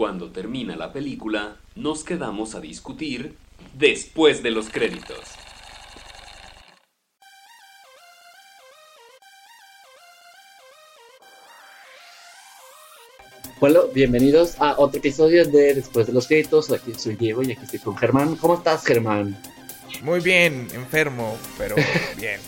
Cuando 0.00 0.30
termina 0.30 0.76
la 0.76 0.94
película, 0.94 1.58
nos 1.74 2.04
quedamos 2.04 2.54
a 2.54 2.60
discutir 2.60 3.36
después 3.74 4.42
de 4.42 4.50
los 4.50 4.70
créditos. 4.70 5.18
Bueno, 13.60 13.88
bienvenidos 13.92 14.58
a 14.58 14.80
otro 14.80 15.00
episodio 15.00 15.44
de 15.44 15.74
Después 15.74 16.06
de 16.06 16.14
los 16.14 16.26
créditos. 16.26 16.72
Aquí 16.72 16.94
soy 16.94 17.16
Diego 17.16 17.42
y 17.42 17.52
aquí 17.52 17.64
estoy 17.64 17.80
con 17.80 17.94
Germán. 17.94 18.36
¿Cómo 18.36 18.54
estás, 18.54 18.82
Germán? 18.86 19.36
Muy 20.02 20.20
bien, 20.20 20.66
enfermo, 20.72 21.36
pero 21.58 21.76
bien. 22.16 22.40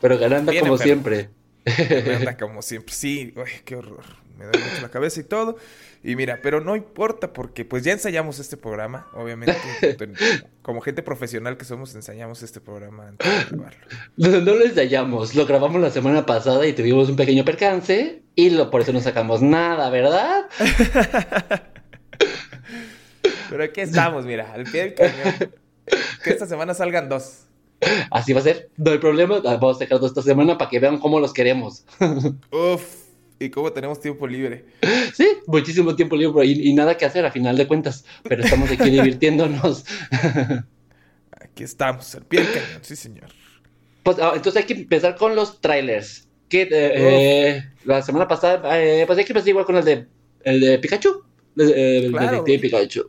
pero 0.00 0.16
ganando 0.16 0.52
como 0.60 0.78
siempre. 0.78 1.30
Ganando 1.64 2.36
como 2.38 2.62
siempre. 2.62 2.94
Sí, 2.94 3.34
uy, 3.36 3.50
qué 3.64 3.74
horror. 3.74 4.23
Me 4.36 4.44
duele 4.44 4.64
mucho 4.64 4.82
la 4.82 4.90
cabeza 4.90 5.20
y 5.20 5.24
todo. 5.24 5.56
Y 6.02 6.16
mira, 6.16 6.40
pero 6.42 6.60
no 6.60 6.76
importa 6.76 7.32
porque 7.32 7.64
pues 7.64 7.82
ya 7.84 7.92
ensayamos 7.92 8.38
este 8.38 8.56
programa, 8.56 9.06
obviamente. 9.14 9.56
como 10.62 10.80
gente 10.80 11.02
profesional 11.02 11.56
que 11.56 11.64
somos, 11.64 11.94
ensayamos 11.94 12.42
este 12.42 12.60
programa 12.60 13.08
antes 13.08 13.26
de 13.26 13.44
grabarlo. 13.50 13.86
No, 14.16 14.28
no, 14.40 14.54
lo 14.54 14.64
ensayamos, 14.64 15.34
lo 15.34 15.46
grabamos 15.46 15.80
la 15.80 15.90
semana 15.90 16.26
pasada 16.26 16.66
y 16.66 16.72
tuvimos 16.72 17.08
un 17.08 17.16
pequeño 17.16 17.44
percance 17.44 18.22
y 18.34 18.50
lo, 18.50 18.70
por 18.70 18.82
eso 18.82 18.92
no 18.92 19.00
sacamos 19.00 19.40
nada, 19.40 19.88
¿verdad? 19.88 20.44
pero 23.50 23.64
aquí 23.64 23.80
estamos, 23.80 24.26
mira, 24.26 24.52
al 24.52 24.64
pie 24.64 24.82
del 24.82 24.94
cañón. 24.94 25.52
Que 26.22 26.30
esta 26.30 26.46
semana 26.46 26.74
salgan 26.74 27.08
dos. 27.08 27.44
Así 28.10 28.32
va 28.32 28.40
a 28.40 28.42
ser, 28.42 28.68
no 28.76 28.90
hay 28.90 28.98
problema. 28.98 29.40
Vamos 29.40 29.76
a 29.76 29.78
sacar 29.80 30.00
dos 30.00 30.10
esta 30.10 30.22
semana 30.22 30.58
para 30.58 30.70
que 30.70 30.80
vean 30.80 30.98
cómo 30.98 31.20
los 31.20 31.32
queremos. 31.32 31.84
Uf 32.50 33.03
y 33.38 33.50
cómo 33.50 33.72
tenemos 33.72 34.00
tiempo 34.00 34.26
libre. 34.26 34.64
Sí, 35.14 35.28
muchísimo 35.46 35.94
tiempo 35.96 36.16
libre 36.16 36.46
y, 36.46 36.72
nada 36.74 36.96
que 36.96 37.04
hacer 37.04 37.24
a 37.26 37.30
final 37.30 37.56
de 37.56 37.66
cuentas, 37.66 38.04
pero 38.22 38.42
estamos 38.42 38.70
aquí 38.70 38.90
divirtiéndonos. 38.90 39.84
Aquí 41.32 41.64
estamos, 41.64 42.14
el 42.14 42.24
pie 42.24 42.40
del 42.40 42.52
cañón, 42.52 42.80
sí 42.82 42.96
señor. 42.96 43.30
Pues 44.02 44.18
ah, 44.18 44.32
entonces 44.36 44.62
hay 44.62 44.66
que 44.66 44.74
empezar 44.74 45.16
con 45.16 45.34
los 45.34 45.60
trailers. 45.60 46.28
Que 46.48 46.62
eh, 46.62 46.68
eh, 46.70 47.64
la 47.84 48.02
semana 48.02 48.28
pasada, 48.28 48.78
eh, 48.78 49.04
pues 49.06 49.18
hay 49.18 49.24
que 49.24 49.32
empezar 49.32 49.48
igual 49.48 49.64
con 49.64 49.76
el 49.76 49.84
de, 49.84 50.06
el 50.42 50.60
de 50.60 50.78
Pikachu. 50.78 51.24
El, 51.56 52.12
de 52.12 52.58
Pikachu. 52.60 53.08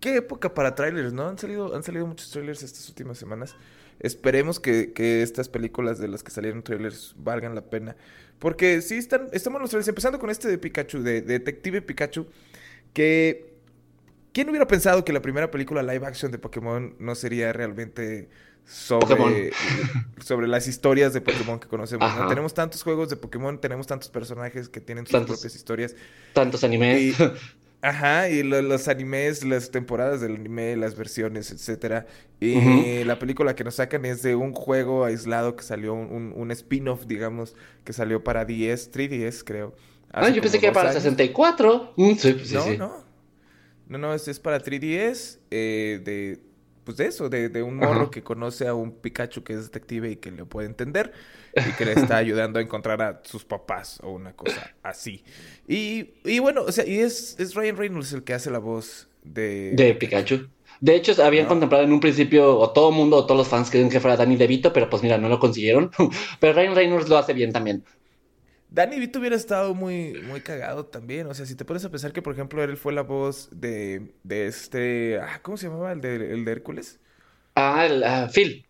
Qué 0.00 0.16
época 0.16 0.52
para 0.52 0.74
trailers, 0.74 1.12
¿no? 1.12 1.28
Han 1.28 1.38
salido, 1.38 1.74
han 1.74 1.82
salido 1.82 2.06
muchos 2.06 2.30
trailers 2.30 2.62
estas 2.62 2.88
últimas 2.88 3.18
semanas. 3.18 3.54
Esperemos 4.00 4.60
que, 4.60 4.92
que 4.92 5.22
estas 5.22 5.48
películas 5.48 5.98
de 5.98 6.08
las 6.08 6.22
que 6.22 6.30
salieron 6.30 6.62
trailers 6.62 7.14
valgan 7.18 7.54
la 7.54 7.62
pena. 7.62 7.96
Porque 8.38 8.82
sí 8.82 8.96
están, 8.96 9.28
estamos 9.32 9.60
los 9.60 9.70
trailers, 9.70 9.88
empezando 9.88 10.18
con 10.18 10.30
este 10.30 10.48
de 10.48 10.58
Pikachu, 10.58 11.02
de, 11.02 11.22
Detective 11.22 11.82
Pikachu, 11.82 12.26
que... 12.92 13.52
¿Quién 14.32 14.48
hubiera 14.48 14.66
pensado 14.66 15.04
que 15.04 15.12
la 15.12 15.22
primera 15.22 15.48
película 15.52 15.80
live 15.80 16.04
action 16.04 16.32
de 16.32 16.38
Pokémon 16.38 16.96
no 16.98 17.14
sería 17.14 17.52
realmente 17.52 18.28
sobre, 18.66 19.52
sobre 20.24 20.48
las 20.48 20.66
historias 20.66 21.12
de 21.12 21.20
Pokémon 21.20 21.60
que 21.60 21.68
conocemos? 21.68 22.12
Tenemos 22.28 22.52
tantos 22.52 22.82
juegos 22.82 23.08
de 23.10 23.16
Pokémon, 23.16 23.60
tenemos 23.60 23.86
tantos 23.86 24.08
personajes 24.08 24.68
que 24.68 24.80
tienen 24.80 25.06
sus 25.06 25.22
propias 25.24 25.54
historias. 25.54 25.94
Tantos 26.32 26.64
animes. 26.64 27.14
Ajá, 27.84 28.30
y 28.30 28.42
los 28.42 28.88
animes, 28.88 29.44
las 29.44 29.70
temporadas 29.70 30.22
del 30.22 30.36
anime, 30.36 30.74
las 30.74 30.96
versiones, 30.96 31.50
etcétera. 31.50 32.06
Y 32.40 33.04
la 33.04 33.18
película 33.18 33.54
que 33.54 33.62
nos 33.62 33.74
sacan 33.74 34.06
es 34.06 34.22
de 34.22 34.36
un 34.36 34.54
juego 34.54 35.04
aislado 35.04 35.54
que 35.54 35.62
salió, 35.62 35.92
un, 35.92 36.32
un 36.34 36.50
spin-off, 36.50 37.04
digamos, 37.06 37.54
que 37.84 37.92
salió 37.92 38.24
para 38.24 38.46
10, 38.46 38.90
3DS, 38.90 39.42
creo. 39.44 39.76
Ah, 40.12 40.30
yo 40.30 40.40
pensé 40.40 40.60
que 40.60 40.66
era 40.66 40.72
para 40.72 40.94
64. 40.94 41.92
Mm, 41.96 42.12
sí, 42.14 42.40
sí, 42.42 42.54
no, 42.54 42.74
no. 42.74 43.04
No, 43.86 43.98
no, 43.98 44.14
es, 44.14 44.28
es 44.28 44.40
para 44.40 44.62
3DS, 44.62 45.40
eh, 45.50 46.00
de 46.02 46.40
pues 46.84 46.96
de 46.98 47.06
eso, 47.06 47.28
de, 47.28 47.48
de 47.48 47.62
un 47.62 47.76
morro 47.76 48.10
que 48.10 48.22
conoce 48.22 48.68
a 48.68 48.74
un 48.74 48.92
Pikachu 48.92 49.42
que 49.42 49.54
es 49.54 49.64
detective 49.64 50.10
y 50.10 50.16
que 50.16 50.30
le 50.30 50.44
puede 50.44 50.66
entender 50.66 51.12
y 51.56 51.72
que 51.72 51.84
le 51.84 51.92
está 51.92 52.16
ayudando 52.18 52.58
a 52.58 52.62
encontrar 52.62 53.02
a 53.02 53.20
sus 53.24 53.44
papás 53.44 54.00
o 54.02 54.10
una 54.10 54.34
cosa 54.34 54.74
así. 54.82 55.24
Y, 55.66 56.10
y 56.24 56.38
bueno, 56.38 56.62
o 56.62 56.72
sea, 56.72 56.86
y 56.86 56.98
es, 56.98 57.36
es 57.38 57.54
Ryan 57.54 57.76
Reynolds 57.76 58.12
el 58.12 58.24
que 58.24 58.34
hace 58.34 58.50
la 58.50 58.58
voz 58.58 59.08
de... 59.22 59.72
De 59.74 59.94
Pikachu. 59.94 60.48
De 60.80 60.94
hecho, 60.96 61.22
habían 61.24 61.46
contemplado 61.46 61.84
en 61.84 61.92
un 61.92 62.00
principio, 62.00 62.58
o 62.58 62.70
todo 62.70 62.90
el 62.90 62.96
mundo, 62.96 63.16
o 63.16 63.26
todos 63.26 63.38
los 63.38 63.48
fans 63.48 63.70
querían 63.70 63.90
que 63.90 64.00
fuera 64.00 64.16
Danny 64.16 64.36
DeVito, 64.36 64.72
pero 64.72 64.90
pues 64.90 65.02
mira, 65.02 65.16
no 65.18 65.28
lo 65.28 65.38
consiguieron. 65.38 65.90
pero 66.40 66.52
Ryan 66.52 66.74
Reynolds 66.74 67.08
lo 67.08 67.16
hace 67.16 67.32
bien 67.32 67.52
también. 67.52 67.84
Danny 68.74 68.98
Vito 68.98 69.20
hubiera 69.20 69.36
estado 69.36 69.72
muy, 69.72 70.20
muy 70.26 70.40
cagado 70.40 70.86
también. 70.86 71.28
O 71.28 71.34
sea, 71.34 71.46
si 71.46 71.54
te 71.54 71.64
pones 71.64 71.84
a 71.84 71.90
pensar 71.90 72.12
que, 72.12 72.22
por 72.22 72.32
ejemplo, 72.32 72.62
él 72.64 72.76
fue 72.76 72.92
la 72.92 73.02
voz 73.02 73.48
de, 73.52 74.14
de 74.24 74.46
este. 74.48 75.20
Ah, 75.22 75.38
¿Cómo 75.42 75.56
se 75.56 75.68
llamaba? 75.68 75.92
El 75.92 76.00
de, 76.00 76.32
el 76.32 76.44
de 76.44 76.52
Hércules. 76.52 76.98
Ah, 77.54 77.86
el 77.86 78.02
uh, 78.02 78.28
Phil. 78.32 78.66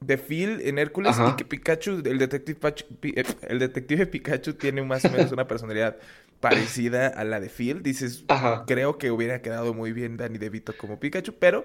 De 0.00 0.18
Phil 0.18 0.60
en 0.64 0.78
Hércules 0.78 1.16
y 1.18 1.36
que 1.36 1.46
Pikachu, 1.46 2.02
el 2.04 2.18
detective, 2.18 2.58
eh, 3.02 3.24
el 3.48 3.58
detective 3.58 4.04
Pikachu 4.04 4.52
tiene 4.52 4.82
más 4.82 5.06
o 5.06 5.10
menos 5.10 5.32
una 5.32 5.48
personalidad 5.48 5.96
parecida 6.40 7.06
a 7.06 7.24
la 7.24 7.40
de 7.40 7.48
Phil. 7.48 7.82
Dices, 7.82 8.26
creo 8.66 8.98
que 8.98 9.10
hubiera 9.10 9.40
quedado 9.40 9.72
muy 9.72 9.94
bien 9.94 10.18
Danny 10.18 10.36
DeVito 10.36 10.76
como 10.76 11.00
Pikachu, 11.00 11.32
pero 11.38 11.64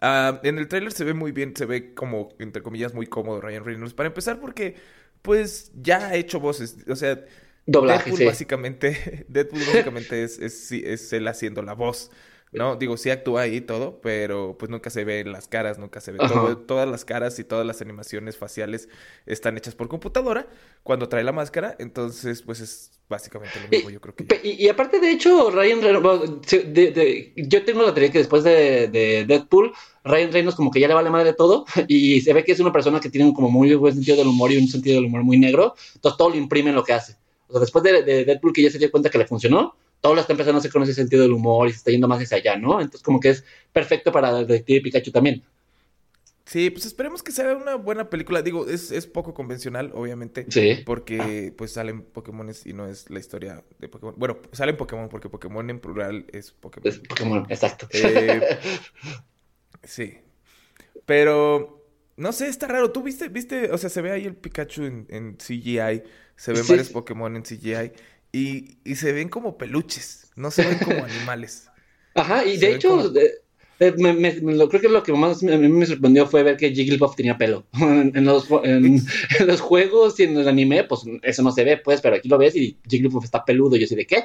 ah, 0.00 0.38
en 0.44 0.58
el 0.58 0.68
tráiler 0.68 0.92
se 0.92 1.02
ve 1.02 1.14
muy 1.14 1.32
bien, 1.32 1.56
se 1.56 1.66
ve 1.66 1.92
como, 1.92 2.28
entre 2.38 2.62
comillas, 2.62 2.94
muy 2.94 3.08
cómodo 3.08 3.40
Ryan 3.40 3.64
Reynolds. 3.64 3.94
Para 3.94 4.06
empezar, 4.06 4.38
porque 4.38 4.76
pues 5.22 5.70
ya 5.74 6.08
ha 6.08 6.14
hecho 6.14 6.40
voces. 6.40 6.76
O 6.88 6.96
sea, 6.96 7.24
Doblaje, 7.66 8.10
Deadpool 8.10 8.26
básicamente, 8.26 9.24
Deadpool 9.28 9.60
básicamente 9.60 10.22
es, 10.24 10.38
es, 10.38 10.72
es, 10.72 11.12
él 11.12 11.28
haciendo 11.28 11.62
la 11.62 11.74
voz. 11.74 12.10
¿No? 12.52 12.76
Digo, 12.76 12.96
sí 12.96 13.10
actúa 13.10 13.42
ahí 13.42 13.60
todo, 13.60 14.00
pero 14.00 14.56
pues 14.58 14.70
nunca 14.70 14.90
se 14.90 15.04
ven 15.04 15.30
las 15.30 15.46
caras, 15.46 15.78
nunca 15.78 16.00
se 16.00 16.12
ve 16.12 16.18
todo, 16.18 16.56
todas 16.58 16.88
las 16.88 17.04
caras 17.04 17.38
y 17.38 17.44
todas 17.44 17.64
las 17.64 17.80
animaciones 17.80 18.36
faciales 18.36 18.88
están 19.26 19.56
hechas 19.56 19.74
por 19.74 19.88
computadora 19.88 20.48
cuando 20.82 21.08
trae 21.08 21.22
la 21.22 21.32
máscara, 21.32 21.76
entonces 21.78 22.42
pues 22.42 22.60
es 22.60 22.90
básicamente 23.08 23.60
lo 23.60 23.68
mismo, 23.68 23.90
yo 23.90 24.00
creo 24.00 24.14
que... 24.14 24.40
Y, 24.42 24.68
aparte, 24.68 25.00
de 25.00 25.10
hecho, 25.10 25.50
Ryan 25.50 25.82
Reynolds, 25.82 26.56
yo 27.36 27.64
tengo 27.64 27.82
la 27.82 27.92
teoría 27.92 28.12
que 28.12 28.18
después 28.18 28.44
de, 28.44 28.88
de, 28.88 29.24
Deadpool, 29.26 29.72
Ryan 30.04 30.32
Reynolds 30.32 30.56
como 30.56 30.70
que 30.70 30.80
ya 30.80 30.88
le 30.88 30.94
vale 30.94 31.10
madre 31.10 31.32
todo 31.32 31.64
y 31.88 32.20
se 32.20 32.32
ve 32.32 32.44
que 32.44 32.52
es 32.52 32.60
una 32.60 32.72
persona 32.72 33.00
que 33.00 33.10
tiene 33.10 33.32
como 33.32 33.50
muy 33.50 33.74
buen 33.74 33.94
sentido 33.94 34.16
del 34.16 34.28
humor 34.28 34.52
y 34.52 34.56
un 34.56 34.68
sentido 34.68 34.96
del 34.96 35.06
humor 35.06 35.22
muy 35.22 35.38
negro, 35.38 35.74
entonces 35.94 36.18
todo 36.18 36.30
lo 36.30 36.36
imprime 36.36 36.70
en 36.70 36.76
lo 36.76 36.84
que 36.84 36.94
hace. 36.94 37.16
O 37.48 37.52
sea, 37.52 37.60
después 37.60 37.82
de, 37.84 38.02
de 38.02 38.24
Deadpool 38.24 38.52
que 38.52 38.62
ya 38.62 38.70
se 38.70 38.78
dio 38.78 38.90
cuenta 38.90 39.10
que 39.10 39.18
le 39.18 39.26
funcionó, 39.26 39.74
todo 40.00 40.14
lo 40.14 40.20
está 40.20 40.32
empezando 40.32 40.56
a 40.56 40.60
hacer 40.60 40.72
con 40.72 40.82
ese 40.82 40.94
sentido 40.94 41.22
del 41.22 41.32
humor 41.32 41.68
y 41.68 41.72
se 41.72 41.78
está 41.78 41.90
yendo 41.90 42.08
más 42.08 42.22
hacia 42.22 42.38
allá, 42.38 42.56
¿no? 42.56 42.80
Entonces 42.80 43.02
como 43.02 43.20
que 43.20 43.30
es 43.30 43.44
perfecto 43.72 44.10
para 44.12 44.32
Detective 44.32 44.80
Pikachu 44.80 45.10
también. 45.10 45.42
Sí, 46.46 46.70
pues 46.70 46.84
esperemos 46.84 47.22
que 47.22 47.30
sea 47.30 47.54
una 47.54 47.76
buena 47.76 48.10
película. 48.10 48.42
Digo, 48.42 48.66
es, 48.66 48.90
es 48.90 49.06
poco 49.06 49.34
convencional, 49.34 49.92
obviamente. 49.94 50.46
Sí. 50.48 50.82
Porque 50.84 51.54
pues 51.56 51.72
salen 51.72 52.02
Pokémon 52.02 52.50
y 52.64 52.72
no 52.72 52.88
es 52.88 53.08
la 53.08 53.20
historia 53.20 53.62
de 53.78 53.88
Pokémon. 53.88 54.14
Bueno, 54.16 54.38
salen 54.50 54.76
Pokémon 54.76 55.08
porque 55.08 55.28
Pokémon 55.28 55.70
en 55.70 55.78
plural 55.78 56.26
es 56.32 56.50
Pokémon. 56.50 56.88
Es 56.88 56.98
Pokémon, 56.98 57.46
exacto. 57.48 57.86
Eh, 57.92 58.58
sí. 59.84 60.18
Pero, 61.06 61.86
no 62.16 62.32
sé, 62.32 62.48
está 62.48 62.66
raro. 62.66 62.90
¿Tú 62.90 63.04
viste, 63.04 63.28
viste, 63.28 63.70
o 63.70 63.78
sea, 63.78 63.88
se 63.88 64.00
ve 64.00 64.10
ahí 64.10 64.24
el 64.24 64.34
Pikachu 64.34 64.82
en, 64.82 65.06
en 65.08 65.36
CGI, 65.36 66.02
se 66.34 66.52
ven 66.52 66.66
varios 66.66 66.88
Pokémon 66.88 67.36
en 67.36 67.42
CGI 67.42 67.92
y, 68.32 68.78
y 68.84 68.96
se 68.96 69.12
ven 69.12 69.28
como 69.28 69.58
peluches, 69.58 70.30
no 70.36 70.50
se 70.50 70.64
ven 70.64 70.78
como 70.78 71.04
animales. 71.04 71.68
Ajá, 72.14 72.44
y 72.44 72.56
de 72.56 72.74
hecho, 72.74 73.12
me, 73.96 74.32
lo, 74.54 74.68
creo 74.68 74.80
que 74.80 74.88
lo 74.88 75.02
que 75.02 75.12
más 75.12 75.42
me, 75.42 75.56
me 75.56 75.86
sorprendió 75.86 76.26
fue 76.26 76.42
ver 76.42 76.56
que 76.56 76.70
Jigglypuff 76.70 77.16
tenía 77.16 77.38
pelo. 77.38 77.66
en, 77.72 78.24
los, 78.24 78.46
en, 78.64 79.00
los, 79.46 79.60
juegos 79.60 80.20
y 80.20 80.24
en 80.24 80.36
el 80.36 80.48
anime, 80.48 80.84
pues 80.84 81.02
eso 81.22 81.42
no 81.42 81.50
se 81.50 81.64
ve, 81.64 81.78
pues, 81.78 82.00
pero 82.00 82.16
aquí 82.16 82.28
lo 82.28 82.38
ves 82.38 82.54
y 82.56 82.76
Jigglypuff 82.88 83.24
está 83.24 83.44
peludo. 83.44 83.76
Y 83.76 83.80
yo 83.80 83.86
sé 83.86 83.96
de 83.96 84.06
qué. 84.06 84.24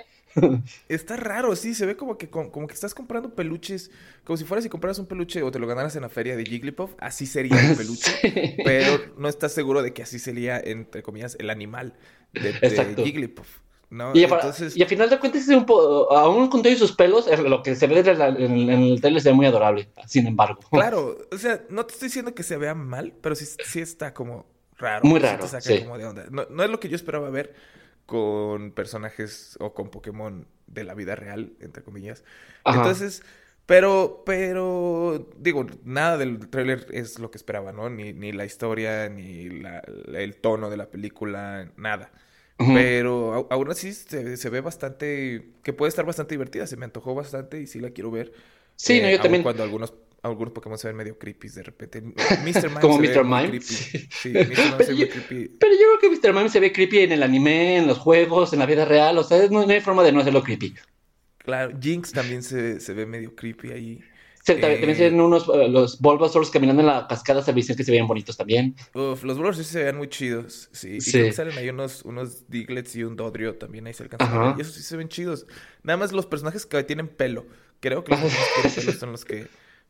Está 0.90 1.16
raro, 1.16 1.56
sí, 1.56 1.74
se 1.74 1.86
ve 1.86 1.96
como 1.96 2.18
que, 2.18 2.30
como, 2.30 2.68
que 2.68 2.74
estás 2.74 2.94
comprando 2.94 3.34
peluches, 3.34 3.90
como 4.26 4.36
si 4.36 4.44
fueras 4.44 4.66
y 4.66 4.70
compraras 4.70 5.00
un 5.00 5.06
peluche 5.06 5.42
o 5.42 5.50
te 5.50 5.60
lo 5.60 5.68
ganaras 5.68 5.96
en 5.96 6.02
la 6.02 6.10
feria 6.10 6.36
de 6.36 6.44
Jigglypuff, 6.44 6.92
así 7.00 7.26
sería 7.26 7.58
el 7.58 7.78
peluche, 7.78 8.58
pero 8.66 9.00
no 9.18 9.30
estás 9.30 9.54
seguro 9.54 9.82
de 9.82 9.94
que 9.94 10.04
así 10.04 10.20
sería, 10.20 10.60
entre 10.60 11.04
comillas, 11.04 11.38
el 11.40 11.50
animal 11.50 11.94
de, 12.34 12.52
de 12.52 12.96
Jigglypuff. 13.02 13.65
Y, 14.14 14.24
a, 14.24 14.88
final 14.88 15.10
de 15.10 15.20
cuentas, 15.20 15.48
un 15.48 15.66
aún 16.12 16.50
con 16.50 16.62
todos 16.62 16.78
sus 16.78 16.92
pelos, 16.92 17.28
lo 17.40 17.64
que 17.64 17.76
se 17.76 17.88
ve 17.88 18.00
en, 18.00 18.70
el 18.70 19.02
tele 19.02 19.20
se 19.20 19.30
ve 19.30 19.36
muy 19.36 19.46
adorable, 19.46 19.90
sin 20.06 20.28
embargo. 20.28 20.60
Claro, 20.72 21.18
o 21.32 21.38
sea, 21.38 21.62
no 21.70 21.86
te 21.86 21.94
estoy 21.94 22.08
diciendo 22.10 22.36
que 22.36 22.44
se 22.44 22.58
vea 22.58 22.76
mal, 22.76 23.14
pero 23.22 23.36
sí, 23.36 23.46
sí 23.66 23.80
está 23.80 24.14
como 24.14 24.46
raro. 24.78 25.06
Muy 25.06 25.20
raro. 25.20 25.46
No, 26.30 26.64
es 26.64 26.70
lo 26.70 26.80
que 26.80 26.90
yo 26.90 26.96
esperaba 26.96 27.30
ver 27.30 27.54
con 28.06 28.72
personajes 28.72 29.58
o 29.60 29.74
con 29.74 29.90
Pokémon 29.90 30.48
de 30.68 30.84
la 30.84 30.94
vida 30.94 31.16
real, 31.16 31.54
entre 31.60 31.84
comillas. 31.84 32.24
Entonces, 32.66 33.24
pero, 33.66 34.24
pero, 34.26 35.30
digo, 35.38 35.66
nada 35.84 36.18
del 36.18 36.50
tráiler 36.50 36.88
es 36.92 37.18
lo 37.18 37.32
que 37.32 37.38
esperaba, 37.38 37.72
¿no? 37.72 37.90
Ni, 37.90 38.14
ni 38.14 38.32
la 38.32 38.46
historia, 38.46 39.10
ni 39.10 39.62
el 40.14 40.36
tono 40.38 40.70
de 40.70 40.78
la 40.78 40.90
película, 40.90 41.72
nada. 41.78 42.12
Ujú. 42.58 42.74
Pero 42.74 43.48
aún 43.50 43.70
así 43.70 43.92
se, 43.94 44.38
se 44.38 44.50
ve 44.50 44.62
bastante, 44.62 45.52
que 45.64 45.74
puede 45.74 45.90
estar 45.90 46.06
bastante 46.06 46.36
divertida, 46.36 46.66
se 46.68 46.78
me 46.78 46.86
antojó 46.86 47.14
bastante 47.14 47.60
y 47.62 47.68
sí 47.68 47.80
la 47.80 47.90
quiero 47.90 48.12
ver. 48.12 48.32
Sí, 48.76 49.02
no, 49.02 49.08
Eh, 49.08 49.12
yo 49.12 49.16
aun 49.18 49.24
también. 49.24 49.44
cuando 49.44 49.64
algunos, 49.64 49.94
algunos 50.22 50.54
Pokémon 50.54 50.78
se 50.78 50.88
ven 50.88 50.96
medio 50.96 51.18
creepy 51.20 51.50
de 51.50 51.64
repente. 51.64 52.02
Mr. 52.46 52.70
Mime 52.70 52.80
Como 52.82 52.96
se 52.96 53.02
ve 53.02 53.08
Mr. 53.10 53.24
muy 53.26 53.38
Mime, 53.38 53.50
creepy. 53.50 53.66
sí. 53.66 54.08
Sí, 54.10 54.30
Mr. 54.30 54.48
Mime 54.48 54.56
Pero 54.78 54.84
se 54.86 54.92
ve 54.94 54.98
yo- 54.98 55.10
creepy. 55.10 55.48
Pero 55.60 55.74
yo 55.74 55.80
creo 56.00 56.12
que 56.12 56.18
Mr. 56.30 56.34
Mime 56.34 56.50
se 56.50 56.60
ve 56.62 56.72
creepy 56.72 57.00
en 57.00 57.12
el 57.12 57.24
anime, 57.24 57.78
en 57.78 57.88
los 57.88 57.98
juegos, 57.98 58.54
en 58.54 58.60
la 58.60 58.66
vida 58.66 58.86
real. 58.86 59.18
O 59.18 59.24
sea, 59.24 59.48
no, 59.50 59.66
no 59.66 59.72
hay 59.74 59.82
forma 59.82 60.04
de 60.04 60.12
no 60.14 60.22
hacerlo 60.22 60.42
creepy. 60.44 60.76
Claro, 61.40 61.78
Jinx 61.80 62.12
también 62.14 62.42
se, 62.42 62.80
se 62.80 62.94
ve 62.94 63.06
medio 63.06 63.36
creepy 63.36 63.72
ahí. 63.72 64.02
También, 64.46 64.72
Eh. 64.72 64.76
también 64.78 64.96
se 64.98 65.04
ven 65.10 65.20
unos, 65.20 65.50
eh, 65.50 65.68
los 65.68 66.00
Bulbasaurs 66.00 66.52
caminando 66.52 66.82
en 66.82 66.88
la 66.88 67.08
cascada, 67.08 67.42
se 67.42 67.52
dicen 67.52 67.76
que 67.76 67.84
se 67.84 67.92
veían 67.92 68.06
bonitos 68.08 68.38
también. 68.38 68.76
Uf, 68.94 69.24
los 69.24 69.38
Bulbos 69.38 69.58
sí 69.58 69.64
se 69.64 69.84
vean 69.84 69.98
muy 69.98 70.08
chidos. 70.08 70.70
Sí, 70.72 70.98
y 70.98 71.02
Sí. 71.02 71.12
creo 71.14 71.26
que 71.26 71.32
salen 71.34 71.58
ahí 71.58 71.70
unos, 71.70 72.04
unos 72.04 72.48
Diglets 72.48 72.96
y 72.96 73.04
un 73.04 73.16
Dodrio 73.16 73.56
también 73.56 73.88
ahí 73.88 73.94
se 73.94 74.04
alcanzan 74.04 74.34
a 74.34 74.40
ver. 74.50 74.56
Y 74.58 74.62
esos 74.62 74.76
sí 74.76 74.84
se 74.84 74.96
ven 74.98 75.10
chidos. 75.10 75.48
Nada 75.84 75.98
más 75.98 76.12
los 76.12 76.26
personajes 76.28 76.66
que 76.66 76.84
tienen 76.84 77.08
pelo. 77.08 77.46
Creo 77.80 78.04
que 78.04 78.12
los 78.12 78.20
personajes 78.22 78.54
que 78.56 78.62
tienen 78.70 78.86
pelo 78.86 79.00
son 79.00 79.12
los 79.12 79.26
que, 79.26 79.48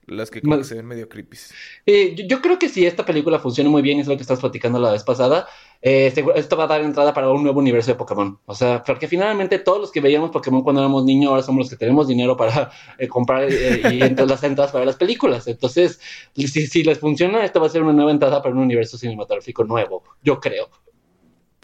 los 0.07 0.31
que 0.31 0.41
como 0.41 0.57
que 0.57 0.63
se 0.63 0.75
ven 0.75 0.85
medio 0.85 1.09
creepy. 1.09 1.37
Eh, 1.85 2.15
yo, 2.15 2.25
yo 2.27 2.41
creo 2.41 2.59
que 2.59 2.69
si 2.69 2.85
esta 2.85 3.05
película 3.05 3.39
funciona 3.39 3.69
muy 3.69 3.81
bien, 3.81 3.99
es 3.99 4.07
lo 4.07 4.15
que 4.15 4.21
estás 4.21 4.39
platicando 4.39 4.79
la 4.79 4.91
vez 4.91 5.03
pasada, 5.03 5.47
eh, 5.87 6.11
esto 6.35 6.57
va 6.57 6.63
a 6.63 6.67
dar 6.67 6.81
entrada 6.81 7.13
para 7.13 7.29
un 7.29 7.43
nuevo 7.43 7.59
universo 7.59 7.91
de 7.91 7.95
Pokémon. 7.95 8.39
O 8.45 8.55
sea, 8.55 8.83
porque 8.83 9.07
finalmente 9.07 9.59
todos 9.59 9.79
los 9.79 9.91
que 9.91 10.01
veíamos 10.01 10.31
Pokémon 10.31 10.63
cuando 10.63 10.81
éramos 10.81 11.05
niños, 11.05 11.29
ahora 11.29 11.43
somos 11.43 11.65
los 11.65 11.69
que 11.69 11.75
tenemos 11.75 12.07
dinero 12.07 12.35
para 12.35 12.71
eh, 12.97 13.07
comprar 13.07 13.43
eh, 13.43 13.81
y 13.91 14.01
entonces 14.01 14.27
las 14.27 14.43
entradas 14.43 14.71
para 14.71 14.83
las 14.83 14.95
películas. 14.95 15.47
Entonces, 15.47 15.99
si, 16.33 16.47
si 16.47 16.83
les 16.83 16.97
funciona, 16.97 17.45
esta 17.45 17.59
va 17.59 17.67
a 17.67 17.69
ser 17.69 17.83
una 17.83 17.93
nueva 17.93 18.09
entrada 18.09 18.41
para 18.41 18.55
un 18.55 18.61
universo 18.61 18.97
cinematográfico 18.97 19.63
nuevo, 19.63 20.03
yo 20.23 20.39
creo. 20.39 20.69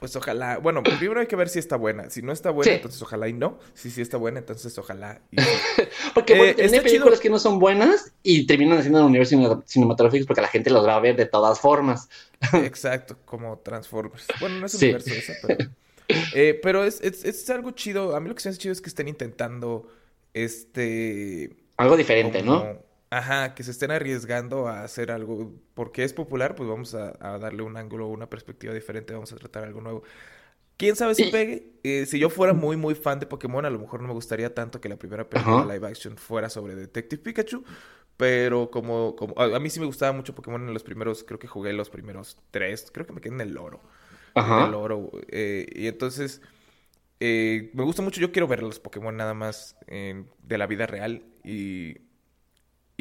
Pues 0.02 0.16
ojalá. 0.16 0.58
Bueno, 0.58 0.82
primero 0.82 1.20
hay 1.20 1.28
que 1.28 1.36
ver 1.36 1.48
si 1.48 1.60
está 1.60 1.76
buena. 1.76 2.10
Si 2.10 2.24
no 2.24 2.32
está 2.32 2.50
buena, 2.50 2.72
Sí. 2.72 2.76
entonces 2.78 3.00
ojalá 3.04 3.28
y 3.30 3.34
no. 3.34 3.60
Si 3.76 3.92
sí 3.92 4.02
está 4.02 4.18
buena, 4.18 4.40
entonces 4.40 4.76
ojalá. 4.80 5.22
y- 5.30 5.36
Porque 6.16 6.34
Eh, 6.34 6.38
bueno, 6.38 6.54
también 6.56 6.74
hay 6.74 6.80
películas 6.82 7.14
chido. 7.20 7.22
que 7.22 7.30
no 7.30 7.38
son 7.38 7.60
buenas 7.60 8.12
y 8.24 8.48
terminan 8.48 8.80
haciendo 8.80 9.02
un 9.02 9.06
universo 9.06 9.36
cine- 9.36 9.62
cinematográfico 9.68 10.26
porque 10.26 10.42
la 10.42 10.48
gente 10.48 10.72
los 10.72 10.88
va 10.88 10.96
a 10.96 11.00
ver 11.00 11.16
de 11.16 11.28
todas 11.28 11.60
formas. 11.60 12.10
Exacto, 12.54 13.16
como 13.26 13.60
Transformers. 13.60 14.26
Bueno, 14.40 14.58
no 14.58 14.66
es 14.66 14.74
un 14.74 14.80
Sí. 14.80 14.86
universo 14.88 15.14
ese, 15.14 15.36
pero. 15.46 15.70
eh, 16.34 16.60
pero 16.64 16.84
es, 16.84 17.00
es, 17.02 17.24
es 17.24 17.48
algo 17.52 17.70
chido. 17.70 18.16
A 18.16 18.20
mí 18.20 18.28
lo 18.28 18.34
que 18.34 18.42
se 18.42 18.50
me 18.50 18.54
hace 18.54 18.60
chido 18.60 18.72
es 18.74 18.82
que 18.82 18.90
estén 18.90 19.08
intentando. 19.08 19.88
Este. 20.34 21.56
Algo 21.78 21.96
diferente, 21.96 22.42
¿no? 22.42 22.66
Ajá, 23.12 23.56
que 23.56 23.64
se 23.64 23.72
estén 23.72 23.92
arriesgando 23.92 24.68
a 24.70 24.84
hacer 24.84 25.12
algo. 25.12 25.54
Porque 25.76 26.04
es 26.06 26.14
popular, 26.14 26.56
pues 26.56 26.70
vamos 26.70 26.96
a, 26.96 27.14
a 27.20 27.40
darle 27.40 27.64
un 27.64 27.78
ángulo, 27.78 28.08
una 28.08 28.30
perspectiva 28.30 28.74
diferente. 28.74 29.14
Vamos 29.14 29.34
a 29.34 29.38
tratar 29.38 29.66
algo 29.66 29.82
nuevo. 29.82 30.04
¿Quién 30.78 30.96
sabe 30.96 31.16
si 31.16 31.26
pegue? 31.26 31.74
Eh, 31.84 32.06
si 32.08 32.20
yo 32.20 32.30
fuera 32.30 32.54
muy, 32.54 32.78
muy 32.78 32.96
fan 32.96 33.20
de 33.20 33.28
Pokémon, 33.28 33.66
a 33.66 33.70
lo 33.70 33.80
mejor 33.80 34.02
no 34.02 34.08
me 34.10 34.14
gustaría 34.16 34.54
tanto 34.56 34.82
que 34.82 34.90
la 34.90 34.98
primera 34.98 35.30
película 35.30 35.64
Ajá. 35.64 35.66
live 35.66 35.88
action 35.88 36.18
fuera 36.18 36.50
sobre 36.50 36.76
Detective 36.76 37.22
Pikachu. 37.24 37.64
Pero 38.18 38.72
como, 38.72 39.16
como 39.16 39.36
a, 39.40 39.46
a 39.58 39.60
mí 39.60 39.70
sí 39.70 39.80
me 39.80 39.86
gustaba 39.88 40.14
mucho 40.14 40.36
Pokémon 40.36 40.68
en 40.68 40.74
los 40.74 40.84
primeros, 40.84 41.24
creo 41.24 41.40
que 41.40 41.48
jugué 41.48 41.74
los 41.74 41.90
primeros 41.90 42.38
tres, 42.52 42.92
creo 42.94 43.06
que 43.08 43.14
me 43.14 43.22
quedé 43.22 43.36
en 43.36 43.42
el 43.42 43.58
oro. 43.58 43.82
En 44.46 44.58
Ajá. 44.58 44.62
el 44.62 44.74
oro. 44.74 45.12
eh, 45.30 45.68
y 45.76 45.88
entonces, 45.88 46.42
eh, 47.20 47.72
me 47.74 47.84
gusta 47.84 48.02
mucho, 48.02 48.20
yo 48.22 48.32
quiero 48.32 48.48
ver 48.48 48.64
los 48.64 48.80
Pokémon 48.80 49.16
nada 49.16 49.34
más 49.34 49.78
eh, 49.88 50.26
de 50.44 50.58
la 50.58 50.68
vida 50.68 50.88
real. 50.88 51.24
Y, 51.44 51.98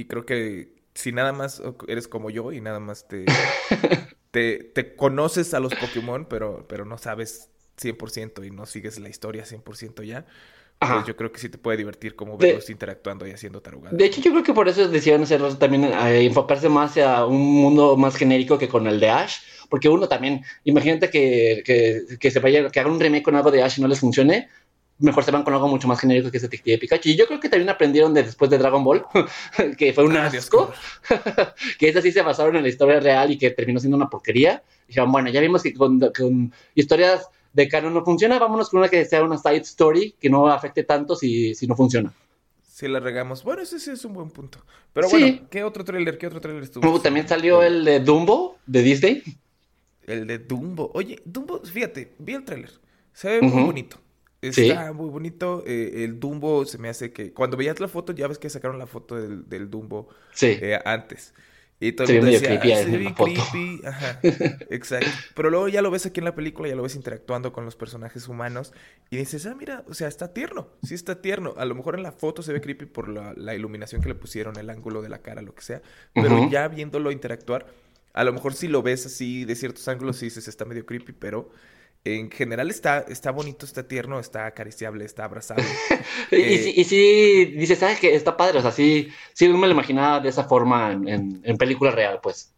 y 0.01 0.07
creo 0.07 0.27
que 0.27 0.75
si 0.95 1.13
nada 1.13 1.33
más 1.33 1.63
eres 1.89 2.09
como 2.09 2.31
yo 2.31 2.53
y 2.53 2.61
nada 2.61 2.81
más 2.81 3.07
te, 3.09 3.25
te, 4.31 4.59
te 4.65 4.97
conoces 4.97 5.55
a 5.55 5.61
los 5.61 5.75
Pokémon, 5.75 6.27
pero, 6.27 6.67
pero 6.69 6.85
no 6.85 6.99
sabes 6.99 7.51
100% 7.77 8.45
y 8.45 8.51
no 8.51 8.67
sigues 8.67 8.99
la 8.99 9.09
historia 9.09 9.45
100% 9.45 10.03
ya, 10.03 10.27
Ajá. 10.81 10.95
pues 10.95 11.07
yo 11.07 11.17
creo 11.17 11.33
que 11.33 11.41
sí 11.41 11.49
te 11.49 11.59
puede 11.59 11.79
divertir 11.79 12.17
como 12.17 12.39
De- 12.39 12.47
verlos 12.49 12.71
interactuando 12.71 13.27
y 13.27 13.33
haciendo 13.33 13.61
tarugadas. 13.63 13.99
De 13.99 14.05
hecho, 14.07 14.21
yo 14.21 14.31
creo 14.31 14.45
que 14.45 14.55
por 14.55 14.69
eso 14.69 14.89
decidieron 14.89 15.25
hacerlo 15.25 15.57
también, 15.59 15.85
eh, 15.85 16.25
enfocarse 16.25 16.69
más 16.69 16.97
a 16.99 17.27
un 17.27 17.41
mundo 17.41 17.97
más 17.97 18.15
genérico 18.17 18.57
que 18.59 18.69
con 18.69 18.87
el 18.87 19.01
de 19.01 19.11
Ash. 19.11 19.39
Porque 19.69 19.89
uno 19.89 20.09
también, 20.09 20.43
imagínate 20.65 21.11
que, 21.11 21.63
que, 21.65 22.03
que 22.19 22.31
se 22.31 22.41
vaya, 22.41 22.69
que 22.71 22.81
hagan 22.81 22.93
un 22.93 23.01
remake 23.01 23.23
con 23.25 23.37
algo 23.37 23.51
de 23.51 23.63
Ash 23.63 23.79
y 23.79 23.83
no 23.83 23.89
les 23.89 24.01
funcione. 24.01 24.49
Mejor 25.01 25.25
se 25.25 25.31
van 25.31 25.43
con 25.43 25.55
algo 25.55 25.67
mucho 25.67 25.89
más 25.89 25.99
genérico 25.99 26.31
que 26.31 26.37
es 26.37 26.43
Detective 26.43 26.79
Pikachu. 26.79 27.09
Y 27.09 27.17
yo 27.17 27.27
creo 27.27 27.41
que 27.41 27.49
también 27.49 27.71
aprendieron 27.71 28.13
de 28.15 28.23
después 28.23 28.51
de 28.51 28.59
Dragon 28.59 28.85
Ball, 28.85 29.05
que 29.79 29.93
fue 29.93 30.05
un 30.05 30.17
asco, 30.17 30.73
que 31.79 31.89
esas 31.89 32.03
sí 32.03 32.13
se 32.13 32.23
basaron 32.23 32.57
en 32.57 32.63
la 32.63 32.69
historia 32.69 33.01
real 33.01 33.31
y 33.31 33.39
que 33.39 33.51
terminó 33.51 33.81
siendo 33.81 33.97
una 33.97 34.09
porquería. 34.11 34.63
Dijeron, 34.87 35.11
bueno, 35.11 35.31
ya 35.31 35.41
vimos 35.41 35.63
que 35.63 35.73
con, 35.75 35.99
con 36.17 36.53
historias 36.75 37.29
de 37.53 37.69
canon 37.69 37.95
no 37.95 38.05
funciona, 38.05 38.39
vámonos 38.39 38.69
con 38.71 38.81
una 38.81 38.89
que 38.89 39.05
sea 39.05 39.23
una 39.25 39.39
side 39.39 39.59
story 39.63 40.15
que 40.21 40.31
no 40.31 40.49
afecte 40.49 40.85
tanto 40.85 41.17
si, 41.17 41.55
si 41.55 41.67
no 41.67 41.75
funciona. 41.75 42.13
Si 42.63 42.87
la 42.89 43.01
regamos. 43.01 43.43
Bueno, 43.45 43.63
ese 43.63 43.79
sí 43.79 43.91
es 43.91 44.05
un 44.05 44.15
buen 44.15 44.31
punto. 44.31 44.59
Pero 44.93 45.09
Sí. 45.09 45.19
bueno, 45.21 45.39
¿qué 45.51 45.65
otro 45.65 45.85
tráiler? 45.85 46.17
¿Qué 46.19 46.27
otro 46.27 46.41
tráiler 46.41 46.63
estuvo? 46.63 46.89
Uh, 46.91 46.99
también 46.99 47.29
salió 47.29 47.63
el 47.63 47.85
de 47.85 48.01
Dumbo 48.01 48.59
de 48.67 48.83
Disney. 48.83 49.23
El 50.07 50.27
de 50.27 50.39
Dumbo. 50.39 50.91
Oye, 50.95 51.21
Dumbo, 51.25 51.61
fíjate, 51.65 52.15
vi 52.19 52.35
el 52.35 52.45
tráiler. 52.45 52.71
Se 53.13 53.29
ve 53.29 53.43
muy 53.43 53.63
Ujú. 53.63 53.73
Sí. 54.43 54.69
Está 54.71 54.93
muy 54.93 55.11
bonito. 55.11 55.63
eh, 55.67 56.05
el 56.05 56.19
Dumbo 56.19 56.65
se 56.65 56.79
me 56.79 56.89
hace 56.89 57.13
que... 57.13 57.33
Cuando 57.33 57.57
veías 57.57 57.79
la 57.81 57.89
foto, 57.89 58.13
ya 58.13 58.27
ves 58.27 58.39
que 58.39 58.49
sacaron 58.49 58.79
la 58.79 58.87
foto 58.87 59.17
del, 59.17 59.49
del 59.49 59.69
Dumbo 59.71 60.09
Sí. 60.33 60.57
eh, 60.61 60.79
antes. 60.85 61.35
Y 61.83 61.93
todo 61.93 62.07
Se 62.07 62.17
el 62.17 62.19
mundo 62.23 62.33
decía, 62.33 62.61
creepy 62.61 62.73
"Ah, 62.73 62.77
se 62.77 62.85
ve 62.85 62.91
la 62.93 62.99
bien 62.99 63.17
foto". 63.17 63.31
creepy. 63.53 63.81
Ajá, 63.87 64.21
exacto. 64.71 65.09
Pero 65.35 65.49
luego 65.51 65.69
ya 65.69 65.81
lo 65.81 65.91
ves 65.91 66.05
aquí 66.05 66.21
en 66.21 66.25
la 66.27 66.35
película, 66.35 66.69
ya 66.69 66.75
lo 66.75 66.83
ves 66.83 66.95
interactuando 66.95 67.53
con 67.55 67.65
los 67.65 67.75
personajes 67.75 68.29
humanos. 68.29 68.75
Y 69.11 69.17
dices, 69.17 69.47
ah, 69.47 69.55
mira, 69.59 69.83
o 69.89 69.95
sea, 69.95 70.07
está 70.09 70.35
tierno. 70.35 70.69
Sí 70.83 70.95
está 70.95 71.23
tierno. 71.23 71.55
A 71.57 71.65
lo 71.65 71.75
mejor 71.75 71.95
en 71.97 72.03
la 72.03 72.13
foto 72.13 72.43
se 72.43 72.53
ve 72.53 72.61
creepy 72.61 72.85
por 72.85 73.09
la, 73.09 73.33
la 73.35 73.55
iluminación 73.55 74.03
que 74.03 74.09
le 74.11 74.15
pusieron, 74.15 74.57
el 74.59 74.69
ángulo 74.69 75.01
de 75.01 75.09
la 75.09 75.19
cara, 75.23 75.41
lo 75.43 75.55
que 75.55 75.63
sea. 75.63 75.81
Pero 76.13 76.51
ya 76.51 76.69
viéndolo 76.69 77.11
interactuar, 77.13 77.67
a 78.13 78.25
lo 78.25 78.33
mejor 78.35 78.53
si 78.53 78.69
lo 78.69 78.83
ves 78.83 79.07
así 79.07 79.47
de 79.47 79.55
ciertos 79.55 79.89
ángulos, 79.89 80.17
sí 80.19 80.27
dices, 80.27 80.49
está 80.49 80.67
medio 80.67 80.85
creepy, 80.85 81.13
pero 81.13 81.51
en 82.05 82.31
general 82.31 82.71
está, 82.71 83.01
está 83.01 83.31
bonito, 83.31 83.67
está 83.67 83.87
tierno, 83.89 84.21
está 84.21 84.47
acariciable, 84.47 85.05
está 85.05 85.25
abrazable. 85.25 85.83
Y, 86.31 86.59
Eh, 86.59 86.59
sí- 86.59 86.73
y 86.77 86.85
sí, 86.85 87.45
dices, 87.57 87.79
¿sabes 87.79 87.99
que 88.01 88.15
Está 88.15 88.37
padre, 88.37 88.59
o 88.59 88.63
sea, 88.63 88.71
sí, 88.73 89.09
sí 89.35 89.49
no 89.49 89.59
me 89.59 89.67
lo 89.67 89.73
imaginaba 89.75 90.21
de 90.21 90.29
esa 90.29 90.45
forma 90.45 90.93
en, 90.93 91.09
en- 91.09 91.41
en 91.45 91.57
película 91.59 91.91
real, 91.91 92.21
pues. 92.23 92.55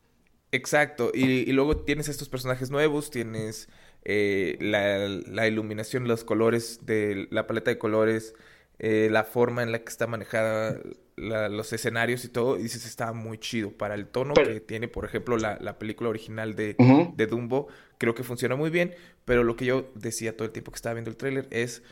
Exacto, 0.54 1.10
y, 1.14 1.48
y 1.48 1.52
luego 1.52 1.78
tienes 1.78 2.08
estos 2.08 2.28
personajes 2.28 2.70
nuevos, 2.70 3.10
tienes 3.10 3.68
eh, 4.04 4.58
la, 4.60 4.98
la 5.08 5.46
iluminación, 5.48 6.06
los 6.06 6.24
colores 6.24 6.84
de 6.84 7.26
la 7.30 7.46
paleta 7.46 7.70
de 7.70 7.78
colores, 7.78 8.34
eh, 8.78 9.08
la 9.10 9.24
forma 9.24 9.62
en 9.62 9.72
la 9.72 9.78
que 9.82 9.88
está 9.88 10.06
manejada 10.06 10.78
la- 11.16 11.48
los 11.48 11.72
escenarios 11.72 12.24
y 12.24 12.28
todo, 12.28 12.58
y 12.58 12.62
dices, 12.62 12.86
está 12.86 13.12
muy 13.12 13.38
chido 13.38 13.70
para 13.70 13.94
el 13.94 14.06
tono 14.06 14.34
Pero- 14.34 14.52
que 14.52 14.60
tiene, 14.60 14.88
por 14.88 15.04
ejemplo, 15.04 15.36
la, 15.38 15.58
la 15.60 15.78
película 15.78 16.10
original 16.10 16.54
de, 16.56 16.74
de 17.14 17.26
Dumbo, 17.26 17.68
creo 17.98 18.14
que 18.14 18.22
funciona 18.24 18.56
muy 18.56 18.70
bien, 18.70 18.94
pero 19.24 19.44
lo 19.44 19.56
que 19.56 19.64
yo 19.66 19.90
decía 19.94 20.36
todo 20.36 20.46
el 20.46 20.52
tiempo 20.52 20.72
que 20.72 20.76
estaba 20.76 20.94
viendo 20.94 21.10
el 21.10 21.16
tráiler 21.16 21.46
es, 21.50 21.82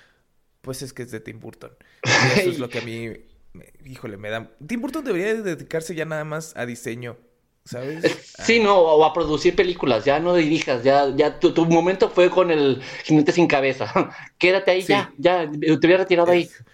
pues 0.62 0.82
es 0.82 0.92
que 0.92 1.02
es 1.02 1.10
de 1.10 1.20
Tim 1.20 1.38
Burton. 1.40 1.70
Y 2.04 2.40
eso 2.40 2.50
es 2.50 2.58
lo 2.58 2.68
que 2.68 2.78
a 2.78 2.82
mí, 2.82 3.08
me- 3.52 3.72
híjole, 3.84 4.16
me 4.16 4.30
da... 4.30 4.50
Tim 4.66 4.80
Burton 4.80 5.04
debería 5.04 5.34
de 5.34 5.42
dedicarse 5.42 5.94
ya 5.94 6.04
nada 6.04 6.24
más 6.24 6.56
a 6.56 6.66
diseño, 6.66 7.16
¿sabes? 7.64 8.32
Sí, 8.38 8.58
no, 8.60 8.78
o 8.78 9.04
a 9.04 9.12
producir 9.12 9.54
películas, 9.54 10.04
ya 10.04 10.18
no 10.18 10.34
dirijas, 10.34 10.82
ya, 10.82 11.14
ya 11.14 11.38
tu, 11.38 11.52
tu 11.52 11.66
momento 11.66 12.08
fue 12.10 12.30
con 12.30 12.50
el 12.50 12.80
jinete 13.04 13.32
sin 13.32 13.46
cabeza. 13.46 13.92
Quédate 14.38 14.70
ahí 14.72 14.82
Sí. 14.82 14.88
ya, 14.88 15.12
ya, 15.18 15.50
te 15.50 15.86
hubiera 15.86 15.98
retirado. 15.98 16.32
Es- 16.32 16.48
Ahí 16.58 16.64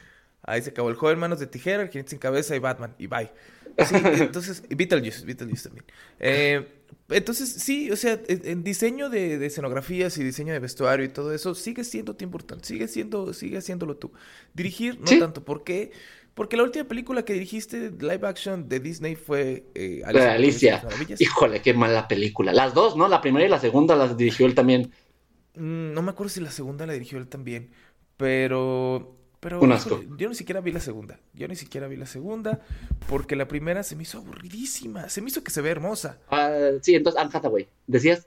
se 0.62 0.71
acabó 0.71 0.88
el 0.91 0.97
joven 0.97 1.19
manos 1.19 1.38
de 1.41 1.47
tijera, 1.47 1.83
el 1.83 1.88
jinete 1.91 2.11
sin 2.11 2.19
cabeza 2.19 2.55
y 2.57 2.59
Batman, 2.61 2.95
y 2.99 3.07
bye. 3.07 3.31
Sí, 3.79 3.95
entonces, 4.05 4.62
y 4.71 4.75
Beetlejuice, 4.75 5.26
Beetlejuice 5.26 5.65
también. 5.69 5.85
Eh, 6.19 6.67
entonces, 7.11 7.53
sí, 7.53 7.91
o 7.91 7.97
sea, 7.97 8.21
en, 8.29 8.62
diseño 8.65 9.11
de, 9.11 9.38
de 9.38 9.47
escenografías 9.47 10.17
y 10.19 10.25
diseño 10.25 10.53
de 10.53 10.59
vestuario 10.61 11.05
y 11.05 11.09
todo 11.09 11.33
eso, 11.35 11.55
sigue 11.55 11.85
siendo 11.85 12.15
Burton, 12.15 12.62
sigue 12.65 12.88
siendo, 12.88 13.33
sigue 13.35 13.59
haciéndolo 13.59 13.97
tú. 13.97 14.12
Dirigir, 14.55 14.99
no 15.00 15.07
Sí. 15.07 15.19
tanto, 15.19 15.45
¿por 15.45 15.62
qué? 15.65 15.93
Porque 16.35 16.57
la 16.57 16.65
última 16.65 16.85
película 16.87 17.25
que 17.25 17.33
dirigiste 17.33 17.91
live 17.93 18.26
action 18.26 18.69
de 18.69 18.81
Disney 18.81 19.17
fue 19.17 19.71
eh, 19.75 20.03
Alicia. 20.05 20.83
Maravillas. 20.85 21.21
Híjole, 21.21 21.62
qué 21.62 21.73
mala 21.75 22.09
película. 22.09 22.53
Las 22.53 22.75
dos, 22.75 22.97
¿no? 22.97 23.09
La 23.09 23.21
primera 23.23 23.47
y 23.47 23.49
la 23.49 23.59
segunda 23.61 23.97
las 23.97 24.17
dirigió 24.17 24.47
él 24.47 24.55
también. 24.55 24.93
Mm, 25.55 25.93
No 25.95 26.03
me 26.03 26.11
acuerdo 26.11 26.31
si 26.31 26.41
la 26.41 26.50
segunda 26.50 26.87
la 26.87 26.93
dirigió 26.93 27.19
él 27.19 27.29
también, 27.29 27.71
pero... 28.17 29.15
Pero 29.40 29.61
Un 29.61 29.73
asco. 29.73 30.00
híjole, 30.00 30.09
yo 30.19 30.28
ni 30.28 30.35
siquiera 30.35 30.61
vi 30.61 30.73
la 30.73 30.81
segunda. 30.81 31.19
Yo 31.35 31.47
ni 31.47 31.57
siquiera 31.57 31.87
vi 31.88 31.97
la 31.97 32.07
segunda 32.07 32.61
porque 33.09 33.37
la 33.37 33.47
primera 33.47 33.83
se 33.83 33.95
me 33.97 34.02
hizo 34.02 34.19
aburridísima. 34.19 35.09
Se 35.09 35.21
me 35.21 35.28
hizo 35.28 35.45
que 35.45 35.50
se 35.50 35.61
ve 35.61 35.71
hermosa. 35.71 36.19
Ah, 36.31 36.71
sí, 36.83 36.95
entonces 36.95 37.21
Anne 37.21 37.31
Hathaway. 37.33 37.69
Decías, 37.87 38.26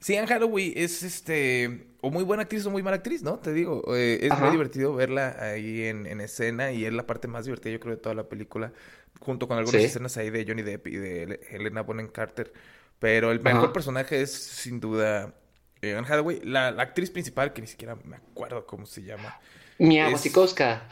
Sí, 0.00 0.16
Anne 0.16 0.32
Hathaway 0.32 0.72
es 0.76 1.02
este 1.02 1.86
o 2.00 2.10
muy 2.10 2.22
buena 2.22 2.42
actriz 2.44 2.64
o 2.66 2.70
muy 2.70 2.82
mala 2.82 2.96
actriz, 2.96 3.22
¿no? 3.22 3.38
Te 3.38 3.52
digo, 3.52 3.82
eh, 3.96 4.18
es 4.22 4.30
Ajá. 4.30 4.42
muy 4.42 4.50
divertido 4.52 4.94
verla 4.94 5.36
ahí 5.40 5.84
en, 5.84 6.06
en 6.06 6.20
escena 6.20 6.70
y 6.70 6.84
es 6.84 6.92
la 6.92 7.06
parte 7.06 7.26
más 7.28 7.44
divertida 7.46 7.72
yo 7.72 7.80
creo 7.80 7.96
de 7.96 8.00
toda 8.02 8.14
la 8.14 8.28
película, 8.28 8.72
junto 9.20 9.48
con 9.48 9.56
algunas 9.58 9.80
Sí. 9.80 9.86
escenas 9.86 10.16
ahí 10.16 10.30
de 10.30 10.44
Johnny 10.46 10.62
Depp 10.62 10.86
y 10.88 10.96
de 10.96 11.22
Hel- 11.26 11.40
Helena 11.50 11.82
Bonham 11.82 12.08
Carter. 12.08 12.52
Pero 12.98 13.32
el 13.32 13.40
mejor 13.40 13.64
Ajá. 13.64 13.72
personaje 13.72 14.20
es 14.22 14.32
sin 14.32 14.78
duda 14.80 15.34
eh, 15.82 15.94
Anne 15.96 16.06
Hathaway. 16.06 16.40
La, 16.44 16.70
la 16.70 16.82
actriz 16.82 17.10
principal, 17.10 17.52
que 17.52 17.62
ni 17.62 17.66
siquiera 17.66 17.96
me 18.04 18.16
acuerdo 18.16 18.66
cómo 18.66 18.86
se 18.86 19.02
llama. 19.02 19.34
Mia 19.78 20.08
Wasikowska. 20.08 20.88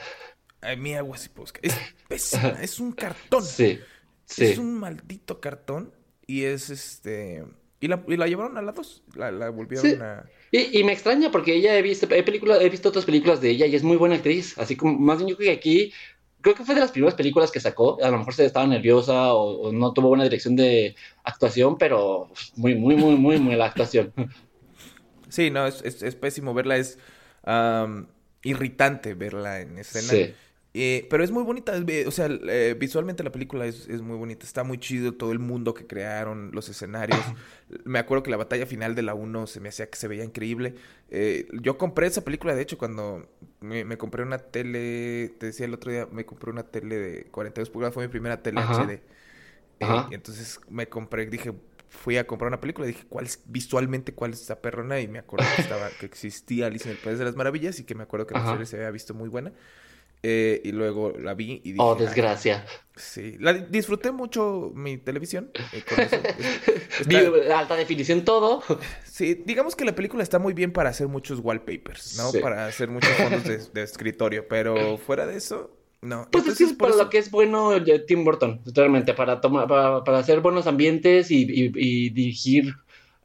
Mia 0.78 1.02
Wasikowska. 1.02 1.60
Es 1.62 1.74
pésima, 2.08 2.58
es 2.62 2.80
un 2.80 2.92
cartón. 2.92 3.42
Sí, 3.44 3.78
sí. 4.24 4.44
Es 4.46 4.58
un 4.58 4.74
maldito 4.78 5.40
cartón. 5.40 5.92
Y 6.26 6.44
es 6.44 6.70
este. 6.70 7.44
Y 7.80 7.88
la, 7.88 8.02
y 8.08 8.16
la 8.16 8.26
llevaron 8.26 8.56
a 8.56 8.62
la 8.62 8.72
2. 8.72 9.02
La, 9.14 9.30
la 9.30 9.50
volvieron 9.50 9.86
Sí. 9.90 9.96
a. 10.00 10.24
Y, 10.50 10.78
y 10.80 10.84
me 10.84 10.92
extraña 10.92 11.30
porque 11.30 11.54
ella 11.54 11.76
he 11.76 11.82
visto, 11.82 12.06
he, 12.10 12.22
película, 12.22 12.56
he 12.62 12.68
visto 12.70 12.88
otras 12.88 13.04
películas 13.04 13.40
de 13.40 13.50
ella 13.50 13.66
y 13.66 13.74
es 13.74 13.82
muy 13.82 13.96
buena 13.96 14.14
actriz. 14.14 14.56
Así 14.56 14.76
como, 14.76 14.98
más 14.98 15.18
bien 15.18 15.28
yo 15.28 15.36
creo 15.36 15.48
que 15.52 15.58
aquí, 15.58 15.92
creo 16.40 16.54
que 16.54 16.64
fue 16.64 16.74
de 16.74 16.80
las 16.80 16.92
primeras 16.92 17.14
películas 17.14 17.50
que 17.50 17.60
sacó. 17.60 18.02
A 18.02 18.08
lo 18.10 18.18
mejor 18.18 18.32
se 18.32 18.46
estaba 18.46 18.66
nerviosa 18.66 19.34
o, 19.34 19.68
o 19.68 19.72
no 19.72 19.92
tuvo 19.92 20.08
buena 20.08 20.24
dirección 20.24 20.56
de 20.56 20.94
actuación, 21.24 21.76
pero 21.76 22.30
muy, 22.56 22.74
muy, 22.74 22.96
muy, 22.96 23.16
muy, 23.16 23.38
muy 23.38 23.56
la 23.56 23.66
actuación. 23.66 24.12
Sí, 25.28 25.50
no, 25.50 25.66
es, 25.66 25.82
es, 25.82 26.00
es 26.04 26.14
pésimo 26.14 26.54
verla. 26.54 26.76
Es 26.76 26.96
am, 27.42 28.06
irritante 28.44 29.14
verla 29.14 29.60
en 29.60 29.78
escena. 29.78 30.12
Sí. 30.14 30.34
Eh, 30.76 31.06
pero 31.08 31.22
es 31.22 31.30
muy 31.30 31.44
bonita, 31.44 31.72
ve- 31.80 32.06
o 32.06 32.10
sea, 32.10 32.26
eh, 32.28 32.76
visualmente 32.78 33.22
la 33.22 33.30
película 33.30 33.64
es, 33.66 33.88
es 33.88 34.02
muy 34.02 34.16
bonita, 34.16 34.44
está 34.44 34.64
muy 34.64 34.78
chido 34.78 35.14
todo 35.14 35.30
el 35.32 35.38
mundo 35.38 35.72
que 35.72 35.86
crearon, 35.86 36.50
los 36.52 36.68
escenarios. 36.68 37.34
Me 37.84 38.00
acuerdo 38.00 38.24
que 38.24 38.30
la 38.32 38.36
batalla 38.36 38.66
final 38.66 38.94
de 38.96 39.02
la 39.02 39.14
1 39.14 39.46
se 39.46 39.60
me 39.60 39.68
hacía 39.68 39.88
que 39.88 39.96
se 39.96 40.08
veía 40.08 40.24
increíble. 40.24 40.74
Eh, 41.10 41.46
yo 41.62 41.78
compré 41.78 42.08
esa 42.08 42.24
película, 42.24 42.54
de 42.56 42.62
hecho, 42.62 42.76
cuando 42.78 43.28
me, 43.60 43.84
me 43.84 43.96
compré 43.98 44.22
una 44.24 44.38
tele, 44.38 45.30
te 45.38 45.46
decía 45.46 45.66
el 45.66 45.74
otro 45.74 45.92
día, 45.92 46.08
me 46.10 46.26
compré 46.26 46.50
una 46.50 46.64
tele 46.64 46.96
de 46.98 47.24
42 47.30 47.70
pulgadas, 47.70 47.94
fue 47.94 48.04
mi 48.06 48.10
primera 48.10 48.42
tele 48.42 48.62
Ajá. 48.62 48.64
HD. 48.64 49.02
Eh, 49.80 50.00
Ajá. 50.00 50.10
y 50.10 50.14
entonces 50.14 50.60
me 50.68 50.88
compré, 50.88 51.26
dije, 51.26 51.52
fui 51.94 52.16
a 52.18 52.26
comprar 52.26 52.48
una 52.48 52.60
película, 52.60 52.86
dije, 52.86 53.04
¿cuál 53.08 53.24
es, 53.26 53.40
visualmente 53.46 54.12
cuál 54.14 54.32
es 54.32 54.40
esta 54.42 54.60
perrona? 54.60 55.00
Y 55.00 55.08
me 55.08 55.18
acuerdo 55.20 55.46
que 55.56 55.62
estaba, 55.62 55.88
que 55.90 56.06
existía 56.06 56.66
Alicia 56.66 56.90
en 56.90 56.96
el 56.98 57.02
País 57.02 57.18
de 57.18 57.24
las 57.24 57.36
Maravillas 57.36 57.78
y 57.80 57.84
que 57.84 57.94
me 57.94 58.02
acuerdo 58.02 58.26
que 58.26 58.34
la 58.34 58.50
serie 58.50 58.66
se 58.66 58.76
había 58.76 58.90
visto 58.90 59.14
muy 59.14 59.28
buena. 59.28 59.52
Eh, 60.26 60.62
y 60.64 60.72
luego 60.72 61.12
la 61.18 61.34
vi 61.34 61.60
y 61.64 61.72
dije, 61.72 61.76
Oh, 61.80 61.94
"Ay, 61.98 62.06
desgracia. 62.06 62.64
Sí, 62.96 63.36
la 63.40 63.52
disfruté 63.52 64.10
mucho 64.10 64.72
mi 64.74 64.96
televisión. 64.96 65.50
eh, 65.54 65.82
con 65.86 66.00
eso. 66.00 66.16
Está- 67.00 67.58
alta 67.58 67.76
definición 67.76 68.24
todo. 68.24 68.62
sí, 69.04 69.42
digamos 69.44 69.76
que 69.76 69.84
la 69.84 69.94
película 69.94 70.22
está 70.22 70.38
muy 70.38 70.54
bien 70.54 70.72
para 70.72 70.88
hacer 70.90 71.08
muchos 71.08 71.40
wallpapers, 71.40 72.16
¿no? 72.16 72.30
Sí. 72.30 72.38
Para 72.38 72.66
hacer 72.66 72.88
muchos 72.88 73.10
fondos 73.10 73.44
de, 73.44 73.58
de 73.72 73.82
escritorio, 73.82 74.48
pero 74.48 74.96
fuera 74.96 75.26
de 75.26 75.36
eso, 75.36 75.76
no. 76.04 76.28
Pues 76.30 76.46
es 76.46 76.58
que 76.58 76.64
es 76.64 76.70
por 76.73 76.78
para 76.88 76.94
eso- 76.94 77.04
lo 77.04 77.11
que 77.11 77.18
es 77.18 77.30
bueno 77.30 77.70
Tim 78.06 78.25
Burton, 78.25 78.61
realmente, 78.75 79.14
para 79.14 79.40
tomar, 79.40 79.66
para, 79.66 80.04
para 80.04 80.18
hacer 80.18 80.40
buenos 80.40 80.66
ambientes 80.66 81.30
y, 81.30 81.42
y- 81.42 81.73
y 81.75 82.11
dirigir 82.11 82.75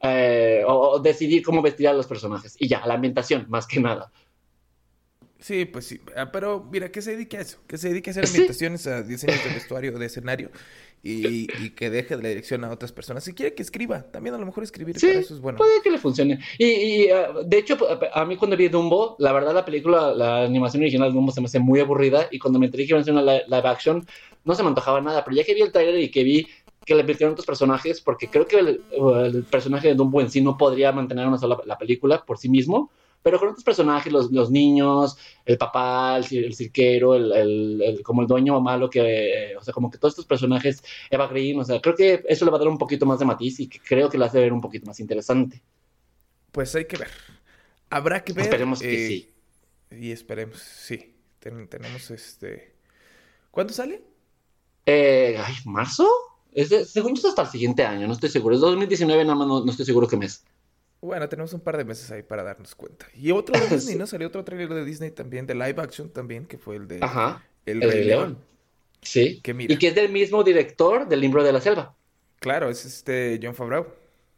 eh, 0.02 0.62
o, 0.66 0.72
o 0.92 0.98
decidir 0.98 1.42
cómo 1.42 1.60
vestir 1.62 1.86
a 1.88 1.92
los 1.92 2.06
personajes. 2.06 2.56
Y 2.58 2.68
ya, 2.68 2.84
la 2.86 2.94
ambientación, 2.94 3.46
más 3.48 3.66
que 3.66 3.80
nada. 3.80 4.10
Sí, 5.40 5.64
pues 5.64 5.86
sí. 5.86 6.00
Ah, 6.16 6.30
Pero 6.30 6.68
mira, 6.70 6.92
que 6.92 7.00
se 7.02 7.12
dedique 7.12 7.38
a 7.38 7.40
eso. 7.40 7.58
Que 7.66 7.78
se 7.78 7.88
dedique 7.88 8.10
a 8.10 8.12
hacer 8.12 8.26
Sí. 8.26 8.32
ambientaciones, 8.34 8.86
a 8.86 9.02
diseños 9.02 9.42
de 9.42 9.54
vestuario, 9.54 9.98
de 9.98 10.06
escenario. 10.06 10.50
Y, 11.02 11.48
y 11.64 11.70
que 11.70 11.88
deje 11.88 12.14
la 12.16 12.28
dirección 12.28 12.62
a 12.62 12.70
otras 12.70 12.92
personas. 12.92 13.24
Si 13.24 13.32
quiere 13.32 13.54
que 13.54 13.62
escriba, 13.62 14.02
también 14.02 14.34
a 14.34 14.38
lo 14.38 14.44
mejor 14.44 14.62
escribir 14.64 14.98
Sí, 15.00 15.06
para 15.06 15.20
eso 15.20 15.34
es 15.34 15.40
bueno. 15.40 15.56
puede 15.56 15.80
que 15.82 15.90
le 15.90 15.96
funcione. 15.96 16.40
Y, 16.58 16.66
y, 16.66 17.10
ah, 17.10 17.30
de 17.42 17.56
hecho, 17.58 17.78
a 18.12 18.24
mí 18.26 18.36
cuando 18.36 18.54
vi 18.54 18.68
Dumbo, 18.68 19.16
la 19.18 19.32
verdad 19.32 19.54
la 19.54 19.64
película, 19.64 20.12
la 20.14 20.44
animación 20.44 20.82
original 20.82 21.08
de 21.08 21.14
Dumbo 21.14 21.32
se 21.32 21.40
me 21.40 21.46
hace 21.46 21.58
muy 21.58 21.80
aburrida 21.80 22.28
y 22.30 22.38
cuando 22.38 22.58
me 22.58 22.66
enteré 22.66 22.84
que 22.84 22.90
iban 22.90 22.98
a 22.98 23.02
hacer 23.02 23.14
una 23.14 23.22
li- 23.22 23.42
live 23.46 23.66
action, 23.68 24.06
no 24.44 24.54
se 24.54 24.62
me 24.62 24.68
antojaba 24.68 25.00
nada, 25.00 25.24
pero 25.24 25.34
ya 25.38 25.44
que 25.44 25.54
vi 25.54 25.62
el 25.62 25.72
trailer 25.72 25.98
y 26.00 26.10
que 26.10 26.22
vi 26.22 26.46
que 26.84 26.94
le 26.94 27.02
metieron 27.02 27.32
otros 27.32 27.46
personajes, 27.46 28.02
porque 28.02 28.28
creo 28.28 28.46
que 28.46 28.58
el, 28.58 28.82
el 29.24 29.44
personaje 29.44 29.88
de 29.88 29.94
Dumbo 29.94 30.20
en 30.20 30.30
sí 30.30 30.42
no 30.42 30.58
podría 30.58 30.92
mantener 30.92 31.26
una 31.26 31.38
sola 31.38 31.58
la 31.64 31.78
película 31.78 32.24
por 32.26 32.36
sí 32.36 32.50
mismo, 32.50 32.90
pero 33.22 33.38
con 33.38 33.48
otros 33.48 33.64
personajes, 33.64 34.12
los, 34.12 34.30
los 34.32 34.50
niños, 34.50 35.16
el 35.44 35.58
papá, 35.58 36.16
el, 36.16 36.24
cir- 36.24 36.44
el 36.44 36.54
cirquero, 36.54 37.14
el, 37.14 37.32
el- 37.32 37.82
el- 37.82 38.02
como 38.02 38.22
el 38.22 38.28
dueño 38.28 38.60
malo, 38.60 38.88
que, 38.88 39.50
eh, 39.52 39.56
o 39.56 39.62
sea, 39.62 39.74
como 39.74 39.90
que 39.90 39.98
todos 39.98 40.12
estos 40.12 40.26
personajes, 40.26 40.82
Eva 41.10 41.26
Green, 41.28 41.58
o 41.60 41.64
sea, 41.64 41.80
creo 41.80 41.94
que 41.94 42.22
eso 42.28 42.44
le 42.44 42.50
va 42.50 42.56
a 42.56 42.60
dar 42.60 42.68
un 42.68 42.78
poquito 42.78 43.04
más 43.06 43.18
de 43.18 43.24
matiz 43.26 43.60
y 43.60 43.68
que 43.68 43.78
creo 43.80 44.08
que 44.08 44.16
le 44.18 44.24
hace 44.24 44.38
ver 44.40 44.52
un 44.52 44.60
poquito 44.60 44.86
más 44.86 45.00
interesante. 45.00 45.62
Pues 46.52 46.74
hay 46.74 46.86
que 46.86 46.96
ver. 46.96 47.08
Habrá 47.90 48.24
que 48.24 48.32
ver. 48.32 48.44
Esperemos 48.46 48.80
que 48.80 49.04
eh, 49.04 49.08
sí. 49.08 49.30
Y 50.00 50.12
esperemos, 50.12 50.58
sí. 50.60 51.14
Ten- 51.40 51.68
tenemos 51.68 52.10
este. 52.10 52.74
¿Cuándo 53.50 53.72
sale? 53.72 54.02
Eh, 54.86 55.36
ay, 55.44 55.54
¿marzo? 55.64 56.08
Es 56.52 56.68
de- 56.70 56.84
según 56.84 57.14
yo 57.14 57.20
es 57.20 57.24
hasta 57.26 57.42
el 57.42 57.48
siguiente 57.48 57.84
año, 57.84 58.06
no 58.06 58.12
estoy 58.12 58.28
seguro. 58.28 58.54
Es 58.54 58.60
2019, 58.60 59.24
nada 59.24 59.36
más 59.36 59.46
no, 59.48 59.64
no 59.64 59.70
estoy 59.70 59.86
seguro 59.86 60.06
qué 60.08 60.16
mes. 60.16 60.44
Bueno, 61.02 61.28
tenemos 61.28 61.52
un 61.54 61.60
par 61.60 61.76
de 61.78 61.84
meses 61.84 62.10
ahí 62.10 62.22
para 62.22 62.42
darnos 62.42 62.74
cuenta. 62.74 63.06
Y 63.14 63.30
otro 63.30 63.58
de 63.58 63.66
Disney. 63.76 63.96
¿no? 63.96 64.06
Salió 64.06 64.28
otro 64.28 64.44
trailer 64.44 64.68
de 64.74 64.84
Disney 64.84 65.10
también, 65.10 65.46
de 65.46 65.54
live 65.54 65.76
action 65.80 66.10
también, 66.10 66.46
que 66.46 66.58
fue 66.58 66.76
el 66.76 66.86
de 66.88 66.98
Ajá. 67.02 67.42
El 67.66 67.82
El 67.82 67.90
Rey 67.90 68.04
León. 68.04 68.28
León. 68.32 68.38
Sí. 69.02 69.40
Que 69.42 69.54
mira, 69.54 69.72
Y 69.72 69.78
que 69.78 69.88
es 69.88 69.94
del 69.94 70.10
mismo 70.12 70.42
director 70.44 71.08
del 71.08 71.20
libro 71.20 71.42
de 71.42 71.52
la 71.52 71.60
selva. 71.60 71.94
claro, 72.38 72.68
es 72.68 72.84
este 72.84 73.40
John 73.42 73.54
Favreau. 73.54 73.86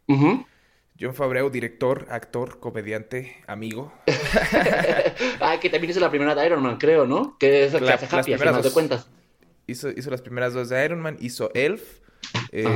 Ujú. 0.09 0.47
John 1.01 1.15
Favreau, 1.15 1.51
director, 1.51 2.07
actor, 2.11 2.61
comediante, 2.61 3.43
amigo. 3.49 3.93
ah, 5.41 5.59
que 5.61 5.69
también 5.71 5.91
hizo 5.91 5.99
la 6.01 6.11
primera 6.11 6.35
de 6.35 6.47
Iron 6.47 6.63
Man, 6.63 6.77
creo, 6.79 7.07
¿no? 7.07 7.37
Que 7.39 7.65
es 7.65 7.73
la 7.73 7.81
que 7.81 7.93
hace 7.93 8.05
Happy, 8.07 8.17
a 8.35 8.37
primeras 8.37 8.53
final 8.57 8.63
de 8.63 8.71
cuentas. 8.71 9.09
Hizo, 9.67 9.91
hizo 9.91 10.11
las 10.11 10.23
primeras 10.23 10.55
dos 10.55 10.69
de 10.69 10.85
Iron 10.85 11.01
Man, 11.01 11.17
hizo 11.21 11.51
Elf, 11.55 12.01
eh, 12.53 12.67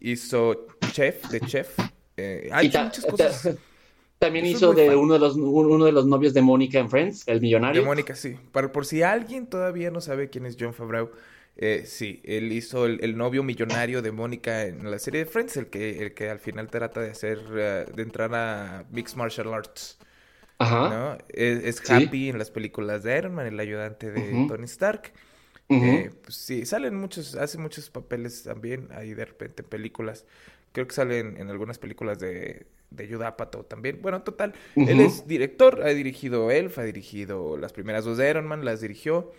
hizo 0.00 0.66
Chef, 0.92 1.28
de 1.28 1.40
Chef. 1.40 1.76
Eh, 2.16 2.48
ta- 2.72 2.84
muchas 2.84 3.04
ta- 3.04 3.10
cosas. 3.10 3.56
también 4.18 4.46
hizo 4.46 4.72
de 4.72 4.94
uno 4.94 5.14
de, 5.14 5.18
los, 5.20 5.34
uno 5.36 5.84
de 5.84 5.92
los 5.92 6.06
novios 6.06 6.32
de 6.34 6.42
Mónica 6.42 6.78
en 6.78 6.88
Friends, 6.90 7.26
el 7.26 7.40
De 7.40 7.40
millonario. 7.40 7.84
Mónica, 7.84 8.14
sí. 8.14 8.36
Por, 8.52 8.70
por 8.72 8.86
si 8.86 9.02
alguien 9.02 9.46
todavía 9.48 9.90
no 9.90 10.00
sabe 10.00 10.30
quién 10.30 10.46
es 10.46 10.56
John 10.58 10.74
Favreau, 10.74 11.10
eh, 11.56 11.82
sí, 11.86 12.22
él 12.24 12.50
hizo 12.52 12.86
el, 12.86 13.02
el 13.02 13.16
novio 13.16 13.42
millonario 13.42 14.00
de 14.00 14.12
Mónica 14.12 14.64
en 14.64 14.90
la 14.90 14.98
serie 14.98 15.24
de 15.24 15.26
Friends, 15.26 15.56
el 15.56 15.66
que, 15.66 16.00
el 16.02 16.14
que 16.14 16.30
al 16.30 16.38
final 16.38 16.68
trata 16.70 17.00
de 17.00 17.10
hacer, 17.10 17.40
eh, 17.56 17.84
de 17.94 18.02
entrar 18.02 18.32
a 18.34 18.84
Mixed 18.90 19.16
Martial 19.16 19.52
Arts, 19.52 19.98
Ajá. 20.58 20.88
¿no? 20.88 21.18
Es, 21.28 21.64
es 21.64 21.76
Sí. 21.84 21.92
Happy 21.92 22.28
en 22.28 22.38
las 22.38 22.50
películas 22.50 23.02
de 23.02 23.18
Iron 23.18 23.34
Man, 23.34 23.46
el 23.46 23.58
ayudante 23.58 24.10
de. 24.12 24.46
Tony 24.48 24.64
Stark. 24.64 25.12
Eh, 25.68 26.10
pues 26.22 26.36
sí, 26.36 26.66
salen 26.66 26.94
muchos, 26.94 27.34
hace 27.34 27.56
muchos 27.58 27.88
papeles 27.90 28.42
también 28.42 28.88
ahí 28.92 29.14
de 29.14 29.24
repente 29.24 29.62
en 29.62 29.68
películas. 29.68 30.26
Creo 30.72 30.86
que 30.86 30.94
salen 30.94 31.36
en 31.38 31.50
algunas 31.50 31.78
películas 31.78 32.18
de, 32.18 32.66
de 32.90 33.08
Judd 33.08 33.22
Apatow 33.22 33.64
también. 33.64 34.00
Bueno, 34.02 34.22
total, 34.22 34.54
él 34.86 35.00
es 35.00 35.26
director, 35.26 35.82
ha 35.82 35.88
dirigido 35.88 36.50
Elf, 36.50 36.78
ha 36.78 36.84
dirigido 36.84 37.56
las 37.56 37.72
primeras 37.72 38.04
dos 38.04 38.18
de 38.18 38.30
Iron 38.30 38.46
Man, 38.46 38.64
las 38.64 38.80
dirigió. 38.80 39.32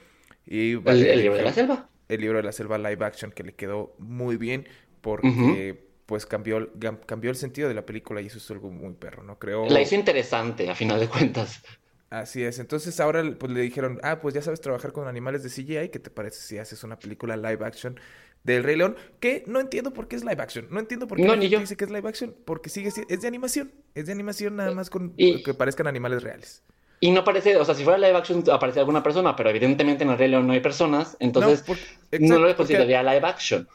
Y 0.46 0.74
el, 0.88 1.04
el 1.06 1.20
libro 1.22 1.38
de 1.38 1.44
la 1.44 1.54
selva. 1.54 1.90
el 2.10 2.22
libro 2.22 2.38
de 2.38 2.44
la 2.44 2.52
selva 2.52 2.78
live 2.78 3.04
action 3.06 3.32
que 3.32 3.44
le 3.44 3.54
quedó 3.56 3.96
muy 3.98 4.38
bien 4.38 4.68
porque 5.02 5.92
pues 6.06 6.26
cambió, 6.26 6.72
cambió 7.06 7.30
el 7.32 7.38
sentido 7.38 7.68
de 7.70 7.74
la 7.74 7.86
película 7.86 8.22
y 8.22 8.28
eso 8.28 8.38
es 8.38 8.52
algo 8.52 8.70
muy 8.72 8.94
perro, 8.94 9.24
¿no? 9.24 9.40
Creo... 9.40 9.70
La 9.70 9.82
hizo 9.82 9.96
interesante, 9.96 10.70
a 10.70 10.76
final 10.76 11.00
de 11.00 11.08
cuentas. 11.10 11.62
Así 12.10 12.44
es. 12.44 12.60
Entonces 12.60 13.00
ahora 13.00 13.24
pues 13.40 13.52
le 13.52 13.62
dijeron, 13.62 14.00
ah, 14.04 14.20
pues 14.22 14.36
ya 14.36 14.42
sabes 14.42 14.62
trabajar 14.62 14.92
con 14.92 15.08
animales 15.08 15.42
de 15.44 15.50
CGI, 15.50 15.90
¿qué 15.90 16.00
te 16.00 16.12
parece 16.12 16.42
si 16.42 16.58
haces 16.60 16.84
una 16.84 17.00
película 17.00 17.36
live 17.36 17.66
action 17.66 18.00
del 18.44 18.64
Rey 18.64 18.76
León? 18.76 18.96
Que 19.20 19.44
no 19.48 19.60
entiendo 19.60 19.94
por 19.94 20.08
qué 20.08 20.16
es 20.16 20.24
live 20.24 20.42
action. 20.42 20.68
No 20.70 20.80
entiendo 20.80 21.08
por 21.08 21.18
qué 21.18 21.24
No, 21.26 21.36
ni 21.36 21.50
yo. 21.50 21.60
dice 21.60 21.76
que 21.78 21.86
es 21.86 21.92
live 21.92 22.08
action, 22.08 22.36
porque 22.46 22.70
sigue 22.70 22.92
si- 22.92 23.04
es 23.10 23.22
de 23.22 23.28
animación, 23.28 23.72
es 23.96 24.06
de 24.06 24.12
animación 24.12 24.56
nada 24.56 24.72
más 24.74 24.90
con 24.90 25.14
Y- 25.18 25.44
que 25.44 25.54
parezcan 25.54 25.88
animales 25.88 26.24
reales. 26.24 26.64
Y 27.00 27.12
no 27.12 27.24
parece, 27.26 27.58
o 27.58 27.66
sea, 27.66 27.76
si 27.76 27.84
fuera 27.84 27.98
live 27.98 28.16
action 28.16 28.44
aparece 28.52 28.80
alguna 28.80 29.04
persona, 29.04 29.36
pero 29.36 29.50
evidentemente 29.50 30.04
en 30.06 30.12
el 30.12 30.18
Rey 30.18 30.30
León 30.30 30.48
no 30.48 30.54
hay 30.54 30.62
personas, 30.62 31.18
entonces 31.20 31.60
no, 31.62 31.66
por- 31.66 31.78
no 32.22 32.40
lo 32.40 32.56
consideraría 32.56 33.04
live 33.04 33.26
action. 33.28 33.68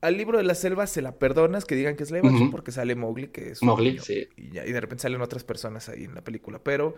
al 0.00 0.16
libro 0.16 0.36
de 0.38 0.42
la 0.42 0.56
selva 0.56 0.88
se 0.88 1.00
la 1.00 1.12
perdonas 1.16 1.64
que 1.64 1.76
digan 1.76 1.94
que 1.94 2.02
es 2.02 2.10
live 2.10 2.26
action 2.28 2.50
porque 2.50 2.72
sale 2.72 2.96
Mowgli, 2.96 3.28
que 3.28 3.50
es 3.50 3.62
un 3.62 3.68
Mowgli, 3.68 3.90
niño, 3.92 4.02
sí. 4.02 4.26
y, 4.36 4.50
ya- 4.50 4.66
y 4.66 4.72
de 4.72 4.80
repente 4.80 5.02
salen 5.02 5.20
otras 5.22 5.44
personas 5.44 5.88
ahí 5.88 6.02
en 6.04 6.14
la 6.16 6.22
película, 6.24 6.58
pero 6.58 6.96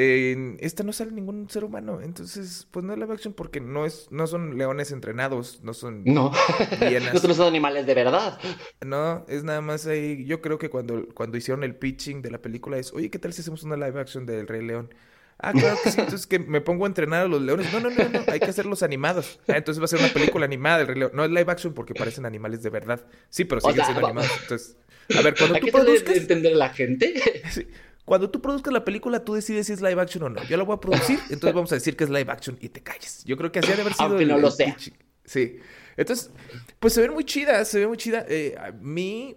en 0.00 0.56
esta 0.60 0.84
no 0.84 0.92
sale 0.92 1.10
ningún 1.10 1.50
ser 1.50 1.64
humano, 1.64 2.00
entonces 2.00 2.68
pues 2.70 2.84
no 2.84 2.92
es 2.92 2.98
live 2.98 3.12
action 3.12 3.32
porque 3.34 3.60
no 3.60 3.84
es 3.84 4.06
no 4.10 4.26
son 4.26 4.56
leones 4.56 4.92
entrenados, 4.92 5.60
no 5.64 5.74
son 5.74 6.04
No, 6.04 6.30
no 7.28 7.34
son 7.34 7.46
animales 7.46 7.86
de 7.86 7.94
verdad. 7.94 8.38
No, 8.84 9.24
es 9.28 9.42
nada 9.44 9.60
más 9.60 9.86
ahí. 9.86 10.24
Yo 10.24 10.40
creo 10.40 10.58
que 10.58 10.70
cuando, 10.70 11.06
cuando 11.14 11.36
hicieron 11.36 11.64
el 11.64 11.74
pitching 11.74 12.22
de 12.22 12.30
la 12.30 12.40
película 12.40 12.78
es, 12.78 12.92
oye, 12.92 13.10
¿qué 13.10 13.18
tal 13.18 13.32
si 13.32 13.40
hacemos 13.40 13.62
una 13.64 13.76
live 13.76 14.00
action 14.00 14.24
del 14.24 14.46
Rey 14.46 14.64
León? 14.64 14.94
Ah, 15.40 15.52
claro 15.52 15.76
que 15.82 15.90
sí, 15.92 16.00
entonces 16.00 16.26
que 16.26 16.40
me 16.40 16.60
pongo 16.60 16.84
a 16.84 16.88
entrenar 16.88 17.24
a 17.24 17.28
los 17.28 17.40
leones. 17.40 17.72
No, 17.72 17.78
no, 17.80 17.90
no, 17.90 18.08
no, 18.08 18.24
hay 18.26 18.40
que 18.40 18.46
hacerlos 18.50 18.82
animados. 18.82 19.38
Ah, 19.48 19.56
entonces 19.56 19.80
va 19.80 19.84
a 19.84 19.88
ser 19.88 20.00
una 20.00 20.08
película 20.12 20.44
animada 20.44 20.78
del 20.78 20.88
Rey 20.88 20.98
León. 20.98 21.12
No 21.14 21.24
es 21.24 21.30
live 21.30 21.46
action 21.50 21.74
porque 21.74 21.94
parecen 21.94 22.26
animales 22.26 22.62
de 22.62 22.70
verdad. 22.70 23.06
Sí, 23.30 23.44
pero 23.44 23.58
O 23.58 23.60
siguen 23.62 23.76
sea, 23.76 23.84
siendo 23.86 24.02
va- 24.02 24.08
animados. 24.08 24.32
Entonces, 24.42 24.76
a 25.16 25.22
ver, 25.22 25.36
cuando 25.36 25.56
¿A 25.56 25.60
tú 25.60 25.66
qué 25.66 25.72
produzcas, 25.72 26.16
entender 26.16 26.56
la 26.56 26.70
gente? 26.70 27.14
sí, 27.50 27.68
cuando 28.08 28.30
tú 28.30 28.40
produzcas 28.42 28.72
la 28.72 28.84
película, 28.84 29.24
tú 29.24 29.34
decides 29.34 29.66
si 29.68 29.72
es 29.74 29.80
live 29.80 30.00
action 30.00 30.24
o 30.24 30.28
no. 30.30 30.42
Yo 30.44 30.56
la 30.56 30.64
voy 30.64 30.74
a 30.74 30.80
producir, 30.80 31.18
entonces 31.30 31.54
vamos 31.54 31.70
a 31.70 31.76
decir 31.76 31.96
que 31.96 32.04
es 32.04 32.10
live 32.10 32.30
action 32.32 32.58
y 32.60 32.68
te 32.70 32.82
calles. 32.82 33.22
Yo 33.24 33.36
creo 33.36 33.52
que 33.52 33.60
así 33.60 33.70
ha 33.70 33.76
de 33.76 33.82
haber 33.82 33.92
sido 33.94 34.06
Aunque 34.08 34.22
el, 34.24 34.28
no 34.30 34.38
lo 34.38 34.48
el 34.48 34.52
sea. 34.52 34.76
Sí. 35.24 35.58
Entonces, 35.96 36.30
pues 36.80 36.92
se 36.94 37.02
ve 37.02 37.10
muy 37.10 37.24
chida, 37.24 37.64
se 37.64 37.80
ve 37.80 37.86
muy 37.86 37.96
chida. 37.96 38.24
Eh, 38.28 38.56
mí, 38.80 39.36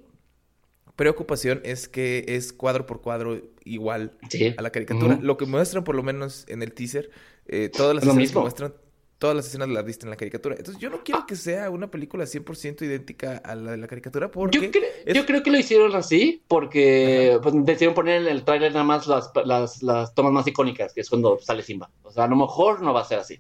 preocupación 0.95 1.61
es 1.63 1.87
que 1.87 2.23
es 2.27 2.53
cuadro 2.53 2.85
por 2.85 3.01
cuadro 3.01 3.41
igual 3.63 4.13
Sí. 4.29 4.53
a 4.57 4.61
la 4.61 4.69
caricatura. 4.71 5.17
Lo 5.21 5.37
que 5.37 5.45
muestran, 5.45 5.83
por 5.83 5.95
lo 5.95 6.03
menos 6.03 6.45
en 6.47 6.61
el 6.61 6.73
teaser, 6.73 7.09
eh, 7.47 7.69
todas 7.69 7.95
las 7.95 8.05
lo 8.05 8.11
escenas 8.11 8.15
que 8.15 8.21
mismo. 8.21 8.41
muestran, 8.41 8.73
todas 9.21 9.35
las 9.35 9.45
escenas 9.45 9.69
las 9.69 9.85
viste 9.85 10.07
en 10.07 10.09
la 10.09 10.15
caricatura. 10.15 10.55
Entonces, 10.57 10.81
yo 10.81 10.89
no 10.89 11.03
quiero 11.03 11.27
que 11.27 11.35
sea 11.35 11.69
una 11.69 11.91
película 11.91 12.23
100% 12.25 12.81
idéntica 12.81 13.37
a 13.37 13.53
la 13.53 13.69
de 13.71 13.77
la 13.77 13.85
caricatura 13.85 14.25
Yo, 14.25 14.31
porque... 14.31 14.71
cre- 14.71 14.83
es- 15.05 15.13
yo 15.15 15.27
creo 15.27 15.43
que 15.43 15.51
lo 15.51 15.59
hicieron 15.59 15.95
así 15.95 16.43
porque 16.47 17.37
pues, 17.43 17.53
decidieron 17.63 17.93
poner 17.93 18.23
en 18.23 18.27
el 18.29 18.43
tráiler 18.43 18.71
nada 18.71 18.83
más 18.83 19.05
las, 19.05 19.29
las, 19.45 19.83
las 19.83 20.15
tomas 20.15 20.33
más 20.33 20.47
icónicas, 20.47 20.91
que 20.95 21.01
es 21.01 21.09
cuando 21.09 21.37
sale 21.39 21.61
Simba. 21.61 21.91
O 22.01 22.11
sea, 22.11 22.23
a 22.23 22.27
lo 22.27 22.35
mejor 22.35 22.81
no 22.81 22.93
va 22.95 23.01
a 23.01 23.05
ser 23.05 23.19
así. 23.19 23.39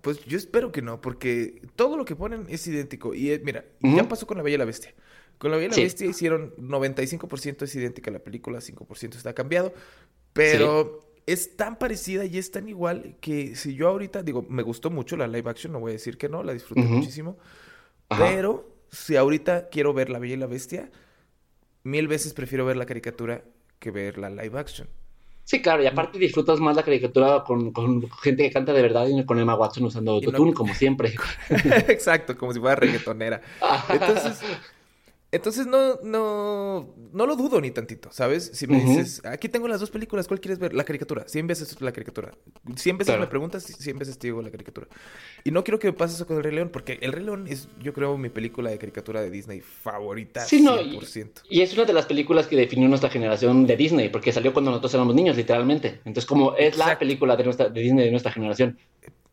Pues 0.00 0.24
yo 0.24 0.38
espero 0.38 0.72
que 0.72 0.80
no, 0.80 0.98
porque 1.02 1.60
todo 1.76 1.98
lo 1.98 2.06
que 2.06 2.16
ponen 2.16 2.46
es 2.48 2.66
idéntico. 2.66 3.12
Y 3.12 3.32
eh, 3.32 3.42
mira, 3.44 3.66
Ujú. 3.82 3.96
ya 3.98 4.08
pasó 4.08 4.26
con 4.26 4.38
La 4.38 4.42
Bella 4.42 4.54
y 4.54 4.58
la 4.58 4.64
Bestia. 4.64 4.94
Con 5.36 5.50
La 5.50 5.58
Bella 5.58 5.66
y 5.66 5.70
la 5.70 5.74
Sí. 5.74 5.82
Bestia 5.82 6.06
hicieron 6.06 6.54
95% 6.56 7.64
es 7.64 7.74
idéntica 7.74 8.10
a 8.10 8.14
la 8.14 8.20
película, 8.20 8.60
5% 8.60 9.16
está 9.16 9.34
cambiado. 9.34 9.74
Pero 10.32 11.05
es 11.26 11.56
tan 11.56 11.76
parecida 11.78 12.24
y 12.24 12.38
es 12.38 12.50
tan 12.50 12.68
igual 12.68 13.16
que 13.20 13.56
si 13.56 13.74
yo 13.74 13.88
ahorita, 13.88 14.22
digo, 14.22 14.44
me 14.48 14.62
gustó 14.62 14.90
mucho 14.90 15.16
la 15.16 15.26
live 15.26 15.50
action, 15.50 15.72
no 15.72 15.80
voy 15.80 15.90
a 15.90 15.92
decir 15.94 16.16
que 16.18 16.28
no, 16.28 16.42
la 16.42 16.52
disfruté 16.52 16.82
muchísimo. 16.82 17.36
Ajá. 18.08 18.24
Pero 18.28 18.68
si 18.90 19.16
ahorita 19.16 19.68
quiero 19.68 19.92
ver 19.92 20.08
La 20.10 20.18
Bella 20.20 20.34
y 20.34 20.38
la 20.38 20.46
Bestia, 20.46 20.90
mil 21.82 22.06
veces 22.08 22.32
prefiero 22.34 22.64
ver 22.64 22.76
la 22.76 22.86
caricatura 22.86 23.42
que 23.78 23.90
ver 23.90 24.18
la 24.18 24.30
live 24.30 24.58
action. 24.58 24.88
Sí, 25.44 25.62
claro, 25.62 25.82
y 25.82 25.86
aparte 25.86 26.18
disfrutas 26.18 26.58
más 26.58 26.74
la 26.74 26.82
caricatura 26.82 27.44
con, 27.44 27.70
con 27.72 28.08
gente 28.20 28.42
que 28.42 28.50
canta 28.52 28.72
de 28.72 28.82
verdad 28.82 29.06
y 29.06 29.24
con 29.24 29.38
Emma 29.38 29.54
Watson 29.54 29.84
usando 29.84 30.16
Y 30.16 30.20
no- 30.22 30.26
autotune, 30.26 30.54
como 30.54 30.74
siempre. 30.74 31.14
Exacto, 31.88 32.36
como 32.36 32.52
si 32.52 32.58
fuera 32.58 32.74
reggaetonera. 32.76 33.40
Entonces, 33.88 34.40
entonces 35.32 35.66
no, 35.66 36.00
no, 36.02 36.94
no 37.12 37.26
lo 37.26 37.36
dudo 37.36 37.60
ni 37.60 37.70
tantito, 37.70 38.10
¿sabes? 38.12 38.50
Si 38.54 38.66
me 38.66 38.78
Ujú. 38.78 38.88
dices, 38.88 39.22
aquí 39.24 39.48
tengo 39.48 39.68
las 39.68 39.80
dos 39.80 39.90
películas, 39.90 40.28
¿cuál 40.28 40.40
quieres 40.40 40.58
ver? 40.58 40.72
La 40.72 40.84
caricatura. 40.84 41.24
100 41.26 41.46
veces 41.46 41.80
la 41.80 41.92
caricatura. 41.92 42.32
100 42.76 42.96
veces 42.96 43.10
Claro. 43.12 43.20
me 43.20 43.26
preguntas, 43.26 43.64
100 43.64 43.98
veces 43.98 44.18
te 44.18 44.28
digo 44.28 44.40
la 44.40 44.50
caricatura. 44.50 44.86
Y 45.44 45.50
no 45.50 45.64
quiero 45.64 45.78
que 45.78 45.88
me 45.88 45.92
pase 45.92 46.14
eso 46.14 46.26
con 46.26 46.36
El 46.36 46.44
Rey 46.44 46.54
León, 46.54 46.70
porque 46.72 46.98
El 47.02 47.12
Rey 47.12 47.24
León 47.24 47.46
es, 47.48 47.68
yo 47.82 47.92
creo, 47.92 48.16
mi 48.16 48.28
película 48.28 48.70
de 48.70 48.78
caricatura 48.78 49.20
de 49.20 49.30
Disney 49.30 49.60
favorita. 49.60 50.44
Sí, 50.44 50.62
no, 50.62 50.80
y- 50.80 50.90
100%. 50.98 51.42
Y 51.50 51.60
es 51.60 51.74
una 51.74 51.84
de 51.84 51.92
las 51.92 52.06
películas 52.06 52.46
que 52.46 52.56
definió 52.56 52.88
nuestra 52.88 53.10
generación 53.10 53.66
de 53.66 53.76
Disney, 53.76 54.08
porque 54.08 54.32
salió 54.32 54.52
cuando 54.52 54.70
nosotros 54.70 54.94
éramos 54.94 55.14
niños, 55.14 55.36
literalmente. 55.36 56.00
Entonces, 56.04 56.24
como 56.26 56.54
es 56.56 56.76
la 56.78 56.84
Exacto. 56.84 56.98
película 57.00 57.36
de, 57.36 57.44
nuestra, 57.44 57.68
de 57.68 57.80
Disney 57.80 58.04
de 58.06 58.10
nuestra 58.12 58.32
generación. 58.32 58.78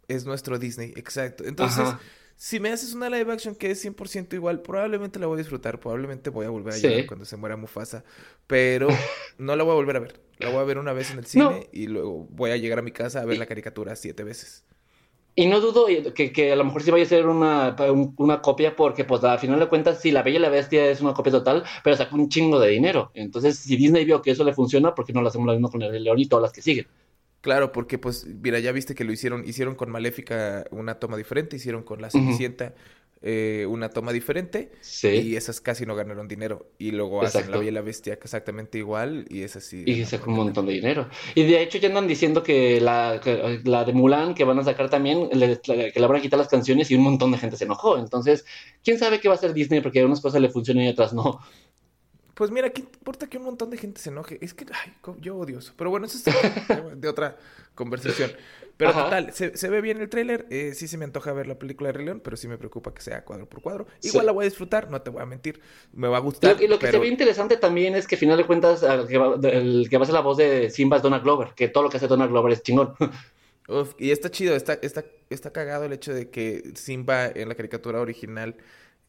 Es 0.07 0.25
nuestro 0.25 0.59
Disney, 0.59 0.91
exacto. 0.97 1.45
Entonces, 1.45 1.79
Ajá. 1.79 1.99
Si 2.35 2.59
me 2.59 2.69
haces 2.69 2.93
una 2.93 3.09
live 3.09 3.31
action 3.31 3.55
que 3.55 3.71
es 3.71 3.83
100% 3.85 4.33
igual, 4.35 4.61
probablemente 4.61 5.19
la 5.19 5.27
voy 5.27 5.35
a 5.35 5.37
disfrutar, 5.39 5.79
probablemente 5.79 6.29
voy 6.29 6.45
a 6.45 6.49
volver 6.49 6.73
a 6.73 6.77
Sí. 6.77 6.87
llorar 6.87 7.05
cuando 7.05 7.25
se 7.25 7.37
muera 7.37 7.55
Mufasa, 7.57 8.03
pero 8.47 8.87
no 9.37 9.55
la 9.55 9.63
voy 9.63 9.71
a 9.71 9.75
volver 9.75 9.95
a 9.97 9.99
ver. 9.99 10.19
La 10.39 10.49
voy 10.49 10.59
a 10.59 10.63
ver 10.63 10.77
una 10.77 10.93
vez 10.93 11.11
en 11.11 11.19
el 11.19 11.25
cine 11.25 11.43
No. 11.45 11.59
y 11.71 11.87
luego 11.87 12.27
voy 12.31 12.51
a 12.51 12.57
llegar 12.57 12.79
a 12.79 12.81
mi 12.81 12.91
casa 12.91 13.21
a 13.21 13.25
ver 13.25 13.37
la 13.37 13.45
caricatura 13.45 13.95
siete 13.95 14.23
veces. 14.23 14.63
Y 15.35 15.47
no 15.47 15.59
dudo 15.61 15.87
que, 16.13 16.31
que 16.31 16.51
a 16.51 16.55
lo 16.55 16.63
mejor 16.63 16.83
sí 16.83 16.91
vaya 16.91 17.05
a 17.05 17.07
ser 17.07 17.25
una, 17.25 17.75
un- 17.91 18.13
una 18.17 18.39
copia, 18.41 18.75
porque 18.75 19.03
pues 19.03 19.23
al 19.23 19.39
final 19.39 19.59
de 19.59 19.67
cuentas, 19.67 19.99
sí, 19.99 20.11
La 20.11 20.21
Bella 20.21 20.37
y 20.37 20.41
la 20.41 20.49
Bestia 20.49 20.85
es 20.91 21.01
una 21.01 21.13
copia 21.15 21.31
total, 21.31 21.63
pero 21.83 21.95
sacó 21.97 22.15
un 22.17 22.29
chingo 22.29 22.59
de 22.59 22.69
dinero. 22.69 23.09
Entonces, 23.15 23.57
si 23.57 23.75
Disney 23.75 24.05
vio 24.05 24.21
que 24.21 24.29
eso 24.31 24.43
le 24.43 24.53
funciona, 24.53 24.93
¿por 24.93 25.05
qué 25.05 25.13
no 25.13 25.21
lo 25.23 25.29
hacemos 25.29 25.47
lo 25.47 25.53
mismo 25.53 25.71
con 25.71 25.81
el 25.81 26.03
León 26.03 26.19
y 26.19 26.27
todas 26.27 26.43
las 26.43 26.51
que 26.53 26.61
siguen? 26.61 26.85
Claro, 27.43 27.71
porque 27.71 27.97
pues, 27.99 28.25
mira, 28.25 28.57
ya 28.59 28.71
viste 28.71 28.95
que 28.95 29.03
lo 29.03 29.11
hicieron, 29.11 29.47
hicieron 29.47 29.75
con 29.75 29.91
Maléfica 29.91 30.65
una 30.71 30.95
toma 30.95 31.17
diferente, 31.17 31.57
hicieron 31.57 31.83
con 31.83 32.01
La. 32.01 32.09
Cenicienta 32.09 32.73
eh, 33.25 33.65
una 33.69 33.87
toma 33.89 34.11
diferente 34.11 34.69
Sí. 34.81 35.07
y 35.07 35.35
esas 35.37 35.61
casi 35.61 35.85
no 35.85 35.95
ganaron 35.95 36.27
dinero. 36.27 36.67
Y 36.77 36.91
luego 36.91 37.21
hacen. 37.21 37.49
La 37.51 37.57
Bella 37.57 37.69
y 37.69 37.73
la 37.73 37.81
Bestia 37.81 38.13
exactamente 38.15 38.77
igual 38.77 39.25
y 39.29 39.43
es 39.43 39.55
así. 39.55 39.83
Y 39.85 40.03
sacó 40.03 40.29
un 40.31 40.35
montón 40.35 40.65
de 40.65 40.73
dinero. 40.73 41.07
Y 41.33 41.43
de 41.43 41.61
hecho 41.61 41.77
ya 41.77 41.87
andan 41.87 42.05
diciendo 42.05 42.43
que 42.43 42.81
la, 42.81 43.21
que 43.23 43.61
la 43.63 43.85
de 43.85 43.93
Mulan 43.93 44.35
que 44.35 44.43
van 44.43 44.59
a 44.59 44.63
sacar 44.65 44.89
también, 44.89 45.29
le- 45.31 45.61
que 45.61 45.93
le 46.01 46.07
van 46.07 46.17
a 46.17 46.21
quitar 46.21 46.37
las 46.37 46.49
canciones 46.49 46.91
y 46.91 46.95
un 46.95 47.03
montón 47.03 47.31
de 47.31 47.37
gente 47.37 47.55
se 47.55 47.63
enojó. 47.63 47.97
Entonces, 47.97 48.43
¿quién 48.83 48.99
sabe 48.99 49.21
qué 49.21 49.29
va 49.29 49.35
a 49.35 49.37
hacer 49.37 49.53
Disney? 49.53 49.79
Porque 49.79 50.01
a 50.01 50.05
unas 50.05 50.19
cosas 50.19 50.41
le 50.41 50.49
funcionan 50.49 50.83
y 50.83 50.89
otras 50.89 51.13
no. 51.13 51.39
Pues 52.33 52.49
mira, 52.49 52.69
¿qué 52.71 52.81
importa 52.81 53.27
que 53.27 53.37
un 53.37 53.43
montón 53.43 53.69
de 53.69 53.77
gente 53.77 54.01
se 54.01 54.09
enoje? 54.09 54.39
Es 54.41 54.53
que, 54.53 54.65
ay, 54.73 54.93
yo 55.19 55.37
odio 55.37 55.59
eso. 55.59 55.73
Pero 55.77 55.89
bueno, 55.91 56.07
eso 56.07 56.17
es 56.17 56.25
de 56.99 57.07
otra 57.07 57.37
conversación. 57.75 58.31
Pero 58.75 58.89
Ajá. 58.89 59.03
total, 59.05 59.33
se, 59.33 59.55
se 59.55 59.69
ve 59.69 59.81
bien 59.81 60.01
el 60.01 60.09
tráiler. 60.09 60.47
eh, 60.49 60.73
sí 60.73 60.87
se 60.87 60.97
me 60.97 61.05
antoja 61.05 61.31
ver 61.31 61.45
la 61.45 61.59
película 61.59 61.89
de 61.89 61.93
Rey 61.93 62.05
León, 62.05 62.21
pero 62.23 62.35
sí 62.37 62.47
me 62.47 62.57
preocupa 62.57 62.91
que 62.91 63.01
sea 63.03 63.23
cuadro 63.23 63.47
por 63.47 63.61
cuadro. 63.61 63.85
Sí. 63.99 64.07
Igual 64.09 64.25
la 64.25 64.31
voy 64.31 64.45
a 64.45 64.49
disfrutar, 64.49 64.89
no 64.89 64.99
te 65.03 65.11
voy 65.11 65.21
a 65.21 65.27
mentir. 65.27 65.61
Me 65.93 66.07
va 66.07 66.17
a 66.17 66.21
gustar, 66.21 66.57
Lo, 66.57 66.63
y 66.63 66.67
lo 66.67 66.79
que 66.79 66.87
pero... 66.87 66.93
se 66.93 67.01
ve 67.01 67.07
interesante 67.07 67.57
también 67.57 67.93
es 67.93 68.07
que, 68.07 68.15
al 68.15 68.19
final 68.19 68.37
de 68.37 68.45
cuentas, 68.47 68.81
el 68.81 69.07
que, 69.07 69.17
va, 69.19 69.35
el 69.49 69.87
que 69.89 69.97
va 69.97 70.03
a 70.03 70.05
ser 70.07 70.15
la 70.15 70.21
voz 70.21 70.37
de 70.37 70.71
Simba 70.71 70.97
es 70.97 71.03
Donald 71.03 71.23
Glover, 71.23 71.49
que 71.55 71.67
todo 71.67 71.83
lo 71.83 71.89
que 71.91 71.97
hace 71.97 72.07
Donald 72.07 72.31
Glover 72.31 72.51
es 72.53 72.63
chingón. 72.63 72.95
Uf, 73.67 73.93
y 73.97 74.11
está 74.11 74.29
chido, 74.29 74.55
está, 74.55 74.73
está, 74.81 75.05
está 75.29 75.53
cagado 75.53 75.85
el 75.85 75.93
hecho 75.93 76.13
de 76.13 76.29
que 76.29 76.71
Simba 76.75 77.27
en 77.27 77.47
la 77.47 77.55
caricatura 77.55 78.01
original 78.01 78.57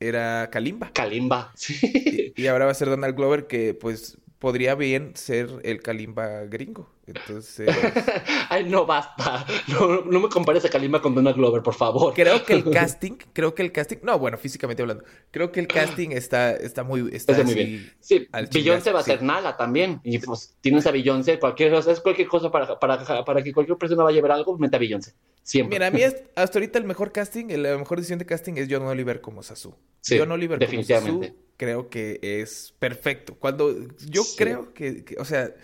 era 0.00 0.50
Kalimba. 0.50 0.90
Kalimba. 0.92 1.52
Sí. 1.56 2.32
Y 2.36 2.46
ahora 2.46 2.66
va 2.66 2.72
a 2.72 2.74
ser 2.74 2.88
Donald 2.88 3.16
Glover, 3.16 3.46
que 3.46 3.74
pues 3.74 4.18
podría 4.44 4.74
bien 4.74 5.12
ser 5.16 5.48
el 5.62 5.80
Kalimba 5.80 6.44
gringo. 6.44 6.90
Entonces... 7.06 7.66
Ay, 8.50 8.64
no, 8.64 8.84
basta. 8.84 9.46
No, 9.68 10.02
no 10.02 10.20
me 10.20 10.28
compares 10.28 10.66
a 10.66 10.68
Kalimba 10.68 11.00
con 11.00 11.14
Donald 11.14 11.34
Glover, 11.34 11.62
por 11.62 11.72
favor. 11.72 12.12
Creo 12.12 12.44
que 12.44 12.52
el 12.52 12.64
casting, 12.70 13.12
creo 13.32 13.54
que 13.54 13.62
el 13.62 13.72
casting, 13.72 13.96
no, 14.02 14.18
bueno, 14.18 14.36
físicamente 14.36 14.82
hablando, 14.82 15.02
creo 15.30 15.50
que 15.50 15.60
el 15.60 15.66
casting 15.66 16.10
está, 16.10 16.54
está 16.54 16.84
muy, 16.84 17.08
está 17.14 17.32
Está 17.32 17.42
muy 17.44 17.54
bien. 17.54 17.92
Sí, 18.00 18.28
Beyoncé 18.52 18.92
va 18.92 19.00
a 19.00 19.02
sí. 19.02 19.12
ser 19.12 19.22
Nala 19.22 19.56
también. 19.56 20.02
Y 20.04 20.18
pues 20.18 20.54
tienes 20.60 20.86
a 20.86 20.90
Beyoncé, 20.90 21.38
cualquier 21.38 21.72
cosa, 21.72 21.90
es 21.90 22.00
cualquier 22.00 22.28
cosa 22.28 22.50
para, 22.50 22.78
para, 22.78 23.24
para 23.24 23.42
que 23.42 23.50
cualquier 23.54 23.78
persona 23.78 24.02
vaya 24.04 24.18
a 24.18 24.22
ver 24.22 24.32
algo, 24.32 24.58
mete 24.58 24.76
a 24.76 24.78
Beyoncé. 24.78 25.14
Siempre. 25.42 25.76
Mira, 25.76 25.86
a 25.86 25.90
mí 25.90 26.02
es- 26.02 26.22
hasta 26.36 26.58
ahorita 26.58 26.78
el 26.78 26.84
mejor 26.84 27.12
casting, 27.12 27.46
la 27.48 27.78
mejor 27.78 27.96
decisión 27.96 28.18
de 28.18 28.26
casting 28.26 28.54
es 28.58 28.68
John 28.70 28.82
Oliver 28.82 29.22
como 29.22 29.42
Sasu. 29.42 29.74
Sí, 30.02 30.18
John 30.18 30.30
Oliver 30.32 30.58
como 30.58 30.66
definitivamente. 30.70 31.28
Sasu 31.28 31.43
creo 31.56 31.88
que 31.90 32.18
es 32.22 32.74
perfecto. 32.78 33.34
Cuando 33.36 33.74
yo 34.06 34.22
Sí. 34.22 34.36
creo 34.38 34.74
que, 34.74 35.04
que- 35.04 35.16
o 35.18 35.24
sea, 35.24 35.54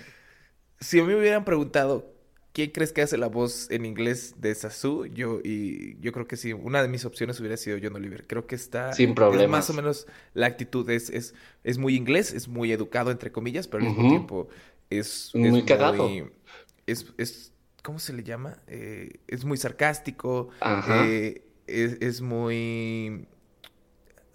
si 0.80 0.98
a 1.00 1.04
mí 1.04 1.08
me 1.12 1.18
hubieran 1.20 1.44
preguntado 1.44 2.12
quién 2.52 2.70
crees 2.70 2.92
que 2.92 3.02
hace 3.02 3.16
la 3.16 3.28
voz 3.28 3.70
en 3.70 3.84
inglés 3.86 4.34
de 4.38 4.54
Sasu, 4.54 5.06
yo 5.06 5.40
y 5.44 5.98
yo 6.00 6.12
creo 6.12 6.26
que 6.26 6.36
sí, 6.36 6.52
una 6.52 6.82
de 6.82 6.88
mis 6.88 7.04
opciones 7.04 7.38
hubiera 7.40 7.56
sido 7.56 7.78
John 7.82 7.94
Oliver. 7.96 8.26
Creo 8.26 8.46
que 8.46 8.54
está 8.56 8.92
Sin 8.92 9.10
es 9.10 9.14
problemas. 9.16 9.50
más 9.50 9.70
o 9.70 9.74
menos 9.74 10.06
la 10.34 10.46
actitud 10.46 10.88
es, 10.90 11.10
es, 11.10 11.34
es 11.64 11.78
muy 11.78 11.94
inglés, 11.96 12.32
es 12.32 12.48
muy 12.48 12.72
educado 12.72 13.10
entre 13.10 13.30
comillas, 13.32 13.68
pero 13.68 13.84
al 13.84 13.90
mismo 13.90 14.08
tiempo 14.08 14.48
es, 14.90 15.30
Muy 15.34 15.60
es 15.60 15.64
cagado. 15.66 16.08
es, 16.86 17.06
es 17.18 17.52
¿cómo 17.82 17.98
se 17.98 18.12
le 18.12 18.22
llama? 18.24 18.58
Eh, 18.66 19.20
es 19.28 19.44
muy 19.44 19.56
sarcástico, 19.56 20.48
Ajá. 20.60 21.04
eh, 21.04 21.42
es, 21.66 21.98
es 22.00 22.20
muy 22.20 23.26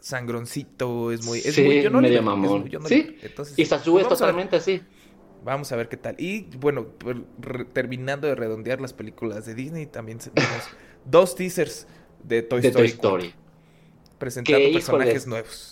sangroncito, 0.05 1.11
es 1.11 1.25
muy... 1.25 1.39
Es 1.39 1.55
Sí, 1.55 1.63
muy 1.63 1.83
John 1.83 1.93
medio 1.93 1.97
Oliver, 1.97 2.17
es 2.19 2.23
mamón. 2.23 2.61
muy 2.61 2.87
Sí. 2.87 3.17
Entonces, 3.23 3.57
Y 3.57 3.65
Sasu 3.65 3.93
pues 3.93 4.03
es 4.03 4.09
ver- 4.09 4.17
totalmente 4.17 4.55
así. 4.57 4.81
Vamos 5.43 5.71
a 5.71 5.75
ver 5.75 5.89
qué 5.89 5.97
tal. 5.97 6.15
Y 6.19 6.41
bueno, 6.57 6.87
pues, 6.97 7.17
re- 7.39 7.65
terminando 7.65 8.27
de 8.27 8.35
redondear 8.35 8.79
las 8.81 8.93
películas 8.93 9.45
de 9.45 9.55
Disney, 9.55 9.87
también 9.87 10.19
vimos 10.33 10.49
dos 11.05 11.35
teasers 11.35 11.87
de 12.23 12.43
Toy 12.43 12.61
De 12.61 12.71
Toy 12.71 12.85
Story, 12.87 12.99
4, 13.01 13.17
Story. 13.19 13.33
presentando 14.19 14.71
personajes 14.73 15.25
nuevos. 15.27 15.71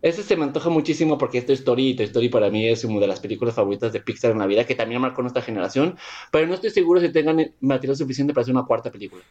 Ese 0.00 0.22
se 0.24 0.36
me 0.36 0.44
antoja 0.44 0.68
muchísimo 0.68 1.16
porque 1.18 1.38
es 1.38 1.46
Toy 1.46 1.54
Story 1.54 1.88
y 1.90 1.94
Toy 1.96 2.06
Story 2.06 2.28
para 2.28 2.50
mí 2.50 2.68
es 2.68 2.84
una 2.84 3.00
de 3.00 3.06
las 3.08 3.20
películas 3.20 3.54
favoritas 3.54 3.92
de 3.92 4.00
Pixar 4.00 4.32
en 4.32 4.38
la 4.38 4.46
vida, 4.46 4.64
que 4.64 4.74
también 4.74 5.00
marcó 5.00 5.22
nuestra 5.22 5.42
generación, 5.42 5.96
pero 6.32 6.46
no 6.48 6.54
estoy 6.54 6.70
seguro 6.70 7.00
si 7.00 7.10
tengan 7.10 7.52
material 7.60 7.96
suficiente 7.96 8.32
para 8.32 8.42
hacer 8.42 8.54
una 8.54 8.64
cuarta 8.64 8.90
película. 8.90 9.22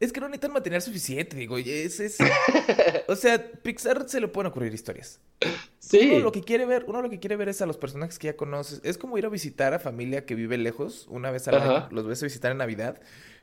Es 0.00 0.12
que 0.12 0.20
no 0.20 0.28
necesitan 0.28 0.52
material 0.52 0.80
suficiente, 0.80 1.36
digo, 1.36 1.58
es, 1.58 1.98
es- 1.98 2.18
O 3.08 3.16
sea, 3.16 3.50
Pixar 3.62 4.08
se 4.08 4.20
le 4.20 4.28
pueden 4.28 4.50
ocurrir 4.50 4.72
historias. 4.72 5.20
Sí, 5.80 6.10
Uno 6.12 6.20
lo 6.20 6.32
que 6.32 6.42
quiere 6.42 6.66
ver, 6.66 6.84
uno 6.86 7.00
lo 7.02 7.08
que 7.10 7.18
quiere 7.18 7.34
ver 7.36 7.48
es 7.48 7.62
a 7.62 7.66
los 7.66 7.78
personajes 7.78 8.18
que 8.18 8.26
ya 8.26 8.36
conoces. 8.36 8.80
Es 8.84 8.98
como 8.98 9.16
ir 9.18 9.26
a 9.26 9.28
visitar 9.28 9.74
a 9.74 9.78
familia 9.78 10.24
que 10.26 10.34
vive 10.34 10.56
lejos 10.58 11.06
una 11.08 11.30
vez 11.30 11.48
al 11.48 11.56
año. 11.60 11.88
Los 11.90 12.06
ves 12.06 12.22
a 12.22 12.26
visitar 12.26 12.52
en 12.52 12.58
Navidad 12.58 13.00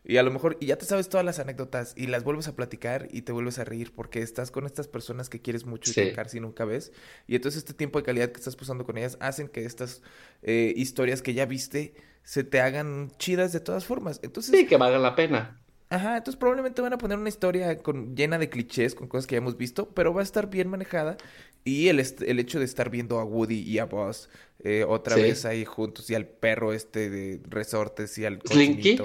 y 0.08 0.18
a 0.18 0.24
lo 0.24 0.30
mejor 0.32 0.56
y 0.60 0.68
ya 0.68 0.78
te 0.78 0.86
sabes 0.86 1.10
todas 1.10 1.26
las 1.26 1.40
anécdotas 1.40 1.94
y 1.98 2.08
las 2.08 2.24
vuelves 2.24 2.48
a 2.48 2.56
platicar 2.56 3.08
y 3.12 3.24
te 3.24 3.32
vuelves 3.32 3.58
a 3.58 3.64
reír 3.64 3.92
porque 3.96 4.22
estás 4.22 4.52
con 4.52 4.66
estas 4.68 4.88
personas 4.88 5.30
que 5.30 5.42
quieres 5.42 5.66
mucho 5.66 5.90
y 5.92 5.94
Sí. 5.96 6.02
que 6.02 6.14
casi 6.14 6.40
nunca 6.40 6.64
ves. 6.64 6.92
Y 7.28 7.36
entonces 7.36 7.58
este 7.60 7.74
tiempo 7.74 8.00
de 8.00 8.06
calidad 8.06 8.32
que 8.32 8.38
estás 8.40 8.56
pasando 8.56 8.86
con 8.86 8.98
ellas 8.98 9.18
hacen 9.20 9.48
que 9.48 9.66
estas 9.66 10.04
eh, 10.44 10.74
historias 10.78 11.22
que 11.24 11.34
ya 11.34 11.46
viste 11.48 11.96
se 12.24 12.44
te 12.44 12.62
hagan 12.62 13.12
chidas 13.18 13.52
de 13.52 13.60
todas 13.62 13.86
formas. 13.86 14.20
Entonces, 14.24 14.58
sí, 14.58 14.68
que 14.68 14.78
valgan 14.78 15.02
la 15.02 15.16
pena. 15.16 15.60
Ajá, 15.90 16.18
entonces 16.18 16.38
probablemente 16.40 16.82
van 16.82 16.94
a 16.94 16.98
poner 16.98 17.18
una 17.18 17.30
historia 17.30 17.78
con, 17.78 18.16
llena 18.16 18.38
de 18.40 18.50
clichés, 18.50 18.96
con 18.96 19.08
cosas 19.08 19.28
que 19.28 19.36
ya 19.36 19.38
hemos 19.38 19.56
visto, 19.58 19.88
pero 19.90 20.14
va 20.14 20.22
a 20.22 20.24
estar 20.24 20.50
bien 20.50 20.68
manejada. 20.68 21.16
Y 21.64 21.88
el, 21.90 22.00
el 22.00 22.40
hecho 22.40 22.60
de 22.60 22.66
estar 22.66 22.90
viendo 22.90 23.20
a 23.20 23.24
Woody 23.24 23.60
y 23.62 23.80
a 23.80 23.86
Buzz 23.86 24.30
eh, 24.64 24.84
otra 24.88 25.16
Sí. 25.16 25.22
vez 25.22 25.46
ahí 25.46 25.64
juntos, 25.66 26.10
y 26.10 26.16
al 26.16 26.26
perro 26.28 26.74
este 26.74 27.10
de 27.10 27.40
resortes 27.48 28.18
y 28.18 28.26
al 28.26 28.40
Slinky. 28.46 29.00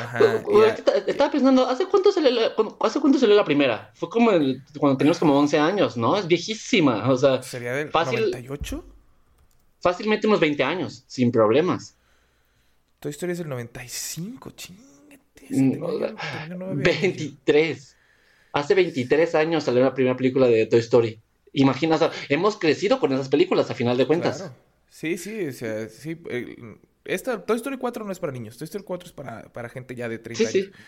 Ajá. 0.00 0.42
Estaba 1.06 1.30
pensando, 1.30 1.66
¿hace 1.68 1.86
cuánto, 1.86 2.10
salió 2.12 2.30
la, 2.30 2.52
¿hace 2.80 3.00
cuánto 3.00 3.18
salió 3.18 3.34
la 3.36 3.44
primera? 3.44 3.90
Fue 3.94 4.08
como 4.08 4.30
el- 4.30 4.62
cuando 4.78 4.96
teníamos 4.98 5.18
como 5.18 5.38
11 5.38 5.58
años, 5.58 5.96
¿no? 5.96 6.16
Es 6.16 6.26
viejísima. 6.26 7.08
O 7.10 7.16
sea, 7.16 7.42
¿Sería 7.42 7.72
del 7.74 7.90
fácil- 7.90 8.20
98? 8.30 8.84
fácilmente 9.80 10.26
unos 10.26 10.40
20 10.40 10.62
años, 10.62 11.04
sin 11.06 11.30
problemas. 11.32 11.96
Toy 13.00 13.10
Story 13.10 13.32
es 13.32 13.38
del 13.38 13.48
95, 13.48 14.50
chingate. 14.52 14.88
Mm, 15.50 15.70
tenía 15.72 15.78
yo- 15.78 15.98
tenía 15.98 16.56
nueve 16.56 16.72
años. 16.72 16.82
23. 17.02 17.96
Hace 18.52 18.74
23 18.74 19.34
años 19.34 19.64
salió 19.64 19.82
la 19.82 19.94
primera 19.94 20.16
película 20.16 20.46
de 20.46 20.66
Toy 20.66 20.80
Story. 20.80 21.20
Imagina, 21.52 21.96
o 21.96 21.98
sea, 21.98 22.10
hemos 22.28 22.56
crecido 22.56 22.98
con 23.00 23.12
esas 23.12 23.28
películas 23.28 23.70
a 23.70 23.74
final 23.74 23.96
de 23.96 24.06
cuentas. 24.06 24.38
Claro. 24.38 24.54
Sí, 24.90 25.18
sí, 25.18 25.46
o 25.48 25.52
sea, 25.52 25.88
sí. 25.88 26.16
eh, 26.30 26.56
esta 27.04 27.44
Toy 27.44 27.56
Story 27.56 27.76
4 27.78 28.04
no 28.04 28.12
es 28.12 28.18
para 28.18 28.32
niños. 28.32 28.56
Toy 28.56 28.64
Story 28.64 28.84
4 28.84 29.06
es 29.08 29.12
para, 29.12 29.42
para 29.52 29.68
gente 29.68 29.94
ya 29.94 30.08
de 30.08 30.18
30 30.18 30.50
Sí, 30.50 30.58
años. 30.58 30.70
sí. 30.72 30.82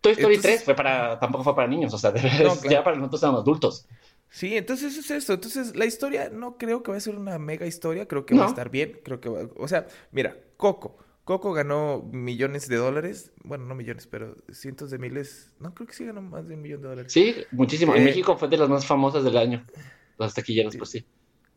Toy 0.00 0.12
Story 0.12 0.34
Entonces- 0.36 0.56
3 0.62 0.64
fue 0.64 0.74
para, 0.74 1.18
tampoco 1.20 1.44
fue 1.44 1.54
para 1.54 1.68
niños, 1.68 1.92
o 1.94 1.98
sea, 1.98 2.10
No, 2.10 2.18
claro. 2.20 2.54
ya 2.70 2.82
para 2.84 2.96
nosotros 2.96 3.22
éramos 3.22 3.42
adultos. 3.42 3.86
Sí, 4.30 4.56
entonces 4.56 4.96
es 4.96 5.10
eso. 5.10 5.34
Entonces, 5.34 5.76
la 5.76 5.84
historia 5.84 6.30
no 6.30 6.56
creo 6.56 6.82
que 6.82 6.90
va 6.90 6.96
a 6.96 7.00
ser 7.00 7.14
una 7.14 7.38
mega 7.38 7.66
historia. 7.66 8.08
Creo 8.08 8.24
que 8.24 8.34
va 8.34 8.46
a 8.46 8.48
estar 8.48 8.70
bien. 8.70 8.98
Creo 9.04 9.20
que 9.20 9.28
va... 9.28 9.40
O 9.56 9.68
sea, 9.68 9.86
mira, 10.10 10.34
Coco. 10.56 10.96
Coco 11.24 11.52
ganó 11.52 12.02
millones 12.12 12.68
de 12.68 12.76
dólares. 12.76 13.32
Bueno, 13.44 13.64
no 13.66 13.74
millones, 13.74 14.06
pero 14.08 14.36
cientos 14.50 14.90
de 14.90 14.98
miles. 14.98 15.52
No, 15.60 15.72
creo 15.74 15.86
que 15.86 15.94
sí 15.94 16.04
ganó 16.04 16.20
más 16.20 16.48
de 16.48 16.54
un 16.54 16.62
millón 16.62 16.82
de 16.82 16.88
dólares. 16.88 17.12
Sí, 17.12 17.36
muchísimo. 17.52 17.94
En 17.94 18.02
Eh, 18.02 18.06
México 18.06 18.36
fue 18.36 18.48
de 18.48 18.56
las 18.56 18.68
más 18.68 18.84
famosas 18.86 19.22
del 19.22 19.36
año. 19.36 19.64
Las 20.18 20.34
taquilleras, 20.34 20.76
pues 20.76 20.90
sí. 20.90 21.06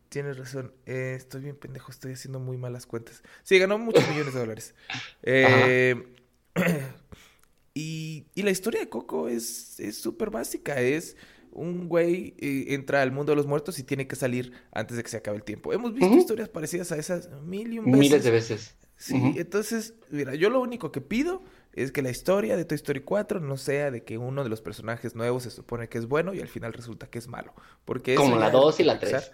Tienes 0.08 0.38
razón. 0.38 0.72
Eh, 0.86 1.14
estoy 1.16 1.42
bien 1.42 1.56
pendejo. 1.56 1.90
Estoy 1.90 2.12
haciendo 2.12 2.38
muy 2.38 2.56
malas 2.56 2.86
cuentas. 2.86 3.22
Sí, 3.42 3.58
ganó 3.58 3.76
muchos 3.78 4.04
millones 4.08 4.34
de 4.34 4.40
dólares. 4.40 4.74
Eh, 5.22 6.14
y, 7.74 8.26
y 8.34 8.42
la 8.42 8.50
historia 8.50 8.80
de 8.80 8.88
Coco 8.88 9.28
es 9.28 9.80
es 9.80 9.96
súper 9.98 10.30
básica. 10.30 10.80
Es 10.80 11.16
un 11.52 11.88
güey 11.88 12.34
eh, 12.38 12.66
entra 12.74 13.02
al 13.02 13.12
mundo 13.12 13.32
de 13.32 13.36
los 13.36 13.46
muertos 13.46 13.78
y 13.78 13.82
tiene 13.82 14.06
que 14.06 14.16
salir 14.16 14.52
antes 14.72 14.96
de 14.96 15.02
que 15.02 15.08
se 15.08 15.16
acabe 15.16 15.38
el 15.38 15.42
tiempo. 15.44 15.72
Hemos 15.72 15.92
visto 15.94 16.14
historias 16.14 16.48
parecidas 16.48 16.92
a 16.92 16.96
esas 16.98 17.30
mil 17.42 17.72
y 17.72 17.78
un 17.78 17.90
veces. 17.90 18.00
Miles 18.00 18.24
de 18.24 18.30
veces. 18.30 18.76
Sí, 18.96 19.34
entonces, 19.36 19.94
mira, 20.10 20.34
yo 20.34 20.48
lo 20.48 20.60
único 20.60 20.90
que 20.90 21.00
pido 21.00 21.42
es 21.74 21.92
que 21.92 22.00
la 22.00 22.10
historia 22.10 22.56
de 22.56 22.64
Toy 22.64 22.76
Story 22.76 23.00
4 23.00 23.40
no 23.40 23.58
sea 23.58 23.90
de 23.90 24.02
que 24.04 24.16
uno 24.16 24.42
de 24.42 24.48
los 24.48 24.62
personajes 24.62 25.14
nuevos 25.14 25.42
se 25.42 25.50
supone 25.50 25.88
que 25.88 25.98
es 25.98 26.06
bueno 26.06 26.32
y 26.32 26.40
al 26.40 26.48
final 26.48 26.72
resulta 26.72 27.06
que 27.06 27.18
es 27.18 27.28
malo. 27.28 27.54
Porque 27.84 28.14
Como 28.14 28.36
la 28.36 28.46
ya 28.46 28.52
2 28.52 28.80
y 28.80 28.84
la 28.84 28.92
hizo 28.94 29.00
Pixar. 29.00 29.20
3. 29.22 29.32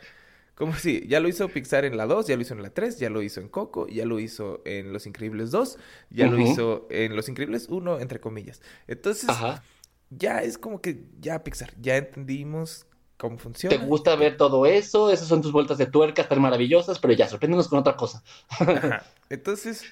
Como 0.54 0.74
si, 0.74 1.06
ya 1.06 1.20
lo 1.20 1.28
hizo 1.28 1.48
Pixar 1.48 1.84
en 1.84 1.96
la 1.96 2.06
2, 2.06 2.26
ya 2.26 2.36
lo 2.36 2.42
hizo 2.42 2.54
en 2.54 2.62
la 2.62 2.70
3, 2.70 2.98
ya 2.98 3.08
lo 3.08 3.22
hizo 3.22 3.40
en 3.40 3.48
Coco, 3.48 3.86
ya 3.88 4.04
lo 4.04 4.18
hizo 4.20 4.60
en 4.64 4.92
Los 4.92 5.06
Increíbles 5.06 5.50
2, 5.50 5.78
ya 6.10 6.26
lo 6.26 6.38
hizo 6.38 6.86
en 6.90 7.16
Los 7.16 7.28
Increíbles 7.28 7.68
1, 7.70 8.00
entre 8.00 8.20
comillas. 8.20 8.60
Entonces, 8.86 9.30
Ajá. 9.30 9.62
ya 10.10 10.42
es 10.42 10.58
como 10.58 10.80
que, 10.80 11.06
ya 11.20 11.42
Pixar, 11.42 11.72
ya 11.80 11.96
entendimos 11.96 12.86
cómo 13.22 13.36
¿Te 13.36 13.42
funciona. 13.42 13.76
gusta 13.84 14.16
ver 14.16 14.36
todo 14.36 14.66
eso? 14.66 15.10
Esas 15.12 15.28
son 15.28 15.42
tus 15.42 15.52
vueltas 15.52 15.78
de 15.78 15.86
tuerca 15.86 16.26
tan 16.28 16.40
maravillosas, 16.42 16.98
pero 16.98 17.14
ya, 17.14 17.28
sorpréndenos 17.28 17.68
con 17.68 17.78
otra 17.78 17.96
cosa. 17.96 18.22
Ajá. 18.48 19.04
Entonces, 19.30 19.84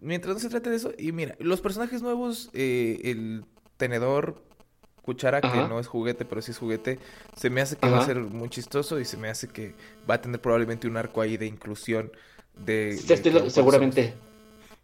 mientras 0.00 0.34
no 0.34 0.40
se 0.40 0.48
trate 0.48 0.68
de 0.68 0.76
eso, 0.76 0.92
y 0.98 1.12
mira, 1.12 1.36
los 1.38 1.60
personajes 1.60 2.02
nuevos, 2.02 2.50
eh, 2.54 3.00
el 3.04 3.44
tenedor, 3.76 4.42
cuchara, 5.02 5.40
que 5.40 5.48
no 5.48 5.78
es 5.78 5.86
juguete, 5.86 6.24
pero 6.24 6.42
sí 6.42 6.50
es 6.50 6.58
juguete, 6.58 6.98
se 7.36 7.50
me 7.50 7.60
hace 7.60 7.76
que 7.76 7.88
va 7.88 7.98
a 8.02 8.06
ser 8.06 8.18
muy 8.18 8.48
chistoso 8.48 8.98
y 9.00 9.04
se 9.04 9.16
me 9.16 9.28
hace 9.28 9.48
que 9.48 9.74
va 10.10 10.14
a 10.16 10.20
tener 10.20 10.40
probablemente 10.40 10.86
un 10.88 10.96
arco 10.96 11.20
ahí 11.20 11.36
de 11.36 11.46
inclusión 11.46 12.10
de, 12.56 12.96
Sí, 12.96 13.06
de 13.06 13.14
estoy- 13.14 13.30
que 13.32 13.38
cuando 13.38 13.50
seguramente. 13.50 14.02
somos- 14.10 14.32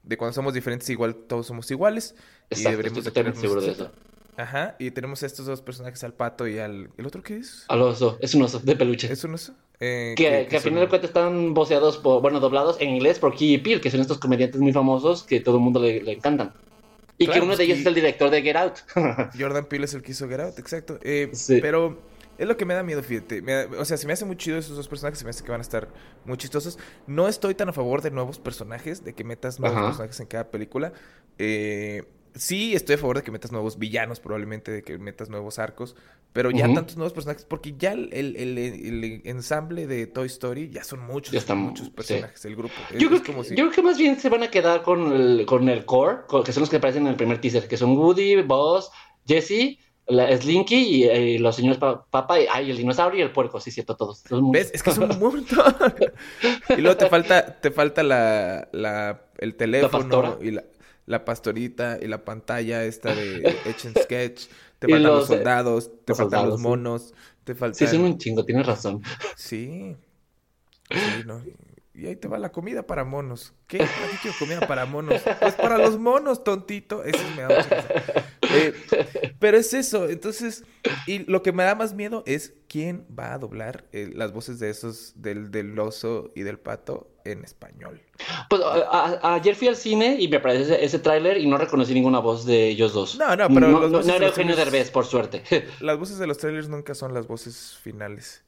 de 0.04 0.16
cuando 0.16 0.32
somos 0.32 0.54
diferentes, 0.54 0.88
igual 0.90 1.14
todos 1.16 1.46
somos 1.46 1.68
iguales. 1.70 2.14
y 2.50 2.54
Exacto, 2.54 2.70
deberíamos 2.70 2.98
estoy 2.98 3.02
de 3.02 3.10
totalmente 3.10 3.40
seguro 3.40 3.60
de 3.60 3.70
eso. 3.72 3.92
Ajá, 4.38 4.76
y 4.78 4.92
tenemos 4.92 5.22
a 5.22 5.26
estos 5.26 5.46
dos 5.46 5.60
personajes, 5.62 6.02
al 6.04 6.14
pato 6.14 6.46
y 6.46 6.58
al... 6.58 6.90
¿El 6.96 7.06
otro 7.06 7.22
qué 7.22 7.36
es? 7.38 7.64
Al 7.68 7.82
oso, 7.82 8.16
es 8.20 8.34
un 8.36 8.42
oso 8.42 8.60
de 8.60 8.76
peluche. 8.76 9.12
¿Es 9.12 9.24
un 9.24 9.34
oso? 9.34 9.52
Eh, 9.80 10.14
Que, 10.16 10.46
que, 10.48 10.56
a 10.56 10.60
son- 10.60 10.70
final 10.70 10.84
de 10.84 10.88
cuentas 10.88 11.10
están 11.10 11.54
voceados, 11.54 11.98
por, 11.98 12.22
bueno, 12.22 12.38
doblados 12.38 12.80
en 12.80 12.90
inglés 12.90 13.18
por 13.18 13.34
Key 13.34 13.54
y 13.54 13.58
Peele, 13.58 13.80
que 13.80 13.90
son 13.90 14.00
estos 14.00 14.18
comediantes 14.18 14.60
muy 14.60 14.72
famosos 14.72 15.24
que 15.24 15.40
todo 15.40 15.56
el 15.56 15.62
mundo 15.62 15.80
le, 15.82 16.00
le 16.02 16.12
encantan. 16.12 16.52
Y 17.18 17.24
Claro, 17.26 17.40
que 17.40 17.44
uno 17.46 17.48
pues 17.50 17.58
de 17.58 17.64
ellos 17.64 17.78
es 17.80 17.86
el 17.86 17.94
director 17.96 18.30
de 18.30 18.42
Get 18.42 18.56
Out. 18.56 18.74
Jordan 19.38 19.66
Peele 19.66 19.86
es 19.86 19.94
el 19.94 20.02
que 20.02 20.12
hizo 20.12 20.28
Get 20.28 20.38
Out, 20.40 20.58
exacto. 20.60 21.00
Eh, 21.02 21.30
Sí. 21.32 21.58
Pero 21.60 21.98
es 22.38 22.46
lo 22.46 22.56
que 22.56 22.64
me 22.64 22.74
da 22.74 22.84
miedo, 22.84 23.02
fíjate. 23.02 23.42
Me 23.42 23.52
da- 23.54 23.66
o 23.76 23.84
sea, 23.84 23.96
se 23.96 24.06
me 24.06 24.12
hace 24.12 24.24
muy 24.24 24.36
chido 24.36 24.56
esos 24.56 24.76
dos 24.76 24.86
personajes, 24.86 25.18
se 25.18 25.24
me 25.24 25.30
hace 25.30 25.42
que 25.42 25.50
van 25.50 25.60
a 25.60 25.62
estar 25.62 25.88
muy 26.24 26.36
chistosos. 26.36 26.78
No 27.08 27.26
estoy 27.26 27.56
tan 27.56 27.68
a 27.70 27.72
favor 27.72 28.02
de 28.02 28.12
nuevos 28.12 28.38
personajes, 28.38 29.04
de 29.04 29.14
que 29.14 29.24
metas 29.24 29.58
nuevos 29.58 29.76
Ajá. 29.78 29.86
personajes 29.88 30.20
en 30.20 30.26
cada 30.26 30.48
película. 30.48 30.92
Eh, 31.38 32.04
sí, 32.34 32.74
estoy 32.74 32.94
a 32.96 32.98
favor 32.98 33.16
de 33.16 33.22
que 33.22 33.30
metas 33.30 33.52
nuevos 33.52 33.78
villanos, 33.78 34.20
probablemente, 34.20 34.70
de 34.70 34.82
que 34.82 34.98
metas 34.98 35.28
nuevos 35.28 35.58
arcos. 35.58 35.96
Pero 36.32 36.50
ya 36.50 36.72
tantos 36.72 36.96
nuevos 36.96 37.12
personajes, 37.12 37.44
porque 37.44 37.74
ya 37.78 37.92
el, 37.92 38.10
el- 38.12 38.36
el- 38.36 38.58
el 38.58 39.22
ensamble 39.24 39.86
de 39.86 40.06
Toy 40.06 40.26
Story 40.26 40.68
ya 40.70 40.84
son 40.84 41.00
muchos, 41.00 41.32
Ya 41.32 41.38
están, 41.38 41.58
muchos 41.58 41.86
sí. 41.86 41.92
personajes, 41.92 42.44
el 42.44 42.54
grupo. 42.54 42.74
Es- 42.92 43.00
Yo 43.00 43.08
creo, 43.08 43.20
es 43.20 43.26
como 43.26 43.42
que, 43.42 43.48
si- 43.48 43.56
yo 43.56 43.64
creo 43.64 43.72
que 43.74 43.82
más 43.82 43.98
bien 43.98 44.20
se 44.20 44.28
van 44.28 44.42
a 44.42 44.50
quedar 44.50 44.82
con 44.82 45.12
el, 45.12 45.46
con 45.46 45.68
el 45.68 45.84
core, 45.84 46.18
con- 46.26 46.44
que 46.44 46.52
son 46.52 46.60
los 46.62 46.70
que 46.70 46.76
aparecen 46.76 47.02
en 47.02 47.08
el 47.08 47.16
primer 47.16 47.40
teaser, 47.40 47.66
que 47.66 47.76
son 47.76 47.96
Woody, 47.96 48.42
Buzz, 48.42 48.90
Jesse, 49.26 49.78
la 50.06 50.34
Slinky 50.36 50.74
y, 50.76 51.04
eh, 51.04 51.38
los 51.38 51.56
señores 51.56 51.78
pa- 51.78 52.04
Papa, 52.06 52.40
y, 52.40 52.46
ay, 52.50 52.70
el 52.70 52.76
dinosaurio 52.76 53.20
y 53.20 53.22
el 53.22 53.32
puerco, 53.32 53.58
sí, 53.60 53.70
cierto, 53.70 53.96
todos. 53.96 54.22
¿Ves? 54.52 54.70
Es 54.72 54.82
que 54.82 54.90
son 54.92 55.10
un 55.10 55.18
montón. 55.18 55.74
y 56.78 56.80
luego 56.80 56.96
te 56.96 57.08
falta, 57.08 57.60
te 57.60 57.70
falta 57.70 58.02
la, 58.02 58.68
la, 58.72 59.22
el 59.38 59.54
teléfono 59.56 60.38
y 60.42 60.52
la, 60.52 60.64
la 61.08 61.24
pastorita 61.24 61.98
y 62.00 62.06
la 62.06 62.24
pantalla 62.24 62.84
esta 62.84 63.14
de 63.14 63.38
Etch 63.64 63.86
and 63.86 63.98
Sketch. 63.98 64.46
Te 64.78 64.86
Y 64.86 64.92
faltan 64.92 65.12
los, 65.12 65.28
los, 65.28 65.30
eh, 65.30 65.34
soldados, 65.34 65.90
te 66.04 66.14
los 66.14 66.18
faltan 66.18 66.46
los 66.46 66.60
sí. 66.62 66.62
monos, 66.62 67.14
te 67.44 67.54
faltan... 67.54 67.74
Sí, 67.74 67.86
son 67.88 68.04
un 68.04 68.18
chingo, 68.18 68.44
tienes 68.44 68.66
razón. 68.66 69.02
Sí. 69.34 69.96
Sí, 70.90 71.24
¿no? 71.24 71.42
Y 71.94 72.06
ahí 72.06 72.16
te 72.16 72.28
va 72.28 72.38
la 72.38 72.52
comida 72.52 72.86
para 72.86 73.04
monos. 73.04 73.54
¿Qué? 73.66 73.90
¿Para 73.96 74.08
qué 74.08 74.18
quiero 74.22 74.36
comida 74.38 74.66
para 74.66 74.86
monos? 74.86 75.28
Pues 75.40 75.56
para 75.56 75.78
los 75.78 75.98
monos, 75.98 76.44
tontito. 76.44 77.02
Eso 77.04 77.28
me 77.30 77.42
da 77.42 77.50
mucha. 77.50 77.84
Eh, 78.58 78.74
pero 79.38 79.56
es 79.56 79.72
eso. 79.74 80.08
Entonces, 80.08 80.64
y 81.06 81.20
lo 81.30 81.42
que 81.42 81.52
me 81.52 81.64
da 81.64 81.74
más 81.74 81.94
miedo 81.94 82.22
es 82.26 82.54
quién 82.68 83.06
va 83.18 83.34
a 83.34 83.38
doblar 83.38 83.84
eh, 83.92 84.10
las 84.14 84.32
voces 84.32 84.58
de 84.58 84.70
esos, 84.70 85.12
del, 85.16 85.50
del 85.50 85.78
oso 85.78 86.30
y 86.34 86.42
del 86.42 86.58
pato 86.58 87.10
en 87.24 87.44
español. 87.44 88.00
Pues 88.48 88.62
a- 88.62 89.18
a- 89.22 89.34
ayer 89.34 89.54
fui 89.54 89.68
al 89.68 89.76
cine 89.76 90.16
y 90.18 90.28
me 90.28 90.38
apareció 90.38 90.64
ese, 90.74 90.84
ese 90.84 90.98
tráiler 90.98 91.36
y 91.38 91.46
no 91.46 91.58
reconocí 91.58 91.94
ninguna 91.94 92.18
voz 92.20 92.44
de 92.46 92.68
ellos 92.68 92.92
dos. 92.92 93.16
No, 93.18 93.36
no, 93.36 93.48
pero 93.48 93.68
no, 93.68 93.80
no- 93.80 93.88
no 93.88 93.98
de 94.00 94.16
era 94.16 94.26
Eugenio 94.28 94.56
Derbez, 94.56 94.90
por 94.90 95.04
suerte. 95.06 95.42
Las 95.80 95.98
voces 95.98 96.18
de 96.18 96.26
los 96.26 96.38
trailers 96.38 96.68
nunca 96.68 96.94
son 96.94 97.14
las 97.14 97.26
voces 97.26 97.78
finales. 97.82 98.44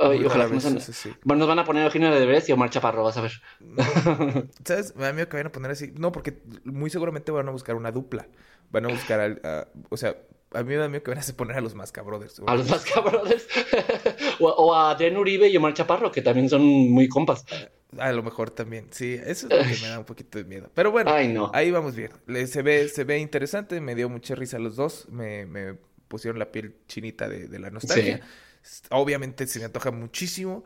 Ay, 0.00 0.24
ojalá 0.24 0.44
no 0.46 0.50
vez, 0.60 0.84
sí. 0.92 1.10
Bueno, 1.24 1.40
nos 1.40 1.48
van 1.48 1.58
a 1.58 1.64
poner 1.64 1.84
Eugenio 1.84 2.10
Derbez 2.12 2.48
y 2.48 2.52
Omar 2.52 2.70
Chaparro, 2.70 3.02
vas 3.02 3.16
a 3.16 3.22
ver. 3.22 3.32
¿Sabes? 4.64 4.94
Me 4.94 5.02
da 5.04 5.12
miedo 5.12 5.28
que 5.28 5.36
vayan 5.36 5.48
a 5.48 5.52
poner 5.52 5.70
así. 5.72 5.92
No, 5.96 6.12
porque 6.12 6.38
muy 6.64 6.90
seguramente 6.90 7.32
van 7.32 7.48
a 7.48 7.50
buscar 7.50 7.74
una 7.74 7.90
dupla. 7.90 8.28
Van 8.70 8.84
a 8.84 8.88
buscar 8.88 9.20
al. 9.20 9.40
a- 9.44 9.68
o 9.90 9.96
sea, 9.96 10.16
a 10.52 10.62
mí 10.62 10.68
me 10.70 10.76
da 10.76 10.88
miedo 10.88 11.02
que 11.02 11.10
vayan 11.10 11.24
a 11.30 11.36
poner 11.36 11.56
a 11.56 11.60
los 11.60 11.74
Mascabrothers. 11.74 12.40
A 12.46 12.54
los 12.54 12.68
más 12.70 12.84
cabrones. 12.84 13.46
o, 14.40 14.48
o 14.48 14.74
a 14.74 14.90
Adrián 14.92 15.16
Uribe 15.16 15.48
y 15.48 15.56
Omar 15.56 15.74
Chaparro, 15.74 16.10
que 16.10 16.22
también 16.22 16.48
son 16.48 16.62
muy 16.62 17.08
compas. 17.08 17.44
A 17.98 18.12
lo 18.12 18.22
mejor 18.22 18.50
también. 18.50 18.88
Sí, 18.90 19.14
eso 19.14 19.46
es 19.48 19.56
lo 19.56 19.62
que 19.76 19.82
me 19.82 19.88
da 19.88 19.98
un 19.98 20.04
poquito 20.04 20.38
de 20.38 20.44
miedo. 20.44 20.70
Pero 20.74 20.90
bueno, 20.90 21.10
Ay, 21.10 21.28
no. 21.28 21.50
ahí 21.54 21.70
vamos 21.70 21.94
bien. 21.96 22.10
Le- 22.26 22.46
se, 22.46 22.62
ve, 22.62 22.88
se 22.88 23.04
ve 23.04 23.18
interesante. 23.18 23.80
Me 23.80 23.94
dio 23.94 24.08
mucha 24.10 24.34
risa 24.34 24.58
a 24.58 24.60
los 24.60 24.76
dos. 24.76 25.06
Me, 25.10 25.46
me 25.46 25.74
pusieron 26.08 26.38
la 26.38 26.50
piel 26.52 26.76
chinita 26.86 27.28
de, 27.28 27.48
de 27.48 27.58
la 27.58 27.70
nostalgia. 27.70 28.20
Obviamente 28.90 29.46
se 29.46 29.58
me 29.58 29.66
antoja 29.66 29.90
muchísimo. 29.90 30.64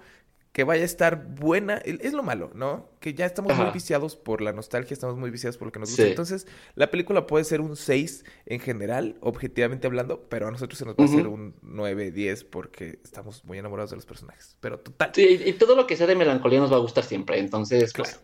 Que 0.52 0.64
vaya 0.64 0.82
a 0.82 0.84
estar 0.84 1.24
buena. 1.34 1.76
Es 1.78 2.12
lo 2.12 2.22
malo, 2.22 2.50
¿no? 2.54 2.90
Que 3.00 3.14
ya 3.14 3.24
estamos 3.24 3.56
muy 3.56 3.70
viciados 3.70 4.16
por 4.16 4.42
la 4.42 4.52
nostalgia, 4.52 4.92
estamos 4.92 5.16
muy 5.16 5.30
viciados 5.30 5.56
por 5.56 5.68
lo 5.68 5.72
que 5.72 5.78
nos 5.80 5.88
Sí. 5.88 5.94
gusta. 5.96 6.08
Entonces, 6.10 6.46
la 6.74 6.90
película 6.90 7.26
puede 7.26 7.44
ser 7.44 7.62
un 7.62 7.74
6 7.74 8.24
en 8.44 8.60
general, 8.60 9.16
objetivamente 9.20 9.86
hablando, 9.86 10.28
pero 10.28 10.48
a 10.48 10.50
nosotros 10.50 10.78
se 10.78 10.84
nos 10.84 10.94
va 10.94 11.04
a 11.04 11.06
hacer 11.06 11.26
un 11.26 11.54
9, 11.62 12.10
10 12.10 12.44
porque 12.44 13.00
estamos 13.02 13.44
muy 13.46 13.56
enamorados 13.58 13.90
de 13.90 13.96
los 13.96 14.04
personajes. 14.04 14.58
Pero 14.60 14.78
total. 14.78 15.10
Sí, 15.14 15.40
y, 15.42 15.52
todo 15.54 15.74
lo 15.74 15.86
que 15.86 15.96
sea 15.96 16.06
de 16.06 16.16
melancolía 16.16 16.60
nos 16.60 16.70
va 16.70 16.76
a 16.76 16.80
gustar 16.80 17.04
siempre. 17.04 17.38
Entonces, 17.38 17.92
pues, 17.96 18.10
Claro. 18.10 18.22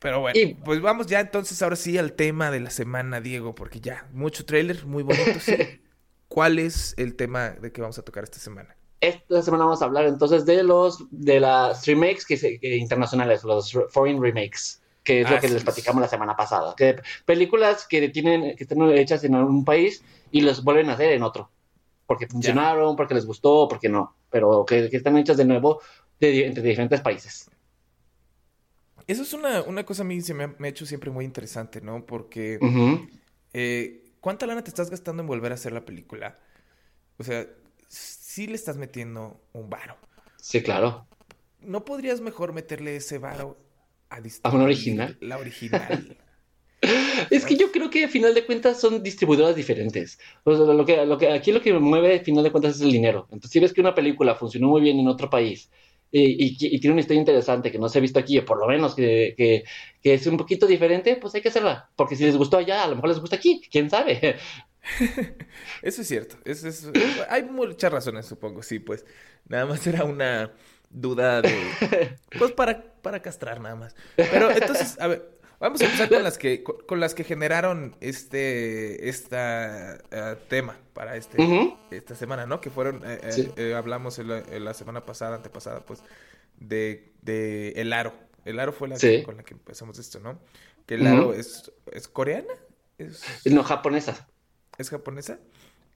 Pero 0.00 0.20
bueno, 0.20 0.38
Y- 0.38 0.54
pues 0.54 0.80
vamos 0.80 1.06
ya 1.08 1.18
entonces 1.20 1.60
ahora 1.62 1.74
sí 1.74 1.98
al 1.98 2.12
tema 2.12 2.50
de 2.52 2.60
la 2.60 2.70
semana, 2.70 3.20
Diego, 3.20 3.54
porque 3.54 3.80
ya, 3.80 4.06
mucho 4.12 4.44
tráiler, 4.44 4.84
muy 4.86 5.02
bonito, 5.02 5.40
sí. 5.40 5.54
¿Cuál 6.28 6.58
es 6.60 6.94
el 6.98 7.16
tema 7.16 7.50
de 7.50 7.72
que 7.72 7.80
vamos 7.80 7.98
a 7.98 8.02
tocar 8.02 8.22
esta 8.22 8.38
semana? 8.38 8.76
Esta 9.00 9.42
semana 9.42 9.64
vamos 9.64 9.82
a 9.82 9.86
hablar 9.86 10.06
entonces 10.06 10.44
de 10.46 10.62
los 10.62 11.06
de 11.10 11.40
las 11.40 11.86
remakes 11.86 12.26
que, 12.26 12.36
se- 12.36 12.58
internacionales, 12.62 13.44
los 13.44 13.72
foreign 13.90 14.20
remakes, 14.22 14.82
que 15.04 15.22
es 15.22 15.30
lo 15.30 15.38
que 15.38 15.48
les 15.48 15.62
es. 15.62 15.64
platicamos 15.64 16.00
la 16.00 16.08
semana 16.08 16.36
pasada. 16.36 16.74
Que 16.76 16.96
películas 17.24 17.86
que 17.88 18.08
tienen 18.08 18.56
que 18.56 18.64
están 18.64 18.82
hechas 18.92 19.24
en 19.24 19.34
un 19.36 19.64
país 19.64 20.02
y 20.30 20.40
los 20.42 20.64
vuelven 20.64 20.90
a 20.90 20.94
hacer 20.94 21.12
en 21.12 21.22
otro. 21.22 21.50
Porque 22.06 22.26
funcionaron, 22.26 22.96
porque 22.96 23.14
les 23.14 23.26
gustó, 23.26 23.68
porque 23.68 23.88
no. 23.88 24.16
Pero 24.30 24.64
que, 24.66 24.88
que 24.90 24.96
están 24.98 25.16
hechas 25.18 25.36
de 25.36 25.44
nuevo 25.44 25.80
de, 26.20 26.46
entre 26.46 26.62
diferentes 26.62 27.00
países. 27.00 27.50
Eso 29.06 29.22
es 29.22 29.32
una, 29.32 29.62
una 29.62 29.84
cosa 29.84 30.02
a 30.02 30.04
mí 30.04 30.20
se 30.20 30.34
me 30.34 30.44
ha, 30.44 30.54
me 30.58 30.68
ha 30.68 30.70
hecho 30.70 30.84
siempre 30.86 31.10
muy 31.10 31.24
interesante, 31.24 31.80
¿no? 31.80 32.04
Porque 32.04 32.64
eh, 33.54 34.12
¿cuánta 34.20 34.46
lana 34.46 34.62
te 34.62 34.68
estás 34.70 34.90
gastando 34.90 35.22
en 35.22 35.26
volver 35.26 35.52
a 35.52 35.54
hacer 35.54 35.72
la 35.72 35.84
película? 35.84 36.38
O 37.18 37.24
sea, 37.24 37.46
sí 38.28 38.46
le 38.46 38.56
estás 38.56 38.76
metiendo 38.76 39.40
un 39.54 39.70
varo. 39.70 39.96
Sí, 40.36 40.62
claro. 40.62 41.06
¿No 41.62 41.84
podrías 41.86 42.20
mejor 42.20 42.52
meterle 42.52 42.96
ese 42.96 43.16
varo 43.18 43.56
a 44.10 44.20
¿A 44.42 44.50
una 44.50 44.64
original? 44.64 45.16
La 45.20 45.38
original. 45.38 46.16
Es 47.30 47.44
que 47.44 47.56
yo 47.56 47.72
creo 47.72 47.90
que 47.90 48.04
a 48.04 48.08
final 48.08 48.34
de 48.34 48.46
cuentas 48.46 48.80
son 48.80 49.02
distribuidoras 49.02 49.56
diferentes. 49.56 50.18
O 50.44 50.54
sea, 50.54 50.72
lo 50.72 50.84
que, 50.84 51.04
lo 51.04 51.18
que, 51.18 51.28
aquí 51.28 51.50
lo 51.50 51.60
que 51.60 51.72
mueve 51.72 52.16
a 52.20 52.24
final 52.24 52.44
de 52.44 52.52
cuentas 52.52 52.76
es 52.76 52.82
el 52.82 52.92
dinero. 52.92 53.24
Entonces, 53.32 53.50
si 53.50 53.58
ves 53.60 53.72
que 53.72 53.80
una 53.80 53.94
película 53.94 54.36
funcionó 54.36 54.68
muy 54.68 54.80
bien 54.80 54.98
en 55.00 55.08
otro 55.08 55.28
país 55.28 55.68
y, 56.12 56.22
y- 56.46 56.56
y 56.60 56.78
tiene 56.80 56.92
una 56.92 57.00
historia 57.00 57.18
interesante 57.20 57.72
que 57.72 57.78
no 57.80 57.88
se 57.88 57.98
ha 57.98 58.00
visto 58.00 58.20
aquí, 58.20 58.38
o 58.38 58.44
por 58.44 58.58
lo 58.60 58.66
menos 58.68 58.94
que, 58.94 59.34
que, 59.36 59.64
que 60.00 60.14
es 60.14 60.26
un 60.28 60.36
poquito 60.36 60.66
diferente, 60.68 61.16
pues 61.16 61.34
hay 61.34 61.42
que 61.42 61.48
hacerla. 61.48 61.90
Porque 61.96 62.14
si 62.14 62.24
les 62.24 62.36
gustó 62.36 62.58
allá, 62.58 62.84
a 62.84 62.88
lo 62.88 62.94
mejor 62.94 63.08
les 63.10 63.18
gusta 63.20 63.36
aquí. 63.36 63.60
¿Quién 63.70 63.90
sabe? 63.90 64.36
Eso 65.82 66.02
es 66.02 66.08
cierto. 66.08 66.36
Eso 66.44 66.68
es, 66.68 66.88
hay 67.28 67.42
muchas 67.44 67.92
razones, 67.92 68.26
supongo, 68.26 68.62
sí, 68.62 68.78
pues. 68.78 69.04
Nada 69.46 69.66
más 69.66 69.86
era 69.86 70.04
una 70.04 70.52
duda 70.90 71.42
de. 71.42 72.16
Pues 72.38 72.52
para, 72.52 72.92
para 73.02 73.20
castrar, 73.22 73.60
nada 73.60 73.74
más. 73.76 73.94
Pero 74.16 74.50
entonces, 74.50 74.98
a 75.00 75.06
ver, 75.06 75.38
vamos 75.60 75.80
a 75.80 75.84
empezar 75.84 76.08
con 76.08 76.22
las 76.22 76.38
que, 76.38 76.62
con, 76.62 77.00
las 77.00 77.14
que 77.14 77.24
generaron 77.24 77.96
este 78.00 79.08
esta 79.08 79.96
eh, 80.10 80.36
tema 80.48 80.76
para 80.92 81.16
este, 81.16 81.40
Ujú. 81.42 81.76
esta 81.90 82.14
semana, 82.14 82.46
¿no? 82.46 82.60
Que 82.60 82.70
fueron, 82.70 83.02
eh, 83.04 83.20
eh, 83.22 83.32
Sí. 83.32 83.52
eh, 83.56 83.74
hablamos 83.74 84.18
en 84.18 84.28
la, 84.28 84.38
en 84.40 84.64
la 84.64 84.74
semana 84.74 85.04
pasada, 85.06 85.36
antepasada, 85.36 85.80
pues, 85.80 86.02
de, 86.56 87.12
de 87.22 87.70
El 87.76 87.92
Aro. 87.92 88.12
El 88.44 88.58
Aro 88.60 88.72
fue 88.72 88.88
la 88.88 88.96
Sí. 88.98 89.08
que- 89.18 89.22
con 89.24 89.36
la 89.36 89.42
que 89.44 89.54
empezamos 89.54 89.98
esto, 89.98 90.20
¿no? 90.20 90.40
Que 90.86 90.94
El 90.94 91.06
Aro 91.06 91.34
es, 91.34 91.70
es 91.92 92.08
coreana, 92.08 92.52
es, 92.96 93.22
No, 93.46 93.62
japonesa. 93.62 94.26
Es 94.78 94.90
japonesa. 94.90 95.40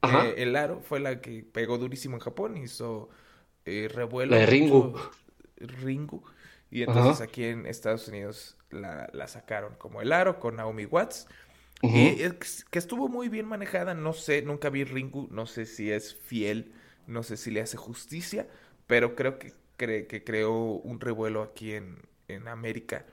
Eh, 0.06 0.34
el 0.38 0.56
Aro 0.56 0.80
fue 0.82 1.00
la 1.00 1.20
que 1.20 1.44
pegó 1.44 1.78
durísimo 1.78 2.16
en 2.16 2.20
Japón, 2.20 2.56
hizo 2.58 3.08
eh, 3.66 3.88
revuelo. 3.92 4.32
La 4.32 4.38
de 4.38 4.46
Ringu. 4.46 4.94
Ringu. 5.56 6.22
Y 6.70 6.82
entonces 6.82 7.20
Ajá. 7.20 7.20
aquí 7.20 7.44
en 7.44 7.66
Estados 7.66 8.08
Unidos 8.08 8.56
la, 8.70 9.08
la 9.12 9.28
sacaron 9.28 9.74
como 9.76 10.00
El 10.02 10.12
Aro 10.12 10.40
con 10.40 10.56
Naomi 10.56 10.86
Watts. 10.86 11.28
Y 11.82 12.22
es 12.22 12.64
que 12.70 12.78
estuvo 12.78 13.08
muy 13.08 13.28
bien 13.28 13.46
manejada, 13.46 13.94
no 13.94 14.12
sé, 14.12 14.42
nunca 14.42 14.70
vi 14.70 14.84
Ringu, 14.84 15.28
no 15.30 15.46
sé 15.46 15.66
si 15.66 15.90
es 15.92 16.14
fiel, 16.14 16.72
no 17.06 17.22
sé 17.24 17.36
si 17.36 17.50
le 17.50 17.60
hace 17.60 17.76
justicia, 17.76 18.48
pero 18.86 19.16
creo 19.16 19.38
que, 19.38 19.52
cre- 19.78 20.06
que 20.06 20.24
creó 20.24 20.52
un 20.54 21.00
revuelo 21.00 21.42
aquí 21.42 21.74
en, 21.74 21.98
en 22.28 22.48
América. 22.48 23.06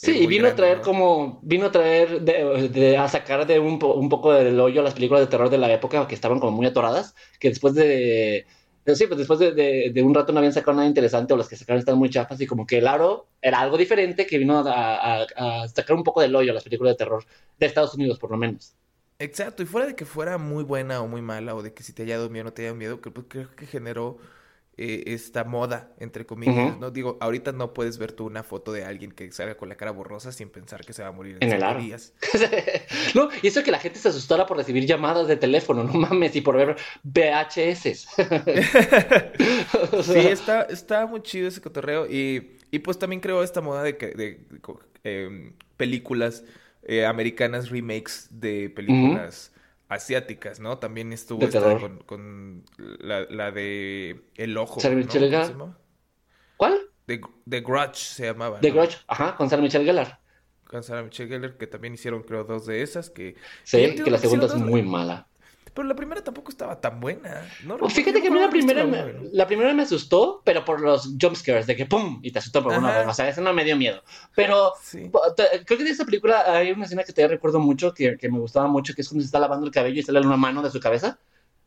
Sí, 0.00 0.12
y 0.16 0.26
vino 0.28 0.46
a 0.46 0.54
traer 0.54 0.80
¿no? 0.80 0.82
como, 0.82 1.40
vino 1.42 1.66
a 1.66 1.72
traer, 1.72 2.20
de, 2.22 2.68
de- 2.68 2.96
a 2.96 3.08
sacar 3.08 3.46
de 3.48 3.58
un, 3.58 3.82
un 3.82 4.08
poco 4.08 4.32
del 4.32 4.58
hoyo 4.60 4.80
las 4.82 4.94
películas 4.94 5.22
de 5.22 5.26
terror 5.26 5.50
de 5.50 5.58
la 5.58 5.72
época 5.72 6.06
que 6.06 6.14
estaban 6.14 6.38
como 6.38 6.52
muy 6.56 6.66
atoradas, 6.66 7.16
que 7.40 7.48
después 7.48 7.74
de, 7.74 8.46
de- 8.84 8.96
sí, 8.96 9.06
pues 9.08 9.18
después 9.18 9.40
de, 9.40 9.52
de- 9.52 9.90
de 9.92 10.02
un 10.04 10.14
rato 10.14 10.32
no 10.32 10.38
habían 10.38 10.52
sacado 10.52 10.76
nada 10.76 10.86
interesante 10.88 11.34
o 11.34 11.36
las 11.36 11.48
que 11.48 11.56
sacaron 11.56 11.80
estaban 11.80 11.98
muy 11.98 12.10
chafas 12.10 12.40
y 12.40 12.46
como 12.46 12.64
que 12.64 12.78
el 12.78 12.86
aro 12.86 13.28
era 13.42 13.58
algo 13.60 13.76
diferente 13.76 14.24
que 14.26 14.38
vino 14.38 14.58
a, 14.60 15.22
a- 15.22 15.26
a 15.64 15.68
sacar 15.68 15.96
un 15.96 16.04
poco 16.04 16.20
del 16.20 16.34
hoyo 16.36 16.52
las 16.52 16.62
películas 16.64 16.92
de 16.94 16.98
terror 16.98 17.24
de 17.58 17.66
Estados 17.66 17.94
Unidos 17.94 18.18
por 18.20 18.30
lo 18.30 18.36
menos. 18.36 18.76
Exacto, 19.20 19.62
y 19.64 19.66
fuera 19.66 19.86
de 19.88 19.96
que 19.96 20.04
fuera 20.04 20.38
muy 20.38 20.62
buena 20.62 21.00
o 21.00 21.08
muy 21.08 21.22
mala, 21.22 21.54
o 21.56 21.62
de 21.62 21.74
que 21.74 21.82
si 21.82 21.92
te 21.92 22.04
haya 22.04 22.16
dado 22.18 22.30
miedo 22.30 22.42
o 22.44 22.46
no 22.46 22.52
te 22.52 22.62
haya 22.62 22.68
dado 22.70 22.78
miedo, 22.78 23.00
creo, 23.00 23.14
creo 23.28 23.56
que 23.56 23.66
generó 23.66 24.18
eh, 24.78 25.02
esta 25.12 25.42
moda, 25.42 25.92
entre 25.98 26.24
comillas. 26.24 26.78
¿no? 26.78 26.90
Digo, 26.92 27.18
ahorita 27.20 27.50
no 27.52 27.74
puedes 27.74 27.98
ver 27.98 28.12
tú 28.12 28.26
una 28.26 28.44
foto 28.44 28.72
de 28.72 28.84
alguien 28.84 29.10
que 29.10 29.30
salga 29.32 29.56
con 29.56 29.68
la 29.68 29.74
cara 29.74 29.90
borrosa 29.90 30.30
sin 30.30 30.48
pensar 30.50 30.84
que 30.86 30.92
se 30.92 31.02
va 31.02 31.08
a 31.08 31.12
morir 31.12 31.36
en 31.40 31.52
En 31.52 31.60
el 31.62 31.76
días. 31.78 32.12
no, 33.14 33.28
y 33.42 33.48
eso 33.48 33.62
que 33.64 33.72
la 33.72 33.80
gente 33.80 33.98
se 33.98 34.08
asustara 34.08 34.46
por 34.46 34.56
recibir 34.56 34.86
llamadas 34.86 35.26
de 35.26 35.36
teléfono, 35.36 35.82
no 35.82 35.92
mames, 35.92 36.34
y 36.36 36.40
por 36.40 36.56
ver 36.56 36.76
VHS. 37.02 38.06
Sí, 40.02 40.18
está, 40.18 40.62
está 40.62 41.06
muy 41.06 41.22
chido 41.22 41.48
ese 41.48 41.60
cotorreo, 41.60 42.06
y, 42.06 42.56
y 42.70 42.78
pues 42.78 42.98
también 42.98 43.20
creó 43.20 43.42
esta 43.42 43.60
moda 43.60 43.82
de, 43.82 43.96
que- 43.96 44.12
de, 44.12 44.40
em, 45.04 45.52
películas 45.76 46.44
eh, 46.84 47.04
americanas, 47.04 47.70
remakes 47.70 48.28
de 48.30 48.70
películas 48.70 49.52
asiáticas, 49.88 50.60
¿no? 50.60 50.78
También 50.78 51.12
estuvo 51.12 51.44
esta 51.44 51.78
con, 51.78 51.98
con 51.98 52.64
la, 52.76 53.22
la 53.30 53.50
de 53.50 54.22
El 54.36 54.56
Ojo. 54.56 54.76
Michelle 54.76 55.06
¿Cómo 55.06 55.30
Gellar. 55.30 55.76
¿Cuál? 56.56 56.78
The, 57.06 57.20
The 57.48 57.60
Grudge 57.60 57.96
se 57.96 58.26
llamaba, 58.26 58.60
The 58.60 58.68
¿no? 58.70 58.76
Grudge, 58.76 58.98
ajá, 59.06 59.36
con 59.36 59.48
Sarah 59.48 59.62
Michelle 59.62 59.84
Gellar. 59.84 60.20
Con 60.64 60.82
Sarah 60.82 61.02
Michelle 61.02 61.28
Gellar, 61.30 61.56
que 61.56 61.66
también 61.66 61.94
hicieron, 61.94 62.22
creo, 62.22 62.44
dos 62.44 62.66
de 62.66 62.82
esas, 62.82 63.08
que... 63.08 63.36
Sí, 63.64 63.94
que 63.94 64.10
la 64.10 64.18
segunda 64.18 64.46
es 64.46 64.54
muy 64.56 64.82
mala. 64.82 65.26
Pero 65.78 65.86
la 65.90 65.94
primera 65.94 66.24
tampoco 66.24 66.50
estaba 66.50 66.80
tan 66.80 66.98
buena. 66.98 67.46
No, 67.64 67.78
Pues 67.78 67.92
fíjate 67.92 68.20
que 68.20 68.26
a 68.26 68.30
mí 68.32 68.40
la 68.40 68.50
primera, 68.50 68.82
la 68.82 69.44
me, 69.44 69.46
primera 69.46 69.72
me 69.74 69.84
asustó, 69.84 70.42
pero 70.44 70.64
por 70.64 70.80
los 70.80 71.14
jumpscares, 71.20 71.68
de 71.68 71.76
que 71.76 71.86
pum, 71.86 72.18
y 72.24 72.32
te 72.32 72.40
asustó 72.40 72.64
por 72.64 72.76
una 72.76 72.88
Ajá. 72.88 72.98
vez. 72.98 73.08
O 73.08 73.14
sea, 73.14 73.28
eso 73.28 73.40
no 73.42 73.52
me 73.54 73.62
dio 73.64 73.76
miedo. 73.76 74.02
Pero 74.34 74.72
Sí. 74.82 75.08
te- 75.36 75.64
creo 75.64 75.78
que 75.78 75.84
de 75.84 75.90
esa 75.90 76.04
película 76.04 76.42
hay 76.52 76.72
una 76.72 76.84
escena 76.84 77.04
que 77.04 77.12
todavía 77.12 77.36
recuerdo 77.36 77.60
mucho, 77.60 77.94
que, 77.94 78.16
que 78.16 78.28
me 78.28 78.40
gustaba 78.40 78.66
mucho, 78.66 78.92
que 78.92 79.02
es 79.02 79.08
cuando 79.08 79.22
se 79.22 79.26
está 79.26 79.38
lavando 79.38 79.66
el 79.66 79.72
cabello 79.72 80.00
y 80.00 80.02
sale 80.02 80.18
una 80.18 80.36
mano 80.36 80.62
de 80.62 80.70
su 80.72 80.80
cabeza 80.80 81.20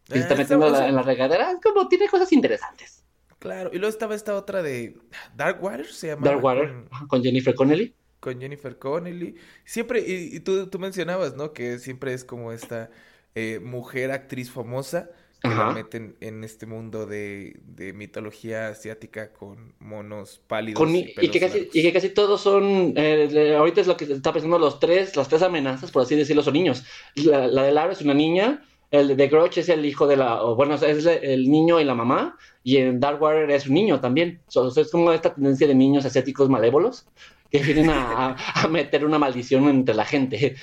y 0.09 0.13
se 0.13 0.19
está 0.19 0.33
Ah, 0.33 0.37
metiendo 0.39 0.69
la- 0.69 0.89
en 0.89 0.95
la 0.95 1.03
regadera. 1.03 1.49
Es 1.51 1.59
como, 1.63 1.87
tiene 1.87 2.09
cosas 2.09 2.33
interesantes. 2.33 3.05
Claro, 3.39 3.69
y 3.71 3.77
luego 3.77 3.89
estaba 3.89 4.13
esta 4.13 4.35
otra 4.35 4.61
de 4.61 4.97
Dark 5.37 5.63
Water, 5.63 5.85
se 5.87 6.07
llama. 6.07 6.25
Dark 6.27 6.43
Water, 6.43 6.83
Con, 6.99 7.07
con 7.07 7.23
Jennifer 7.23 7.55
Connelly. 7.55 7.95
con 8.19 8.39
Jennifer 8.41 8.77
Connelly. 8.77 9.35
Siempre, 9.63 10.01
y, 10.05 10.35
y 10.35 10.39
tú, 10.41 10.67
tú 10.67 10.77
mencionabas, 10.79 11.35
¿no? 11.37 11.53
Que 11.53 11.79
siempre 11.79 12.13
es 12.13 12.23
como 12.25 12.51
esta 12.51 12.89
eh, 13.35 13.59
mujer 13.63 14.11
actriz 14.11 14.51
famosa 14.51 15.09
que 15.41 15.49
la 15.49 15.71
meten 15.71 16.15
en 16.21 16.43
este 16.43 16.67
mundo 16.67 17.07
de, 17.07 17.57
de 17.65 17.93
mitología 17.93 18.67
asiática 18.67 19.33
con 19.33 19.73
monos 19.79 20.39
pálidos 20.45 20.77
Con- 20.79 20.95
y 20.95 21.05
que 21.15 21.39
casi, 21.39 21.57
largos. 21.57 21.75
y 21.75 21.81
que 21.81 21.93
casi 21.93 22.09
todos 22.09 22.41
son, 22.41 22.93
eh, 22.95 23.55
ahorita 23.57 23.81
es 23.81 23.87
lo 23.87 23.97
que 23.97 24.05
está 24.05 24.31
pensando, 24.33 24.59
los 24.59 24.79
tres, 24.79 25.15
las 25.15 25.27
tres 25.29 25.41
amenazas, 25.41 25.89
por 25.89 26.03
así 26.03 26.15
decirlo, 26.15 26.43
son 26.43 26.53
niños. 26.53 26.83
La, 27.15 27.47
la 27.47 27.63
de 27.63 27.71
Lara 27.71 27.91
es 27.91 28.01
una 28.01 28.13
niña, 28.13 28.63
el 28.91 29.17
de 29.17 29.27
Grudge 29.29 29.61
es 29.61 29.69
el 29.69 29.83
hijo 29.83 30.05
de 30.05 30.17
la, 30.17 30.43
o 30.43 30.55
bueno, 30.55 30.75
es 30.75 31.05
el 31.07 31.49
niño 31.49 31.79
y 31.79 31.85
la 31.85 31.95
mamá, 31.95 32.37
y 32.63 32.77
en 32.77 32.99
Darkwater 32.99 33.49
es 33.49 33.65
un 33.65 33.73
niño 33.73 33.99
también. 33.99 34.41
So- 34.47 34.69
so 34.69 34.79
es 34.81 34.91
como 34.91 35.11
esta 35.11 35.33
tendencia 35.33 35.65
de 35.65 35.73
niños 35.73 36.05
asiáticos 36.05 36.49
malévolos 36.49 37.07
que 37.49 37.57
vienen 37.63 37.89
a 37.89 38.35
meter 38.69 39.05
una 39.05 39.17
maldición 39.17 39.67
entre 39.69 39.95
la 39.95 40.05
gente. 40.05 40.55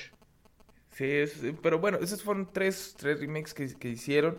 Sí, 0.99 1.05
es- 1.09 1.41
pero 1.61 1.79
bueno, 1.79 1.97
esos 2.01 2.21
fueron 2.21 2.49
tres, 2.51 2.93
tres 2.97 3.21
remakes 3.21 3.53
que, 3.53 3.73
que 3.73 3.87
hicieron. 3.87 4.37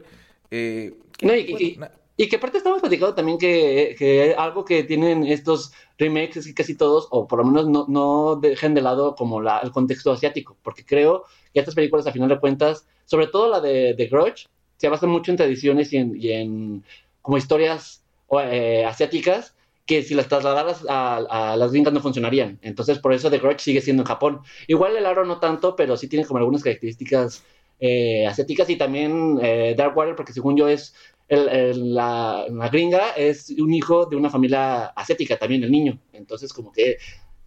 Eh, 0.51 0.92
que, 1.16 1.27
No, 1.27 1.35
y- 1.35 1.51
bueno, 1.53 1.66
y- 1.66 1.77
na- 1.79 1.92
Y 2.18 2.29
que 2.29 2.37
aparte 2.37 2.59
estamos 2.59 2.81
platicando 2.83 3.14
también 3.14 3.38
que, 3.38 3.96
que 3.99 4.35
algo 4.37 4.62
que 4.66 4.85
tienen 4.85 5.25
estos 5.25 5.73
remakes 5.96 6.37
es 6.37 6.46
que 6.49 6.53
casi 6.53 6.75
todos, 6.77 7.09
o 7.12 7.27
por 7.27 7.38
lo 7.38 7.46
menos 7.46 7.66
no, 7.66 7.87
no 7.88 8.37
dejen 8.37 8.75
de 8.75 8.83
lado 8.83 9.14
como 9.14 9.40
la, 9.40 9.61
el 9.61 9.70
contexto 9.73 10.12
asiático, 10.12 10.55
porque 10.62 10.85
creo 10.85 11.25
que 11.55 11.61
estas 11.61 11.75
películas 11.75 12.07
a 12.07 12.12
final 12.12 12.29
de 12.29 12.38
cuentas, 12.38 12.87
sobre 13.07 13.29
todo 13.29 13.49
la 13.49 13.61
de, 13.61 13.94
de 13.94 14.07
Grudge, 14.09 14.49
se 14.77 14.90
basan 14.90 15.09
mucho 15.09 15.31
en 15.31 15.38
tradiciones 15.38 15.94
y 15.94 15.96
en, 15.96 16.14
y 16.14 16.33
en 16.33 16.85
como 17.23 17.38
historias 17.38 18.05
eh, 18.38 18.85
asiáticas 18.87 19.55
que 19.87 20.03
si 20.03 20.14
las 20.14 20.29
trasladaras 20.29 20.85
a, 20.88 21.57
las 21.57 21.73
gringas 21.73 21.93
no 21.93 22.01
funcionarían. 22.01 22.59
Entonces 22.62 22.99
por 22.99 23.12
eso 23.12 23.31
The 23.31 23.38
Grudge 23.38 23.61
sigue 23.61 23.81
siendo 23.81 24.03
en 24.03 24.07
Japón. 24.07 24.40
Igual 24.69 24.97
el 24.97 25.07
aro 25.07 25.25
no 25.25 25.40
tanto, 25.40 25.77
pero 25.77 25.97
sí 25.97 26.09
tiene 26.09 26.25
como 26.25 26.38
algunas 26.38 26.62
características 26.62 27.45
eh, 27.81 28.27
asiáticas 28.27 28.69
y 28.71 28.77
también 28.77 29.38
eh, 29.43 29.75
Darkwater, 29.77 30.14
porque 30.14 30.33
según 30.33 30.57
yo 30.57 30.69
es 30.69 30.95
el- 31.29 31.95
la, 31.95 32.47
gringa 32.71 33.11
es 33.11 33.51
un 33.51 33.73
hijo 33.73 34.07
de 34.07 34.16
una 34.16 34.31
familia 34.31 34.87
asiática 34.87 35.37
también, 35.38 35.64
el 35.64 35.71
niño. 35.71 35.99
Entonces, 36.12 36.53
como 36.53 36.73
que 36.73 36.99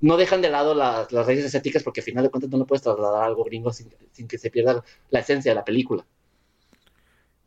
no 0.01 0.17
dejan 0.17 0.41
de 0.41 0.49
lado 0.49 0.73
las, 0.73 1.11
raíces 1.11 1.45
asiáticas 1.45 1.83
porque 1.83 2.01
al 2.01 2.05
final 2.05 2.23
de 2.23 2.29
cuentas 2.29 2.49
no 2.49 2.57
le 2.57 2.65
puedes 2.65 2.81
trasladar 2.81 3.23
algo 3.23 3.43
gringo 3.43 3.71
sin, 3.71 3.89
sin 4.11 4.27
que 4.27 4.37
se 4.37 4.49
pierda 4.49 4.83
la 5.09 5.19
esencia 5.19 5.51
de 5.51 5.55
la 5.55 5.65
película. 5.65 6.05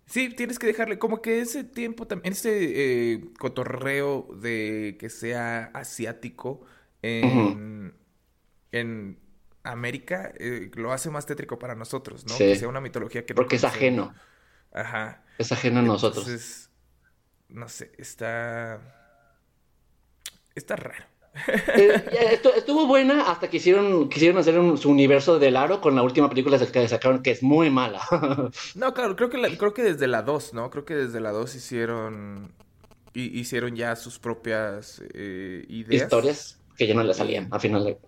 Sí, 0.06 0.28
tienes 0.30 0.58
que 0.58 0.68
dejarle 0.68 0.98
como 0.98 1.20
que 1.20 1.40
ese 1.40 1.64
tiempo 1.64 2.06
también, 2.06 2.32
ese 2.32 3.12
eh, 3.14 3.24
cotorreo 3.38 4.28
de 4.40 4.96
que 5.00 5.10
sea 5.10 5.64
asiático 5.74 6.64
en, 7.02 7.94
en 8.70 9.18
América 9.64 10.32
eh, 10.38 10.70
lo 10.74 10.92
hace 10.92 11.10
más 11.10 11.26
tétrico 11.26 11.58
para 11.58 11.74
nosotros, 11.74 12.24
¿no? 12.26 12.34
Sí. 12.34 12.44
Que 12.44 12.56
sea 12.56 12.68
una 12.68 12.80
mitología 12.80 13.26
que 13.26 13.34
no 13.34 13.36
Porque 13.36 13.56
es 13.56 13.64
ajeno, 13.64 14.14
Ajá. 14.72 15.24
es 15.38 15.50
ajeno 15.50 15.80
a 15.80 15.82
nosotros. 15.82 16.24
Entonces, 16.26 16.70
no 17.48 17.68
sé, 17.68 17.92
está... 17.98 18.80
Está 20.54 20.76
raro. 20.76 21.04
Eh, 21.76 22.40
estu- 22.40 22.52
estuvo 22.56 22.86
buena 22.86 23.30
hasta 23.30 23.48
que 23.48 23.58
hicieron, 23.58 24.08
quisieron 24.08 24.38
hacer 24.38 24.58
un- 24.58 24.78
su 24.78 24.90
universo 24.90 25.38
del 25.38 25.56
aro 25.56 25.80
con 25.80 25.94
la 25.94 26.02
última 26.02 26.28
película 26.28 26.58
que 26.58 26.88
sacaron, 26.88 27.22
que 27.22 27.30
es 27.32 27.42
muy 27.42 27.70
mala. 27.70 28.00
No, 28.74 28.94
claro, 28.94 29.16
creo 29.16 29.28
que, 29.30 29.38
la- 29.38 29.56
creo 29.56 29.74
que 29.74 29.82
desde 29.82 30.06
la 30.06 30.22
2, 30.22 30.54
¿no? 30.54 30.70
Creo 30.70 30.84
que 30.84 30.94
desde 30.94 31.20
la 31.20 31.30
2 31.32 31.54
hicieron... 31.54 32.52
hi- 33.14 33.38
Hicieron 33.40 33.74
ya 33.76 33.96
sus 33.96 34.18
propias 34.18 35.02
eh, 35.14 35.64
ideas. 35.68 36.02
Historias. 36.02 36.60
que 36.76 36.86
ya 36.86 36.94
no 36.94 37.02
le 37.02 37.14
salían, 37.14 37.48
a 37.50 37.58
final 37.58 37.84
de... 37.84 37.98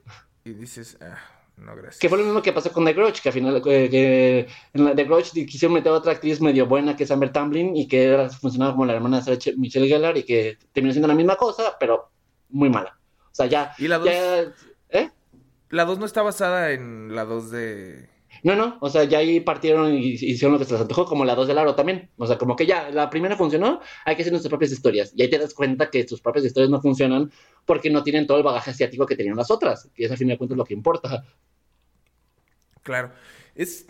Y 0.45 0.53
dices, 0.55 0.97
ah, 1.01 1.19
no, 1.57 1.75
gracias. 1.75 1.99
Que 1.99 2.09
fue 2.09 2.19
lo 2.19 2.25
mismo 2.25 2.41
que 2.43 2.53
pasó 2.53 2.71
con 2.73 2.85
The 2.85 2.93
Grudge, 2.93 3.21
que 3.23 3.29
al 3.31 3.33
final 3.35 3.63
que, 3.63 3.91
que 3.91 4.47
en 4.75 4.85
la 4.85 4.95
The 4.95 5.05
Grudge 5.05 5.33
quisieron 5.47 5.75
meter 5.75 5.93
a 5.93 5.97
otra 5.97 6.13
actriz 6.13 6.41
medio 6.41 6.67
buena 6.67 6.97
que 6.97 7.05
es 7.05 7.11
Amber 7.11 7.33
Tamblyn 7.33 7.77
y 7.77 7.89
que 7.89 8.05
era, 8.05 8.29
funcionaba 8.31 8.73
como 8.73 8.87
la 8.87 8.95
hermana 8.95 9.21
de 9.21 9.55
Michelle 9.57 9.89
Gellar 9.89 10.17
y 10.17 10.23
que 10.25 10.57
terminó 10.73 10.93
siendo 10.93 11.09
la 11.09 11.15
misma 11.15 11.37
cosa, 11.37 11.77
pero 11.81 12.11
muy 12.51 12.69
mala. 12.71 12.98
O 13.39 13.43
sea, 13.43 13.47
ya... 13.47 13.73
¿Y 13.79 13.87
la 13.87 13.99
dos? 13.99 14.09
ya- 14.09 14.53
¿Eh? 14.91 15.11
La 15.71 15.85
2 15.85 15.99
no 15.99 16.07
está 16.07 16.23
basada 16.23 16.73
en 16.73 17.15
la 17.15 17.25
2 17.25 17.51
de... 17.53 18.09
No, 18.43 18.57
no, 18.57 18.79
o 18.81 18.89
sea, 18.91 19.05
ya 19.05 19.19
ahí 19.19 19.39
partieron 19.41 19.95
y 19.95 20.11
hicieron 20.15 20.53
lo 20.55 20.59
que 20.59 20.65
se 20.65 20.73
les 20.73 20.81
antojó, 20.81 21.05
como 21.05 21.25
la 21.25 21.35
2 21.35 21.47
del 21.47 21.59
aro 21.59 21.75
también. 21.75 22.11
O 22.17 22.27
sea, 22.27 22.37
como 22.39 22.57
que 22.57 22.67
ya, 22.67 22.91
la 22.91 23.11
primera 23.11 23.37
funcionó, 23.37 23.81
hay 24.05 24.17
que 24.17 24.23
hacer 24.23 24.33
nuestras 24.33 24.51
propias 24.51 24.73
historias. 24.73 25.13
Y 25.15 25.23
ahí 25.23 25.31
te 25.31 25.39
das 25.39 25.55
cuenta 25.55 25.89
que 25.91 26.05
tus 26.05 26.21
propias 26.21 26.45
historias 26.47 26.71
no 26.71 26.81
funcionan 26.81 27.31
porque 27.65 27.91
no 27.91 28.03
tienen 28.03 28.27
todo 28.27 28.39
el 28.39 28.43
bagaje 28.43 28.71
asiático 28.71 29.07
que 29.07 29.15
tenían 29.17 29.37
las 29.37 29.51
otras, 29.51 29.89
que 29.95 30.05
es 30.07 30.11
al 30.11 30.17
fin 30.17 30.29
de 30.29 30.39
cuentas 30.39 30.57
lo 30.59 30.65
que 30.65 30.75
importa. 30.75 31.25
Claro. 32.83 33.13
Es... 33.55 33.87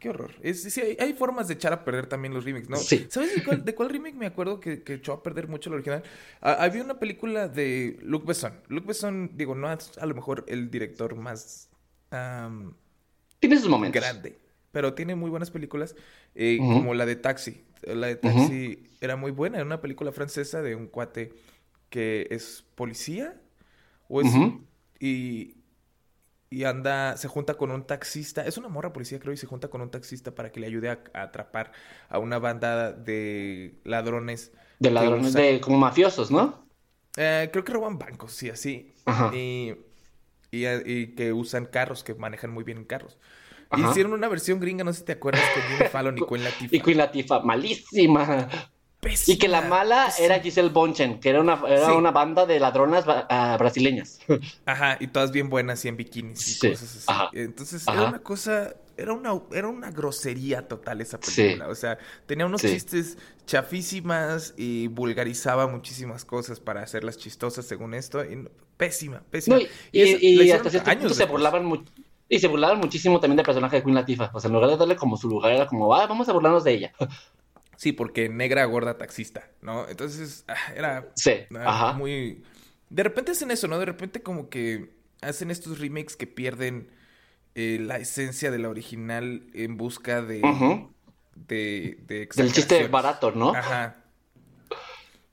Qué 0.00 0.08
horror. 0.08 0.32
Es, 0.42 0.62
sí, 0.62 0.80
hay, 0.80 0.96
hay 0.98 1.12
formas 1.12 1.46
de 1.46 1.54
echar 1.54 1.72
a 1.72 1.84
perder 1.84 2.06
también 2.06 2.32
los 2.34 2.44
remakes, 2.44 2.68
¿no? 2.70 2.76
Sí. 2.76 3.06
¿Sabes 3.10 3.34
de 3.34 3.44
cuál, 3.44 3.64
de 3.66 3.74
cuál 3.74 3.90
remake 3.90 4.16
me 4.16 4.26
acuerdo 4.26 4.58
que, 4.58 4.82
que 4.82 4.94
echó 4.94 5.12
a 5.12 5.22
perder 5.22 5.46
mucho 5.46 5.68
el 5.70 5.74
original? 5.74 6.02
Ah, 6.40 6.56
había 6.60 6.82
una 6.82 6.98
película 6.98 7.48
de 7.48 7.98
Luc 8.02 8.24
Besson. 8.24 8.54
Luc 8.68 8.86
Besson, 8.86 9.30
digo, 9.34 9.54
no 9.54 9.70
es 9.72 9.96
a 9.98 10.06
lo 10.06 10.14
mejor 10.14 10.44
el 10.48 10.70
director 10.70 11.14
más 11.16 11.68
Tiene 13.38 13.58
sus 13.58 13.68
momentos. 13.68 14.00
grande, 14.00 14.38
pero 14.72 14.94
tiene 14.94 15.14
muy 15.14 15.30
buenas 15.30 15.50
películas, 15.50 15.94
eh, 16.34 16.58
como 16.58 16.94
la 16.94 17.06
de 17.06 17.16
Taxi. 17.16 17.62
La 17.82 18.06
de 18.06 18.16
Taxi 18.16 18.84
era 19.00 19.16
muy 19.16 19.30
buena, 19.32 19.56
era 19.58 19.66
una 19.66 19.80
película 19.80 20.12
francesa 20.12 20.62
de 20.62 20.74
un 20.76 20.86
cuate 20.86 21.32
que 21.88 22.26
es 22.30 22.64
policía 22.74 23.40
o 24.08 24.20
es 24.20 24.28
y 24.98 25.56
y 26.50 26.64
anda, 26.64 27.16
se 27.16 27.28
junta 27.28 27.54
con 27.54 27.70
un 27.70 27.86
taxista, 27.86 28.44
es 28.44 28.58
una 28.58 28.68
morra 28.68 28.92
policía 28.92 29.20
creo, 29.20 29.32
y 29.32 29.36
se 29.36 29.46
junta 29.46 29.68
con 29.68 29.80
un 29.80 29.90
taxista 29.90 30.34
para 30.34 30.50
que 30.50 30.58
le 30.58 30.66
ayude 30.66 30.90
a, 30.90 31.04
a 31.14 31.22
atrapar 31.22 31.70
a 32.08 32.18
una 32.18 32.38
banda 32.40 32.92
de 32.92 33.80
ladrones. 33.84 34.52
De 34.80 34.90
ladrones 34.90 35.32
de 35.32 35.60
como 35.60 35.78
mafiosos, 35.78 36.30
¿no? 36.30 36.66
Eh, 37.16 37.48
creo 37.52 37.64
que 37.64 37.72
roban 37.72 37.98
bancos, 37.98 38.32
sí, 38.32 38.50
así. 38.50 38.92
Ajá. 39.04 39.30
Y, 39.34 39.74
y, 40.50 40.66
y 40.66 41.14
que 41.14 41.32
usan 41.32 41.66
carros, 41.66 42.02
que 42.02 42.14
manejan 42.14 42.50
muy 42.50 42.64
bien 42.64 42.78
en 42.78 42.84
carros. 42.84 43.18
Ajá. 43.70 43.90
hicieron 43.90 44.12
una 44.12 44.28
versión 44.28 44.58
gringa, 44.58 44.82
no 44.82 44.92
sé 44.92 45.00
si 45.00 45.04
te 45.04 45.12
acuerdas, 45.12 45.48
con 45.50 45.62
Jimmy 45.68 45.84
Fallon 45.84 46.18
y 46.18 46.22
Queen 46.22 46.42
Latifah. 46.42 46.76
Y 46.76 46.80
Queen 46.80 46.98
Latifah, 46.98 47.40
malísima. 47.40 48.48
Pésima, 49.00 49.34
Y 49.34 49.38
que 49.38 49.48
la 49.48 49.62
mala 49.62 50.06
pésima. 50.06 50.26
era 50.26 50.40
Giselle 50.42 50.68
Bonchen, 50.68 51.20
que 51.20 51.30
era 51.30 51.40
una, 51.40 51.58
era 51.66 51.86
Sí. 51.86 51.92
una 51.92 52.10
banda 52.10 52.44
de 52.44 52.60
ladronas 52.60 53.04
ah, 53.08 53.56
brasileñas. 53.58 54.18
Ajá, 54.66 54.98
y 55.00 55.06
todas 55.06 55.32
bien 55.32 55.48
buenas 55.48 55.82
y 55.84 55.88
en 55.88 55.96
bikinis 55.96 56.46
y 56.48 56.54
Sí, 56.54 56.70
cosas 56.70 56.96
así. 56.96 57.04
ajá, 57.08 57.30
Entonces 57.32 57.88
ajá. 57.88 57.98
era 57.98 58.08
una 58.10 58.18
cosa, 58.18 58.74
era 58.98 59.14
una, 59.14 59.40
era 59.52 59.68
una 59.68 59.90
grosería 59.90 60.68
total 60.68 61.00
esa 61.00 61.18
Sí. 61.22 61.42
película. 61.42 61.68
O 61.68 61.74
sea, 61.74 61.96
tenía 62.26 62.44
unos 62.44 62.60
chistes 62.60 63.16
chafísimas 63.46 64.52
y 64.56 64.88
vulgarizaba 64.88 65.66
muchísimas 65.66 66.24
cosas 66.24 66.60
para 66.60 66.82
hacerlas 66.82 67.16
chistosas 67.16 67.64
según 67.64 67.94
esto. 67.94 68.22
Y 68.24 68.48
pésima, 68.76 69.22
pésima. 69.30 69.56
No, 69.56 69.62
y, 69.62 69.68
y- 69.92 70.00
eso 70.02 70.18
y 70.20 70.34
la 70.36 70.42
hicieron 70.42 70.58
hasta 70.66 70.70
cierto 70.70 70.90
años 70.90 71.02
punto 71.04 71.14
se 71.14 71.24
burlaban 71.24 71.84
y 72.32 72.38
se 72.38 72.46
burlaban 72.46 72.78
muchísimo 72.78 73.18
también 73.18 73.38
del 73.38 73.46
personaje 73.46 73.76
de 73.76 73.82
Queen 73.82 73.94
Latifah. 73.96 74.30
O 74.32 74.38
sea, 74.40 74.48
en 74.48 74.54
lugar 74.54 74.70
de 74.70 74.76
darle 74.76 74.94
como 74.96 75.16
su 75.16 75.28
lugar, 75.28 75.52
era 75.52 75.66
como, 75.66 75.92
ah, 75.94 76.06
vamos 76.06 76.28
a 76.28 76.32
burlarnos 76.32 76.62
de 76.64 76.72
ella. 76.74 76.92
Sí, 77.80 77.92
porque 77.92 78.28
negra, 78.28 78.62
gorda, 78.66 78.98
taxista, 78.98 79.48
¿no? 79.62 79.88
Entonces, 79.88 80.44
ah, 80.48 80.54
era 80.76 81.12
Sí, 81.14 81.32
ajá. 81.58 81.94
muy... 81.94 82.42
De 82.90 83.02
repente 83.02 83.32
hacen 83.32 83.50
eso, 83.50 83.68
¿no? 83.68 83.78
De 83.78 83.86
repente 83.86 84.22
como 84.22 84.50
que 84.50 84.90
hacen 85.22 85.50
estos 85.50 85.78
remakes 85.78 86.14
que 86.14 86.26
pierden 86.26 86.90
eh, 87.54 87.78
la 87.80 87.96
esencia 87.96 88.50
de 88.50 88.58
la 88.58 88.68
original 88.68 89.46
en 89.54 89.78
busca 89.78 90.20
de... 90.20 90.42
Ujú. 90.42 90.92
de, 91.34 91.96
de 92.06 92.28
Del 92.36 92.52
chiste 92.52 92.86
barato, 92.88 93.32
¿no? 93.32 93.54
Ajá. 93.54 94.04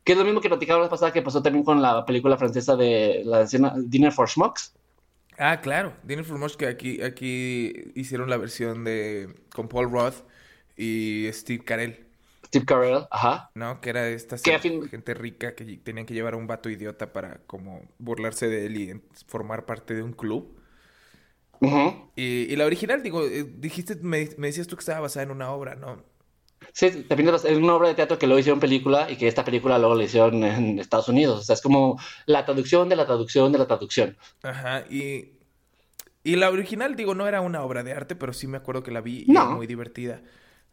Que 0.06 0.14
es 0.14 0.18
lo 0.18 0.24
mismo 0.24 0.40
que 0.40 0.48
platicaba 0.48 0.82
la 0.82 0.90
pasada 0.90 1.12
que 1.12 1.22
pasó 1.22 1.44
también 1.44 1.66
con 1.66 1.82
la 1.82 2.06
película 2.06 2.38
francesa 2.38 2.78
de 2.78 3.24
la 3.26 3.42
escena 3.42 3.74
Dinner 3.76 4.14
for 4.14 4.30
Schmucks. 4.30 4.74
Ah, 5.38 5.60
claro. 5.60 5.98
Dinner 6.04 6.24
for 6.24 6.38
Much 6.38 6.56
que 6.56 6.68
aquí, 6.68 7.02
aquí 7.02 7.92
hicieron 7.94 8.30
la 8.30 8.38
versión 8.38 8.86
de 8.86 9.36
con 9.54 9.68
Paul 9.68 9.92
Roth 9.92 10.24
y 10.78 11.28
Steve 11.34 11.66
Carell, 11.66 12.07
Steve 12.48 12.66
Carell, 12.66 13.06
ajá. 13.12 13.52
¿no? 13.56 13.80
Que 13.82 13.90
era 13.90 14.08
esta 14.08 14.38
fin- 14.38 14.88
gente 14.90 15.14
rica 15.14 15.56
que 15.56 15.66
tenían 15.78 16.06
que 16.06 16.14
llevar 16.14 16.34
a 16.34 16.38
un 16.38 16.48
vato 16.48 16.70
idiota 16.70 17.14
para 17.14 17.40
como 17.46 17.82
burlarse 18.00 18.48
de 18.48 18.66
él 18.66 18.78
y 18.78 19.02
formar 19.28 19.66
parte 19.66 19.94
de 19.94 20.04
un 20.04 20.14
club. 20.14 20.56
Ujú. 21.60 22.12
Y, 22.16 22.52
y 22.52 22.56
la 22.56 22.66
original, 22.66 23.02
digo, 23.02 23.26
eh, 23.26 23.44
dijiste, 23.58 23.96
me, 24.02 24.30
me 24.38 24.48
decías 24.48 24.68
tú 24.68 24.76
que 24.76 24.82
estaba 24.82 25.00
basada 25.02 25.24
en 25.24 25.32
una 25.32 25.52
obra, 25.52 25.76
¿no? 25.76 26.04
Sí, 26.74 27.04
también 27.04 27.34
es 27.34 27.44
una 27.46 27.76
obra 27.76 27.88
de 27.90 27.96
teatro 27.96 28.18
que 28.20 28.28
luego 28.28 28.40
hicieron 28.40 28.60
película 28.60 29.10
y 29.10 29.16
que 29.16 29.28
esta 29.28 29.44
película 29.46 29.78
luego 29.80 29.96
la 29.96 30.04
hicieron 30.04 30.44
en 30.44 30.80
Estados 30.80 31.08
Unidos. 31.08 31.40
O 31.40 31.44
sea, 31.44 31.54
es 31.54 31.62
como 31.62 32.00
la 32.26 32.46
traducción 32.46 32.90
de 32.90 32.96
la 32.96 33.06
traducción 33.06 33.52
de 33.52 33.60
la 33.60 33.68
traducción. 33.68 34.18
Ajá, 34.44 34.84
y, 34.90 35.34
y 36.24 36.36
la 36.36 36.50
original, 36.50 36.96
digo, 36.96 37.16
no 37.16 37.28
era 37.28 37.42
una 37.42 37.64
obra 37.64 37.84
de 37.84 37.94
arte, 37.94 38.16
pero 38.16 38.34
sí 38.34 38.48
me 38.48 38.58
acuerdo 38.58 38.84
que 38.84 38.92
la 38.92 39.02
vi 39.02 39.26
y 39.28 39.32
No. 39.32 39.42
era 39.44 39.50
muy 39.52 39.68
divertida. 39.68 40.22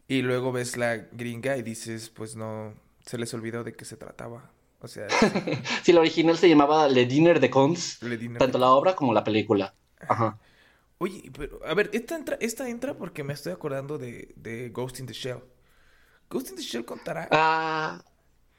Y 0.07 0.21
luego 0.21 0.51
ves 0.51 0.77
la 0.77 0.97
gringa 0.97 1.57
y 1.57 1.63
dices, 1.63 2.09
pues 2.09 2.35
no, 2.35 2.73
se 3.05 3.17
les 3.17 3.33
olvidó 3.33 3.63
de 3.63 3.73
qué 3.73 3.85
se 3.85 3.97
trataba. 3.97 4.51
O 4.81 4.87
sea, 4.87 5.07
Sí, 5.83 5.93
la 5.93 6.01
original 6.01 6.37
se 6.37 6.47
llamaba 6.49 6.87
Le 6.87 7.05
Dinner 7.05 7.39
de 7.39 7.49
Cons, 7.49 7.99
tanto 8.37 8.57
la 8.57 8.69
obra 8.69 8.95
como 8.95 9.13
la 9.13 9.23
película. 9.23 9.73
Ajá. 10.07 10.37
Oye, 10.97 11.29
pero, 11.35 11.59
a 11.65 11.73
ver, 11.73 11.89
esta 11.93 12.15
entra, 12.15 12.37
esta 12.39 12.69
entra 12.69 12.93
porque 12.93 13.23
me 13.23 13.33
estoy 13.33 13.51
acordando 13.51 13.97
de, 13.97 14.33
de 14.35 14.69
Ghost 14.69 14.99
in 14.99 15.07
the 15.07 15.13
Shell. 15.13 15.39
Ghost 16.29 16.51
in 16.51 16.55
the 16.55 16.61
Shell 16.61 16.85
contará. 16.85 17.27
Ah, 17.31 18.03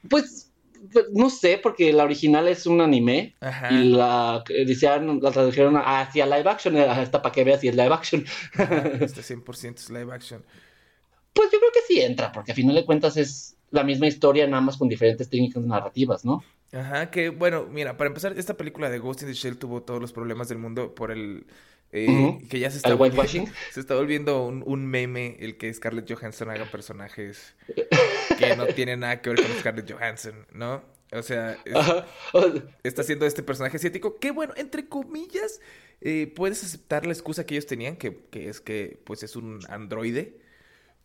pues, 0.09 0.51
pues, 0.91 1.05
no 1.13 1.29
sé, 1.29 1.59
porque 1.61 1.91
la 1.93 2.03
original 2.03 2.47
es 2.47 2.65
un 2.67 2.81
anime 2.81 3.35
Ajá. 3.39 3.71
y 3.71 3.89
la, 3.89 4.43
eh, 4.49 4.65
decían, 4.65 5.19
la 5.21 5.31
tradujeron 5.31 5.77
hacia 5.77 6.25
live 6.25 6.49
action, 6.49 6.77
eh, 6.77 6.83
hasta 6.85 7.21
para 7.21 7.33
que 7.33 7.43
veas 7.43 7.61
si 7.61 7.69
es 7.69 7.75
live 7.75 7.93
action. 7.93 8.25
Ajá, 8.55 8.87
Este 9.01 9.21
100% 9.21 9.75
es 9.75 9.89
live 9.89 10.13
action. 10.13 10.43
Pues 11.37 11.49
yo 11.51 11.59
creo 11.59 11.71
que 11.73 11.79
sí 11.87 12.01
entra, 12.01 12.31
porque 12.31 12.51
a 12.51 12.55
final 12.55 12.75
de 12.75 12.85
cuentas 12.85 13.15
es 13.17 13.55
la 13.71 13.83
misma 13.83 14.07
historia, 14.07 14.47
nada 14.47 14.61
más 14.61 14.77
con 14.77 14.89
diferentes 14.89 15.29
técnicas 15.29 15.63
narrativas, 15.63 16.25
¿no? 16.25 16.43
Ajá, 16.73 17.11
que 17.11 17.29
bueno, 17.29 17.65
mira, 17.71 17.95
para 17.95 18.09
empezar, 18.09 18.37
esta 18.37 18.55
película 18.57 18.89
de 18.89 18.99
Ghost 18.99 19.21
in 19.21 19.27
the 19.29 19.33
Shell 19.33 19.57
tuvo 19.57 19.83
todos 19.83 20.01
los 20.01 20.11
problemas 20.11 20.49
del 20.49 20.57
mundo 20.57 20.93
por 20.95 21.11
el... 21.11 21.45
eh, 21.93 22.09
Ujú. 22.09 22.47
Que 22.49 22.59
ya 22.59 22.69
se 22.71 22.77
está 22.77 22.89
¿El 22.89 22.95
volviendo, 22.95 23.21
whitewashing? 23.21 23.53
se 23.71 23.79
está 23.79 23.95
volviendo 23.95 24.43
un, 24.45 24.63
un 24.65 24.85
meme 24.85 25.37
el 25.39 25.57
que 25.57 25.73
Scarlett 25.73 26.11
Johansson 26.11 26.49
haga 26.49 26.65
personajes 26.65 27.55
que 28.37 28.55
no 28.57 28.65
tienen 28.67 28.99
nada 29.01 29.21
que 29.21 29.29
ver 29.29 29.41
con 29.41 29.51
Scarlett 29.59 29.89
Johansson, 29.91 30.45
¿no? 30.51 30.83
O 31.13 31.21
sea, 31.23 31.53
es- 31.63 32.03
está 32.83 33.01
haciendo 33.01 33.25
este 33.25 33.43
personaje 33.43 33.77
asiático 33.77 34.19
que, 34.19 34.31
bueno, 34.31 34.53
entre 34.57 34.87
comillas, 34.89 35.61
eh, 36.01 36.31
puedes 36.35 36.63
aceptar 36.65 37.05
la 37.05 37.13
excusa 37.13 37.45
que 37.45 37.55
ellos 37.55 37.65
tenían, 37.65 37.95
que, 37.95 38.25
que 38.29 38.49
es 38.49 38.59
que, 38.59 38.99
pues, 39.05 39.23
es 39.23 39.37
un 39.37 39.59
androide. 39.69 40.37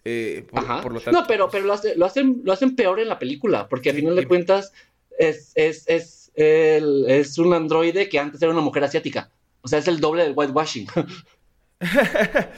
Eh, 0.04 0.46
por, 0.50 0.60
Ajá. 0.64 0.80
por 0.80 0.92
lo 0.92 1.02
tanto, 1.02 1.20
no, 1.20 1.26
pero, 1.26 1.44
pues, 1.46 1.52
pero 1.52 1.66
lo, 1.66 1.72
hace- 1.74 1.96
lo 1.96 2.06
hacen, 2.06 2.42
lo 2.44 2.52
hacen 2.52 2.76
peor 2.76 3.00
en 3.00 3.08
la 3.08 3.18
película, 3.18 3.68
porque 3.68 3.90
a 3.90 3.92
Sí, 3.92 4.00
final 4.00 4.14
de 4.16 4.26
cuentas 4.26 4.72
es, 5.18 5.52
es, 5.54 5.84
es, 5.88 6.30
el- 6.34 7.04
es 7.08 7.38
un 7.38 7.54
androide 7.54 8.08
que 8.08 8.18
antes 8.18 8.42
era 8.42 8.52
una 8.52 8.60
mujer 8.60 8.84
asiática. 8.84 9.30
O 9.62 9.68
sea, 9.68 9.78
es 9.78 9.88
el 9.88 10.00
doble 10.00 10.24
del 10.24 10.34
whitewashing. 10.36 10.86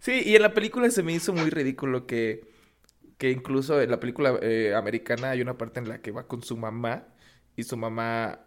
Sí, 0.00 0.22
y 0.24 0.34
en 0.36 0.42
la 0.42 0.54
película 0.54 0.90
se 0.90 1.02
me 1.02 1.12
hizo 1.12 1.32
muy 1.34 1.50
ridículo 1.50 2.06
que, 2.06 2.48
que 3.18 3.30
incluso 3.30 3.80
en 3.82 3.90
la 3.90 4.00
película 4.00 4.38
eh, 4.42 4.74
americana 4.76 5.30
hay 5.30 5.42
una 5.42 5.58
parte 5.58 5.80
en 5.80 5.88
la 5.88 6.02
que 6.02 6.12
va 6.12 6.28
con 6.28 6.42
su 6.42 6.56
mamá 6.56 7.08
y 7.56 7.64
su 7.64 7.76
mamá 7.76 8.46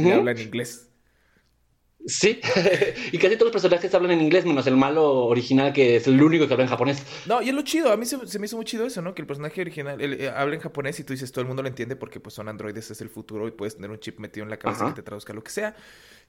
le 0.00 0.14
habla 0.14 0.32
en 0.32 0.40
inglés. 0.40 0.90
Sí, 2.04 2.40
y 3.12 3.18
casi 3.18 3.34
todos 3.34 3.52
los 3.52 3.62
personajes 3.62 3.92
hablan 3.94 4.12
en 4.12 4.20
inglés, 4.20 4.44
menos 4.44 4.66
el 4.68 4.76
malo 4.76 5.24
original, 5.24 5.72
que 5.72 5.96
es 5.96 6.06
el 6.06 6.22
único 6.22 6.46
que 6.46 6.52
habla 6.52 6.64
en 6.64 6.70
japonés. 6.70 7.02
No, 7.26 7.42
y 7.42 7.48
es 7.48 7.54
lo 7.54 7.62
chido, 7.62 7.90
a 7.90 7.96
mí 7.96 8.06
se, 8.06 8.24
se 8.26 8.38
me 8.38 8.46
hizo 8.46 8.56
muy 8.56 8.64
chido 8.64 8.86
eso, 8.86 9.02
¿no? 9.02 9.14
Que 9.14 9.22
el 9.22 9.26
personaje 9.26 9.60
original 9.60 10.00
él, 10.00 10.12
eh, 10.20 10.28
habla 10.28 10.54
en 10.54 10.60
japonés 10.60 11.00
y 11.00 11.04
tú 11.04 11.12
dices, 11.12 11.32
todo 11.32 11.42
el 11.42 11.48
mundo 11.48 11.62
lo 11.62 11.68
entiende 11.68 11.96
porque 11.96 12.20
pues 12.20 12.34
son 12.34 12.48
androides, 12.48 12.90
es 12.90 13.00
el 13.00 13.08
futuro 13.08 13.48
y 13.48 13.50
puedes 13.50 13.74
tener 13.74 13.90
un 13.90 13.98
chip 13.98 14.20
metido 14.20 14.44
en 14.44 14.50
la 14.50 14.56
cabeza 14.56 14.84
Ajá. 14.84 14.94
que 14.94 15.02
te 15.02 15.04
traduzca 15.04 15.32
lo 15.32 15.42
que 15.42 15.50
sea. 15.50 15.74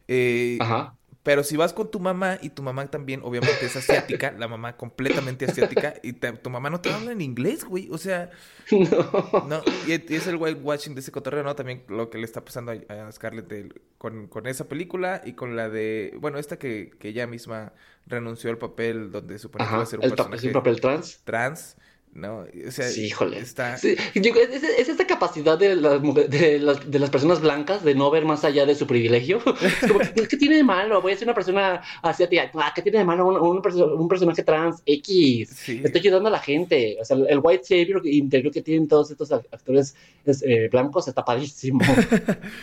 Eh, 0.08 0.58
Ajá. 0.60 0.96
Pero 1.24 1.44
si 1.44 1.58
vas 1.58 1.74
con 1.74 1.92
tu 1.92 2.00
mamá 2.00 2.38
y 2.42 2.52
tu 2.52 2.64
mamá 2.64 2.90
también, 2.90 3.20
obviamente 3.24 3.66
es 3.66 3.76
asiática, 3.76 4.32
la 4.32 4.48
mamá 4.48 4.78
completamente 4.78 5.44
asiática, 5.46 5.96
y 6.02 6.14
te- 6.14 6.32
tu 6.34 6.50
mamá 6.50 6.70
no 6.70 6.80
te 6.80 6.90
habla 6.94 7.12
en 7.12 7.20
inglés, 7.22 7.66
güey. 7.66 7.90
O 7.92 7.98
sea, 7.98 8.32
No. 8.72 9.12
no, 9.42 9.62
y 9.88 9.92
es 9.94 10.10
y 10.10 10.16
es 10.16 10.28
el 10.28 10.38
whitewashing 10.38 10.96
de 10.96 11.02
ese 11.02 11.12
cotorreo, 11.12 11.44
¿no? 11.44 11.56
También 11.56 11.84
lo 11.90 12.10
que 12.10 12.18
le 12.18 12.26
está 12.26 12.44
pasando 12.46 12.72
a, 12.72 13.08
a 13.08 13.12
Scarlett 13.12 13.82
con, 13.98 14.28
con 14.28 14.48
esa 14.48 14.68
película 14.70 15.22
y 15.26 15.34
con 15.34 15.56
la 15.56 15.70
de, 15.70 16.14
bueno, 16.20 16.38
esta 16.38 16.58
que, 16.60 16.92
que 17.00 17.10
ella 17.10 17.28
misma 17.28 17.74
renunció 18.06 18.50
al 18.50 18.58
papel 18.58 19.12
donde 19.12 19.36
que 19.38 19.48
iba 19.48 19.64
Ajá. 19.64 19.82
a 19.84 19.86
ser 19.86 20.00
un 20.00 20.06
El, 20.06 20.16
pa- 20.16 20.30
es 20.34 20.44
personaje 20.44 20.48
un 20.48 20.54
papel 20.54 20.80
trans. 20.82 21.24
trans, 21.26 21.78
¿no? 22.18 22.46
O 22.68 22.72
sea, 22.72 22.88
Sí, 22.90 23.06
híjole. 23.06 23.40
está... 23.40 23.78
Sí, 23.78 23.96
es, 24.16 24.64
es 24.64 24.90
esta 24.90 25.08
capacidad 25.08 25.58
de 25.58 25.76
las, 25.76 26.02
de, 26.30 26.60
las, 26.60 26.90
de 26.92 27.00
las 27.00 27.10
personas 27.10 27.40
blancas 27.40 27.84
de 27.86 27.96
no 27.96 28.10
ver 28.12 28.26
más 28.26 28.44
allá 28.44 28.66
de 28.66 28.76
su 28.76 28.88
privilegio. 28.88 29.40
Como, 29.88 30.00
¿qué 30.28 30.36
tiene 30.38 30.58
de 30.58 30.64
malo? 30.64 31.02
Voy 31.02 31.14
a 31.14 31.16
ser 31.18 31.28
una 31.28 31.36
persona 31.36 31.82
asiática. 32.02 32.52
Ah, 32.56 32.72
¿Qué 32.76 32.82
tiene 32.82 32.98
de 32.98 33.06
malo 33.06 33.28
un, 33.28 33.38
un 33.38 33.62
perso- 33.62 33.96
un 33.96 34.08
personaje 34.08 34.44
trans 34.44 34.82
X? 34.86 35.50
Sí. 35.56 35.82
Estoy 35.84 36.02
ayudando 36.02 36.28
a 36.28 36.32
la 36.32 36.40
gente. 36.40 36.98
O 37.00 37.06
sea, 37.06 37.16
el 37.30 37.40
white 37.42 37.64
savior 37.64 38.02
interior 38.06 38.52
que 38.52 38.62
tienen 38.62 38.88
todos 38.88 39.12
estos 39.12 39.32
actores 39.32 39.96
es, 40.26 40.42
eh, 40.44 40.68
blancos 40.72 41.08
está 41.08 41.24
padrísimo. 41.24 41.80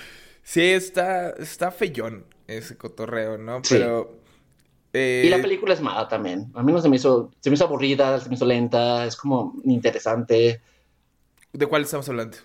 Sí, 0.47 0.61
está, 0.61 1.31
está 1.31 1.71
feyón 1.71 2.27
ese 2.47 2.77
cotorreo, 2.77 3.39
¿no? 3.39 3.63
Pero... 3.67 4.24
eh, 4.95 5.25
Y 5.27 5.29
la 5.29 5.43
película 5.43 5.75
es 5.75 5.81
mala 5.83 6.09
también. 6.09 6.51
A 6.55 6.63
mí 6.63 6.73
no 6.73 6.81
se 6.81 6.89
me 6.89 6.97
hizo, 6.97 7.31
se 7.41 7.51
me 7.51 7.55
hizo 7.55 7.65
aburrida, 7.65 8.19
se 8.21 8.29
me 8.31 8.37
hizo 8.37 8.47
lenta, 8.47 9.05
es 9.05 9.17
como 9.17 9.55
interesante. 9.65 10.63
¿De 11.53 11.67
cuál 11.67 11.83
estamos 11.83 12.09
hablando? 12.09 12.37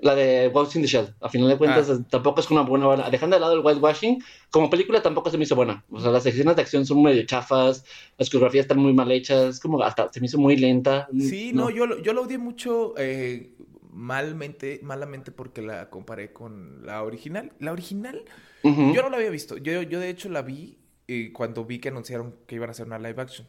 La 0.00 0.14
de 0.14 0.48
Ghost 0.50 0.76
in 0.76 0.82
the 0.82 0.88
Shell, 0.88 1.12
a 1.20 1.28
final 1.28 1.48
de 1.48 1.58
cuentas, 1.58 1.90
Ah. 1.90 1.98
tampoco 2.08 2.40
es 2.40 2.48
una 2.52 2.60
buena, 2.62 3.10
dejando 3.10 3.34
de 3.34 3.40
lado 3.40 3.54
el 3.54 3.64
whitewashing, 3.64 4.22
como 4.50 4.70
película 4.70 5.02
tampoco 5.02 5.28
se 5.28 5.36
me 5.38 5.42
hizo 5.44 5.56
buena. 5.56 5.84
O 5.90 6.00
sea, 6.00 6.10
las 6.12 6.24
escenas 6.24 6.54
de 6.54 6.62
acción 6.62 6.86
son 6.86 7.02
medio 7.02 7.26
chafas, 7.26 7.84
las 8.16 8.28
coreografías 8.30 8.64
están 8.64 8.78
muy 8.78 8.92
mal 8.92 9.10
hechas, 9.10 9.58
como 9.58 9.82
hasta 9.82 10.12
se 10.12 10.20
me 10.20 10.26
hizo 10.26 10.38
muy 10.38 10.56
lenta. 10.56 11.08
Sí, 11.18 11.50
no, 11.52 11.68
yo, 11.68 11.86
lo- 11.86 11.98
yo 12.00 12.12
lo 12.12 12.22
odié 12.22 12.38
mucho 12.38 12.94
eh, 12.96 13.50
malmente, 13.92 14.78
malamente 14.84 15.32
porque 15.32 15.62
la 15.62 15.90
comparé 15.90 16.32
con 16.32 16.86
la 16.86 17.02
original. 17.02 17.52
La 17.58 17.72
original, 17.72 18.22
yo 18.62 19.02
no 19.02 19.10
la 19.10 19.16
había 19.16 19.30
visto. 19.30 19.56
Yo, 19.56 19.82
yo 19.82 19.98
de 19.98 20.10
hecho 20.10 20.28
la 20.28 20.42
vi 20.42 20.77
eh, 21.08 21.32
cuando 21.32 21.64
vi 21.64 21.80
que 21.80 21.88
anunciaron 21.88 22.36
que 22.46 22.56
iban 22.56 22.68
a 22.70 22.72
hacer 22.72 22.86
una 22.86 22.98
live 22.98 23.20
action. 23.20 23.48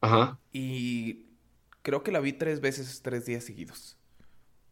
Ajá. 0.00 0.38
Y 0.52 1.26
creo 1.82 2.02
que 2.02 2.12
la 2.12 2.20
vi 2.20 2.32
tres 2.32 2.60
veces, 2.60 3.02
tres 3.02 3.26
días 3.26 3.44
seguidos. 3.44 3.96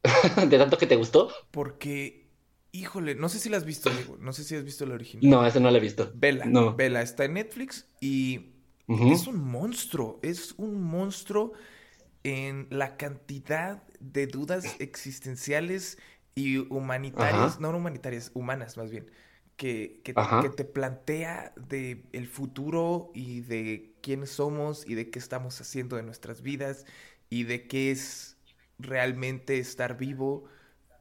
¿De 0.48 0.58
tanto 0.58 0.78
que 0.78 0.86
te 0.86 0.96
gustó? 0.96 1.30
Porque, 1.50 2.28
híjole, 2.72 3.14
no 3.14 3.28
sé 3.28 3.38
si 3.38 3.48
la 3.48 3.56
has 3.56 3.64
visto, 3.64 3.90
Diego. 3.90 4.16
No 4.18 4.32
sé 4.32 4.44
si 4.44 4.54
has 4.54 4.64
visto 4.64 4.86
la 4.86 4.94
original. 4.94 5.28
No, 5.30 5.46
ese 5.46 5.60
no 5.60 5.70
lo 5.70 5.76
he 5.76 5.80
visto. 5.80 6.10
Vela, 6.14 6.44
No. 6.46 6.74
vela, 6.74 7.02
está 7.02 7.24
en 7.24 7.34
Netflix 7.34 7.86
y 8.00 8.52
es 8.88 9.26
un 9.26 9.42
monstruo, 9.44 10.20
es 10.22 10.54
un 10.58 10.80
monstruo 10.80 11.52
en 12.22 12.68
la 12.70 12.96
cantidad 12.96 13.82
de 13.98 14.26
dudas 14.28 14.76
existenciales 14.78 15.98
y 16.36 16.58
humanitarias, 16.72 17.52
Ajá. 17.52 17.58
no 17.60 17.70
humanitarias, 17.76 18.30
humanas 18.34 18.76
más 18.76 18.90
bien, 18.90 19.10
que, 19.56 20.00
que, 20.04 20.14
te 20.14 20.64
plantea 20.64 21.52
de 21.56 22.04
el 22.12 22.28
futuro 22.28 23.10
y 23.14 23.40
de 23.40 23.94
quiénes 24.02 24.30
somos 24.30 24.86
y 24.86 24.94
de 24.94 25.10
qué 25.10 25.18
estamos 25.18 25.60
haciendo 25.60 25.96
de 25.96 26.02
nuestras 26.02 26.42
vidas 26.42 26.84
y 27.30 27.44
de 27.44 27.66
qué 27.66 27.90
es 27.90 28.36
realmente 28.78 29.58
estar 29.58 29.96
vivo, 29.96 30.44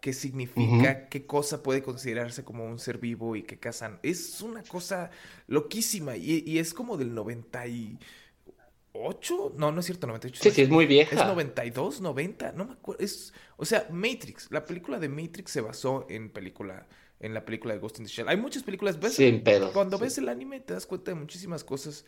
qué 0.01 0.13
significa, 0.13 1.09
qué 1.09 1.25
cosa 1.25 1.63
puede 1.63 1.83
considerarse 1.83 2.45
como 2.45 2.65
un 2.65 2.79
ser 2.79 2.97
vivo 2.97 3.35
y 3.35 3.43
qué 3.43 3.59
casan. 3.59 3.99
Es 4.03 4.41
una 4.41 4.63
cosa 4.63 5.11
loquísima 5.47 6.15
y, 6.15 6.43
y 6.45 6.59
es 6.59 6.73
como 6.73 6.95
del 6.95 7.13
98, 7.13 9.53
no, 9.57 9.73
no 9.73 9.79
es 9.79 9.85
cierto, 9.85 10.07
98. 10.07 10.41
Sí, 10.41 10.49
no 10.49 10.55
sí, 10.55 10.61
es 10.61 10.69
muy 10.69 10.85
vieja. 10.85 11.13
es 11.13 11.27
92, 11.27 11.99
90, 11.99 12.53
no 12.53 12.65
me 12.65 12.73
acuerdo. 12.73 13.03
Es, 13.03 13.33
o 13.57 13.65
sea, 13.65 13.85
Matrix, 13.91 14.49
la 14.49 14.63
película 14.63 14.97
de 14.97 15.09
Matrix 15.09 15.51
se 15.51 15.61
basó 15.61 16.05
en 16.09 16.29
película, 16.29 16.87
en 17.25 17.33
la 17.33 17.43
película 17.43 17.73
de 17.73 17.79
Ghost 17.79 17.97
in 17.99 18.05
the 18.05 18.11
Shell. 18.11 18.27
Hay 18.29 18.37
muchas 18.37 18.63
películas, 18.63 18.99
¿ves? 18.99 19.13
Sin 19.15 19.41
pedos, 19.43 19.71
Cuando 19.71 19.97
sí. 19.97 20.03
ves 20.03 20.17
el 20.19 20.29
anime 20.29 20.59
te 20.59 20.73
das 20.73 20.85
cuenta 20.85 21.11
de 21.11 21.15
muchísimas 21.15 21.63
cosas 21.63 22.05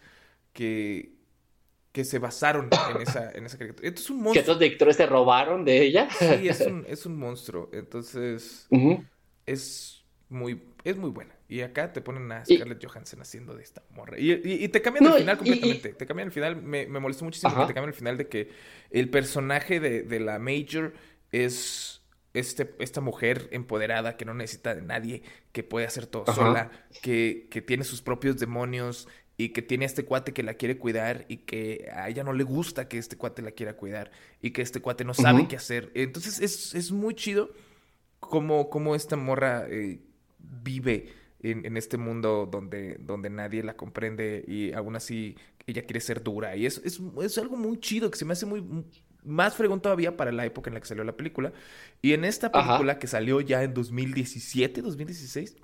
que, 0.53 1.13
que 1.91 2.03
se 2.05 2.19
basaron 2.19 2.69
en 2.95 3.01
esa, 3.01 3.31
en 3.31 3.45
esa 3.45 3.57
caricatura. 3.57 3.87
Esto 3.87 4.01
es 4.01 4.09
un 4.09 4.17
Que 4.17 4.23
monstruo. 4.23 4.43
otros 4.43 4.59
directores 4.59 4.95
se 4.95 5.05
robaron 5.07 5.65
de 5.65 5.81
ella. 5.81 6.07
Sí, 6.11 6.25
es 6.47 6.61
un, 6.61 6.85
es 6.87 7.05
un 7.05 7.17
monstruo. 7.17 7.69
Entonces, 7.73 8.67
es 9.45 10.03
muy, 10.29 10.61
es 10.83 10.97
muy 10.97 11.09
buena. 11.09 11.33
Y 11.49 11.61
acá 11.61 11.93
te 11.93 12.01
ponen 12.01 12.29
a 12.31 12.43
Y- 12.45 12.57
Scarlett 12.57 12.85
Johansson 12.85 13.21
haciendo 13.21 13.55
de 13.55 13.63
esta 13.63 13.81
morra. 13.95 14.19
Y, 14.19 14.31
y- 14.33 14.63
y 14.65 14.67
te 14.67 14.81
cambian 14.81 15.05
No, 15.05 15.15
el 15.15 15.21
final 15.21 15.35
y- 15.35 15.37
completamente. 15.39 15.93
Te 15.93 16.05
cambian 16.05 16.27
el 16.27 16.31
final. 16.33 16.61
Me, 16.61 16.85
me 16.87 16.99
molestó 16.99 17.23
muchísimo 17.25 17.51
Ajá. 17.53 17.61
que 17.61 17.67
te 17.67 17.73
cambian 17.73 17.89
el 17.89 17.95
final 17.97 18.17
de 18.17 18.27
que 18.27 18.49
el 18.91 19.09
personaje 19.09 19.79
de, 19.79 20.03
de 20.03 20.19
la 20.19 20.39
Major 20.39 20.93
es 21.31 21.96
este, 22.39 22.75
esta 22.79 23.01
mujer 23.01 23.47
empoderada 23.51 24.17
que 24.17 24.25
no 24.25 24.33
necesita 24.33 24.75
de 24.75 24.81
nadie, 24.81 25.23
que 25.51 25.63
puede 25.63 25.85
hacer 25.85 26.07
todo 26.07 26.23
Ajá. 26.27 26.33
sola, 26.33 26.71
que, 27.01 27.47
que 27.49 27.61
tiene 27.61 27.83
sus 27.83 28.01
propios 28.01 28.37
demonios 28.37 29.07
y 29.37 29.49
que 29.49 29.61
tiene 29.61 29.85
a 29.85 29.87
este 29.87 30.03
cuate 30.03 30.33
que 30.33 30.43
la 30.43 30.55
quiere 30.55 30.77
cuidar 30.77 31.25
y 31.27 31.37
que 31.37 31.89
a 31.93 32.09
ella 32.09 32.23
no 32.23 32.33
le 32.33 32.43
gusta 32.43 32.87
que 32.87 32.97
este 32.97 33.17
cuate 33.17 33.41
la 33.43 33.51
quiera 33.51 33.75
cuidar 33.75 34.11
y 34.41 34.51
que 34.51 34.63
este 34.63 34.81
cuate 34.81 35.05
no 35.05 35.13
sabe 35.13 35.47
qué 35.47 35.55
hacer. 35.55 35.91
Entonces 35.93 36.39
es, 36.39 36.73
es 36.73 36.91
muy 36.91 37.13
chido 37.13 37.51
cómo, 38.19 38.69
cómo 38.69 38.95
esta 38.95 39.15
morra 39.15 39.67
eh, 39.69 39.99
vive 40.39 41.13
en, 41.39 41.65
en 41.65 41.77
este 41.77 41.97
mundo 41.97 42.47
donde, 42.51 42.97
donde 42.99 43.29
nadie 43.29 43.61
la 43.61 43.77
comprende 43.77 44.43
y 44.47 44.73
aún 44.73 44.95
así 44.95 45.35
ella 45.67 45.83
quiere 45.83 45.99
ser 45.99 46.23
dura. 46.23 46.55
Y 46.55 46.65
es, 46.65 46.81
es, 46.83 46.99
es 47.21 47.37
algo 47.37 47.57
muy 47.57 47.79
chido 47.79 48.09
que 48.09 48.17
se 48.17 48.25
me 48.25 48.33
hace 48.33 48.45
muy 48.45 48.63
más 49.27 49.55
fregón 49.55 49.81
todavía 49.81 50.17
para 50.17 50.31
la 50.31 50.45
época 50.45 50.69
en 50.69 50.75
la 50.75 50.79
que 50.79 50.87
salió 50.87 51.03
la 51.03 51.15
película. 51.15 51.53
Y 52.01 52.13
en 52.13 52.25
esta 52.25 52.47
Ajá. 52.53 52.65
película 52.67 52.97
que 52.99 53.07
salió 53.07 53.41
ya 53.41 53.63
en 53.63 53.73
2017, 53.73 54.81
2016, 54.81 55.57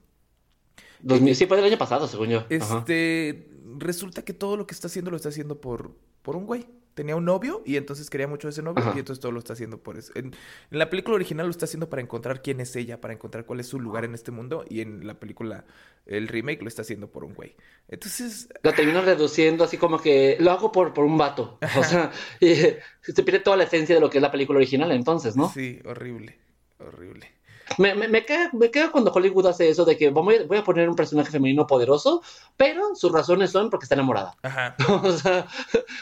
2000 1.02 1.36
sí, 1.36 1.46
fue 1.48 1.58
del 1.58 1.66
año 1.66 1.78
pasado, 1.78 2.08
según 2.08 2.30
yo. 2.30 2.40
Ajá. 2.40 2.78
este, 2.80 3.50
resulta 3.78 4.24
que 4.24 4.34
todo 4.34 4.56
lo 4.58 4.66
que 4.68 4.74
está 4.74 4.88
haciendo 4.88 5.12
lo 5.12 5.18
está 5.18 5.30
haciendo 5.30 5.60
por, 5.60 5.96
por 6.22 6.36
un 6.36 6.46
güey. 6.46 6.66
Tenía 6.94 7.16
un 7.16 7.26
novio 7.26 7.64
y 7.66 7.78
entonces 7.78 8.08
quería 8.10 8.28
mucho 8.28 8.48
a 8.48 8.52
ese 8.52 8.62
novio 8.62 8.84
Ajá. 8.84 8.94
y 8.96 9.00
entonces 9.00 9.20
todo 9.20 9.32
lo 9.32 9.40
está 9.40 9.54
haciendo 9.54 9.80
por 9.82 9.98
eso. 9.98 10.12
En, 10.16 10.28
en 10.28 10.78
la 10.80 10.92
película 10.92 11.16
original 11.16 11.48
lo 11.48 11.52
está 11.52 11.66
haciendo 11.66 11.90
para 11.90 12.04
encontrar 12.04 12.44
quién 12.44 12.60
es 12.62 12.76
ella, 12.76 13.02
para 13.02 13.14
encontrar 13.16 13.46
cuál 13.46 13.60
es 13.60 13.68
su 13.68 13.80
lugar 13.80 14.06
en 14.06 14.14
este 14.14 14.30
mundo 14.32 14.64
y 14.70 14.82
en 14.82 15.08
la 15.08 15.20
película, 15.20 15.66
el 16.06 16.28
remake 16.28 16.62
lo 16.62 16.68
está 16.68 16.82
haciendo 16.82 17.10
por 17.10 17.24
un 17.24 17.34
güey. 17.34 17.56
Entonces, 17.88 18.50
La 18.62 18.74
terminan 18.74 19.06
reduciendo 19.06 19.64
así 19.64 19.78
como 19.78 20.00
que 20.00 20.38
lo 20.40 20.52
hago 20.52 20.72
por, 20.72 20.94
por 20.94 21.06
un 21.06 21.18
vato. 21.18 21.60
O 21.78 21.84
sea, 21.84 22.12
y, 22.40 22.56
se 22.56 23.24
pierde 23.24 23.40
toda 23.40 23.58
la 23.58 23.64
esencia 23.64 23.96
de 23.96 24.02
lo 24.02 24.10
que 24.10 24.18
es 24.18 24.22
la 24.22 24.32
película 24.32 24.58
original 24.58 24.92
entonces, 24.92 25.36
¿no? 25.36 25.50
sí, 25.50 25.80
horrible, 25.86 26.40
horrible. 26.80 27.32
Me, 27.78 27.96
me, 27.96 28.08
me, 28.08 28.26
queda, 28.26 28.50
me 28.54 28.70
queda 28.70 28.92
cuando 28.92 29.12
Hollywood 29.12 29.48
hace 29.48 29.70
eso 29.70 29.86
de 29.86 29.98
que 29.98 30.10
voy, 30.10 30.36
a- 30.36 30.44
voy 30.46 30.58
a 30.58 30.64
poner 30.64 30.90
un 30.90 30.96
personaje 30.96 31.32
femenino 31.32 31.66
poderoso, 31.66 32.22
pero 32.58 32.96
sus 32.96 33.12
razones 33.12 33.52
son 33.52 33.70
porque 33.70 33.86
está 33.86 33.96
enamorada. 33.96 34.36
Ajá. 34.44 34.76
O 35.04 35.12
sea, 35.12 35.48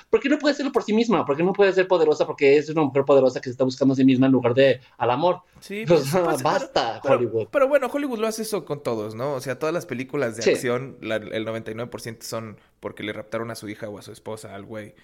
¿por 0.09 0.19
qué 0.19 0.29
no 0.29 0.37
puede 0.39 0.53
hacerlo 0.53 0.71
por 0.71 0.83
sí 0.83 0.93
misma? 0.93 1.25
¿Por 1.25 1.37
qué 1.37 1.43
no 1.43 1.53
puede 1.53 1.71
ser 1.73 1.87
poderosa 1.87 2.25
porque 2.25 2.57
es 2.57 2.69
una 2.69 2.81
mujer 2.83 3.05
poderosa 3.05 3.39
que 3.39 3.45
se 3.45 3.51
está 3.51 3.63
buscando 3.63 3.93
a 3.93 3.95
sí 3.97 4.03
misma 4.05 4.25
en 4.25 4.31
lugar 4.31 4.53
de 4.53 4.81
al 4.97 5.11
amor? 5.11 5.41
Sí, 5.59 5.83
O 5.83 5.87
pues, 5.87 6.03
sea, 6.05 6.23
pues, 6.23 6.41
basta, 6.43 6.99
pero- 7.03 7.15
Hollywood. 7.15 7.47
Pero 7.51 7.67
bueno, 7.67 7.87
Hollywood 7.91 8.19
lo 8.19 8.27
hace 8.27 8.41
eso 8.41 8.65
con 8.65 8.81
todos, 8.83 9.15
¿no? 9.15 9.33
O 9.33 9.39
sea, 9.41 9.57
todas 9.59 9.73
las 9.73 9.85
películas 9.85 10.35
de 10.35 10.41
Sí. 10.41 10.49
acción, 10.51 10.97
la- 11.01 11.15
el 11.17 11.45
99% 11.45 12.23
son 12.23 12.57
porque 12.79 13.03
le 13.03 13.13
raptaron 13.13 13.51
a 13.51 13.55
su 13.55 13.69
hija 13.69 13.87
o 13.89 13.97
a 13.97 14.01
su 14.01 14.11
esposa 14.11 14.55
al 14.55 14.65
güey. 14.65 14.95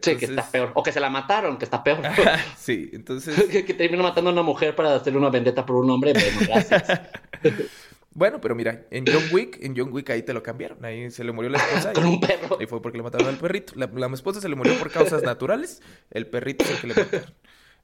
Sí, 0.00 0.16
que 0.16 0.24
está 0.26 0.50
peor. 0.50 0.70
O 0.74 0.82
que 0.82 0.92
se 0.92 1.00
la 1.00 1.10
mataron, 1.10 1.58
que 1.58 1.64
está 1.64 1.82
peor. 1.84 2.00
sí, 2.56 2.90
entonces... 2.92 3.44
que, 3.50 3.62
termina 3.74 4.02
matando 4.02 4.30
a 4.30 4.32
una 4.32 4.42
mujer 4.42 4.74
para 4.74 4.94
hacerle 4.94 5.18
una 5.18 5.30
vendetta 5.30 5.66
por 5.66 5.76
un 5.76 5.90
hombre. 5.90 6.12
Bueno, 6.12 6.38
gracias. 6.46 7.00
Bueno, 8.14 8.42
pero 8.42 8.54
mira, 8.54 8.84
en 8.90 9.06
John 9.06 9.22
Wick, 9.32 9.58
en 9.62 9.74
John 9.74 9.90
Wick 9.90 10.10
ahí 10.10 10.22
te 10.22 10.34
lo 10.34 10.42
cambiaron. 10.42 10.84
Ahí 10.84 11.10
se 11.10 11.24
le 11.24 11.32
murió 11.32 11.48
la 11.48 11.56
esposa 11.56 11.94
Con 11.94 12.06
y, 12.06 12.10
un 12.10 12.20
perro. 12.20 12.58
y 12.60 12.66
fue 12.66 12.82
porque 12.82 12.98
le 12.98 13.02
mataron 13.02 13.26
al 13.26 13.38
perrito. 13.38 13.72
La, 13.74 13.86
la 13.86 14.06
esposa 14.08 14.38
se 14.38 14.50
le 14.50 14.54
murió 14.54 14.78
por 14.78 14.90
causas 14.92 15.22
naturales, 15.22 15.80
el 16.10 16.26
perrito 16.26 16.62
es 16.62 16.72
el 16.72 16.76
que 16.76 16.86
le 16.88 16.94
mataron. 16.94 17.34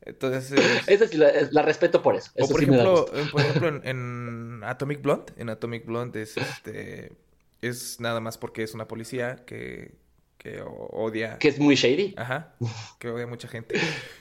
Entonces... 0.02 0.52
Esa 0.86 1.08
sí 1.08 1.16
la, 1.16 1.32
la 1.50 1.62
respeto 1.62 2.02
por 2.02 2.14
eso. 2.14 2.30
O 2.38 2.46
por 2.46 2.58
sí 2.60 2.66
ejemplo, 2.66 3.06
por 3.32 3.40
ejemplo 3.40 3.68
en, 3.68 3.86
en 3.86 4.60
Atomic 4.64 5.00
Blonde, 5.00 5.32
en 5.38 5.48
Atomic 5.48 5.86
Blonde 5.86 6.20
es 6.20 6.36
este 6.36 7.12
es 7.62 8.00
nada 8.00 8.20
más 8.20 8.38
porque 8.38 8.62
es 8.62 8.74
una 8.74 8.86
policía 8.86 9.44
que, 9.46 9.94
que 10.38 10.62
odia 10.62 11.38
Que 11.38 11.48
es 11.48 11.58
muy 11.58 11.74
shady. 11.74 12.14
Ajá, 12.16 12.54
que 12.98 13.08
odia 13.10 13.24
a 13.24 13.26
mucha 13.26 13.48
gente. 13.48 13.74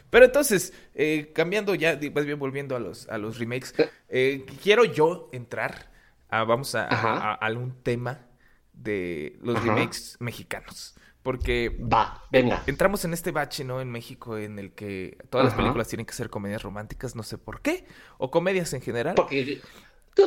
Pero 0.10 0.26
entonces, 0.26 0.74
eh, 0.96 1.32
cambiando 1.34 1.76
ya, 1.76 1.98
más 2.14 2.26
bien 2.26 2.40
volviendo 2.40 2.76
a 2.76 2.80
los, 2.80 3.08
a 3.10 3.18
los 3.18 3.38
remakes, 3.40 3.74
eh, 4.10 4.46
quiero 4.64 4.84
yo 4.86 5.30
entrar 5.32 5.92
a, 6.30 6.44
vamos 6.44 6.76
a, 6.76 6.88
a- 6.88 7.32
a 7.32 7.34
algún 7.34 7.82
tema 7.84 8.26
de 8.74 9.38
los 9.42 9.58
Ajá. 9.58 9.66
remakes 9.76 10.18
mexicanos. 10.20 10.96
Porque 11.24 11.78
Va, 11.82 12.24
venga. 12.32 12.64
entramos 12.68 13.04
en 13.04 13.14
este 13.14 13.32
bache, 13.32 13.66
¿no? 13.66 13.82
En 13.82 13.92
México, 13.92 14.38
en 14.38 14.60
el 14.60 14.72
que 14.72 15.18
todas 15.30 15.44
las 15.46 15.56
películas 15.56 15.90
tienen 15.90 16.06
que 16.06 16.14
ser 16.14 16.30
comedias 16.30 16.64
románticas, 16.64 17.16
no 17.18 17.24
sé 17.24 17.38
por 17.38 17.60
qué, 17.62 17.86
o 18.18 18.32
comedias 18.32 18.72
en 18.74 18.80
general. 18.82 19.14
Porque 19.16 19.62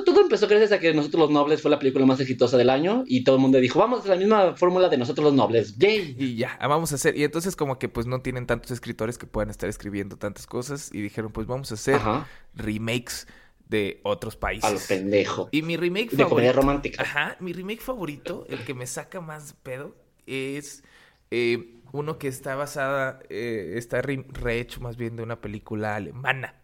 todo, 0.04 0.20
empezó 0.22 0.46
gracias 0.48 0.72
a 0.72 0.78
que 0.80 0.92
Nosotros 0.94 1.20
los 1.20 1.30
Nobles 1.30 1.60
fue 1.62 1.70
la 1.70 1.78
película 1.78 2.06
más 2.06 2.20
exitosa 2.20 2.56
del 2.56 2.70
año 2.70 3.04
y 3.06 3.24
todo 3.24 3.36
el 3.36 3.42
mundo 3.42 3.58
dijo, 3.58 3.78
vamos 3.78 4.04
a 4.06 4.08
la 4.08 4.16
misma 4.16 4.56
fórmula 4.56 4.88
de 4.88 4.96
Nosotros 4.96 5.24
los 5.24 5.34
Nobles. 5.34 5.76
¡Yay! 5.78 6.16
Y 6.18 6.36
ya, 6.36 6.56
ah, 6.60 6.68
vamos 6.68 6.92
a 6.92 6.94
hacer. 6.94 7.16
Y 7.16 7.24
entonces 7.24 7.56
como 7.56 7.78
que 7.78 7.88
pues 7.88 8.06
no 8.06 8.20
tienen 8.22 8.46
tantos 8.46 8.70
escritores 8.70 9.18
que 9.18 9.26
puedan 9.26 9.50
estar 9.50 9.68
escribiendo 9.68 10.16
tantas 10.16 10.46
cosas 10.46 10.90
y 10.92 11.00
dijeron 11.00 11.32
pues 11.32 11.46
vamos 11.46 11.70
a 11.70 11.74
hacer 11.74 11.96
Ajá. 11.96 12.26
remakes 12.54 13.26
de 13.68 14.00
otros 14.02 14.34
A 14.34 14.36
lo 14.36 14.40
países. 14.40 14.86
pendejo. 14.88 15.48
Y 15.52 15.62
mi 15.62 15.76
remake 15.76 16.10
De 16.10 16.24
comedia 16.24 16.52
favorito. 16.52 16.52
romántica. 16.60 17.02
Ajá, 17.02 17.36
mi 17.40 17.52
remake 17.52 17.80
favorito, 17.80 18.44
el 18.48 18.64
que 18.64 18.74
me 18.74 18.86
saca 18.86 19.20
más 19.20 19.54
pedo, 19.62 19.94
es 20.26 20.82
eh, 21.30 21.76
uno 21.92 22.18
que 22.18 22.28
está 22.28 22.54
basada, 22.56 23.20
eh, 23.28 23.74
está 23.76 24.02
re- 24.02 24.24
rehecho 24.28 24.80
más 24.80 24.96
bien 24.96 25.16
de 25.16 25.22
una 25.22 25.40
película 25.40 25.94
alemana. 25.96 26.54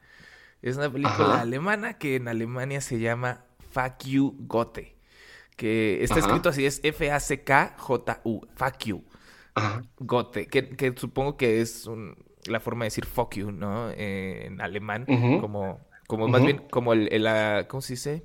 Es 0.63 0.77
una 0.77 0.91
película 0.91 1.15
Ajá. 1.35 1.41
alemana 1.43 1.99
que 1.99 2.17
en 2.17 2.29
Alemania 2.29 2.81
se 2.81 2.99
llama 2.99 3.45
Fuck 3.71 4.05
You 4.05 4.35
Goethe. 4.41 4.97
Que 5.57 6.03
está 6.03 6.17
Ajá. 6.17 6.27
escrito 6.27 6.49
así, 6.51 6.67
es 6.67 6.81
F-A-C-K-J-U, 6.83 8.47
Fuck 8.55 8.79
You. 8.85 9.05
Ajá. 9.55 9.83
Gote, 9.99 10.47
que, 10.49 10.69
que 10.69 10.93
supongo 10.97 11.37
que 11.37 11.61
es 11.63 11.87
un- 11.87 12.15
la 12.47 12.61
forma 12.61 12.85
de 12.85 12.89
decir 12.89 13.07
fuck 13.07 13.35
you, 13.37 13.51
¿no? 13.51 13.91
Eh, 13.91 14.47
en 14.47 14.61
alemán, 14.61 15.07
como, 15.41 15.81
como 16.07 16.29
más 16.29 16.43
bien 16.43 16.59
como 16.71 16.93
el, 16.93 17.09
el, 17.13 17.67
¿cómo 17.67 17.81
se 17.81 17.95
dice? 17.95 18.25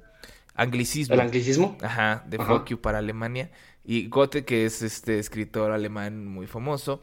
Anglicismo. 0.53 1.15
¿El 1.15 1.21
anglicismo? 1.21 1.77
Ajá, 1.81 2.23
de 2.27 2.37
fuck 2.37 2.67
you 2.67 2.81
para 2.81 2.97
Alemania. 2.99 3.49
Y 3.83 4.09
Goethe, 4.09 4.43
que 4.45 4.65
es 4.65 4.81
este 4.83 5.17
escritor 5.19 5.71
alemán 5.71 6.27
muy 6.27 6.45
famoso, 6.47 7.01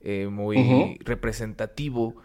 eh, 0.00 0.26
muy 0.28 0.98
representativo. 1.04 2.16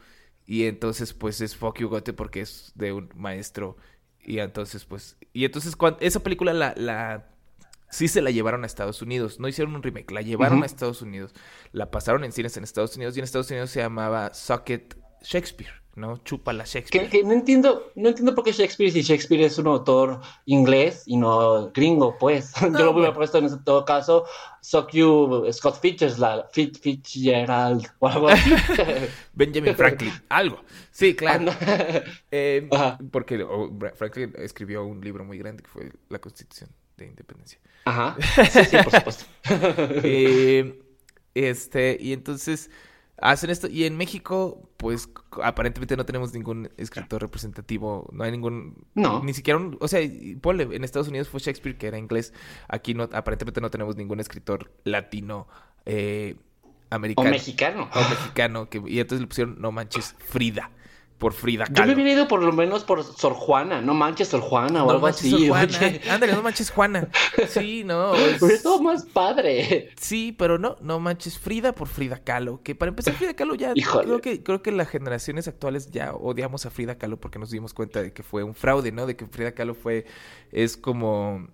Y 0.45 0.65
entonces, 0.65 1.13
pues 1.13 1.39
es 1.41 1.55
fuck 1.55 1.79
you 1.79 1.89
porque 2.15 2.41
es 2.41 2.71
de 2.75 2.91
un 2.93 3.09
maestro. 3.15 3.77
Y 4.19 4.39
entonces, 4.39 4.85
pues. 4.85 5.17
Y 5.33 5.45
entonces, 5.45 5.75
cuan- 5.75 5.97
esa 5.99 6.21
película 6.21 6.53
la, 6.53 6.73
la. 6.75 7.27
Sí 7.89 8.07
se 8.07 8.21
la 8.21 8.31
llevaron 8.31 8.63
a 8.63 8.67
Estados 8.67 9.01
Unidos. 9.01 9.39
No 9.39 9.47
hicieron 9.47 9.75
un 9.75 9.83
remake, 9.83 10.11
la 10.11 10.21
llevaron 10.21 10.63
a 10.63 10.65
Estados 10.65 11.01
Unidos. 11.01 11.33
La 11.73 11.91
pasaron 11.91 12.23
en 12.23 12.31
cines 12.31 12.55
en 12.57 12.63
Estados 12.63 12.95
Unidos. 12.95 13.15
Y 13.15 13.19
en 13.19 13.23
Estados 13.25 13.49
Unidos 13.51 13.69
se 13.69 13.81
llamaba 13.81 14.33
Socket 14.33 14.97
Shakespeare, 15.23 15.80
¿no? 15.95 16.17
Chúpala 16.23 16.63
Shakespeare. 16.63 17.09
Que, 17.09 17.19
que 17.19 17.23
no 17.23 17.33
entiendo, 17.33 17.91
no 17.95 18.09
entiendo 18.09 18.33
por 18.33 18.43
qué 18.43 18.51
Shakespeare, 18.51 18.91
si 18.91 19.01
Shakespeare 19.01 19.43
es 19.43 19.57
un 19.57 19.67
autor 19.67 20.21
inglés 20.45 21.03
y 21.05 21.17
no 21.17 21.71
gringo, 21.71 22.17
pues. 22.17 22.53
Yo 22.61 22.69
lo 22.69 22.91
hubiera 22.91 23.13
puesto 23.13 23.37
en 23.37 23.45
ese 23.45 23.57
todo 23.57 23.83
caso, 23.83 24.25
Sock 24.61 24.91
You, 24.91 25.47
Scott 25.51 25.79
Fitzgerald, 25.81 26.45
Fit, 26.51 26.79
Fitzgerald, 26.79 27.87
o 27.99 28.07
algo 28.07 28.29
así. 28.29 28.51
Benjamin 29.33 29.75
Franklin, 29.75 30.13
algo. 30.29 30.59
Sí, 30.91 31.15
claro. 31.15 31.51
Eh, 32.33 32.69
porque 33.11 33.43
oh, 33.43 33.69
Franklin 33.95 34.33
escribió 34.37 34.85
un 34.85 35.01
libro 35.01 35.25
muy 35.25 35.37
grande 35.37 35.63
que 35.63 35.69
fue 35.69 35.91
La 36.09 36.19
Constitución 36.19 36.69
de 36.95 37.07
Independencia. 37.07 37.59
Ajá. 37.85 38.15
Sí, 38.49 38.63
sí, 38.63 38.77
por 38.83 38.93
supuesto. 38.93 39.25
Eh, 40.03 40.81
este, 41.33 41.97
y 41.99 42.13
entonces 42.13 42.69
hacen 43.21 43.49
esto. 43.49 43.67
Y 43.67 43.85
en 43.85 43.95
México, 43.95 44.69
pues 44.77 45.09
aparentemente 45.43 45.95
no 45.95 46.05
tenemos 46.05 46.33
ningún 46.33 46.69
escritor 46.77 47.21
representativo. 47.21 48.09
No 48.11 48.23
hay 48.23 48.31
ningún. 48.31 48.85
No. 48.95 49.23
Ni 49.23 49.33
siquiera 49.33 49.59
un. 49.59 49.77
O 49.79 49.87
sea, 49.87 50.01
ponle, 50.41 50.63
en 50.75 50.83
Estados 50.83 51.07
Unidos 51.07 51.29
fue 51.29 51.39
Shakespeare, 51.39 51.77
que 51.77 51.87
era 51.87 51.97
inglés. 51.97 52.33
Aquí 52.67 52.93
no, 52.93 53.03
aparentemente 53.13 53.61
no 53.61 53.69
tenemos 53.69 53.95
ningún 53.95 54.19
escritor 54.19 54.71
latino. 54.83 55.47
Eh, 55.85 56.35
O 56.89 56.95
americano. 56.95 57.29
mexicano. 57.29 57.89
o 57.93 58.09
mexicano. 58.09 58.69
Que, 58.69 58.81
y 58.85 58.99
entonces 58.99 59.21
le 59.21 59.27
pusieron 59.27 59.61
No 59.61 59.71
Manches 59.71 60.15
Frida. 60.19 60.71
Por 61.21 61.33
Frida 61.33 61.65
Yo 61.65 61.69
me 61.69 61.75
Kahlo. 61.75 61.93
hubiera 61.93 62.11
ido 62.13 62.27
por 62.27 62.41
lo 62.41 62.51
menos 62.51 62.83
por 62.83 63.03
Sor 63.03 63.33
Juana, 63.33 63.79
no 63.79 63.93
manches 63.93 64.29
Sor 64.29 64.41
Juana 64.41 64.81
o 64.83 64.87
No 64.87 64.91
algo 64.93 65.03
manches, 65.03 65.21
así. 65.21 65.29
Sor 65.31 65.47
Juana. 65.49 65.77
oye. 65.79 66.01
Ándale, 66.09 66.33
no 66.33 66.41
manches 66.41 66.71
Juana. 66.71 67.07
Sí, 67.47 67.83
no. 67.85 68.15
es- 68.15 68.41
Hubiera 68.41 68.57
estado 68.57 68.81
más 68.81 69.05
padre. 69.05 69.91
Sí, 69.99 70.35
pero 70.35 70.57
no, 70.57 70.77
no 70.81 70.99
manches 70.99 71.37
Frida 71.37 71.73
por 71.73 71.87
Frida 71.87 72.17
Kahlo. 72.23 72.61
Que 72.63 72.73
para 72.73 72.89
empezar, 72.89 73.13
Frida 73.13 73.35
Kahlo 73.35 73.53
ya. 73.53 73.71
Híjole. 73.75 74.05
Creo 74.07 74.19
que, 74.21 74.41
creo 74.41 74.63
que 74.63 74.71
las 74.71 74.89
generaciones 74.89 75.47
actuales 75.47 75.91
ya 75.91 76.11
odiamos 76.13 76.65
a 76.65 76.71
Frida 76.71 76.97
Kahlo 76.97 77.19
porque 77.19 77.37
nos 77.37 77.51
dimos 77.51 77.75
cuenta 77.75 78.01
de 78.01 78.11
que 78.13 78.23
fue 78.23 78.41
un 78.43 78.55
fraude, 78.55 78.91
¿no? 78.91 79.05
De 79.05 79.15
que 79.15 79.27
Frida 79.27 79.51
Kahlo 79.51 79.75
fue. 79.75 80.07
Es 80.51 80.75
como 80.75 81.47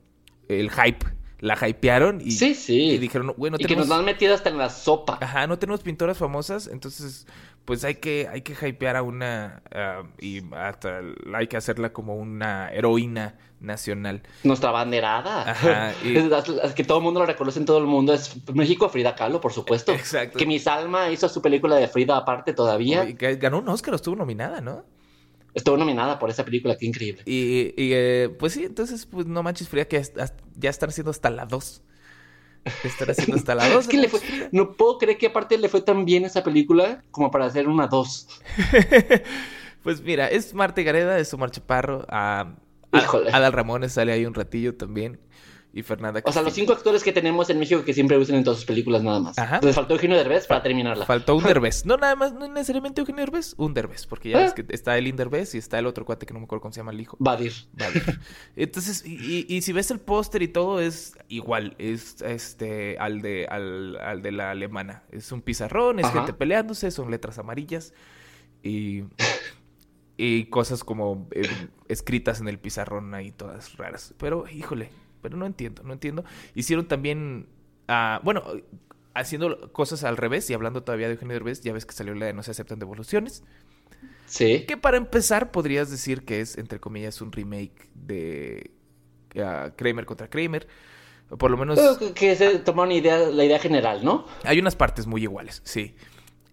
el 0.47 0.71
hype. 0.71 1.05
La 1.39 1.55
hypearon 1.67 2.19
y, 2.19 2.31
Sí, 2.31 2.55
sí. 2.55 2.91
y 2.91 2.97
dijeron, 2.97 3.31
bueno, 3.37 3.57
y 3.59 3.63
que 3.63 3.67
tenemos. 3.67 3.87
nos 3.89 3.95
la 3.95 3.99
han 3.99 4.05
metido 4.05 4.33
hasta 4.33 4.49
en 4.49 4.57
la 4.57 4.69
sopa. 4.71 5.19
Ajá, 5.21 5.45
no 5.45 5.59
tenemos 5.59 5.81
pintoras 5.81 6.17
famosas, 6.17 6.65
entonces 6.65 7.27
pues 7.67 7.83
hay 7.83 7.95
que, 7.95 8.29
hay 8.31 8.43
que 8.43 8.53
hypear 8.65 8.95
a 8.95 9.01
una 9.03 9.61
ah, 9.73 10.03
y 10.21 10.41
hasta 10.53 11.01
hay 11.33 11.47
que 11.47 11.57
hacerla 11.57 11.91
como 11.91 12.15
una 12.15 12.71
heroína 12.71 13.35
nacional. 13.59 14.23
Nuestra 14.45 14.71
banderada. 14.71 15.51
Ajá, 15.51 15.93
y- 16.03 16.15
Es, 16.15 16.25
es 16.63 16.73
que 16.73 16.85
todo 16.85 16.99
el 16.99 17.03
mundo 17.03 17.19
lo 17.19 17.25
reconoce 17.25 17.59
en 17.59 17.65
todo 17.65 17.79
el 17.79 17.85
mundo. 17.85 18.13
Es 18.13 18.37
México, 18.53 18.87
Frida 18.87 19.15
Kahlo, 19.15 19.41
por 19.41 19.51
supuesto. 19.51 19.91
Exacto. 19.91 20.39
Que 20.39 20.45
mi 20.45 20.59
Salma 20.59 21.11
hizo 21.11 21.27
su 21.27 21.41
película 21.41 21.75
de 21.75 21.89
Frida 21.89 22.15
aparte 22.15 22.53
todavía. 22.53 23.03
Y 23.03 23.15
que 23.15 23.35
ganó 23.35 23.59
un 23.59 23.67
Oscar, 23.67 23.95
estuvo 23.95 24.15
nominada, 24.15 24.61
¿no? 24.61 24.85
Estuvo 25.53 25.75
nominada 25.75 26.17
por 26.19 26.29
esa 26.29 26.45
película, 26.45 26.77
qué 26.77 26.85
increíble. 26.85 27.23
Y, 27.25 27.73
y, 27.75 27.91
eh, 27.93 28.29
pues 28.39 28.53
sí, 28.53 28.63
entonces, 28.63 29.05
pues 29.05 29.25
no 29.25 29.43
manches 29.43 29.67
Frida, 29.67 29.83
que 29.85 30.01
ya 30.55 30.69
están 30.69 30.87
haciendo 30.87 31.11
hasta 31.11 31.29
la 31.29 31.45
2. 31.45 31.83
Están 32.83 33.09
haciendo 33.11 33.35
hasta 33.35 33.55
la 33.55 33.67
2. 33.69 33.77
Es 33.85 33.87
que 33.87 33.97
le 33.97 34.09
fue, 34.09 34.19
no 34.51 34.73
puedo 34.73 34.97
creer 34.97 35.17
que 35.17 35.27
aparte 35.27 35.57
le 35.57 35.69
fue 35.69 35.81
tan 35.81 36.05
bien 36.05 36.25
esa 36.25 36.43
película 36.43 37.03
como 37.11 37.31
para 37.31 37.45
hacer 37.45 37.67
una 37.67 37.87
dos. 37.87 38.27
Pues 39.83 40.01
mira, 40.01 40.27
es 40.27 40.53
Marta 40.53 40.81
Gareda, 40.81 41.17
es 41.17 41.33
Omar 41.33 41.49
Chaparro, 41.51 42.05
a, 42.09 42.55
a- 42.91 42.97
Híjole. 42.97 43.31
Adal 43.31 43.53
Ramones 43.53 43.93
sale 43.93 44.11
ahí 44.11 44.25
un 44.25 44.33
ratillo 44.33 44.75
también. 44.75 45.17
Y 45.77 45.83
Fernanda 45.83 46.21
O 46.25 46.31
sea, 46.31 46.41
los 46.41 46.53
cinco 46.53 46.73
actores 46.73 47.03
que 47.03 47.11
tenemos 47.13 47.49
en 47.51 47.59
México 47.59 47.83
que 47.85 47.93
siempre 47.93 48.17
usan 48.17 48.37
en 48.37 48.43
todas 48.43 48.57
sus 48.57 48.65
películas 48.65 49.03
nada 49.03 49.19
más. 49.19 49.37
Ajá. 49.37 49.59
Les 49.61 49.75
faltó 49.75 49.93
Eugenio 49.93 50.17
Derbez 50.17 50.47
para 50.47 50.63
terminarla. 50.63 51.05
Faltó 51.05 51.35
un 51.35 51.43
Derbez. 51.43 51.85
No, 51.85 51.97
nada 51.97 52.15
más, 52.15 52.33
no 52.33 52.47
necesariamente 52.47 52.99
Eugenio 53.01 53.21
Derbez, 53.21 53.53
un 53.57 53.75
Derbez. 53.75 54.07
Porque 54.07 54.29
ya 54.31 54.39
Ah. 54.39 54.41
ves 54.41 54.53
que 54.53 54.65
está 54.69 54.97
el 54.97 55.15
Derbez 55.15 55.53
y 55.53 55.59
está 55.59 55.77
el 55.77 55.85
otro 55.85 56.03
cuate 56.03 56.25
que 56.25 56.33
no 56.33 56.39
me 56.39 56.45
acuerdo 56.45 56.61
cómo 56.63 56.73
se 56.73 56.79
llama 56.79 56.91
el 56.93 57.01
hijo. 57.01 57.15
Badir. 57.19 57.53
Vale. 57.73 58.01
Entonces, 58.55 59.05
y, 59.05 59.45
y- 59.47 59.55
y 59.55 59.61
si 59.61 59.71
ves 59.71 59.91
el 59.91 59.99
póster 59.99 60.41
y 60.41 60.47
todo, 60.47 60.79
es 60.81 61.13
igual, 61.27 61.75
es 61.77 62.21
este 62.23 62.97
al 62.97 63.21
de, 63.21 63.45
al, 63.47 63.97
al 63.97 64.23
de 64.23 64.31
la 64.31 64.49
alemana. 64.49 65.03
Es 65.11 65.31
un 65.31 65.41
pizarrón, 65.43 65.99
es 65.99 66.05
Ajá. 66.05 66.15
gente 66.19 66.33
peleándose, 66.33 66.89
son 66.89 67.11
letras 67.11 67.37
amarillas 67.37 67.93
y, 68.63 69.03
y 70.17 70.45
cosas 70.45 70.83
como 70.83 71.27
eh, 71.33 71.47
escritas 71.87 72.41
en 72.41 72.47
el 72.47 72.57
pizarrón 72.57 73.13
ahí, 73.13 73.31
todas 73.31 73.77
raras. 73.77 74.15
Pero, 74.17 74.45
híjole, 74.49 74.89
pero 75.21 75.37
no 75.37 75.45
entiendo, 75.45 75.83
no 75.83 75.93
entiendo. 75.93 76.23
Hicieron 76.55 76.87
también, 76.87 77.47
ah, 77.87 78.19
bueno, 78.23 78.43
haciendo 79.13 79.71
cosas 79.73 80.03
al 80.03 80.17
revés 80.17 80.49
y 80.49 80.53
hablando 80.53 80.83
todavía 80.83 81.07
de 81.07 81.13
Eugenio 81.13 81.33
Derbez, 81.33 81.61
ya 81.61 81.73
ves 81.73 81.85
que 81.85 81.93
salió 81.93 82.13
la 82.15 82.27
de 82.27 82.33
No 82.33 82.43
se 82.43 82.51
aceptan 82.51 82.79
devoluciones. 82.79 83.43
Sí. 84.27 84.65
Que 84.67 84.77
para 84.77 84.97
empezar 84.97 85.51
podrías 85.51 85.89
decir 85.89 86.23
que 86.25 86.41
es, 86.41 86.57
entre 86.57 86.79
comillas, 86.79 87.21
un 87.21 87.31
remake 87.31 87.89
de 87.95 88.71
ah, 89.41 89.71
Kramer 89.75 90.05
contra 90.05 90.29
Kramer. 90.29 90.67
Por 91.37 91.51
lo 91.51 91.57
menos 91.57 91.77
Creo 91.77 91.97
que- 91.97 92.13
que 92.13 92.35
se 92.35 92.59
tomaron 92.59 92.91
idea, 92.91 93.17
la 93.17 93.43
idea 93.43 93.59
general, 93.59 94.03
¿no? 94.03 94.25
hay 94.43 94.59
unas 94.59 94.75
partes 94.75 95.07
muy 95.07 95.23
iguales, 95.23 95.61
sí. 95.65 95.95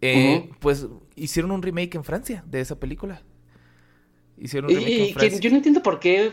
Eh. 0.01 0.51
Pues 0.59 0.87
hicieron 1.15 1.51
un 1.53 1.63
remake 1.63 1.95
en 1.95 2.05
Francia 2.05 2.43
de 2.47 2.61
esa 2.61 2.79
película. 2.79 3.23
Hicieron 4.37 4.69
un 4.71 4.77
remake 4.77 4.93
y 4.93 5.01
en 5.01 5.07
que 5.09 5.13
Francia. 5.15 5.41
yo 5.41 5.51
no 5.51 5.57
entiendo 5.57 5.83
por 5.83 6.01
qué. 6.01 6.33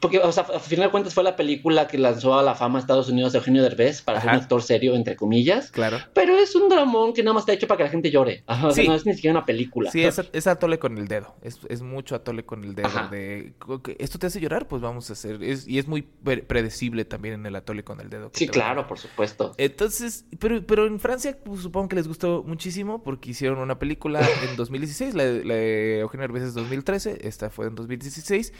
Porque, 0.00 0.18
o 0.20 0.30
sea, 0.30 0.44
a 0.44 0.60
final 0.60 0.86
de 0.86 0.90
cuentas 0.92 1.12
fue 1.14 1.24
la 1.24 1.34
película 1.34 1.88
que 1.88 1.98
lanzó 1.98 2.38
a 2.38 2.42
la 2.42 2.54
fama 2.54 2.78
a 2.78 2.80
Estados 2.80 3.08
Unidos 3.08 3.34
a 3.34 3.38
Eugenio 3.38 3.62
Derbez 3.62 4.00
para 4.02 4.20
ser 4.20 4.30
un 4.30 4.36
actor 4.36 4.62
serio, 4.62 4.94
entre 4.94 5.16
comillas. 5.16 5.70
Claro. 5.72 5.98
Pero 6.14 6.36
es 6.36 6.54
un 6.54 6.68
dramón 6.68 7.12
que 7.14 7.22
nada 7.24 7.34
más 7.34 7.42
está 7.42 7.52
hecho 7.52 7.66
para 7.66 7.78
que 7.78 7.84
la 7.84 7.90
gente 7.90 8.10
llore. 8.10 8.44
Ajá, 8.46 8.68
o 8.68 8.70
sea, 8.70 8.84
Sí. 8.84 8.88
no 8.88 8.94
es 8.94 9.04
ni 9.06 9.14
siquiera 9.14 9.36
una 9.36 9.44
película. 9.44 9.90
Sí, 9.90 10.04
es, 10.04 10.20
es 10.32 10.46
atole 10.46 10.78
con 10.78 10.98
el 10.98 11.08
dedo. 11.08 11.34
Es, 11.42 11.58
es 11.68 11.82
mucho 11.82 12.14
atole 12.14 12.44
con 12.44 12.62
el 12.62 12.74
dedo. 12.76 12.86
Ajá. 12.86 13.08
De, 13.08 13.54
"Ok, 13.66 13.90
esto 13.98 14.18
te 14.20 14.26
hace 14.28 14.38
llorar, 14.40 14.68
pues 14.68 14.80
vamos 14.82 15.10
a 15.10 15.14
hacer. 15.14 15.42
Es, 15.42 15.66
y 15.66 15.78
es 15.78 15.88
muy 15.88 16.02
pre- 16.02 16.44
predecible 16.44 17.04
también 17.04 17.34
en 17.34 17.46
el 17.46 17.56
atole 17.56 17.82
con 17.82 18.00
el 18.00 18.08
dedo. 18.08 18.30
Sí, 18.34 18.46
claro, 18.46 18.86
por 18.86 18.98
supuesto. 18.98 19.54
Entonces, 19.58 20.26
pero, 20.38 20.64
pero 20.64 20.86
en 20.86 21.00
Francia 21.00 21.36
pues, 21.44 21.60
supongo 21.62 21.88
que 21.88 21.96
les 21.96 22.06
gustó 22.06 22.44
muchísimo 22.46 23.02
porque 23.02 23.30
hicieron 23.30 23.58
una 23.58 23.78
película 23.78 24.20
en 24.20 24.56
2016, 24.56 25.14
la, 25.14 25.24
la 25.24 25.54
de 25.54 25.98
Eugenio 26.00 26.22
Derbez 26.28 26.44
es 26.44 26.54
2013, 26.54 27.26
esta 27.26 27.50
fue 27.50 27.66
en 27.66 27.74
2016, 27.74 28.52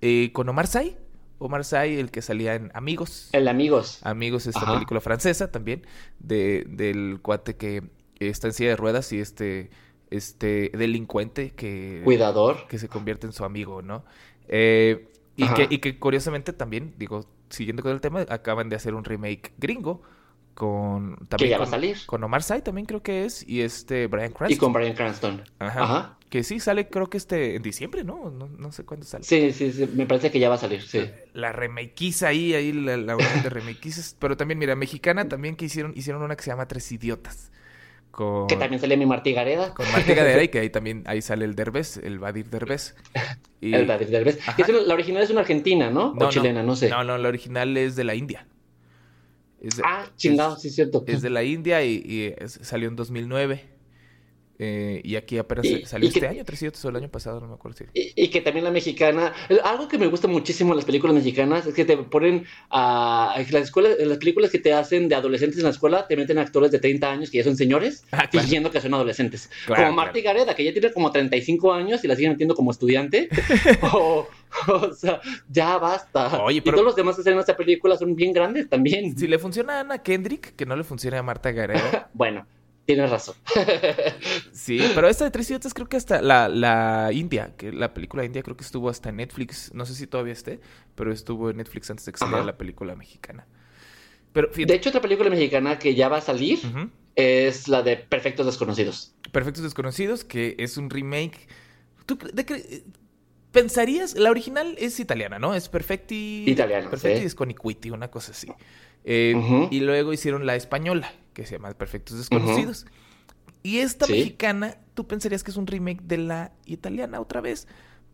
eh, 0.00 0.30
con 0.32 0.48
Omar 0.48 0.66
Sy. 0.66 0.96
Omar 1.38 1.64
Sy, 1.64 1.98
el 1.98 2.10
que 2.10 2.20
salía 2.22 2.54
en 2.54 2.70
Amigos. 2.74 3.28
El 3.32 3.46
Amigos. 3.48 4.00
Amigos, 4.02 4.46
esta 4.46 4.60
Ajá. 4.62 4.74
película 4.74 5.00
francesa 5.00 5.50
también, 5.52 5.86
de, 6.18 6.64
del 6.68 7.20
cuate 7.22 7.56
que 7.56 7.84
está 8.18 8.48
en 8.48 8.52
silla 8.52 8.70
de 8.70 8.76
ruedas 8.76 9.12
y 9.12 9.20
este, 9.20 9.70
este 10.10 10.70
delincuente 10.74 11.50
que, 11.50 12.00
Cuidador. 12.04 12.66
que 12.68 12.78
se 12.78 12.88
convierte 12.88 13.26
en 13.26 13.32
su 13.32 13.44
amigo, 13.44 13.82
¿no? 13.82 14.04
Eh, 14.48 15.08
y, 15.36 15.46
que, 15.48 15.68
y 15.70 15.78
que 15.78 15.98
curiosamente 16.00 16.52
también, 16.52 16.94
digo, 16.98 17.24
siguiendo 17.50 17.82
con 17.82 17.92
el 17.92 18.00
tema, 18.00 18.26
acaban 18.28 18.68
de 18.68 18.76
hacer 18.76 18.94
un 18.94 19.04
remake 19.04 19.52
gringo 19.58 20.02
con 20.58 21.16
también 21.28 21.50
ya 21.50 21.58
va 21.58 21.64
con, 21.66 21.68
a 21.68 21.76
salir. 21.76 21.96
con 22.06 22.24
Omar 22.24 22.42
Sy 22.42 22.62
también 22.62 22.84
creo 22.84 23.00
que 23.00 23.24
es 23.24 23.48
y 23.48 23.60
este 23.62 24.08
Brian 24.08 24.32
Cranston. 24.32 24.50
Y 24.52 24.56
con 24.58 24.72
Brian 24.72 24.92
Cranston. 24.94 25.44
Ajá. 25.60 25.84
Ajá. 25.84 26.18
Que 26.28 26.42
sí 26.42 26.58
sale 26.58 26.88
creo 26.88 27.08
que 27.08 27.16
este 27.16 27.54
en 27.54 27.62
diciembre, 27.62 28.02
¿no? 28.02 28.28
No, 28.30 28.48
no 28.48 28.72
sé 28.72 28.84
cuándo 28.84 29.06
sale. 29.06 29.22
Sí, 29.22 29.52
sí, 29.52 29.70
sí. 29.70 29.88
Me 29.94 30.04
parece 30.04 30.32
que 30.32 30.40
ya 30.40 30.48
va 30.48 30.56
a 30.56 30.58
salir, 30.58 30.82
sí. 30.82 31.08
La 31.32 31.52
remakiza 31.52 32.26
ahí, 32.28 32.54
ahí 32.54 32.72
la, 32.72 32.96
la 32.96 33.14
de 33.16 33.48
remakizas. 33.48 34.16
Pero 34.18 34.36
también, 34.36 34.58
mira, 34.58 34.74
mexicana 34.74 35.28
también 35.28 35.54
que 35.54 35.66
hicieron, 35.66 35.92
hicieron 35.94 36.22
una 36.22 36.34
que 36.34 36.42
se 36.42 36.50
llama 36.50 36.66
Tres 36.66 36.90
Idiotas. 36.90 37.52
Con, 38.10 38.48
Que 38.48 38.56
también 38.56 38.80
sale 38.80 38.96
mi 38.96 39.06
Martí 39.06 39.32
Gareda. 39.32 39.72
con 39.74 39.86
Marta 39.92 40.12
Gadera 40.12 40.42
y 40.42 40.48
que 40.48 40.58
ahí 40.58 40.70
también 40.78 41.04
ahí 41.06 41.22
sale 41.22 41.44
el 41.44 41.54
Derbez, 41.54 41.98
el 41.98 42.18
Badir 42.18 42.50
Derbez. 42.50 42.96
Y- 43.60 43.74
El 43.74 43.86
Badir 43.86 44.08
Derbez. 44.08 44.40
Que 44.56 44.62
es 44.62 44.68
la 44.68 44.92
original 44.94 45.22
es 45.22 45.30
una 45.30 45.42
argentina, 45.42 45.88
¿no? 45.88 46.14
No, 46.14 46.26
o 46.26 46.30
chilena, 46.30 46.64
no, 46.64 46.74
sé. 46.74 46.88
No, 46.90 47.04
no, 47.04 47.16
la 47.16 47.28
original 47.28 47.76
es 47.76 47.94
de 47.94 48.02
la 48.02 48.16
India. 48.16 48.46
Es 49.60 49.76
de- 49.76 49.82
Ah, 49.84 50.06
chingado, 50.16 50.54
es- 50.56 50.62
sí, 50.62 50.68
es 50.68 50.74
cierto. 50.74 51.04
Es 51.06 51.22
de 51.22 51.30
la 51.30 51.42
India 51.42 51.84
y, 51.84 52.02
y 52.04 52.34
es- 52.36 52.58
salió 52.62 52.88
en 52.88 52.96
2009. 52.96 53.77
Eh, 54.60 55.00
y 55.04 55.14
aquí 55.14 55.38
apenas 55.38 55.64
Y- 55.66 55.84
salió 55.84 56.08
y 56.08 56.12
que- 56.12 56.18
este 56.18 56.28
año, 56.28 56.44
300 56.44 56.84
o 56.84 56.88
el 56.88 56.96
año 56.96 57.08
pasado, 57.08 57.40
no 57.40 57.46
me 57.46 57.54
acuerdo 57.54 57.78
si. 57.78 57.84
Y, 57.94 58.12
y 58.24 58.28
que 58.28 58.40
también 58.40 58.64
la 58.64 58.72
mexicana, 58.72 59.32
algo 59.62 59.86
que 59.86 59.98
me 59.98 60.06
gusta 60.08 60.26
muchísimo 60.26 60.72
en 60.72 60.76
las 60.78 60.84
películas 60.84 61.14
mexicanas 61.14 61.64
es 61.66 61.74
que 61.74 61.84
te 61.84 61.96
ponen 61.96 62.44
a 62.70 63.34
las 63.50 63.62
escuelas, 63.64 63.96
en 64.00 64.08
las 64.08 64.18
películas 64.18 64.50
que 64.50 64.58
te 64.58 64.72
hacen 64.72 65.08
de 65.08 65.14
adolescentes 65.14 65.58
en 65.58 65.64
la 65.64 65.70
escuela, 65.70 66.06
te 66.08 66.16
meten 66.16 66.38
actores 66.38 66.70
de 66.72 66.80
30 66.80 67.10
años 67.10 67.30
que 67.30 67.38
ya 67.38 67.44
son 67.44 67.56
señores, 67.56 68.04
Ah, 68.10 68.26
claro. 68.28 68.30
fingiendo 68.40 68.70
que 68.70 68.80
son 68.80 68.94
adolescentes. 68.94 69.48
Claro, 69.66 69.82
como 69.84 69.94
Marta 69.96 70.18
y 70.18 70.22
Gareda, 70.22 70.54
que 70.56 70.64
ya 70.64 70.72
tiene 70.72 70.92
como 70.92 71.12
35 71.12 71.72
años 71.72 72.02
y 72.04 72.08
la 72.08 72.16
siguen 72.16 72.32
metiendo 72.32 72.54
como 72.56 72.70
estudiante. 72.72 73.28
o, 73.94 74.26
o 74.68 74.92
sea, 74.92 75.20
ya 75.48 75.78
basta. 75.78 76.42
Oye, 76.42 76.58
Y 76.58 76.60
todos 76.62 76.82
los 76.84 76.96
demás 76.96 77.16
que 77.16 77.22
salen 77.22 77.38
en 77.38 77.40
esta 77.40 77.56
película 77.56 77.96
son 77.96 78.16
bien 78.16 78.32
grandes 78.32 78.68
también. 78.68 79.16
Si 79.16 79.26
le 79.28 79.38
funciona 79.38 79.76
a 79.76 79.80
Ana 79.80 79.98
Kendrick, 80.02 80.56
que 80.56 80.66
no 80.66 80.74
le 80.74 80.82
funcione 80.84 81.16
a 81.16 81.22
Marta 81.22 81.52
Gareda. 81.52 82.10
Bueno, 82.14 82.44
tienes 82.88 83.10
razón. 83.10 83.34
sí, 84.52 84.80
pero 84.94 85.08
esta 85.08 85.24
de 85.26 85.30
Tres 85.30 85.50
Idiotas 85.50 85.74
creo 85.74 85.90
que 85.90 85.98
hasta 85.98 86.22
la, 86.22 86.48
la 86.48 87.10
India, 87.12 87.52
que 87.58 87.70
la 87.70 87.92
película 87.92 88.24
India 88.24 88.42
creo 88.42 88.56
que 88.56 88.64
estuvo 88.64 88.88
hasta 88.88 89.12
Netflix. 89.12 89.74
No 89.74 89.84
sé 89.84 89.94
si 89.94 90.06
todavía 90.06 90.32
esté, 90.32 90.58
pero 90.94 91.12
estuvo 91.12 91.50
en 91.50 91.58
Netflix 91.58 91.90
antes 91.90 92.06
de 92.06 92.12
que 92.12 92.18
saliera 92.18 92.42
la 92.42 92.56
película 92.56 92.96
mexicana. 92.96 93.46
Pero 94.32 94.48
De 94.48 94.74
hecho, 94.74 94.88
otra 94.88 95.02
película 95.02 95.28
mexicana 95.28 95.78
que 95.78 95.94
ya 95.94 96.08
va 96.08 96.16
a 96.16 96.20
salir 96.22 96.60
es 97.14 97.68
la 97.68 97.82
de 97.82 97.98
Perfectos 97.98 98.46
Desconocidos. 98.46 99.14
Perfectos 99.32 99.64
Desconocidos, 99.64 100.24
que 100.24 100.56
es 100.58 100.78
un 100.78 100.88
remake. 100.88 101.46
¿Tú 102.06 102.18
de 102.32 102.82
pensarías? 103.52 104.14
La 104.14 104.30
original 104.30 104.76
es 104.78 104.98
italiana, 104.98 105.38
¿no? 105.38 105.54
Es 105.54 105.68
Perfecti. 105.68 106.44
Italiana, 106.46 106.88
Perfecti 106.88 107.18
sí. 107.18 107.24
Desconiquiti, 107.24 107.90
una 107.90 108.10
cosa 108.10 108.32
así. 108.32 108.50
Eh. 109.04 109.68
Y 109.70 109.80
luego 109.80 110.14
hicieron 110.14 110.46
la 110.46 110.56
española, 110.56 111.12
que 111.42 111.46
se 111.46 111.54
llama 111.56 111.70
Perfectos 111.72 112.18
Desconocidos. 112.18 112.84
Y 113.62 113.78
esta 113.78 114.06
Sí. 114.06 114.12
mexicana, 114.12 114.76
tú 114.94 115.06
pensarías 115.06 115.44
que 115.44 115.50
es 115.52 115.56
un 115.56 115.66
remake 115.68 116.02
de 116.02 116.18
la 116.18 116.52
italiana 116.66 117.20
otra 117.20 117.40
vez. 117.40 117.68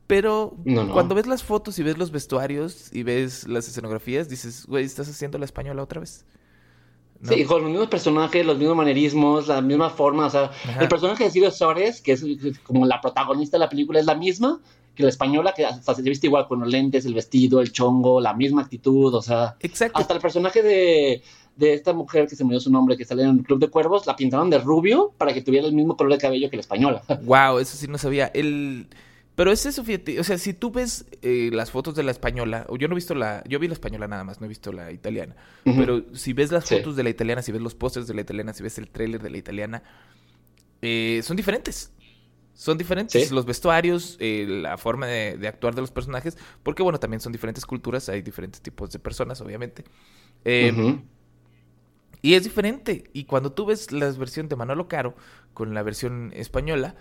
Pero 0.07 0.57
No, 0.65 0.85
no. 0.85 0.93
cuando 0.93 1.15
ves 1.15 1.27
las 1.27 1.43
fotos 1.43 1.79
y 1.79 1.83
ves 1.83 1.97
los 1.97 2.11
vestuarios 2.11 2.91
y 2.93 3.03
ves 3.03 3.49
las 3.49 3.67
escenografías, 3.67 4.29
dices, 4.29 4.67
güey, 4.67 4.85
estás 4.85 5.09
haciendo 5.09 5.39
la 5.39 5.47
española 5.47 5.83
otra 5.83 6.01
vez. 6.01 6.27
¿No? 7.21 7.33
Sí, 7.33 7.45
con 7.47 7.63
los 7.63 7.71
mismos 7.71 7.89
personajes, 7.89 8.45
los 8.45 8.59
mismos 8.59 8.77
manerismos, 8.77 9.49
la 9.49 9.63
misma 9.63 9.89
forma. 9.89 10.27
O 10.27 10.31
sea, 10.31 10.45
Ajá. 10.45 10.83
el 10.83 10.89
personaje 10.89 11.25
de 11.25 11.31
Silvio 11.31 11.51
Sores, 11.51 12.03
que 12.03 12.13
es 12.13 12.25
como 12.65 12.85
la 12.85 13.01
protagonista 13.01 13.57
de 13.57 13.61
la 13.61 13.71
película, 13.71 13.99
es 14.01 14.05
la 14.07 14.15
misma 14.15 14.61
que 14.95 15.03
la 15.03 15.09
española, 15.09 15.55
que 15.57 15.65
hasta 15.65 15.95
se 15.95 16.03
viste 16.03 16.27
igual 16.27 16.47
con 16.47 16.61
los 16.61 16.69
lentes, 16.71 17.05
el 17.07 17.15
vestido, 17.15 17.61
el 17.61 17.73
chongo, 17.73 18.21
la 18.21 18.35
misma 18.35 18.63
actitud. 18.63 19.15
O 19.15 19.23
sea, 19.23 19.57
Exacto. 19.61 19.99
hasta 19.99 20.13
el 20.15 20.21
personaje 20.21 20.63
de, 20.63 21.23
de 21.57 21.75
esta 21.75 21.93
mujer 21.93 22.27
que 22.27 22.35
se 22.37 22.45
dio 22.45 22.59
su 22.61 22.71
nombre, 22.71 22.97
que 22.97 23.05
sale 23.05 23.23
en 23.23 23.31
el 23.39 23.43
Club 23.45 23.61
de 23.61 23.69
Cuervos, 23.69 24.07
la 24.07 24.17
pintaron 24.17 24.51
de 24.51 24.59
rubio 24.59 25.13
para 25.19 25.33
que 25.33 25.41
tuviera 25.43 25.67
el 25.67 25.73
mismo 25.75 25.97
color 25.97 26.13
de 26.13 26.19
cabello 26.19 26.51
que 26.51 26.57
la 26.57 26.61
española. 26.61 27.03
Wow, 27.23 27.59
eso 27.59 27.77
sí 27.77 27.87
no 27.89 27.99
sabía. 27.99 28.27
El... 28.35 28.89
Pero 29.37 29.51
es 29.51 29.67
eso, 29.67 29.83
fíjate. 29.83 30.21
O 30.21 30.25
sea, 30.25 30.39
si 30.39 30.55
tú 30.55 30.71
ves 30.71 31.07
eh, 31.23 31.51
las 31.53 31.73
fotos 31.73 31.97
de 31.97 32.05
la 32.05 32.13
española, 32.13 32.67
o 32.69 32.77
yo 32.77 32.87
no 32.87 32.95
he 32.95 32.97
visto 32.97 33.17
la. 33.17 33.43
Yo 33.49 33.59
vi 33.59 33.67
la 33.67 33.75
española 33.75 34.07
nada 34.07 34.23
más, 34.23 34.41
no 34.41 34.47
he 34.47 34.49
visto 34.49 34.73
la 34.73 34.93
italiana. 34.93 35.35
Pero 35.65 36.05
si 36.15 36.33
ves 36.33 36.53
las 36.53 36.65
Sí. 36.67 36.77
fotos 36.77 36.95
de 36.95 37.03
la 37.03 37.11
italiana, 37.11 37.43
si 37.43 37.51
ves 37.51 37.61
los 37.61 37.75
pósters 37.75 38.07
de 38.07 38.15
la 38.15 38.21
italiana, 38.21 38.53
si 38.53 38.63
ves 38.63 38.79
el 38.79 38.89
tráiler 38.91 39.21
de 39.21 39.31
la 39.31 39.37
italiana, 39.39 39.83
eh, 40.83 41.21
son 41.25 41.37
diferentes. 41.37 41.93
Son 42.53 42.79
diferentes 42.79 43.29
Sí. 43.29 43.35
los 43.35 43.45
vestuarios, 43.45 44.17
eh, 44.21 44.47
la 44.49 44.79
forma 44.79 45.09
de, 45.09 45.37
de 45.37 45.49
actuar 45.49 45.75
de 45.75 45.81
los 45.81 45.91
personajes, 45.91 46.39
porque 46.63 46.85
bueno, 46.85 47.01
también 47.01 47.21
son 47.21 47.33
diferentes 47.33 47.67
culturas, 47.67 48.09
hay 48.09 48.23
diferentes 48.23 48.61
tipos 48.61 48.93
de 48.93 49.01
personas, 49.01 49.41
obviamente. 49.41 49.83
Eh. 50.45 50.73
Y 52.25 52.35
es 52.35 52.45
diferente. 52.45 53.05
Y 53.13 53.25
cuando 53.25 53.53
tú 53.53 53.67
ves 53.67 53.93
la 53.93 54.11
versión 54.13 54.49
de 54.49 54.57
Manolo 54.57 54.89
Caro 54.89 55.15
con 55.53 55.75
la 55.75 55.83
versión 55.83 56.33
española, 56.35 56.95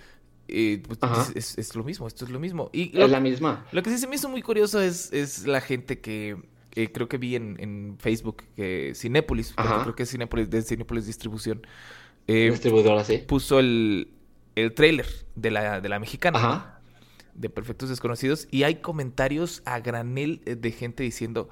eh, 0.48 0.84
pues, 0.86 1.00
es, 1.30 1.36
es- 1.36 1.58
es 1.58 1.76
lo 1.76 1.84
mismo, 1.84 2.06
esto 2.08 2.26
es 2.26 2.32
lo 2.32 2.40
mismo. 2.40 2.70
Y 2.74 2.92
lo, 2.98 3.06
Es 3.06 3.12
la 3.12 3.20
misma. 3.22 3.66
lo 3.72 3.82
que 3.82 3.90
sí 3.90 3.98
se 3.98 4.08
me 4.08 4.16
hizo 4.16 4.28
muy 4.30 4.42
curioso 4.42 4.82
es, 4.82 5.14
es 5.14 5.48
la 5.48 5.62
gente 5.62 6.02
que, 6.02 6.36
creo 6.72 7.08
que 7.08 7.18
vi 7.18 7.36
en, 7.36 7.56
en 7.60 7.96
Facebook, 8.00 8.44
que 8.56 8.92
Cinépolis, 8.96 9.54
creo 9.56 9.96
que 9.96 10.04
es 10.04 10.10
Cinépolis, 10.12 10.50
de 10.50 10.62
Cinépolis 10.62 11.06
Distribución, 11.08 11.66
eh, 12.28 12.50
Distribuidora, 12.52 13.04
sí. 13.06 13.20
puso 13.26 13.60
el, 13.60 14.10
el 14.56 14.74
trailer 14.74 15.08
de 15.36 15.52
la, 15.52 15.80
de 15.82 15.88
la 15.90 16.00
mexicana. 16.00 16.38
Ajá. 16.40 16.82
de 17.36 17.50
Perfectos 17.50 17.90
Desconocidos 17.90 18.48
y 18.52 18.62
hay 18.64 18.76
comentarios 18.82 19.62
a 19.66 19.80
granel 19.80 20.42
eh, 20.46 20.56
de 20.56 20.72
gente 20.72 21.02
diciendo 21.04 21.48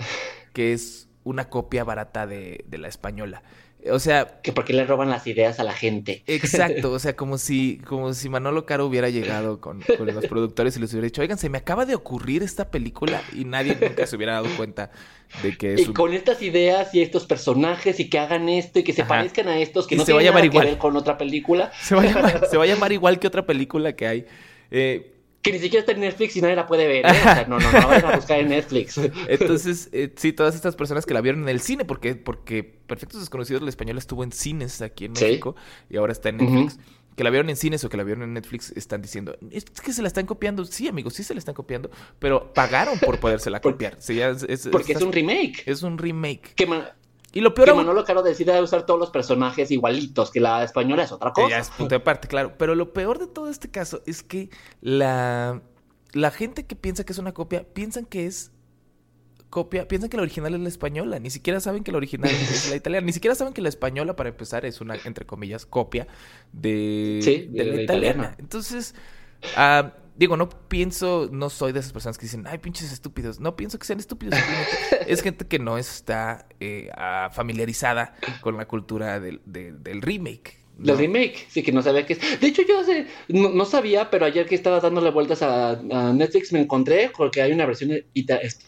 que 0.53 0.73
es 0.73 1.07
una 1.23 1.49
copia 1.49 1.83
barata 1.83 2.27
de, 2.27 2.63
de 2.67 2.77
la 2.77 2.87
española. 2.87 3.43
O 3.91 3.99
sea, 3.99 4.39
Que 4.43 4.53
porque 4.53 4.73
le 4.73 4.85
roban 4.85 5.09
las 5.09 5.25
ideas 5.27 5.59
a 5.59 5.63
la 5.63 5.73
gente. 5.73 6.23
exacto, 6.27 6.91
o 6.93 6.99
sea, 6.99 7.15
como 7.15 7.37
si, 7.39 7.79
como 7.87 8.13
si 8.13 8.29
Manolo 8.29 8.65
Caro 8.65 8.85
hubiera 8.85 9.09
llegado 9.09 9.59
con, 9.59 9.81
con 9.97 10.13
los 10.13 10.27
productores 10.27 10.77
y 10.77 10.79
les 10.79 10.91
hubiera 10.93 11.05
dicho, 11.05 11.21
oigan, 11.21 11.37
se 11.39 11.49
me 11.49 11.57
acaba 11.57 11.85
de 11.85 11.95
ocurrir 11.95 12.43
esta 12.43 12.69
película 12.69 13.27
y 13.33 13.45
nadie 13.45 13.75
nunca 13.75 14.05
se 14.05 14.15
hubiera 14.15 14.33
dado 14.33 14.51
cuenta 14.51 14.91
de 15.33 15.57
que 15.57 15.73
es 15.75 15.87
Y 15.87 15.87
un... 15.87 15.93
con 15.93 16.13
estas 16.13 16.41
ideas 16.41 16.93
y 16.93 17.01
estos 17.01 17.25
personajes 17.25 17.99
y 17.99 18.09
que 18.09 18.19
hagan 18.19 18.49
esto 18.49 18.79
y 18.79 18.83
que 18.83 18.93
se 18.93 19.03
Ajá. 19.03 19.07
parezcan 19.07 19.47
a 19.47 19.57
estos 19.59 19.87
que 19.87 19.95
Y 19.95 19.97
no 19.97 20.05
se 20.05 20.13
va 20.13 20.19
a 20.19 20.23
tienen 20.23 20.23
llamar 20.23 20.43
nada 20.43 20.45
igual. 20.45 20.65
que 20.65 20.71
ver 20.71 20.77
con 20.77 20.95
otra 20.95 21.17
película 21.17 21.71
Se 21.79 21.95
va, 21.95 22.03
a 22.03 22.05
llamar, 22.05 22.45
se 22.45 22.57
va 22.57 22.63
a 22.63 22.67
llamar 22.67 22.91
igual 22.93 23.19
que 23.19 23.27
otra 23.27 23.45
película 23.45 23.95
que 23.95 24.07
hay. 24.07 24.25
Eh, 24.71 25.20
que 25.41 25.51
ni 25.51 25.59
siquiera 25.59 25.79
está 25.81 25.91
en 25.93 26.01
Netflix 26.01 26.35
y 26.35 26.41
nadie 26.41 26.55
la 26.55 26.67
puede 26.67 26.87
ver. 26.87 27.05
¿eh? 27.05 27.09
O 27.09 27.13
sea, 27.13 27.45
no, 27.47 27.59
no, 27.59 27.71
no 27.71 27.87
vayan 27.87 28.05
a 28.11 28.15
buscar 28.15 28.39
en 28.39 28.49
Netflix. 28.49 28.97
Entonces, 29.27 29.89
eh, 29.91 30.11
sí, 30.15 30.33
todas 30.33 30.55
estas 30.55 30.75
personas 30.75 31.05
que 31.05 31.13
la 31.13 31.21
vieron 31.21 31.41
en 31.43 31.49
el 31.49 31.61
cine, 31.61 31.85
porque, 31.85 32.15
porque 32.15 32.63
Perfectos 32.63 33.19
Desconocidos, 33.21 33.61
la 33.63 33.69
española 33.69 33.99
estuvo 33.99 34.23
en 34.23 34.31
cines 34.31 34.81
aquí 34.81 35.05
en 35.05 35.15
Sí. 35.15 35.25
México 35.25 35.55
y 35.89 35.97
ahora 35.97 36.11
está 36.11 36.29
en 36.29 36.37
Netflix. 36.37 36.77
Que 37.15 37.25
la 37.25 37.29
vieron 37.29 37.49
en 37.49 37.57
cines 37.57 37.83
o 37.83 37.89
que 37.89 37.97
la 37.97 38.03
vieron 38.03 38.23
en 38.23 38.33
Netflix 38.33 38.71
están 38.75 39.01
diciendo, 39.01 39.37
es 39.51 39.65
que 39.65 39.91
se 39.91 40.01
la 40.01 40.07
están 40.07 40.25
copiando. 40.25 40.63
Sí, 40.63 40.87
amigos, 40.87 41.13
sí 41.13 41.23
se 41.23 41.33
la 41.33 41.39
están 41.39 41.53
copiando, 41.53 41.91
pero 42.19 42.53
pagaron 42.53 42.97
por 42.99 43.19
podérsela 43.19 43.59
copiar. 43.61 43.97
Sí, 43.99 44.15
ya 44.15 44.29
es, 44.29 44.43
es- 44.43 44.69
Porque 44.71 44.93
es 44.93 45.01
un 45.01 45.11
remake. 45.11 45.63
es 45.65 45.83
un 45.83 45.97
remake. 45.97 46.53
Que, 46.55 46.65
Y 47.33 47.39
lo 47.41 47.53
peor 47.53 47.65
que 47.65 47.71
aún- 47.71 47.79
Manolo 47.85 48.03
Caro 48.03 48.21
decide 48.23 48.61
usar 48.61 48.85
todos 48.85 48.99
los 48.99 49.09
personajes 49.09 49.71
igualitos, 49.71 50.31
que 50.31 50.39
la 50.41 50.63
española 50.63 51.03
es 51.03 51.11
otra 51.11 51.31
cosa. 51.31 51.49
ya 51.49 51.59
es 51.59 51.69
punto 51.69 51.95
de 51.95 51.99
parte, 51.99 52.27
claro. 52.27 52.53
Pero 52.57 52.75
lo 52.75 52.91
peor 52.93 53.19
de 53.19 53.27
todo 53.27 53.49
este 53.49 53.69
caso 53.71 54.01
es 54.05 54.21
que 54.23 54.49
la, 54.81 55.61
la 56.11 56.31
gente 56.31 56.65
que 56.65 56.75
piensa 56.75 57.05
que 57.05 57.13
es 57.13 57.19
una 57.19 57.33
copia, 57.33 57.63
piensan 57.73 58.05
que 58.05 58.25
es 58.25 58.51
copia, 59.49 59.87
piensan 59.87 60.09
que 60.09 60.17
la 60.17 60.23
original 60.23 60.53
es 60.55 60.59
la 60.59 60.67
española. 60.69 61.19
Ni 61.19 61.29
siquiera 61.29 61.59
saben 61.61 61.83
que 61.83 61.91
la 61.91 61.97
original 61.97 62.29
es 62.51 62.69
la 62.69 62.75
italiana. 62.75 63.05
Ni 63.05 63.13
siquiera 63.13 63.35
saben 63.35 63.53
que 63.53 63.61
la 63.61 63.69
española, 63.69 64.15
para 64.15 64.29
empezar, 64.29 64.65
es 64.65 64.81
una, 64.81 64.95
entre 65.05 65.25
comillas, 65.25 65.65
copia 65.65 66.07
de, 66.51 67.19
Sí, 67.23 67.47
de 67.49 67.63
de 67.63 67.69
la 67.69 67.75
la 67.75 67.81
italiana. 67.83 68.09
italiana. 68.13 68.35
Entonces, 68.39 68.93
ah, 69.55 69.93
digo, 70.21 70.37
no 70.37 70.47
pienso, 70.49 71.29
no 71.31 71.49
soy 71.49 71.71
de 71.73 71.79
esas 71.79 71.91
personas 71.93 72.17
que 72.17 72.25
dicen, 72.25 72.45
ay, 72.47 72.57
pinches 72.59 72.91
estúpidos. 72.91 73.39
No 73.39 73.55
pienso 73.55 73.77
que 73.79 73.85
sean 73.85 73.99
estúpidos. 73.99 74.39
es 75.07 75.21
gente 75.21 75.45
que 75.47 75.59
no 75.59 75.77
está 75.77 76.47
eh, 76.59 76.89
familiarizada 77.31 78.15
con 78.41 78.57
la 78.57 78.67
cultura 78.67 79.19
del, 79.19 79.41
de- 79.45 79.71
del 79.73 80.01
remake. 80.01 80.59
Del 80.77 80.97
remake, 80.97 81.45
sí 81.49 81.61
que 81.61 81.71
no 81.71 81.81
sabía 81.83 82.05
que 82.07 82.13
es. 82.13 82.39
De 82.41 82.47
hecho, 82.47 82.63
yo 82.67 82.79
hace- 82.79 83.05
no, 83.27 83.49
no 83.49 83.65
sabía, 83.65 84.09
pero 84.09 84.25
ayer 84.25 84.45
que 84.47 84.55
estaba 84.55 84.79
dándole 84.79 85.11
vueltas 85.11 85.41
a, 85.43 85.71
a 85.71 86.13
Netflix 86.13 86.51
me 86.53 86.61
encontré 86.61 87.11
porque 87.15 87.41
hay 87.41 87.51
una 87.51 87.65
versión 87.65 87.91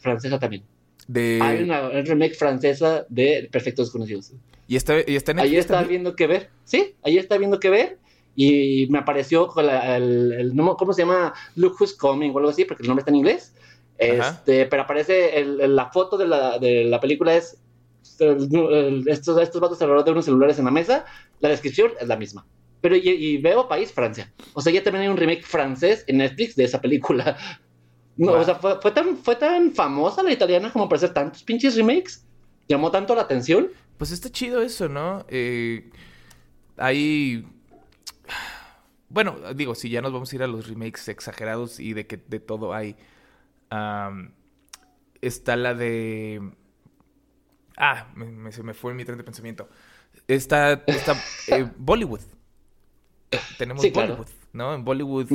francesa 0.02 0.38
también. 0.40 0.64
De... 1.08 1.40
Hay 1.42 1.64
una, 1.64 1.90
un 1.90 2.06
remake 2.06 2.36
francesa 2.36 3.06
de 3.10 3.50
Perfectos 3.52 3.88
Desconocidos. 3.88 4.32
Y 4.68 4.76
está, 4.76 4.96
y 5.06 5.16
está 5.16 5.32
en 5.34 5.40
estaba 5.40 5.82
también. 5.82 5.90
viendo 6.04 6.16
qué 6.16 6.28
ver. 6.28 6.50
Sí, 6.66 6.96
ayer 7.04 7.20
estaba 7.20 7.40
viendo 7.40 7.60
qué 7.60 7.70
ver. 7.70 7.98
Y 8.36 8.88
me 8.90 9.00
apareció 9.00 9.48
con 9.48 9.68
la- 9.68 9.96
el, 9.98 10.34
el- 10.34 10.54
¿cómo 10.78 10.94
se 10.94 11.04
llama? 11.04 11.34
Look 11.56 11.76
Who's 11.80 11.94
Coming 11.94 12.32
o 12.34 12.38
algo 12.40 12.50
así, 12.50 12.66
porque 12.66 12.84
el 12.84 12.88
nombre 12.88 13.02
está 13.02 13.12
en 13.12 13.18
inglés. 13.18 13.54
Este, 13.98 14.66
pero 14.66 14.84
aparece 14.84 15.40
el- 15.40 15.76
la 15.76 15.92
foto 15.92 16.18
de 16.18 16.28
la, 16.28 16.58
de 16.60 16.84
la 16.86 17.00
película 17.00 17.36
es 17.36 17.58
estos, 18.20 19.38
estos 19.38 19.62
vatos 19.62 19.82
alrededor 19.82 20.06
de 20.06 20.12
unos 20.12 20.26
celulares 20.26 20.58
en 20.60 20.66
la 20.66 20.72
mesa. 20.72 21.06
La 21.40 21.50
descripción 21.50 21.92
es 22.00 22.08
la 22.08 22.16
misma. 22.18 22.46
Pero 22.82 22.96
y, 22.96 23.02
y 23.08 23.38
veo 23.38 23.68
país 23.68 23.92
Francia. 23.94 24.32
O 24.54 24.62
sea, 24.62 24.74
ya 24.74 24.84
también 24.84 25.04
hay 25.04 25.08
un 25.10 25.18
remake 25.18 25.44
francés 25.44 26.04
en 26.08 26.18
Netflix 26.18 26.56
de 26.56 26.64
esa 26.66 26.82
película. 26.82 27.38
No, 28.16 28.34
Wow. 28.34 28.42
O 28.42 28.44
sea, 28.44 28.54
fue, 28.54 28.80
fue 28.80 28.92
tan, 28.92 29.18
fue 29.18 29.36
tan 29.38 29.72
famosa 29.72 30.22
la 30.22 30.32
italiana 30.32 30.72
como 30.72 30.88
para 30.88 30.98
hacer 30.98 31.16
tantos 31.16 31.42
pinches 31.42 31.76
remakes. 31.76 32.24
Llamó 32.70 32.92
tanto 32.92 33.16
la 33.16 33.24
atención. 33.24 33.70
Pues 33.98 34.12
está 34.12 34.30
chido 34.30 34.62
eso, 34.62 34.88
¿no? 34.88 35.26
Eh, 35.30 35.90
hay... 36.78 37.44
Bueno, 39.14 39.38
digo, 39.54 39.76
si 39.76 39.90
ya 39.90 40.02
nos 40.02 40.12
vamos 40.12 40.34
a 40.34 40.36
ir 40.36 40.44
a 40.44 40.48
los 40.48 40.68
remakes 40.68 41.08
exagerados 41.08 41.80
y 41.80 41.94
de 41.94 42.08
que 42.08 42.18
de 42.18 42.40
todo 42.40 42.74
hay. 42.74 42.96
está 45.22 45.56
la 45.56 45.74
de... 45.74 46.42
Ah, 47.78 48.08
me- 48.16 48.26
me- 48.26 48.52
se 48.52 48.64
me 48.64 48.74
fue 48.74 48.94
mi 48.94 49.06
tren 49.06 49.18
de 49.18 49.24
pensamiento. 49.24 49.70
Está, 50.28 50.74
está 50.88 51.16
eh, 51.48 51.66
Bollywood. 51.78 52.22
Tenemos 53.58 53.82
Sí, 53.82 53.92
claro. 53.92 54.16
Bollywood, 54.18 54.30
¿no? 54.54 54.76
En 54.76 54.84
Bollywood 54.86 55.28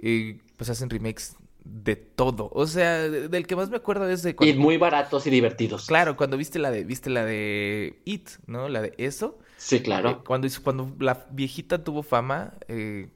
eh, 0.00 0.40
pues 0.56 0.70
hacen 0.70 0.90
remakes 0.90 1.36
de 1.64 1.94
todo. 1.96 2.50
O 2.52 2.66
sea, 2.66 3.08
del 3.08 3.46
que 3.46 3.54
más 3.54 3.70
me 3.70 3.76
acuerdo 3.76 4.08
es 4.08 4.22
de 4.22 4.34
Y 4.40 4.54
muy 4.54 4.76
baratos 4.76 5.26
y 5.26 5.30
divertidos. 5.30 5.86
Claro, 5.86 6.16
cuando 6.16 6.36
viste 6.36 6.58
la 6.58 6.70
de, 6.70 6.84
viste 6.84 7.10
la 7.10 7.24
de 7.24 8.00
It, 8.04 8.28
¿no? 8.46 8.68
La 8.68 8.82
de 8.82 8.94
eso. 8.98 9.38
Sí, 9.58 9.80
claro. 9.80 10.10
Eh, 10.10 10.18
cuando, 10.24 10.48
cuando 10.62 10.96
la 10.98 11.26
viejita 11.30 11.84
tuvo 11.84 12.02
fama, 12.02 12.54
eh, 12.68 13.10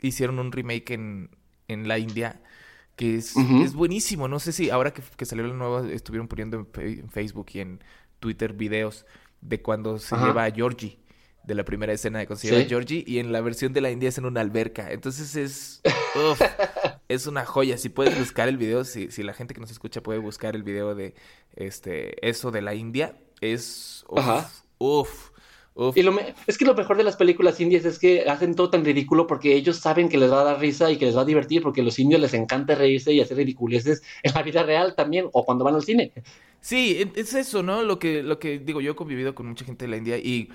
hicieron 0.00 0.38
un 0.38 0.52
remake 0.52 0.92
en, 0.92 1.30
en 1.66 1.88
la 1.88 1.98
India 1.98 2.40
que 2.98 3.14
es, 3.14 3.36
es 3.36 3.74
buenísimo. 3.74 4.26
No 4.26 4.40
sé 4.40 4.52
si 4.52 4.70
ahora 4.70 4.92
que, 4.92 5.24
salió 5.24 5.46
la 5.46 5.54
nueva 5.54 5.88
estuvieron 5.90 6.26
poniendo 6.26 6.66
en, 6.74 7.08
Facebook 7.08 7.46
y 7.52 7.60
en 7.60 7.80
Twitter 8.18 8.52
videos 8.52 9.06
de 9.40 9.62
cuando 9.62 9.98
se 9.98 10.16
lleva 10.16 10.44
a 10.44 10.50
Georgie 10.50 10.98
de 11.44 11.54
la 11.54 11.64
primera 11.64 11.92
escena 11.92 12.18
de 12.18 12.26
cuando 12.26 12.40
se 12.40 12.48
lleva 12.48 12.60
a 12.60 12.68
Georgie 12.68 13.04
y 13.06 13.20
en 13.20 13.30
la 13.30 13.40
versión 13.40 13.72
de 13.72 13.80
la 13.80 13.92
India 13.92 14.08
es 14.08 14.18
en 14.18 14.26
una 14.26 14.40
alberca. 14.40 14.90
Entonces 14.90 15.36
es 15.36 15.80
es 17.08 17.26
una 17.28 17.46
joya. 17.46 17.78
Si 17.78 17.88
puedes 17.88 18.18
buscar 18.18 18.48
el 18.48 18.58
video, 18.58 18.82
si, 18.82 19.12
si 19.12 19.22
la 19.22 19.32
gente 19.32 19.54
que 19.54 19.60
nos 19.60 19.70
escucha 19.70 20.02
puede 20.02 20.18
buscar 20.18 20.56
el 20.56 20.64
video 20.64 20.96
de 20.96 21.14
este 21.54 22.28
eso 22.28 22.50
de 22.50 22.62
la 22.62 22.74
India, 22.74 23.16
es 23.40 24.04
uf, 24.78 25.30
y 25.94 26.02
lo 26.02 26.12
es 26.46 26.58
que 26.58 26.64
lo 26.64 26.74
mejor 26.74 26.96
de 26.96 27.04
las 27.04 27.16
películas 27.16 27.60
indias 27.60 27.84
es 27.84 28.00
que 28.00 28.28
hacen 28.28 28.54
todo 28.56 28.68
tan 28.68 28.84
ridículo 28.84 29.28
porque 29.28 29.54
ellos 29.54 29.76
saben 29.76 30.08
que 30.08 30.18
les 30.18 30.30
va 30.30 30.40
a 30.40 30.44
dar 30.44 30.60
risa 30.60 30.90
y 30.90 30.96
que 30.96 31.06
les 31.06 31.16
va 31.16 31.20
a 31.20 31.24
divertir 31.24 31.62
porque 31.62 31.82
a 31.82 31.84
los 31.84 31.98
indios 32.00 32.20
les 32.20 32.34
encanta 32.34 32.74
reírse 32.74 33.12
y 33.12 33.20
hacer 33.20 33.36
ridiculeces 33.36 34.02
en 34.24 34.34
la 34.34 34.42
vida 34.42 34.64
real 34.64 34.96
también 34.96 35.28
o 35.32 35.44
cuando 35.44 35.64
van 35.64 35.76
al 35.76 35.84
cine. 35.84 36.12
Sí, 36.60 37.10
es 37.14 37.32
eso, 37.34 37.62
¿no? 37.62 37.84
Lo 37.84 38.00
que, 38.00 38.24
lo 38.24 38.40
que 38.40 38.58
digo, 38.58 38.80
yo 38.80 38.92
he 38.92 38.96
convivido 38.96 39.36
con 39.36 39.46
mucha 39.46 39.64
gente 39.64 39.84
de 39.84 39.90
la 39.90 39.96
India 39.98 40.18
y, 40.18 40.50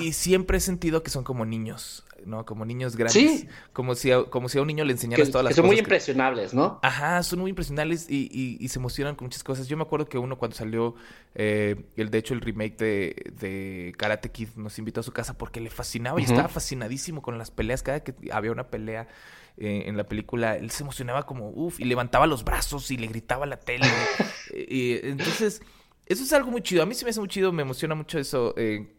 y 0.00 0.12
siempre 0.12 0.58
he 0.58 0.60
sentido 0.60 1.02
que 1.02 1.10
son 1.10 1.24
como 1.24 1.44
niños. 1.44 2.05
¿No? 2.26 2.44
Como 2.44 2.64
niños 2.64 2.96
grandes. 2.96 3.40
Sí. 3.40 3.48
Como 3.72 3.94
si 3.94 4.10
a, 4.10 4.24
como 4.24 4.48
si 4.48 4.58
a 4.58 4.62
un 4.62 4.66
niño 4.66 4.84
le 4.84 4.92
enseñaras 4.92 5.30
todas 5.30 5.44
las 5.44 5.50
cosas. 5.52 5.56
Son 5.56 5.66
muy 5.66 5.78
impresionables, 5.78 6.52
¿no? 6.52 6.80
Ajá, 6.82 7.22
son 7.22 7.38
muy 7.38 7.50
impresionables 7.50 8.06
y, 8.10 8.58
y, 8.60 8.68
se 8.68 8.78
emocionan 8.78 9.14
con 9.14 9.26
muchas 9.26 9.44
cosas. 9.44 9.68
Yo 9.68 9.76
me 9.76 9.84
acuerdo 9.84 10.08
que 10.08 10.18
uno 10.18 10.36
cuando 10.36 10.56
salió, 10.56 10.94
eh, 11.34 11.76
el 11.96 12.10
de 12.10 12.18
hecho 12.18 12.34
el 12.34 12.40
remake 12.40 12.76
de, 12.76 13.32
de, 13.38 13.94
Karate 13.96 14.30
Kid 14.30 14.48
nos 14.56 14.78
invitó 14.78 15.00
a 15.00 15.02
su 15.02 15.12
casa 15.12 15.38
porque 15.38 15.60
le 15.60 15.70
fascinaba 15.70 16.20
y 16.20 16.24
estaba 16.24 16.48
fascinadísimo 16.48 17.22
con 17.22 17.38
las 17.38 17.50
peleas. 17.50 17.82
Cada 17.82 18.00
que 18.00 18.14
había 18.30 18.52
una 18.52 18.68
pelea 18.68 19.08
eh, 19.58 19.84
en 19.86 19.96
la 19.96 20.04
película, 20.04 20.56
él 20.56 20.70
se 20.70 20.82
emocionaba 20.82 21.24
como, 21.24 21.48
uff, 21.50 21.80
y 21.80 21.84
levantaba 21.84 22.26
los 22.26 22.44
brazos 22.44 22.90
y 22.90 22.98
le 22.98 23.06
gritaba 23.06 23.44
a 23.44 23.48
la 23.48 23.58
tele. 23.58 23.86
y, 24.68 24.98
entonces, 25.06 25.62
eso 26.04 26.22
es 26.22 26.32
algo 26.32 26.50
muy 26.50 26.60
chido. 26.60 26.82
A 26.82 26.86
mí 26.86 26.94
se 26.94 27.04
me 27.04 27.10
hace 27.10 27.20
muy 27.20 27.28
chido, 27.28 27.52
me 27.52 27.62
emociona 27.62 27.94
mucho 27.94 28.18
eso. 28.18 28.52
Eh, 28.56 28.95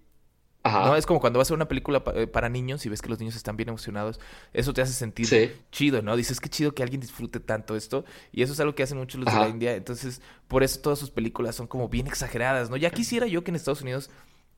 ¿no? 0.71 0.95
Es 0.95 1.05
como 1.05 1.19
cuando 1.19 1.39
vas 1.39 1.49
a 1.49 1.53
ver 1.53 1.57
una 1.57 1.67
película 1.67 2.03
eh, 2.15 2.27
para 2.27 2.49
niños 2.49 2.85
y 2.85 2.89
ves 2.89 3.01
que 3.01 3.09
los 3.09 3.19
niños 3.19 3.35
están 3.35 3.57
bien 3.57 3.69
emocionados, 3.69 4.19
eso 4.53 4.73
te 4.73 4.81
hace 4.81 4.93
sentir 4.93 5.27
chido, 5.71 6.01
¿no? 6.01 6.15
Dices, 6.15 6.39
qué 6.39 6.49
chido 6.49 6.73
que 6.73 6.83
alguien 6.83 7.01
disfrute 7.01 7.39
tanto 7.39 7.75
esto. 7.75 8.05
Y 8.31 8.43
eso 8.43 8.53
es 8.53 8.59
algo 8.59 8.75
que 8.75 8.83
hacen 8.83 8.97
muchos 8.97 9.19
los 9.21 9.33
de 9.33 9.39
la 9.39 9.49
India. 9.49 9.75
Entonces, 9.75 10.21
por 10.47 10.63
eso 10.63 10.79
todas 10.81 10.99
sus 10.99 11.11
películas 11.11 11.55
son 11.55 11.67
como 11.67 11.89
bien 11.89 12.07
exageradas, 12.07 12.69
¿no? 12.69 12.77
Ya 12.77 12.89
quisiera 12.91 13.27
yo 13.27 13.43
que 13.43 13.51
en 13.51 13.55
Estados 13.55 13.81
Unidos 13.81 14.09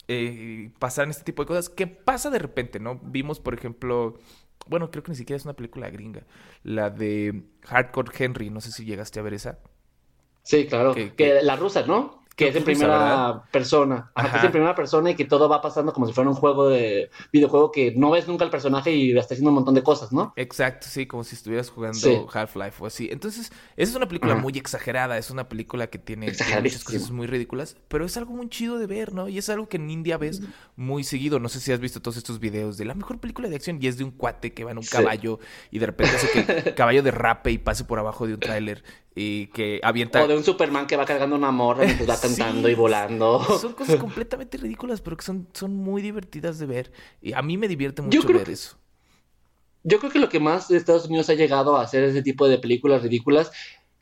eh, 0.08 0.72
pasaran 0.80 1.12
este 1.12 1.24
tipo 1.24 1.44
de 1.44 1.48
cosas, 1.48 1.70
que 1.70 1.88
pasa 1.88 2.30
de 2.30 2.40
repente, 2.40 2.80
¿no? 2.80 3.00
Vimos, 3.04 3.40
por 3.40 3.54
ejemplo, 3.54 4.18
bueno, 4.68 4.90
creo 4.90 5.04
que 5.04 5.12
ni 5.12 5.18
siquiera 5.18 5.38
es 5.38 5.46
una 5.46 5.54
película 5.54 5.90
gringa, 5.90 6.24
la 6.64 6.90
de 6.90 7.44
Hardcore 7.68 8.12
Henry, 8.18 8.50
no 8.50 8.60
sé 8.60 8.72
si 8.72 8.86
llegaste 8.86 9.20
a 9.20 9.24
ver 9.24 9.36
esa. 9.36 9.60
Sí, 10.44 10.66
claro. 10.66 10.96
que 10.96 11.42
la 11.44 11.56
rusa, 11.56 11.86
¿no? 11.86 12.19
Que 12.40 12.48
es 12.48 12.56
en 12.56 12.64
primera 12.64 13.44
persona. 13.52 14.12
Ajá, 14.16 14.32
que 14.32 14.38
es 14.38 14.44
en 14.46 14.52
primera 14.52 14.74
persona 14.74 15.12
y 15.12 15.16
que 15.16 15.26
todo 15.26 15.50
va 15.50 15.62
pasando 15.62 15.92
como 15.92 16.08
si 16.08 16.14
fuera 16.14 16.30
un 16.30 16.36
juego 16.36 16.70
de 16.70 17.10
videojuego 17.34 17.72
que 17.72 17.94
no 17.96 18.12
ves 18.12 18.28
nunca 18.28 18.46
el 18.46 18.50
personaje 18.50 18.92
y 18.92 19.18
está 19.18 19.34
haciendo 19.34 19.50
un 19.50 19.56
montón 19.56 19.76
de 19.76 19.84
cosas, 19.84 20.14
¿no? 20.14 20.32
Exacto, 20.38 20.88
sí, 20.90 21.06
como 21.06 21.26
si 21.26 21.36
estuvieras 21.36 21.70
jugando 21.70 22.30
Half-Life 22.32 22.78
o 22.80 22.86
así. 22.86 23.10
Entonces, 23.12 23.52
esa 23.76 23.92
es 23.92 23.96
una 23.96 24.08
película 24.08 24.36
muy 24.36 24.54
exagerada, 24.58 25.18
es 25.18 25.30
una 25.32 25.50
película 25.50 25.88
que 25.88 26.00
tiene, 26.00 26.28
muchas 26.28 26.84
cosas 26.84 27.12
muy 27.12 27.28
ridículas, 27.28 27.76
pero 27.90 28.06
es 28.06 28.16
algo 28.16 28.34
muy 28.34 28.48
chido 28.48 28.80
de 28.80 28.88
ver, 28.88 29.14
¿no? 29.14 29.28
Y 29.28 29.38
es 29.38 29.50
algo 29.50 29.68
que 29.68 29.76
en 29.76 29.90
India 29.90 30.18
ves 30.18 30.42
muy 30.78 31.04
seguido. 31.04 31.40
No 31.40 31.50
sé 31.50 31.60
si 31.60 31.74
has 31.74 31.80
visto 31.82 32.02
todos 32.02 32.16
estos 32.16 32.40
videos 32.40 32.78
de 32.78 32.86
la 32.86 32.94
mejor 32.94 33.20
película 33.20 33.50
de 33.50 33.56
acción 33.56 33.80
y 33.82 33.88
es 33.88 33.98
de 33.98 34.06
un 34.06 34.12
cuate 34.12 34.54
que 34.54 34.64
va 34.64 34.72
en 34.72 34.78
un 34.78 34.86
caballo 34.86 35.40
y 35.72 35.80
de 35.80 35.86
repente 35.88 36.16
hace 36.16 36.30
que 36.32 36.40
el 36.70 36.76
caballo 36.76 37.04
derrape 37.04 37.52
y 37.52 37.58
pase 37.58 37.84
por 37.84 38.00
abajo 38.00 38.26
de 38.26 38.36
un 38.36 38.40
tráiler 38.40 38.84
y 39.16 39.48
que 39.48 39.82
avienta... 39.84 40.24
O 40.24 40.28
de 40.28 40.38
un 40.38 40.44
Superman 40.44 40.88
que 40.88 40.96
va 40.96 41.06
cargando 41.06 41.36
una 41.36 41.52
morra 41.52 41.84
va 42.10 42.14
cantando 42.38 42.70
y 42.70 42.76
volando. 42.76 43.44
Son 43.60 43.74
cosas 43.74 43.96
completamente 44.00 44.58
ridículas, 44.58 45.02
pero 45.02 45.18
que 45.18 45.24
son, 45.24 45.48
son 45.54 45.76
muy 45.76 46.02
divertidas 46.02 46.60
de 46.60 46.66
ver. 46.66 46.92
Y 47.22 47.34
a 47.34 47.42
mí 47.42 47.58
me 47.58 47.68
divierte 47.68 48.02
mucho 48.02 48.28
ver 48.28 48.50
eso. 48.50 48.78
Yo 49.84 50.00
creo 50.00 50.12
que 50.12 50.20
lo 50.20 50.30
que 50.30 50.40
más 50.40 50.70
Estados 50.72 51.06
Unidos 51.06 51.30
ha 51.30 51.36
llegado 51.36 51.78
a 51.78 51.84
hacer 51.84 52.04
ese 52.04 52.22
tipo 52.22 52.48
de 52.48 52.58
películas 52.58 53.02
ridículas 53.02 53.52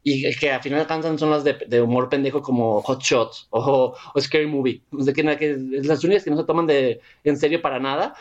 y 0.04 0.34
que 0.38 0.52
al 0.52 0.62
final 0.62 0.80
alcanzan 0.80 1.20
son 1.20 1.30
las 1.32 1.44
de, 1.44 1.82
humor 1.82 2.10
pendejo 2.10 2.42
como 2.42 2.82
Hot 2.82 3.02
Shots 3.02 3.48
o, 3.50 3.94
o 4.14 4.22
Scary 4.22 4.48
Movie. 4.48 4.82
O 4.92 5.04
sea, 5.04 5.14
que, 5.14 5.24
que, 5.38 5.58
las 5.84 6.04
únicas 6.04 6.24
que 6.24 6.32
no 6.32 6.38
se 6.38 6.46
toman 6.46 6.66
de, 6.66 7.02
en 7.24 7.38
serio 7.38 7.62
para 7.62 7.80
nada 7.80 8.16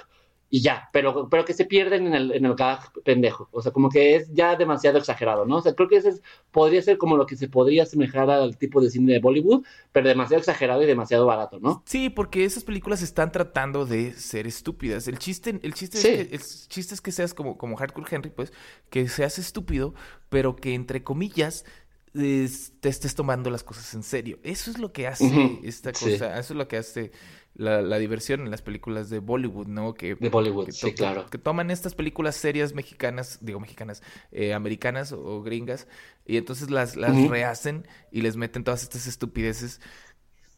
y 0.49 0.61
ya, 0.61 0.89
pero, 0.93 1.29
pero 1.29 1.45
que 1.45 1.53
se 1.53 1.65
pierden 1.65 2.07
en 2.07 2.15
el, 2.15 2.33
en 2.33 2.45
el 2.45 2.55
gag 2.55 2.93
pendejo. 3.05 3.49
O 3.51 3.61
sea, 3.61 3.73
como 3.73 3.89
que 3.89 4.15
es 4.15 4.33
ya 4.33 4.55
demasiado 4.55 4.99
exagerado, 4.99 5.45
¿no? 5.45 5.57
O 5.57 5.63
sea, 5.63 5.75
creo 5.75 5.89
que 5.89 5.97
ese 5.97 6.21
podría 6.53 6.81
ser 6.83 6.99
como 6.99 7.17
lo 7.17 7.27
que 7.27 7.37
se 7.37 7.49
podría 7.49 7.83
asemejar 7.83 8.31
al 8.31 8.57
tipo 8.57 8.81
de 8.81 8.91
cine 8.91 9.13
de 9.13 9.19
Bollywood, 9.19 9.65
pero 9.91 10.09
demasiado 10.09 10.39
exagerado 10.39 10.83
y 10.83 10.87
demasiado 10.87 11.27
barato, 11.27 11.59
¿no? 11.59 11.83
Sí, 11.87 12.11
porque 12.11 12.45
esas 12.45 12.63
películas 12.63 13.03
están 13.03 13.33
tratando 13.33 13.87
de 13.87 14.13
ser 14.13 14.47
estúpidas. 14.47 15.09
El 15.09 15.19
chiste, 15.19 15.59
el 15.63 15.75
chiste, 15.75 15.99
es, 15.99 16.05
que, 16.05 16.35
el 16.35 16.41
chiste 16.69 16.95
es 16.95 17.01
que 17.01 17.11
seas 17.11 17.35
como, 17.35 17.59
como 17.59 17.77
Hardcore 17.77 18.07
Henry, 18.09 18.31
pues, 18.31 18.53
que 18.89 19.09
seas 19.09 19.39
estúpido, 19.39 19.95
pero 20.29 20.55
que 20.55 20.75
entre 20.75 21.03
comillas 21.03 21.65
te 22.13 22.89
estés 22.89 23.15
tomando 23.15 23.51
las 23.51 23.63
cosas 23.63 23.93
en 23.95 24.03
serio. 24.03 24.39
Eso 24.43 24.71
es 24.71 24.79
lo 24.79 24.93
que 24.93 25.07
hace 25.07 25.61
esta 25.65 25.93
cosa, 25.93 26.39
eso 26.39 26.55
es 26.55 26.57
lo 26.57 26.67
que 26.69 26.79
hace 26.79 27.13
la, 27.57 27.99
diversión 27.99 28.43
en 28.43 28.51
las 28.51 28.63
películas 28.63 29.09
de 29.11 29.19
Bollywood, 29.19 29.67
¿no? 29.67 29.95
Que, 29.95 30.15
de 30.15 30.29
Bollywood, 30.29 30.71
sí, 30.71 30.93
claro. 30.93 31.27
Que 31.27 31.39
toman 31.39 31.71
estas 31.71 31.95
películas 31.95 32.37
serias 32.37 32.75
mexicanas, 32.75 33.39
digo 33.41 33.61
mexicanas, 33.61 34.03
eh, 34.31 34.53
americanas 34.53 35.13
o, 35.13 35.43
gringas, 35.43 35.89
y 36.27 36.37
entonces 36.37 36.71
las, 36.71 36.97
las 36.97 37.17
rehacen 37.29 37.87
y 38.11 38.21
les 38.21 38.37
meten 38.37 38.65
todas 38.65 38.83
estas 38.83 39.07
estupideces. 39.07 39.81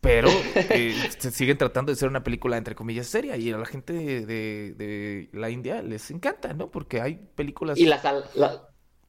Pero 0.01 0.29
eh, 0.55 0.95
se 1.19 1.31
siguen 1.31 1.59
tratando 1.59 1.91
de 1.93 1.97
ser 1.97 2.09
una 2.09 2.23
película, 2.23 2.57
entre 2.57 2.75
comillas, 2.75 3.07
seria. 3.07 3.37
Y 3.37 3.51
a 3.51 3.59
la 3.59 3.67
gente 3.67 3.93
de, 3.93 4.75
de, 4.75 5.29
la 5.33 5.51
India 5.51 5.83
les 5.83 6.11
encanta, 6.11 6.53
¿no? 6.53 6.71
Porque 6.71 7.01
hay 7.01 7.17
películas... 7.35 7.79
Y 7.79 7.87
las, 7.87 8.03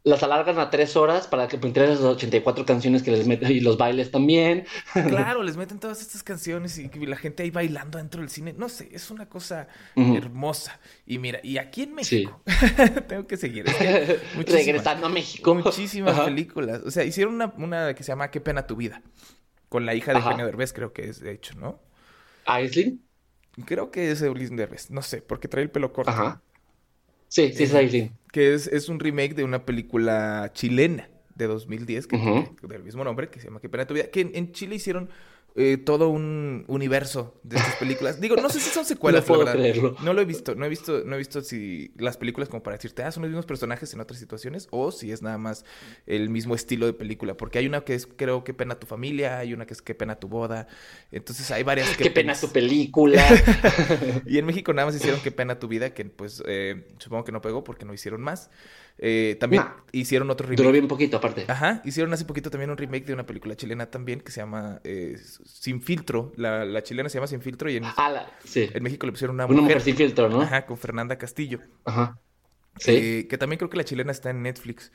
las 0.04 0.24
alargan 0.24 0.60
a 0.60 0.70
tres 0.70 0.95
horas 0.95 1.28
para 1.28 1.47
que 1.47 1.58
entre 1.58 1.88
las 1.88 2.00
84 2.00 2.66
canciones 2.66 3.04
que 3.04 3.12
les 3.12 3.28
meten 3.28 3.52
y 3.52 3.60
los 3.60 3.78
bailes 3.78 4.12
también. 4.12 4.66
Claro, 4.93 5.43
les 5.43 5.58
meten 5.58 5.80
todas 5.80 6.02
estas 6.02 6.24
canciones 6.24 6.78
y, 6.78 6.89
la 7.06 7.18
gente 7.18 7.43
ahí 7.43 7.52
bailando 7.52 7.97
dentro 7.97 8.22
del 8.22 8.30
cine. 8.30 8.54
No 8.54 8.70
sé, 8.70 8.89
es 8.91 9.12
una 9.12 9.28
cosa 9.28 9.68
hermosa. 9.95 10.80
Y 11.06 11.18
mira, 11.18 11.39
y 11.43 11.58
aquí 11.58 11.84
en 11.84 11.95
México, 11.95 12.41
tengo 13.08 13.28
que 13.28 13.36
seguir. 13.36 13.66
Regresando 14.47 15.08
a 15.08 15.10
México. 15.10 15.54
Muchísimas 15.54 16.20
películas. 16.22 16.82
O 16.86 16.91
sea, 16.91 17.04
hicieron 17.04 17.36
una, 17.36 17.54
una, 17.58 17.93
que 17.93 18.04
se 18.04 18.12
llama 18.12 18.32
Qué 18.32 18.39
pena 18.39 18.68
tu 18.68 18.76
vida. 18.76 19.02
Con 19.68 19.86
la 19.86 19.93
hija 19.93 20.14
de 20.14 20.20
Eugenio 20.20 20.45
Derbez, 20.45 20.74
creo 20.74 20.93
que 20.93 21.10
es, 21.10 21.20
de 21.20 21.32
hecho, 21.32 21.54
¿no? 21.56 21.80
¿Aislinn? 22.45 23.06
Creo 23.66 23.91
que 23.91 24.10
es 24.10 24.22
Eugenio 24.22 24.58
Derbez. 24.58 24.89
No 24.89 25.04
sé, 25.04 25.22
porque 25.22 25.47
trae 25.47 25.64
el 25.64 25.70
pelo 25.70 25.93
corto. 25.93 26.10
Ajá. 26.10 26.41
Sí, 27.28 27.54
sí, 27.54 27.64
es 27.64 27.74
Aislinn 27.76 28.18
que 28.32 28.54
es, 28.54 28.68
es, 28.68 28.90
un 28.90 29.00
remake 29.00 29.34
de 29.34 29.44
una 29.44 29.66
película 29.66 30.52
chilena 30.54 31.10
de 31.36 31.48
2010, 31.48 32.08
que, 32.08 32.18
del 32.68 32.84
mismo 32.84 33.04
nombre, 33.04 33.30
que 33.30 33.40
se 33.40 33.48
llama 33.48 33.60
Qué 33.60 33.70
pena 33.70 33.86
tu 33.86 33.94
vida, 33.94 34.12
que 34.12 34.22
en 34.34 34.52
Chile 34.52 34.76
hicieron 34.76 35.10
eh, 35.56 35.78
todo 35.78 36.10
un 36.10 36.64
universo 36.68 37.39
de 37.43 37.58
estas 37.58 37.76
películas. 37.76 38.22
Digo, 38.22 38.36
no 38.36 38.50
sé 38.50 38.60
si 38.60 38.70
son 38.70 38.86
secuelas, 38.86 39.22
no 39.22 39.28
puedo 39.28 39.52
creerlo. 39.52 39.95
No 40.04 40.14
lo 40.14 40.22
he 40.22 40.26
visto, 40.26 40.56
no 40.56 40.66
he 40.66 40.70
visto, 40.70 41.04
no 41.06 41.16
he 41.16 41.18
visto 41.18 41.41
si 41.41 41.91
las 41.97 42.18
películas 42.18 42.50
como 42.50 42.64
para 42.64 42.78
decirte, 42.78 43.04
ah, 43.04 43.12
son 43.12 43.24
los 43.24 43.30
mismos 43.30 43.45
personajes 43.45 43.93
en 43.93 44.00
otras 44.00 44.20
situaciones, 44.20 44.68
o 44.72 44.91
si 44.91 45.12
es 45.12 45.22
nada 45.22 45.38
más 45.38 45.66
el 46.06 46.30
mismo 46.30 46.56
estilo 46.56 46.86
de 46.86 46.93
película. 46.93 47.36
Porque 47.36 47.60
hay 47.60 47.68
una 47.68 47.82
que 47.82 47.95
es, 47.95 48.08
creo, 48.08 48.43
qué 48.43 48.54
pena 48.54 48.80
tu 48.80 48.88
familia, 48.88 49.39
hay 49.39 49.54
una 49.54 49.66
que 49.66 49.74
es 49.74 49.82
qué 49.82 49.95
pena 49.95 50.20
tu 50.20 50.28
boda. 50.28 50.68
Entonces 51.12 51.50
hay 51.52 51.64
varias 51.64 51.95
que. 51.97 52.04
Qué 52.04 52.12
pena 52.12 52.36
tu 52.36 52.50
película. 52.50 53.24
y 54.26 54.38
en 54.38 54.45
México 54.45 54.74
nada 54.74 54.86
más 54.86 54.95
hicieron 54.95 55.20
qué 55.22 55.32
pena 55.32 55.60
tu 55.60 55.68
vida, 55.68 55.93
que 55.93 56.06
pues 56.06 56.43
eh, 56.45 56.88
supongo 57.00 57.24
que 57.24 57.32
no 57.32 57.41
pegó 57.41 57.64
porque 57.64 57.86
no 57.86 57.93
hicieron 57.93 58.22
más. 58.22 58.50
Eh, 59.02 59.38
también 59.39 59.64
hicieron 59.93 60.30
otro 60.30 60.45
remake. 60.45 60.58
Duró 60.58 60.72
bien 60.74 60.88
poquito, 60.88 61.18
aparte. 61.18 61.45
Ajá, 61.47 61.82
hicieron 61.86 62.12
hace 62.14 62.26
poquito 62.26 62.50
también 62.50 62.70
un 62.70 62.78
remake 62.78 63.06
de 63.06 63.14
una 63.14 63.26
película 63.26 63.56
chilena 63.56 63.86
también 63.86 64.20
que 64.20 64.32
se 64.32 64.41
llama 64.41 64.82
eh, 64.84 65.16
Sin 65.45 65.82
Filtro. 65.82 66.34
La, 66.36 66.66
la, 66.66 66.84
chilena 66.84 67.08
se 67.08 67.18
llama 67.18 67.28
Sin 67.28 67.41
Filtro 67.41 67.70
y 67.70 67.78
en, 67.78 67.86
ah, 67.86 68.28
sí. 68.43 68.70
en 68.74 68.84
México 68.84 69.06
le 69.06 69.14
pusieron 69.14 69.36
una 69.36 69.45
mujer. 69.45 69.58
Una 69.58 69.68
mujer 69.68 69.82
sin 69.82 69.95
filtro, 69.95 70.28
¿no? 70.28 70.41
Ajá, 70.41 70.66
con 70.66 70.78
Fernanda 70.78 71.18
Castillo. 71.18 71.62
Ajá. 71.86 72.20
Sí. 72.78 72.91
Eh, 72.91 73.28
que 73.30 73.38
también 73.38 73.58
creo 73.58 73.70
que 73.70 73.78
la 73.78 73.86
chilena 73.86 74.12
está 74.12 74.32
en 74.32 74.43
Netflix. 74.43 74.91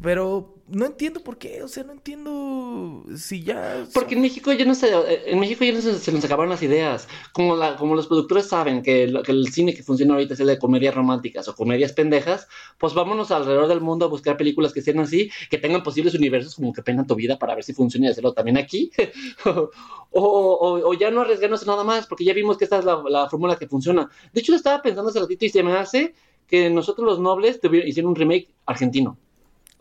Pero 0.00 0.56
no 0.68 0.86
entiendo 0.86 1.20
por 1.22 1.36
qué, 1.38 1.62
o 1.62 1.68
sea, 1.68 1.84
no 1.84 1.92
entiendo 1.92 3.04
si 3.14 3.42
ya... 3.44 3.84
Porque 3.92 4.14
en 4.14 4.22
México 4.22 4.50
ya 4.52 4.64
no 4.64 4.74
se, 4.74 4.90
en 5.30 5.38
México 5.38 5.64
ya 5.64 5.72
no 5.72 5.80
se, 5.82 5.98
se 5.98 6.10
nos 6.10 6.24
acabaron 6.24 6.48
las 6.50 6.62
ideas. 6.62 7.06
Como, 7.32 7.54
la, 7.56 7.76
como 7.76 7.94
los 7.94 8.06
productores 8.08 8.46
saben 8.48 8.82
que, 8.82 9.06
lo- 9.06 9.22
que 9.22 9.32
el 9.32 9.48
cine 9.52 9.74
que 9.74 9.82
funciona 9.82 10.14
ahorita 10.14 10.34
es 10.34 10.40
el 10.40 10.46
de 10.46 10.58
comedias 10.58 10.94
románticas 10.94 11.46
o 11.46 11.54
comedias 11.54 11.92
pendejas, 11.92 12.48
pues 12.78 12.94
vámonos 12.94 13.30
alrededor 13.30 13.68
del 13.68 13.80
mundo 13.82 14.06
a 14.06 14.08
buscar 14.08 14.36
películas 14.38 14.72
que 14.72 14.80
sean 14.80 14.98
así, 15.00 15.30
que 15.50 15.58
tengan 15.58 15.82
posibles 15.82 16.14
universos 16.14 16.54
como 16.56 16.72
que 16.72 16.82
pena 16.82 17.06
tu 17.06 17.14
vida 17.14 17.38
para 17.38 17.54
ver 17.54 17.62
si 17.62 17.74
funciona 17.74 18.06
y 18.06 18.10
hacerlo 18.10 18.32
también 18.32 18.56
aquí. 18.56 18.90
o, 19.44 19.70
o- 20.10 20.88
o 20.88 20.94
ya 20.94 21.10
no 21.10 21.20
arriesgarnos 21.20 21.66
nada 21.66 21.84
más, 21.84 22.06
porque 22.06 22.24
ya 22.24 22.32
vimos 22.32 22.56
que 22.56 22.64
esta 22.64 22.78
es 22.78 22.84
la, 22.84 23.02
la 23.08 23.28
fórmula 23.28 23.56
que 23.56 23.68
funciona. 23.68 24.08
De 24.32 24.40
hecho, 24.40 24.54
estaba 24.54 24.80
pensando 24.82 25.10
hace 25.10 25.20
ratito 25.20 25.44
y 25.44 25.50
se 25.50 25.62
me 25.62 25.74
hace 25.74 26.14
que 26.46 26.70
nosotros 26.70 27.06
los 27.06 27.18
nobles 27.20 27.60
tuvi- 27.60 27.86
hicieron 27.86 28.10
un 28.10 28.16
remake 28.16 28.48
argentino. 28.66 29.18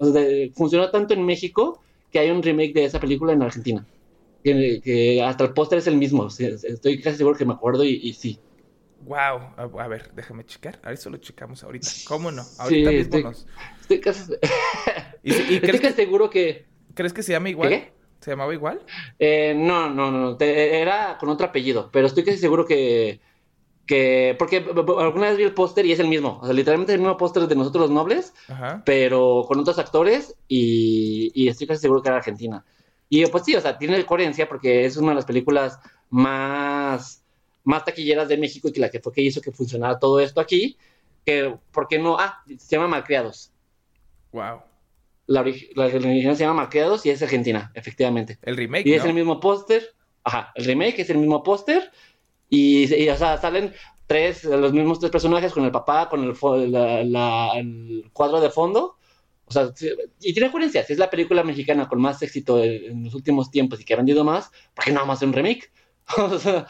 O 0.01 0.11
sea, 0.11 0.21
de- 0.21 0.51
funcionó 0.55 0.89
tanto 0.89 1.13
en 1.13 1.23
México 1.25 1.81
que 2.11 2.19
hay 2.19 2.31
un 2.31 2.41
remake 2.41 2.73
de 2.73 2.85
esa 2.85 2.99
película 2.99 3.33
en 3.33 3.41
Argentina. 3.43 3.85
Que, 4.43 4.81
que 4.83 5.21
hasta 5.21 5.43
el 5.43 5.53
póster 5.53 5.77
es 5.77 5.85
el 5.87 5.95
mismo. 5.97 6.27
Estoy 6.27 6.99
casi 7.01 7.17
seguro 7.17 7.37
que 7.37 7.45
me 7.45 7.53
acuerdo 7.53 7.83
y, 7.85 7.91
y 8.01 8.13
sí. 8.13 8.39
Wow, 9.05 9.79
a, 9.79 9.87
ver, 9.87 10.11
déjame 10.15 10.43
checar. 10.45 10.79
A 10.83 10.91
eso 10.91 11.09
lo 11.11 11.17
checamos 11.17 11.63
ahorita. 11.63 11.87
¿Cómo 12.07 12.31
no? 12.31 12.43
Ahorita 12.59 12.89
Sí, 12.89 12.95
mismo 12.95 13.01
estoy- 13.17 13.23
nos... 13.23 13.47
Estoy 13.81 13.99
casi, 13.99 14.33
¿Y, 15.23 15.31
y 15.33 15.33
estoy 15.55 15.59
casi 15.61 15.79
que, 15.79 15.91
seguro 15.93 16.29
que... 16.29 16.65
crees 16.95 17.13
que 17.13 17.21
se 17.23 17.31
llama 17.33 17.49
igual? 17.49 17.69
¿Qué? 17.69 17.93
¿Se 18.19 18.31
llamaba 18.31 18.53
igual? 18.53 18.81
Eh, 19.19 19.53
no, 19.55 19.89
no, 19.89 20.11
no. 20.11 20.37
te- 20.37 20.79
era 20.81 21.17
con 21.19 21.29
otro 21.29 21.47
apellido, 21.47 21.89
pero 21.91 22.07
estoy 22.07 22.23
casi 22.23 22.37
seguro 22.39 22.65
que... 22.65 23.19
que 23.91 24.35
porque 24.39 24.57
alguna 24.99 25.27
vez 25.27 25.37
vi 25.37 25.43
el 25.43 25.53
póster 25.53 25.85
y 25.85 25.91
es 25.91 25.99
el 25.99 26.07
mismo. 26.07 26.39
O 26.41 26.45
sea, 26.45 26.53
literalmente 26.53 26.93
es 26.93 26.95
el 26.95 27.01
mismo 27.01 27.17
póster 27.17 27.45
de 27.45 27.55
nosotros 27.55 27.81
los 27.81 27.91
nobles, 27.91 28.33
Ajá. 28.47 28.81
pero 28.85 29.43
con 29.45 29.59
otros 29.59 29.77
actores 29.79 30.33
y, 30.47 31.29
y 31.35 31.49
estoy 31.49 31.67
casi 31.67 31.81
seguro 31.81 32.01
que 32.01 32.07
era 32.07 32.17
Argentina. 32.17 32.63
Y 33.09 33.25
pues 33.25 33.43
sí, 33.43 33.53
o 33.53 33.59
sea, 33.59 33.77
tiene 33.77 34.05
coherencia 34.05 34.47
porque 34.47 34.85
es 34.85 34.95
una 34.95 35.09
de 35.09 35.15
las 35.15 35.25
películas 35.25 35.77
más, 36.09 37.25
más 37.65 37.83
taquilleras 37.83 38.29
de 38.29 38.37
México 38.37 38.69
y 38.69 38.71
que 38.71 38.79
la 38.79 38.89
que 38.89 39.01
fue 39.01 39.11
que 39.11 39.21
hizo 39.21 39.41
que 39.41 39.51
funcionara 39.51 39.99
todo 39.99 40.21
esto 40.21 40.39
aquí. 40.39 40.77
Que, 41.25 41.53
¿Por 41.73 41.89
qué 41.89 41.99
no? 41.99 42.17
Ah, 42.17 42.41
se 42.57 42.75
llama 42.77 42.87
Malcriados. 42.87 43.51
Wow. 44.31 44.61
La, 45.27 45.43
ori- 45.43 45.69
la 45.75 45.85
original 45.87 46.37
se 46.37 46.43
llama 46.43 46.61
Malcriados 46.61 47.05
y 47.05 47.09
es 47.09 47.21
Argentina, 47.21 47.71
efectivamente. 47.75 48.39
El 48.41 48.55
remake, 48.55 48.87
Y 48.87 48.93
es 48.93 49.03
¿no? 49.03 49.09
el 49.09 49.15
mismo 49.15 49.39
póster. 49.41 49.83
Ajá, 50.23 50.51
el 50.55 50.63
remake 50.65 50.99
es 50.99 51.09
el 51.09 51.17
mismo 51.17 51.43
póster. 51.43 51.91
Y, 52.51 52.93
y, 53.05 53.09
o 53.09 53.17
sea, 53.17 53.39
salen 53.39 53.73
tres, 54.07 54.45
los 54.45 54.73
mismos 54.73 54.99
tres 54.99 55.11
personajes 55.11 55.53
con 55.53 55.65
el 55.65 55.71
papá, 55.71 56.09
con 56.09 56.23
el, 56.25 56.35
la- 56.73 57.03
la- 57.05 57.53
el 57.57 58.11
cuadro 58.13 58.41
de 58.41 58.51
fondo. 58.51 58.97
O 59.45 59.53
sea, 59.53 59.71
y 60.21 60.33
tiene 60.33 60.51
coherencia. 60.51 60.83
Si 60.85 60.93
es 60.93 60.99
la 60.99 61.09
película 61.11 61.43
mexicana 61.43 61.89
con 61.89 62.01
más 62.01 62.21
éxito 62.23 62.63
en, 62.63 62.85
en 62.85 63.05
los 63.05 63.15
últimos 63.15 63.51
tiempos 63.51 63.81
y 63.81 63.85
que 63.85 63.95
ha 63.95 63.97
vendido 63.97 64.25
más, 64.25 64.51
¿por 64.75 64.85
qué 64.85 64.93
no 64.93 65.01
vamos 65.01 65.15
a 65.15 65.17
hacer 65.17 65.29
un 65.29 65.35
remake? 65.35 65.71
o 66.17 66.39
sea, 66.39 66.67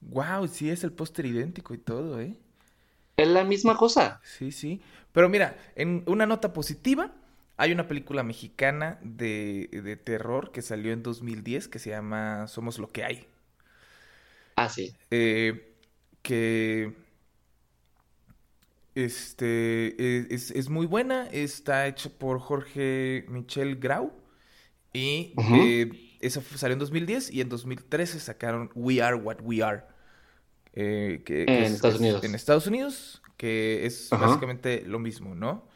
Wow, 0.00 0.46
sí 0.48 0.70
es 0.70 0.84
el 0.84 0.92
póster 0.92 1.26
idéntico 1.26 1.74
y 1.74 1.78
todo, 1.78 2.20
¿eh? 2.20 2.36
es 3.16 3.26
la 3.28 3.42
misma 3.44 3.76
cosa. 3.76 4.22
Sí, 4.22 4.52
sí. 4.52 4.80
Pero 5.12 5.28
mira, 5.28 5.56
en 5.76 6.02
una 6.06 6.26
nota 6.26 6.52
positiva, 6.52 7.12
hay 7.56 7.72
una 7.72 7.86
película 7.88 8.22
mexicana 8.22 8.98
de, 9.02 9.68
de 9.72 9.96
terror 9.96 10.50
que 10.52 10.62
salió 10.62 10.92
en 10.92 11.02
2010 11.02 11.68
que 11.68 11.78
se 11.78 11.90
llama 11.90 12.48
Somos 12.48 12.78
lo 12.78 12.90
que 12.90 13.04
hay. 13.04 13.26
Ah, 14.56 14.68
sí. 14.68 14.94
Eh, 15.10 15.74
que 16.22 16.92
este 18.94 19.96
eh, 19.98 20.26
es, 20.30 20.50
es 20.52 20.68
muy 20.68 20.86
buena, 20.86 21.26
está 21.30 21.86
hecha 21.88 22.10
por 22.10 22.38
Jorge 22.38 23.24
Michel 23.28 23.76
Grau 23.76 24.12
y 24.92 25.34
eh, 25.52 26.16
esa 26.20 26.42
salió 26.42 26.74
en 26.74 26.78
2010 26.80 27.30
y 27.32 27.40
en 27.40 27.48
2013 27.48 28.20
sacaron 28.20 28.70
We 28.74 29.02
Are 29.02 29.16
What 29.16 29.38
We 29.42 29.62
Are. 29.62 29.84
eh, 30.74 31.22
que, 31.24 31.46
que 31.46 31.60
En 31.60 31.60
es- 31.64 31.74
Estados 31.74 31.96
es 31.96 32.00
Unidos. 32.00 32.24
En 32.24 32.34
Estados 32.34 32.66
Unidos, 32.66 33.22
que 33.36 33.86
es 33.86 34.10
básicamente 34.10 34.84
lo 34.86 34.98
mismo, 35.00 35.34
¿no? 35.34 35.68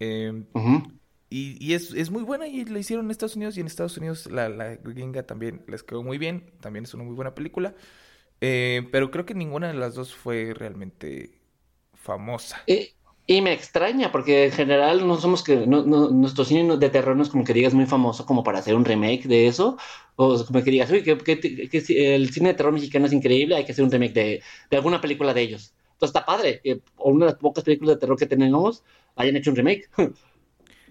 Eh, 0.00 0.44
Ujú. 0.54 0.82
y, 1.30 1.56
y 1.64 1.74
es, 1.74 1.92
es 1.94 2.10
muy 2.10 2.22
buena 2.22 2.46
y 2.46 2.64
la 2.64 2.78
hicieron 2.78 3.06
en 3.06 3.10
Estados 3.10 3.36
Unidos 3.36 3.56
y 3.56 3.60
en 3.60 3.66
Estados 3.66 3.96
Unidos 3.98 4.30
la, 4.30 4.48
la 4.48 4.76
gringa 4.76 5.24
también 5.24 5.64
les 5.68 5.82
quedó 5.82 6.02
muy 6.02 6.18
bien, 6.18 6.52
también 6.60 6.84
es 6.84 6.94
una 6.94 7.04
muy 7.04 7.14
buena 7.14 7.34
película, 7.34 7.74
Eh, 8.40 8.86
pero 8.92 9.10
creo 9.10 9.24
que 9.24 9.34
ninguna 9.34 9.68
de 9.68 9.74
las 9.74 9.94
dos 9.94 10.14
fue 10.14 10.52
realmente 10.54 11.30
famosa. 11.94 12.62
Y, 12.66 13.40
me 13.40 13.52
extraña, 13.52 14.12
porque 14.12 14.44
en 14.44 14.52
general 14.52 15.06
no 15.06 15.16
somos 15.18 15.42
que 15.42 15.66
no, 15.66 15.82
nuestro 15.82 16.44
cine 16.44 16.76
de 16.76 16.90
terror 16.90 17.16
no 17.16 17.24
es 17.24 17.28
como 17.28 17.42
que 17.42 17.52
digas 17.52 17.74
muy 17.74 17.86
famoso 17.86 18.24
como 18.24 18.44
para 18.44 18.60
hacer 18.60 18.76
un 18.76 18.84
remake 18.84 19.26
de 19.26 19.48
eso, 19.48 19.76
o 20.14 20.44
como 20.44 20.62
que 20.62 20.70
digas, 20.70 20.90
uy, 20.92 21.02
que, 21.02 22.14
el 22.14 22.30
cine 22.30 22.50
de 22.50 22.54
terror 22.54 22.72
mexicano 22.72 23.06
es 23.06 23.12
increíble, 23.12 23.56
hay 23.56 23.64
que 23.64 23.72
hacer 23.72 23.84
un 23.84 23.90
remake 23.90 24.12
de, 24.12 24.42
alguna 24.70 25.00
película 25.00 25.34
de 25.34 25.42
ellos. 25.42 25.74
Entonces 25.94 26.14
está 26.14 26.24
padre 26.24 26.60
que 26.62 26.80
una 26.98 27.26
de 27.26 27.32
las 27.32 27.40
pocas 27.40 27.64
películas 27.64 27.96
de 27.96 28.00
terror 28.00 28.18
que 28.18 28.26
tenemos 28.26 28.84
hayan 29.16 29.36
hecho 29.36 29.50
un 29.50 29.56
remake. 29.56 29.88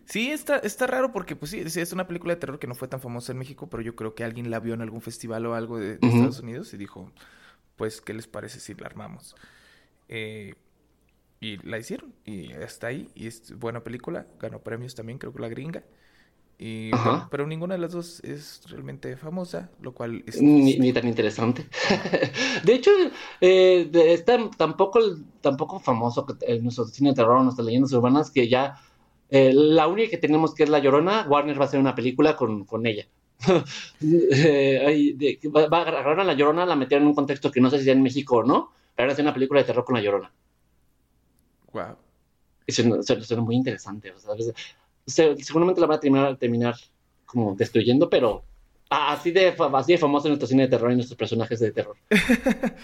Sí, 0.06 0.30
está, 0.32 0.58
está 0.58 0.88
raro 0.88 1.12
porque 1.12 1.36
pues 1.36 1.51
sí, 1.51 1.60
es 1.62 1.91
una 1.93 2.08
película 2.08 2.34
de 2.36 2.39
terror 2.39 2.60
que 2.60 2.68
no 2.68 2.76
fue 2.76 2.88
tan 2.88 3.01
famosa 3.01 3.32
en 3.32 3.39
México, 3.39 3.68
pero 3.70 3.82
yo 3.84 3.95
creo 3.95 4.14
que 4.16 4.24
alguien 4.24 4.51
la 4.51 4.60
vio 4.60 4.74
en 4.74 4.82
algún 4.82 5.01
festival 5.01 5.45
o 5.45 5.56
algo 5.56 5.80
de. 5.80 5.93
Estados 5.93 6.39
Unidos 6.39 6.74
y 6.74 6.78
dijo, 6.78 7.12
pues, 7.76 8.01
¿qué 8.01 8.14
les 8.14 8.28
parece 8.28 8.60
si 8.60 8.74
la 8.76 8.88
armamos? 8.88 9.36
Eh, 10.10 10.56
y 11.39 11.58
la 11.68 11.78
hicieron 11.78 12.14
y 12.26 12.51
está 12.53 12.88
ahí 12.88 13.10
y 13.16 13.28
es 13.28 13.58
buena 13.60 13.84
película, 13.84 14.28
ganó 14.39 14.60
premios 14.60 14.95
también, 14.95 15.20
creo 15.20 15.34
que 15.34 15.41
la 15.41 15.49
gringa. 15.49 15.84
Y, 16.58 16.91
bueno, 16.91 17.28
pero 17.30 17.45
ninguna 17.45 17.76
de 17.76 17.82
las 17.82 17.91
dos 17.91 18.22
es 18.24 18.62
realmente 18.70 19.18
famosa, 19.18 19.70
lo 19.82 19.93
cual 19.93 20.24
es 20.26 20.41
ni, 20.41 20.78
ni 20.80 20.93
tan 20.93 21.06
interesante. 21.08 21.68
de 22.64 22.74
hecho, 22.74 22.91
eh, 23.41 23.89
es 23.93 24.24
tan- 24.24 24.51
tampoco, 24.51 24.99
tampoco 25.41 25.80
famoso 25.82 26.26
que- 26.26 26.36
eh, 26.47 26.62
nuestro 26.62 26.86
cine 26.86 27.10
de 27.10 27.16
terror, 27.16 27.43
nuestras 27.43 27.66
leyendas 27.66 27.91
urbanas, 27.91 28.32
que 28.32 28.47
ya 28.47 28.78
eh, 29.30 29.51
la 29.53 29.88
única 29.88 30.11
que 30.11 30.17
tenemos 30.17 30.53
que 30.53 30.63
es 30.63 30.69
La 30.69 30.80
Llorona, 30.80 31.26
Warner 31.28 31.59
va 31.59 31.65
a 31.65 31.67
hacer 31.67 31.80
una 31.80 31.95
película 31.95 32.36
con, 32.36 32.65
con 32.65 32.86
ella. 32.86 33.07
Eh, 34.01 35.38
va, 35.53 35.67
va 35.67 35.80
a 35.80 35.82
agarrar 35.82 36.19
a 36.19 36.23
La 36.23 36.34
Llorona, 36.34 36.65
la 36.65 36.76
metieron 36.76 37.03
en 37.03 37.09
un 37.09 37.15
contexto 37.15 37.51
que 37.51 37.61
no 37.61 37.69
sé 37.69 37.80
si 37.80 37.86
sea 37.86 37.93
en 37.93 38.01
México 38.01 38.38
o 38.38 38.43
no, 38.43 38.71
pero 38.95 39.11
hacer 39.11 39.23
una 39.23 39.34
película 39.34 39.59
de 39.59 39.65
terror 39.65 39.84
con 39.84 39.95
La 39.95 40.01
Llorona. 40.01 40.32
Wow. 41.73 41.97
Y 42.67 42.71
suena, 42.71 42.97
muy 43.41 43.55
interesante. 43.55 44.11
o 44.11 44.19
sea, 45.07 45.36
seguramente 45.38 45.82
la 45.82 45.88
van 45.88 45.97
a 45.97 45.99
terminar, 45.99 46.38
terminar 46.38 46.76
como 47.26 47.55
destruyendo, 47.55 48.09
pero 48.09 48.43
así 48.89 49.32
de, 49.32 49.55
así 49.73 49.91
de 49.91 49.97
famoso 49.97 50.28
nuestro 50.28 50.47
cine 50.47 50.63
de 50.63 50.69
terror 50.69 50.91
y 50.91 50.95
nuestros 50.95 51.17
personajes 51.17 51.59
de 51.59 51.71
terror. 51.71 51.97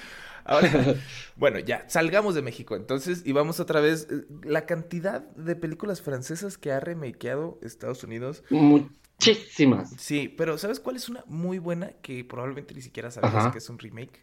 Ahora, 0.46 0.70
bueno, 1.36 1.60
ya, 1.60 1.86
salgamos 1.90 2.36
de 2.36 2.42
México 2.42 2.76
entonces 2.76 3.22
y 3.26 3.32
vamos 3.32 3.60
otra 3.60 3.82
vez. 3.82 4.08
eh, 4.10 4.26
La 4.44 4.66
cantidad 4.66 5.22
de 5.22 5.56
películas 5.56 6.02
francesas 6.02 6.58
que 6.58 6.72
ha 6.72 6.80
remakeado 6.80 7.60
Estados 7.62 8.04
Unidos. 8.04 8.44
Muchísimas. 8.50 9.92
Sí, 9.98 10.28
pero 10.30 10.58
¿sabes 10.58 10.80
cuál 10.80 10.96
es 10.96 11.10
una 11.10 11.24
muy 11.28 11.60
buena 11.60 11.92
que 12.02 12.24
probablemente 12.26 12.74
ni 12.74 12.82
siquiera 12.82 13.12
sabes 13.12 13.34
Ajá. 13.34 13.52
que 13.52 13.60
es 13.60 13.70
un 13.70 13.80
remake? 13.80 14.22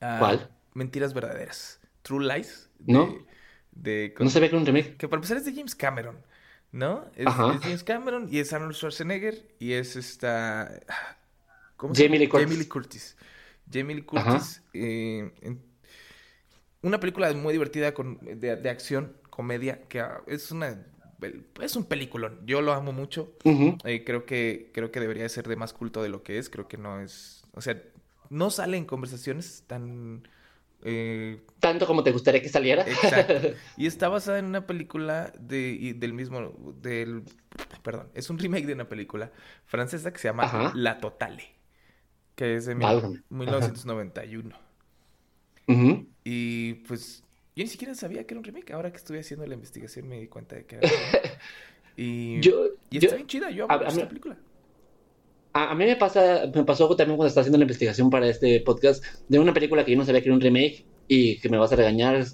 Ah, 0.00 0.16
¿Cuál? 0.18 0.50
Mentiras 0.74 1.14
verdaderas. 1.14 1.80
True 2.02 2.24
Lies. 2.26 2.70
de- 2.78 2.92
¿No? 2.92 3.14
De, 3.72 4.14
No 4.18 4.30
se 4.30 4.40
ve 4.40 4.50
que 4.50 4.56
un 4.56 4.66
remake. 4.66 4.96
Que 4.96 5.08
para 5.08 5.18
empezar 5.18 5.36
es 5.36 5.44
de 5.44 5.54
James 5.54 5.74
Cameron, 5.74 6.18
¿no? 6.72 7.06
Es, 7.14 7.26
James 7.28 7.84
Cameron 7.84 8.28
y 8.30 8.38
es 8.40 8.52
Arnold 8.52 8.74
Schwarzenegger 8.74 9.46
y 9.58 9.72
es 9.74 9.96
esta... 9.96 10.80
¿Cómo 11.76 11.94
Jamie 11.94 12.18
Lee 12.18 12.28
Curtis. 12.28 12.46
Jamie 12.46 12.58
Lee 12.58 12.68
Curtis. 12.68 13.16
Jamie. 13.72 14.02
Curtis. 14.04 14.62
eh, 14.74 15.30
en- 15.42 15.62
una 16.82 16.98
película 16.98 17.32
muy 17.34 17.52
divertida 17.52 17.92
con, 17.92 18.18
de, 18.22 18.56
de 18.56 18.70
acción, 18.70 19.16
comedia, 19.28 19.82
que 19.88 20.00
ah, 20.00 20.22
es 20.26 20.50
una... 20.50 20.86
Es 21.60 21.76
un 21.76 21.84
peliculón. 21.84 22.40
Yo 22.46 22.62
lo 22.62 22.72
amo 22.72 22.92
mucho. 22.92 23.36
Eh, 23.84 24.04
creo 24.06 24.24
que 24.24 24.70
creo 24.72 24.90
que 24.90 25.00
debería 25.00 25.28
ser 25.28 25.46
de 25.46 25.56
más 25.56 25.74
culto 25.74 26.02
de 26.02 26.08
lo 26.08 26.22
que 26.22 26.38
es. 26.38 26.48
Creo 26.48 26.66
que 26.66 26.78
no 26.78 27.00
es... 27.02 27.44
O 27.52 27.60
sea, 27.60 27.82
no 28.30 28.48
sale 28.50 28.78
en 28.78 28.86
conversaciones 28.86 29.64
tan... 29.66 30.26
eh, 30.82 31.42
Tanto 31.58 31.86
como 31.86 32.02
te 32.02 32.12
gustaría 32.12 32.40
que 32.40 32.48
saliera. 32.48 32.84
Exacto. 32.88 33.34
Y 33.76 33.86
está 33.86 34.08
basada 34.08 34.38
en 34.38 34.46
una 34.46 34.66
película 34.66 35.30
de, 35.38 35.92
del 35.98 36.14
mismo, 36.14 36.74
del, 36.80 37.24
perdón, 37.82 38.08
es 38.14 38.30
un 38.30 38.38
remake 38.38 38.64
de 38.64 38.72
una 38.72 38.88
película 38.88 39.30
francesa 39.66 40.10
que 40.14 40.18
se 40.18 40.28
llama 40.28 40.44
Ajá. 40.44 40.72
La 40.74 41.00
Totale, 41.00 41.44
que 42.40 42.54
es 42.56 42.64
de 42.64 42.74
mil- 42.74 42.86
Válgame. 42.86 43.22
1991. 43.28 44.56
Ujú. 45.68 46.06
Y 46.24 46.72
pues 46.88 47.22
yo 47.54 47.64
ni 47.64 47.68
siquiera 47.68 47.94
sabía 47.94 48.26
que 48.26 48.32
era 48.32 48.38
un 48.38 48.44
remake. 48.44 48.72
Ahora 48.72 48.90
que 48.90 48.96
estuve 48.96 49.20
haciendo 49.20 49.46
la 49.46 49.54
investigación 49.54 50.08
me 50.08 50.18
di 50.18 50.26
cuenta 50.26 50.56
de 50.56 50.64
que 50.64 50.76
era 50.76 50.88
un 50.88 50.94
remake. 51.12 51.38
Y, 51.98 52.40
Yo, 52.42 52.66
y 52.88 52.98
yo- 52.98 53.06
está 53.08 53.16
bien 53.16 53.26
chida, 53.26 53.50
yo 53.50 53.66
amo 53.70 53.84
esta 53.86 54.08
película. 54.08 54.38
a, 55.52 55.72
a 55.72 55.74
mí 55.74 55.84
me 55.84 55.96
pasa, 55.96 56.50
me 56.54 56.64
pasó 56.64 56.88
también 56.96 57.18
cuando 57.18 57.28
estaba 57.28 57.42
haciendo 57.42 57.58
la 57.58 57.64
investigación 57.64 58.08
para 58.08 58.26
este 58.26 58.60
podcast 58.60 59.04
de 59.28 59.38
una 59.38 59.52
película 59.52 59.84
que 59.84 59.90
yo 59.92 59.98
no 59.98 60.06
sabía 60.06 60.22
que 60.22 60.28
era 60.28 60.34
un 60.34 60.40
remake 60.40 60.86
y 61.08 61.38
que 61.40 61.48
me 61.50 61.58
vas 61.58 61.72
a 61.72 61.76
regañar. 61.76 62.24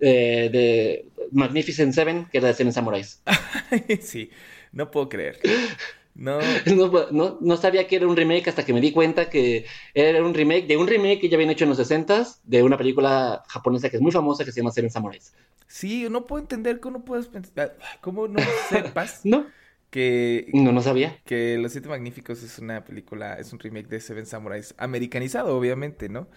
eh, 0.00 0.48
de, 0.52 1.08
Magnificent 1.32 1.92
Seven, 1.92 2.26
que 2.30 2.38
era 2.38 2.46
de 2.48 2.54
Seven 2.54 2.72
Samurais. 2.72 3.20
sí, 4.00 4.30
no 4.70 4.92
puedo 4.92 5.08
creer. 5.08 5.40
No. 6.16 6.38
no. 6.66 7.10
no. 7.10 7.38
No, 7.40 7.56
sabía 7.56 7.86
que 7.86 7.96
era 7.96 8.06
un 8.06 8.16
remake 8.16 8.48
hasta 8.48 8.64
que 8.64 8.72
me 8.72 8.80
di 8.80 8.92
cuenta 8.92 9.28
que 9.28 9.66
era 9.94 10.24
un 10.24 10.34
remake 10.34 10.66
de 10.66 10.76
un 10.76 10.86
remake 10.86 11.20
que 11.20 11.28
ya 11.28 11.36
habían 11.36 11.50
hecho 11.50 11.64
en 11.64 11.70
los 11.70 11.78
60 11.78 12.26
de 12.44 12.62
una 12.62 12.78
película 12.78 13.42
japonesa 13.48 13.90
que 13.90 13.96
es 13.96 14.02
muy 14.02 14.12
famosa 14.12 14.44
que 14.44 14.52
se 14.52 14.60
llama 14.60 14.72
Seven 14.72 14.90
Samurais. 14.90 15.34
Sí, 15.68 16.06
no 16.10 16.26
puedo 16.26 16.40
entender 16.40 16.80
cómo 16.80 17.04
puedes 17.04 17.26
pensar, 17.26 17.76
cómo 18.00 18.28
no 18.28 18.40
sepas 18.70 19.20
no. 19.24 19.46
que 19.90 20.48
no 20.54 20.72
no 20.72 20.80
sabía 20.80 21.18
que 21.24 21.58
Los 21.58 21.72
Siete 21.72 21.88
Magníficos 21.88 22.42
es 22.42 22.58
una 22.58 22.84
película, 22.84 23.34
es 23.34 23.52
un 23.52 23.58
remake 23.58 23.88
de 23.88 24.00
Seven 24.00 24.26
Samurais 24.26 24.74
americanizado, 24.78 25.56
obviamente, 25.56 26.08
¿no? 26.08 26.28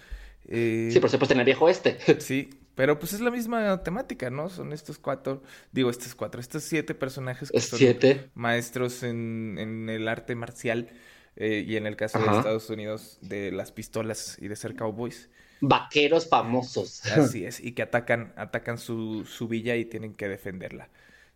Eh, 0.47 0.89
sí, 0.91 0.99
por 0.99 1.09
supuesto 1.09 1.35
en 1.35 1.41
el 1.41 1.45
viejo 1.45 1.69
este. 1.69 1.99
sí, 2.19 2.49
pero 2.79 2.97
pues 2.97 3.11
es 3.11 3.19
la 3.19 3.29
misma 3.29 3.83
temática, 3.83 4.29
¿no? 4.29 4.47
Son 4.47 4.71
estos 4.71 4.99
cuatro, 4.99 5.43
digo 5.73 5.89
estos 5.89 6.15
cuatro, 6.15 6.39
estos 6.39 6.63
siete 6.63 6.95
personajes 6.95 7.51
que 7.51 7.59
son 7.59 7.77
maestros 8.35 9.03
en, 9.03 9.57
en, 9.59 9.89
el 9.89 10.07
arte 10.07 10.33
marcial 10.33 10.87
eh, 11.35 11.65
y 11.67 11.75
en 11.75 11.85
el 11.85 11.97
caso 11.97 12.19
de 12.19 12.37
Estados 12.37 12.69
Unidos 12.69 13.17
de 13.19 13.51
las 13.51 13.73
pistolas 13.73 14.37
y 14.39 14.47
de 14.47 14.55
ser 14.55 14.77
cowboys. 14.77 15.29
Vaqueros 15.59 16.29
famosos. 16.29 17.05
Así 17.07 17.43
es, 17.45 17.59
y 17.59 17.73
que 17.73 17.81
atacan, 17.81 18.31
atacan 18.37 18.77
su, 18.77 19.25
su 19.25 19.49
villa 19.49 19.75
y 19.75 19.83
tienen 19.83 20.13
que 20.13 20.29
defenderla. 20.29 20.87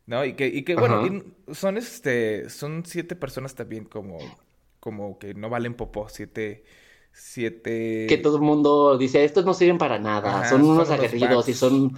¿No? 0.06 0.24
Y 0.24 0.36
que, 0.36 0.48
y 0.48 0.64
que 0.64 0.76
bueno, 0.76 1.26
son 1.52 1.76
este, 1.76 2.50
son 2.50 2.86
siete 2.86 3.18
personas 3.18 3.54
también 3.54 3.84
como, 3.84 4.18
como 4.80 5.20
que 5.20 5.34
no 5.34 5.50
valen 5.50 5.74
popó, 5.74 6.08
siete 6.08 6.64
siete... 7.14 8.08
Que 8.10 8.18
todo 8.18 8.38
el 8.38 8.42
mundo 8.42 8.98
dice, 8.98 9.24
estos 9.24 9.46
no 9.46 9.54
sirven 9.54 9.78
para 9.78 10.00
nada, 10.00 10.50
son 10.50 10.64
unos 10.64 10.90
aguerridos 10.90 11.48
y 11.48 11.54
son... 11.54 11.96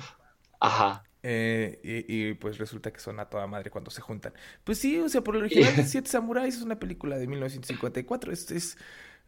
Ajá. 0.59 1.03
Eh, 1.28 2.03
y, 2.07 2.36
pues 2.36 2.59
resulta 2.59 2.93
que 2.93 2.99
son 2.99 3.20
a 3.20 3.26
toda 3.26 3.47
madre 3.47 3.72
cuando 3.72 3.89
se 3.89 3.99
juntan. 3.99 4.32
Pues 4.63 4.78
sí, 4.78 4.99
o 4.99 5.09
sea, 5.09 5.22
por 5.24 5.34
lo 5.34 5.39
original, 5.39 5.74
Siete 5.88 6.07
Samuráis 6.07 6.57
es 6.57 6.61
una 6.61 6.78
película 6.78 7.18
de 7.18 7.26
1954. 7.26 8.32
Es, 8.32 8.51
es, 8.51 8.78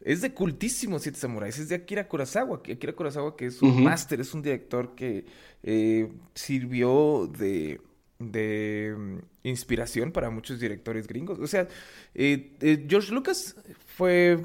es 0.00 0.20
de 0.20 0.32
cultísimo 0.32 1.00
Siete 1.00 1.18
Samuráis. 1.18 1.58
Es 1.58 1.68
de 1.68 1.74
Akira 1.74 2.06
Kurosawa. 2.06 2.58
Akira 2.58 2.92
Kurosawa, 2.92 3.36
que 3.36 3.46
es 3.46 3.60
un 3.62 3.82
máster, 3.82 4.20
es 4.20 4.32
un 4.32 4.42
director 4.42 4.94
que 4.94 5.26
eh, 5.64 6.08
sirvió 6.34 7.28
de, 7.36 7.80
de 8.20 8.94
mm, 8.96 9.18
inspiración 9.42 10.12
para 10.12 10.30
muchos 10.30 10.60
directores 10.60 11.08
gringos. 11.08 11.40
O 11.40 11.48
sea, 11.48 11.66
eh, 12.14 12.86
George 12.88 13.12
Lucas 13.12 13.56
fue 13.96 14.38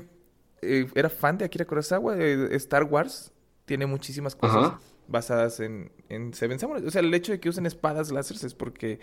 eh, 0.64 0.88
era 0.96 1.10
fan 1.10 1.38
de 1.38 1.46
Akira 1.46 1.66
Kurosawa, 1.66 2.16
de 2.16 2.56
Star 2.56 2.84
Wars. 2.84 3.32
Tiene 3.66 3.86
muchísimas 3.86 4.36
cosas 4.36 4.74
basadas 5.08 5.60
en, 5.60 5.92
en, 6.10 6.34
Seven 6.34 6.60
Samurai. 6.60 6.86
O 6.86 6.92
sea, 6.92 7.02
el 7.02 7.14
hecho 7.14 7.32
de 7.32 7.40
que 7.40 7.50
usen 7.50 7.66
espadas 7.66 8.12
láser 8.12 8.38
es 8.44 8.54
porque 8.54 9.00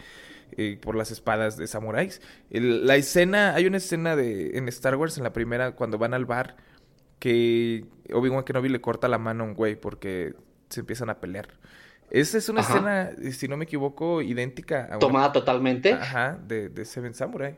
eh, 0.57 0.79
por 0.81 0.97
las 0.97 1.11
espadas 1.11 1.57
de 1.57 1.67
samuráis. 1.67 2.21
la 2.51 2.97
escena, 2.97 3.55
hay 3.55 3.67
una 3.67 3.79
escena 3.79 4.17
de 4.17 4.59
en 4.59 4.69
Star 4.69 4.97
Wars 4.97 5.17
en 5.19 5.25
la 5.25 5.33
primera 5.33 5.73
cuando 5.73 5.99
van 5.99 6.15
al 6.15 6.27
bar 6.27 6.57
que 7.19 7.85
Obi-Wan 8.13 8.45
Kenobi 8.45 8.69
le 8.69 8.81
corta 8.81 9.09
la 9.09 9.19
mano 9.19 9.45
a 9.45 9.47
un 9.47 9.55
güey 9.55 9.77
porque 9.77 10.35
se 10.69 10.81
empiezan 10.81 11.11
a 11.11 11.21
pelear. 11.21 11.49
Esa 12.11 12.39
es 12.39 12.49
una 12.49 12.63
escena, 12.63 13.11
si 13.31 13.47
no 13.47 13.57
me 13.57 13.65
equivoco, 13.65 14.21
idéntica 14.21 14.89
a 14.91 14.99
Tomada 14.99 15.33
totalmente. 15.33 15.93
Ajá, 15.93 16.39
de, 16.45 16.69
de 16.69 16.85
Seven 16.85 17.15
Samurai. 17.15 17.57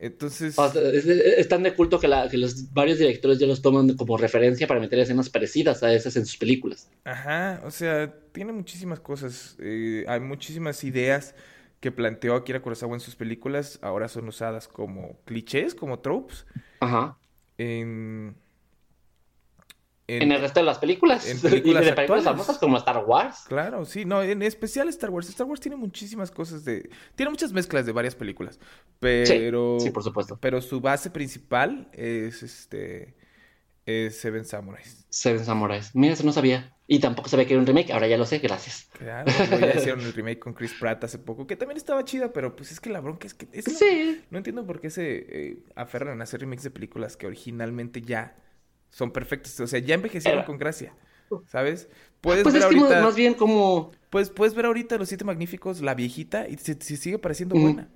Entonces. 0.00 0.56
es, 0.58 1.48
tan 1.48 1.64
de 1.64 1.74
culto 1.74 1.98
que, 1.98 2.06
los 2.06 2.72
varios 2.72 2.98
directores 2.98 3.38
ya 3.38 3.46
los 3.46 3.62
toman 3.62 3.96
como 3.96 4.16
referencia 4.16 4.66
para 4.66 4.78
meter 4.78 4.98
escenas 5.00 5.28
parecidas 5.28 5.82
a 5.82 5.92
esas 5.92 6.16
en 6.16 6.24
sus 6.24 6.36
películas. 6.36 6.88
Ajá, 7.04 7.60
o 7.64 7.70
sea, 7.70 8.14
tiene 8.32 8.52
muchísimas 8.52 9.00
cosas. 9.00 9.56
Eh, 9.60 10.04
hay 10.06 10.20
muchísimas 10.20 10.84
ideas 10.84 11.34
que 11.80 11.90
planteó 11.90 12.34
Akira 12.34 12.62
Kurosawa 12.62 12.94
en 12.94 13.00
sus 13.00 13.16
películas. 13.16 13.78
Ahora 13.82 14.08
son 14.08 14.28
usadas 14.28 14.68
como 14.68 15.18
clichés, 15.24 15.74
como 15.74 15.98
tropes. 15.98 16.46
Ajá. 16.80 17.18
En 17.56 18.36
en, 20.08 20.32
el 20.32 20.40
resto 20.40 20.60
de 20.60 20.66
las 20.66 20.78
películas. 20.78 21.28
En 21.28 21.38
películas, 21.40 21.82
y 21.84 21.86
de 21.86 21.92
películas 21.92 22.24
famosas 22.24 22.58
como 22.58 22.78
Star 22.78 23.04
Wars. 23.04 23.44
Claro, 23.46 23.84
sí, 23.84 24.04
no, 24.04 24.22
en 24.22 24.42
especial 24.42 24.88
Star 24.88 25.10
Wars. 25.10 25.28
Star 25.28 25.46
Wars 25.46 25.60
tiene 25.60 25.76
muchísimas 25.76 26.30
cosas 26.30 26.64
de. 26.64 26.88
Tiene 27.14 27.30
muchas 27.30 27.52
mezclas 27.52 27.84
de 27.86 27.92
varias 27.92 28.14
películas. 28.14 28.58
Pero. 28.98 29.78
Sí, 29.78 29.90
por 29.90 30.02
supuesto. 30.02 30.38
Pero 30.40 30.62
su 30.62 30.80
base 30.80 31.10
principal 31.10 31.88
es 31.92 32.42
este. 32.42 33.14
Es 33.84 34.18
Seven 34.18 34.44
Samurais. 34.44 35.06
Seven 35.08 35.44
Samurais. 35.44 35.94
Mira, 35.94 36.14
eso 36.14 36.24
no 36.24 36.32
sabía. 36.32 36.74
Y 36.86 37.00
tampoco 37.00 37.28
sabía 37.28 37.46
que 37.46 37.52
era 37.52 37.60
un 37.60 37.66
remake, 37.66 37.90
ahora 37.90 38.06
ya 38.06 38.16
lo 38.16 38.24
sé, 38.24 38.38
gracias. 38.38 38.88
Claro, 38.92 39.30
ya 39.30 39.74
hicieron 39.76 40.00
el 40.00 40.14
remake 40.14 40.38
con 40.38 40.54
Chris 40.54 40.72
Pratt 40.72 41.04
hace 41.04 41.18
poco, 41.18 41.46
que 41.46 41.54
también 41.54 41.76
estaba 41.76 42.02
chida, 42.02 42.32
pero 42.32 42.56
pues 42.56 42.72
es 42.72 42.80
que 42.80 42.88
la 42.88 43.00
bronca 43.00 43.26
es 43.26 43.34
que... 43.34 43.46
sí. 43.62 44.24
No, 44.30 44.38
entiendo 44.38 44.66
por 44.66 44.80
qué 44.80 44.88
se 44.88 45.26
eh, 45.28 45.58
aferran 45.74 46.20
a 46.20 46.24
hacer 46.24 46.40
remakes 46.40 46.64
de 46.64 46.70
películas 46.70 47.18
que 47.18 47.26
originalmente 47.26 48.00
ya 48.00 48.36
son 48.98 49.12
perfectos. 49.12 49.58
O 49.60 49.66
sea, 49.68 49.78
ya 49.78 49.94
envejecieron 49.94 50.44
con 50.44 50.58
gracia. 50.58 50.92
¿Sabes? 51.46 51.88
Puedes 52.20 52.42
pues 52.42 52.54
ver 52.54 52.64
ahorita. 52.64 53.02
más 53.02 53.14
bien 53.14 53.34
como. 53.34 53.92
Pues 54.10 54.30
puedes 54.30 54.54
ver 54.54 54.66
ahorita 54.66 54.98
Los 54.98 55.08
Siete 55.08 55.24
Magníficos, 55.24 55.80
la 55.82 55.94
viejita, 55.94 56.48
y 56.48 56.56
se, 56.56 56.74
sigue 56.80 57.18
pareciendo 57.18 57.54
buena. 57.54 57.88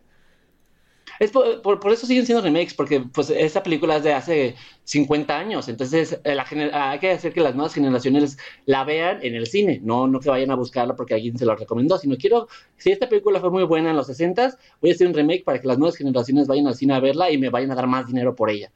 Es 1.18 1.30
por, 1.30 1.62
por, 1.62 1.92
eso 1.92 2.07
siguen 2.07 2.24
siendo 2.24 2.42
remakes, 2.42 2.74
porque 2.74 3.00
pues 3.00 3.30
esta 3.30 3.62
película 3.62 3.96
es 3.96 4.03
de 4.03 4.14
hace 4.14 4.55
50 4.84 5.36
años, 5.36 5.68
entonces 5.68 6.18
eh, 6.24 6.34
la 6.34 6.46
hay 6.72 6.98
que 7.00 7.11
hacer 7.11 7.32
que 7.32 7.40
las 7.40 7.55
nuevas 7.55 7.74
generaciones 7.74 8.38
la 8.66 8.84
vean 8.84 9.18
en 9.22 9.34
el 9.34 9.46
cine, 9.46 9.80
no, 9.82 10.07
no 10.07 10.20
que 10.20 10.30
vayan 10.30 10.50
a 10.50 10.55
buscarla 10.55 10.96
porque 10.96 11.14
alguien 11.14 11.36
se 11.36 11.44
lo 11.44 11.55
recomendó, 11.55 11.98
sino 11.98 12.16
quiero, 12.16 12.48
si 12.76 12.92
esta 12.92 13.09
película 13.09 13.40
fue 13.40 13.50
muy 13.50 13.64
buena 13.64 13.90
en 13.90 13.96
los 13.96 14.07
60, 14.07 14.57
voy 14.80 14.90
a 14.90 14.94
hacer 14.94 15.07
un 15.07 15.14
remake 15.14 15.44
para 15.44 15.61
que 15.61 15.68
las 15.68 15.78
nuevas 15.78 15.96
generaciones 15.96 16.46
vayan 16.46 16.66
al 16.66 16.76
cine 16.76 16.94
a 16.94 17.00
verla 17.00 17.30
y 17.30 17.36
me 17.36 17.50
vayan 17.50 17.72
a 17.72 17.74
dar 17.74 17.86
más 17.86 18.07
dinero 18.07 18.34
por 18.34 18.48
ella 18.50 18.72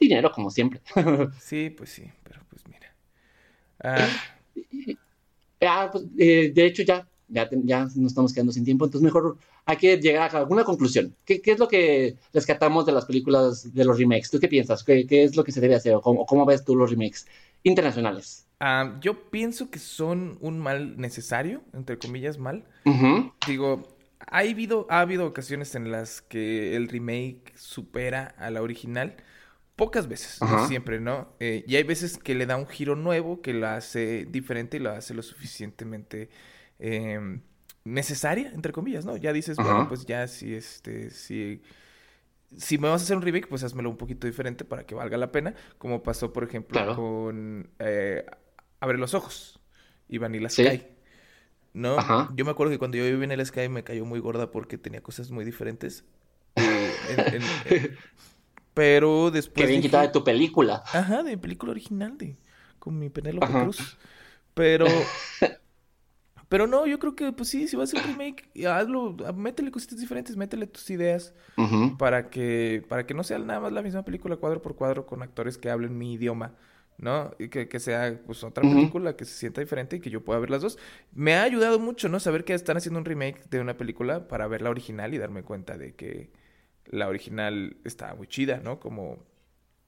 dinero, 0.00 0.32
como 0.32 0.50
siempre. 0.50 0.80
sí, 1.40 1.70
pues 1.70 1.90
sí, 1.90 2.04
pero 2.24 2.40
pues 2.48 2.62
mira. 2.66 2.94
Ah. 3.82 4.08
ah 5.60 5.88
pues, 5.92 6.04
eh, 6.18 6.50
de 6.54 6.66
hecho, 6.66 6.82
ya, 6.82 7.06
ya, 7.28 7.48
ya 7.52 7.84
nos 7.84 7.96
estamos 7.96 8.32
quedando 8.32 8.52
sin 8.52 8.64
tiempo, 8.64 8.86
entonces 8.86 9.04
mejor 9.04 9.36
hay 9.66 9.76
que 9.76 9.96
llegar 9.98 10.34
a 10.34 10.38
alguna 10.38 10.64
conclusión. 10.64 11.14
¿Qué, 11.24 11.40
es 11.44 11.58
lo 11.58 11.68
que 11.68 12.16
rescatamos 12.32 12.86
de 12.86 12.92
las 12.92 13.04
películas 13.04 13.72
de 13.72 13.84
los 13.84 13.98
remakes? 13.98 14.30
¿Tú 14.30 14.40
qué 14.40 14.48
piensas? 14.48 14.82
¿Qué, 14.82 15.06
es 15.08 15.36
lo 15.36 15.44
que 15.44 15.52
se 15.52 15.60
debe 15.60 15.76
hacer? 15.76 15.94
¿O 15.94 16.02
cómo, 16.02 16.46
ves 16.46 16.64
tú 16.64 16.74
los 16.74 16.90
remakes 16.90 17.26
internacionales? 17.62 18.46
Ah, 18.58 18.98
yo 19.00 19.30
pienso 19.30 19.70
que 19.70 19.78
son 19.78 20.38
un 20.40 20.58
mal 20.58 20.98
necesario, 20.98 21.62
entre 21.72 21.98
comillas, 21.98 22.38
mal. 22.38 22.64
Digo, 23.46 23.96
ha 24.18 24.38
habido, 24.38 24.86
ha 24.90 25.00
habido 25.00 25.26
ocasiones 25.26 25.74
en 25.74 25.90
las 25.90 26.20
que 26.20 26.76
el 26.76 26.88
remake 26.88 27.52
supera 27.56 28.34
a 28.38 28.50
la 28.50 28.62
original 28.62 29.16
pocas 29.80 30.08
veces, 30.08 30.38
no 30.42 30.68
siempre, 30.68 31.00
¿no? 31.00 31.32
Eh, 31.40 31.64
y 31.66 31.76
hay 31.76 31.84
veces 31.84 32.18
que 32.18 32.34
le 32.34 32.44
da 32.44 32.58
un 32.58 32.66
giro 32.66 32.96
nuevo, 32.96 33.40
que 33.40 33.54
la 33.54 33.76
hace 33.76 34.26
diferente 34.26 34.76
y 34.76 34.80
la 34.80 34.98
hace 34.98 35.14
lo 35.14 35.22
suficientemente 35.22 36.28
em, 36.78 37.40
necesaria, 37.84 38.50
entre 38.54 38.72
comillas, 38.72 39.06
¿no? 39.06 39.16
Ya 39.16 39.32
dices, 39.32 39.56
bueno, 39.56 39.88
pues 39.88 40.04
ya 40.04 40.28
si 40.28 40.54
este, 40.54 41.08
si, 41.08 41.62
si 42.54 42.76
me 42.76 42.90
vas 42.90 43.00
a 43.00 43.04
hacer 43.04 43.16
un 43.16 43.22
remake, 43.22 43.48
pues 43.48 43.64
házmelo 43.64 43.88
un 43.88 43.96
poquito 43.96 44.26
diferente 44.26 44.66
para 44.66 44.84
que 44.84 44.94
valga 44.94 45.16
la 45.16 45.32
pena, 45.32 45.54
como 45.78 46.02
pasó, 46.02 46.30
por 46.30 46.44
ejemplo, 46.44 46.94
con 46.94 47.70
eh, 47.78 48.26
Abre 48.80 48.98
los 48.98 49.14
ojos 49.14 49.60
y 50.08 50.18
Vanilla 50.18 50.50
Sky. 50.50 50.86
¿No? 51.72 51.96
Yo 52.34 52.44
me 52.44 52.50
acuerdo 52.50 52.70
que 52.70 52.78
cuando 52.78 52.98
yo 52.98 53.04
viví 53.04 53.24
en 53.24 53.30
el 53.30 53.46
Sky 53.46 53.70
me 53.70 53.82
cayó 53.82 54.04
muy 54.04 54.20
gorda 54.20 54.50
porque 54.50 54.76
tenía 54.76 55.02
cosas 55.02 55.30
muy 55.30 55.46
diferentes. 55.46 56.04
Eh, 57.66 57.96
pero 58.74 59.30
después. 59.30 59.64
Que 59.64 59.70
bien 59.70 59.82
quitada 59.82 60.04
de 60.04 60.12
tu 60.12 60.24
película. 60.24 60.82
Ajá, 60.92 61.22
de 61.22 61.32
mi 61.32 61.36
película 61.36 61.72
original, 61.72 62.16
de. 62.16 62.36
Con 62.78 62.98
mi 62.98 63.10
Penélope 63.10 63.46
Cruz. 63.46 63.98
Pero. 64.54 64.86
pero 66.48 66.66
no, 66.66 66.86
yo 66.86 66.98
creo 66.98 67.14
que, 67.14 67.32
pues 67.32 67.48
sí, 67.48 67.68
si 67.68 67.76
vas 67.76 67.92
a 67.92 67.98
hacer 67.98 68.10
un 68.10 68.18
remake, 68.18 68.50
hazlo, 68.66 69.16
métele 69.34 69.70
cositas 69.70 70.00
diferentes, 70.00 70.36
métele 70.36 70.66
tus 70.66 70.88
ideas. 70.90 71.34
Para 71.98 72.30
que. 72.30 72.84
Para 72.88 73.06
que 73.06 73.14
no 73.14 73.24
sea 73.24 73.38
nada 73.38 73.60
más 73.60 73.72
la 73.72 73.82
misma 73.82 74.04
película 74.04 74.36
cuadro 74.36 74.62
por 74.62 74.76
cuadro 74.76 75.06
con 75.06 75.22
actores 75.22 75.58
que 75.58 75.70
hablen 75.70 75.98
mi 75.98 76.14
idioma. 76.14 76.54
¿no? 77.00 77.32
Y 77.38 77.48
que, 77.48 77.66
que 77.66 77.80
sea 77.80 78.20
pues 78.26 78.44
otra 78.44 78.62
película 78.62 79.16
que 79.16 79.24
se 79.24 79.32
sienta 79.32 79.62
diferente 79.62 79.96
y 79.96 80.00
que 80.00 80.10
yo 80.10 80.22
pueda 80.22 80.38
ver 80.38 80.50
las 80.50 80.60
dos. 80.60 80.78
Me 81.14 81.34
ha 81.34 81.44
ayudado 81.44 81.78
mucho, 81.78 82.10
¿no? 82.10 82.20
Saber 82.20 82.44
que 82.44 82.52
están 82.52 82.76
haciendo 82.76 82.98
un 82.98 83.06
remake 83.06 83.42
de 83.48 83.58
una 83.58 83.78
película 83.78 84.28
para 84.28 84.46
ver 84.48 84.60
la 84.60 84.68
original 84.68 85.14
y 85.14 85.18
darme 85.18 85.42
cuenta 85.42 85.78
de 85.78 85.94
que 85.94 86.30
la 86.90 87.08
original 87.08 87.76
estaba 87.84 88.14
muy 88.14 88.26
chida, 88.26 88.60
¿no? 88.62 88.80
Como. 88.80 89.24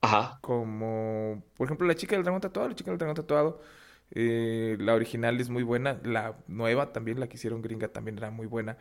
Ajá. 0.00 0.38
Como. 0.40 1.44
Por 1.56 1.66
ejemplo, 1.66 1.86
La 1.86 1.94
chica 1.94 2.16
del 2.16 2.24
dragón 2.24 2.40
tatuado. 2.40 2.68
La 2.68 2.74
chica 2.74 2.90
del 2.90 2.98
dragón 2.98 3.16
tatuado. 3.16 3.60
Eh, 4.10 4.76
la 4.80 4.94
original 4.94 5.40
es 5.40 5.48
muy 5.48 5.62
buena. 5.62 6.00
La 6.04 6.36
nueva 6.46 6.92
también, 6.92 7.20
la 7.20 7.28
que 7.28 7.36
hicieron 7.36 7.62
gringa, 7.62 7.88
también 7.88 8.18
era 8.18 8.30
muy 8.30 8.46
buena. 8.46 8.76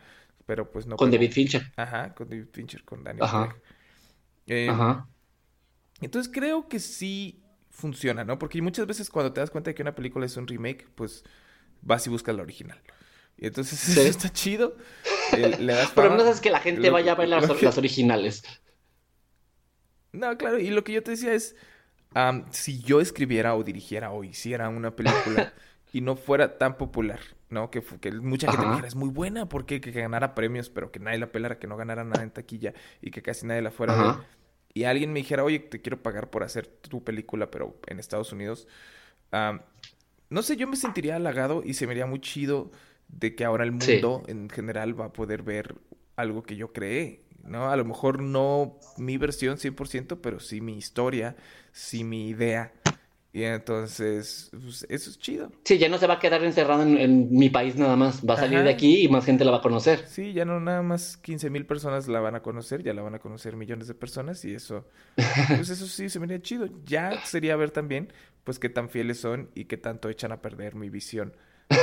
Pero 0.46 0.70
pues 0.70 0.86
no. 0.86 0.96
Con 0.96 1.10
David 1.10 1.32
Fincher. 1.32 1.72
Ajá, 1.76 2.14
con 2.14 2.28
David 2.28 2.46
Fincher, 2.52 2.84
con 2.84 3.04
Daniel 3.04 3.24
Ajá. 3.24 3.56
Eh, 4.46 4.68
Ajá. 4.68 5.08
Entonces 6.00 6.32
creo 6.32 6.68
que 6.68 6.80
sí 6.80 7.42
funciona, 7.70 8.24
¿no? 8.24 8.38
Porque 8.38 8.60
muchas 8.60 8.86
veces 8.86 9.08
cuando 9.08 9.32
te 9.32 9.40
das 9.40 9.50
cuenta 9.50 9.70
de 9.70 9.74
que 9.74 9.82
una 9.82 9.94
película 9.94 10.26
es 10.26 10.36
un 10.36 10.46
remake, 10.48 10.88
pues 10.94 11.24
vas 11.80 12.06
y 12.06 12.10
buscas 12.10 12.34
la 12.34 12.42
original. 12.42 12.80
Y 13.36 13.46
entonces 13.46 13.78
Sí. 13.94 14.00
eso 14.00 14.02
está 14.10 14.30
chido. 14.32 14.76
Le 15.36 15.72
das 15.72 15.92
Pero 15.94 16.16
no 16.16 16.24
es 16.24 16.40
que 16.40 16.50
la 16.50 16.60
gente 16.60 16.88
Lo- 16.88 16.92
vaya 16.92 17.12
a 17.12 17.14
ver 17.16 17.28
las, 17.28 17.50
que- 17.50 17.64
las 17.66 17.78
originales. 17.78 18.42
No, 20.12 20.36
claro, 20.36 20.58
y 20.58 20.68
lo 20.70 20.84
que 20.84 20.92
yo 20.92 21.02
te 21.02 21.12
decía 21.12 21.32
es, 21.32 21.56
si 22.50 22.80
yo 22.82 23.00
escribiera 23.00 23.56
o 23.56 23.64
dirigiera 23.64 24.10
o 24.12 24.24
hiciera 24.24 24.68
una 24.68 24.94
película 24.94 25.52
y 25.92 26.02
no 26.02 26.16
fuera 26.16 26.58
tan 26.58 26.76
popular, 26.76 27.20
¿no? 27.48 27.70
Que, 27.70 27.82
que 27.82 28.12
mucha 28.12 28.48
gente 28.48 28.66
dijera, 28.66 28.88
es 28.88 28.94
muy 28.94 29.08
buena 29.08 29.48
porque 29.48 29.80
que 29.80 29.90
ganara 29.90 30.34
premios, 30.34 30.68
pero 30.70 30.92
que 30.92 31.00
nadie 31.00 31.18
la 31.18 31.32
pelara, 31.32 31.58
que 31.58 31.66
no 31.66 31.76
ganara 31.76 32.04
nada 32.04 32.22
en 32.22 32.30
taquilla 32.30 32.74
y 33.00 33.10
que 33.10 33.22
casi 33.22 33.46
nadie 33.46 33.62
la 33.62 33.70
fuera 33.70 33.94
a 33.94 33.96
ver. 33.96 34.20
Y 34.74 34.84
alguien 34.84 35.12
me 35.12 35.20
dijera, 35.20 35.44
oye, 35.44 35.58
te 35.60 35.80
quiero 35.82 36.02
pagar 36.02 36.30
por 36.30 36.42
hacer 36.44 36.66
tu 36.66 37.04
película, 37.04 37.50
pero 37.50 37.78
en 37.86 37.98
Estados 37.98 38.32
Unidos. 38.32 38.66
no 40.30 40.42
sé, 40.42 40.56
yo 40.56 40.66
me 40.66 40.76
sentiría 40.76 41.16
halagado 41.16 41.62
y 41.64 41.74
se 41.74 41.86
me 41.86 41.92
haría 41.92 42.06
muy 42.06 42.20
chido 42.20 42.70
de 43.12 43.34
que 43.34 43.44
ahora 43.44 43.64
el 43.64 43.80
Sí. 43.80 43.92
mundo 43.92 44.22
en 44.26 44.48
general 44.50 44.98
va 45.00 45.06
a 45.06 45.12
poder 45.12 45.42
ver 45.42 45.76
algo 46.16 46.42
que 46.42 46.56
yo 46.56 46.72
creé, 46.72 47.22
¿no? 47.44 47.70
A 47.70 47.76
lo 47.76 47.84
mejor 47.84 48.20
no 48.22 48.78
mi 48.98 49.16
versión 49.18 49.58
100%, 49.58 50.20
pero 50.20 50.40
sí 50.40 50.60
mi 50.60 50.76
historia, 50.76 51.36
sí 51.72 52.04
mi 52.04 52.28
idea. 52.28 52.72
Y 53.34 53.44
entonces, 53.44 54.50
pues, 54.52 54.84
eso 54.90 55.08
es 55.08 55.18
chido. 55.18 55.50
Sí, 55.64 55.78
ya 55.78 55.88
no 55.88 55.96
se 55.96 56.06
va 56.06 56.14
a 56.14 56.18
quedar 56.18 56.44
encerrado 56.44 56.82
en, 56.82 56.98
en 56.98 57.32
mi 57.32 57.48
país 57.48 57.76
nada 57.76 57.96
más. 57.96 58.20
Va 58.28 58.34
a 58.34 58.36
salir 58.36 58.56
Ajá. 58.58 58.64
de 58.64 58.70
aquí 58.74 59.04
y 59.04 59.08
más 59.08 59.24
gente 59.24 59.42
la 59.46 59.52
va 59.52 59.56
a 59.56 59.62
conocer. 59.62 60.06
Sí, 60.06 60.34
ya 60.34 60.44
no 60.44 60.60
nada 60.60 60.82
más 60.82 61.16
15 61.16 61.48
mil 61.48 61.64
personas 61.64 62.08
la 62.08 62.20
van 62.20 62.34
a 62.34 62.42
conocer, 62.42 62.82
ya 62.82 62.92
la 62.92 63.00
van 63.00 63.14
a 63.14 63.20
conocer 63.20 63.56
millones 63.56 63.88
de 63.88 63.94
personas 63.94 64.44
y 64.44 64.54
eso, 64.54 64.86
pues 65.48 65.70
eso 65.70 65.86
sí 65.86 66.10
se 66.10 66.18
me 66.20 66.26
haría 66.26 66.42
chido. 66.42 66.68
Ya 66.84 67.24
sería 67.24 67.56
ver 67.56 67.70
también, 67.70 68.12
pues, 68.44 68.58
qué 68.58 68.68
tan 68.68 68.90
fieles 68.90 69.18
son 69.20 69.48
y 69.54 69.64
qué 69.64 69.78
tanto 69.78 70.10
echan 70.10 70.32
a 70.32 70.42
perder 70.42 70.74
mi 70.74 70.90
visión 70.90 71.34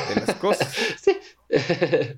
de 0.10 0.16
las 0.16 0.36
cosas. 0.36 0.74
Sí. 1.02 1.12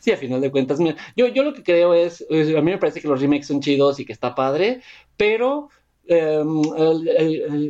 Sí, 0.00 0.12
a 0.12 0.16
final 0.16 0.40
de 0.40 0.52
cuentas, 0.52 0.78
yo, 1.16 1.26
yo 1.26 1.42
lo 1.42 1.52
que 1.52 1.64
creo 1.64 1.92
es, 1.92 2.24
a 2.30 2.34
mí 2.60 2.70
me 2.70 2.78
parece 2.78 3.00
que 3.00 3.08
los 3.08 3.20
remakes 3.20 3.48
son 3.48 3.60
chidos 3.60 3.98
y 3.98 4.04
que 4.04 4.12
está 4.12 4.32
padre, 4.32 4.80
pero 5.16 5.68
em, 6.06 6.62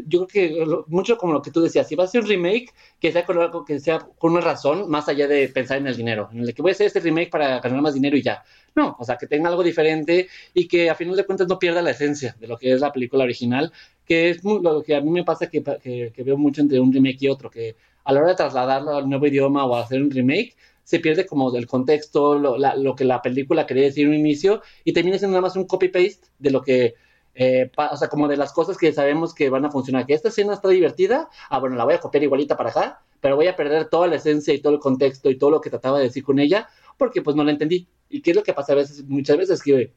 yo 0.07 0.26
creo 0.26 0.26
que 0.26 0.66
mucho 0.88 1.16
como 1.16 1.32
lo 1.32 1.40
que 1.40 1.51
tú 1.51 1.62
decías, 1.62 1.88
si 1.88 1.94
vas 1.96 2.05
a 2.05 2.09
hacer 2.11 2.20
un 2.22 2.28
remake, 2.28 2.74
que 3.01 3.11
sea 3.11 3.24
con 3.24 3.38
algo 3.38 3.64
que 3.64 3.80
sea 3.80 4.01
con 4.01 4.32
una 4.32 4.42
razón, 4.42 4.88
más 4.90 5.09
allá 5.09 5.26
de 5.26 5.49
pensar 5.49 5.78
en 5.78 5.86
el 5.86 5.96
dinero, 5.96 6.28
en 6.30 6.40
el 6.40 6.53
que 6.55 6.61
voy 6.61 6.70
a 6.70 6.74
hacer 6.74 6.88
este 6.88 7.01
remake 7.01 7.30
para 7.30 7.59
ganar 7.61 7.80
más 7.80 7.94
dinero 7.94 8.18
y 8.18 8.22
ya. 8.22 8.44
No, 8.76 8.94
o 8.99 9.05
sea, 9.05 9.16
que 9.16 9.26
tenga 9.26 9.49
algo 9.49 9.62
diferente 9.62 10.28
y 10.53 10.68
que 10.68 10.90
a 10.90 10.94
final 10.94 11.16
de 11.16 11.24
cuentas 11.24 11.49
no 11.49 11.59
pierda 11.59 11.80
la 11.80 11.92
esencia 11.92 12.36
de 12.38 12.46
lo 12.49 12.59
que 12.59 12.72
es 12.72 12.80
la 12.82 12.92
película 12.92 13.24
original, 13.24 13.72
que 14.05 14.28
es 14.28 14.44
mu- 14.44 14.61
lo 14.61 14.82
que 14.82 14.94
a 14.94 15.01
mí 15.01 15.11
me 15.11 15.24
pasa 15.24 15.49
que, 15.49 15.62
que 15.62 16.22
veo 16.22 16.36
mucho 16.36 16.61
entre 16.61 16.78
un 16.80 16.92
remake 16.92 17.22
y 17.22 17.28
otro, 17.28 17.51
que 17.51 17.76
a 18.09 18.12
la 18.14 18.20
hora 18.20 18.30
de 18.30 18.36
trasladarlo 18.36 18.96
al 18.96 19.06
nuevo 19.09 19.26
idioma 19.26 19.66
o 19.66 19.76
hacer 19.76 20.00
un 20.00 20.11
remake, 20.11 20.56
se 20.82 20.98
pierde 20.98 21.26
como 21.26 21.50
del 21.50 21.66
contexto, 21.66 22.38
lo, 22.38 22.56
la- 22.56 22.74
lo 22.74 22.94
que 22.96 23.04
la 23.04 23.20
película 23.20 23.66
quería 23.66 23.84
decir 23.84 24.06
en 24.06 24.12
un 24.12 24.18
inicio, 24.18 24.62
y 24.82 24.94
termina 24.94 25.18
siendo 25.18 25.34
nada 25.34 25.42
más 25.42 25.56
un 25.56 25.66
copy-paste 25.66 26.28
de 26.38 26.50
lo 26.50 26.62
que, 26.62 26.94
eh, 27.34 27.70
o 27.76 27.96
sea, 27.98 28.09
como 28.09 28.26
de 28.26 28.38
las 28.38 28.52
cosas 28.54 28.78
que 28.78 28.94
sabemos 28.94 29.34
que 29.34 29.50
van 29.50 29.66
a 29.66 29.70
funcionar. 29.70 30.06
Que 30.06 30.14
esta 30.14 30.28
escena 30.30 30.54
está 30.54 30.68
divertida, 30.70 31.28
ah, 31.50 31.59
bueno, 31.59 31.76
la 31.76 31.84
voy 31.84 31.94
a 31.94 32.00
copiar 32.00 32.22
igualita 32.24 32.56
para 32.56 32.70
acá, 32.70 33.02
pero 33.20 33.36
voy 33.36 33.46
a 33.48 33.56
perder 33.56 33.90
toda 33.90 34.06
la 34.06 34.16
esencia 34.16 34.54
y 34.54 34.61
todo 34.62 34.72
el 34.72 34.78
contexto 34.80 35.28
y 35.28 35.36
todo 35.36 35.50
lo 35.50 35.61
que 35.61 35.68
trataba 35.68 35.98
de 35.98 36.04
decir 36.04 36.24
con 36.24 36.38
ella, 36.38 36.66
porque 36.96 37.20
pues 37.20 37.36
no 37.36 37.44
la 37.44 37.50
entendí. 37.50 37.86
¿Y 38.09 38.22
qué 38.22 38.30
es 38.30 38.36
lo 38.38 38.42
que 38.42 38.54
pasa 38.54 38.72
a 38.72 38.76
veces, 38.76 39.04
muchas 39.04 39.36
veces 39.36 39.62
que 39.62 39.92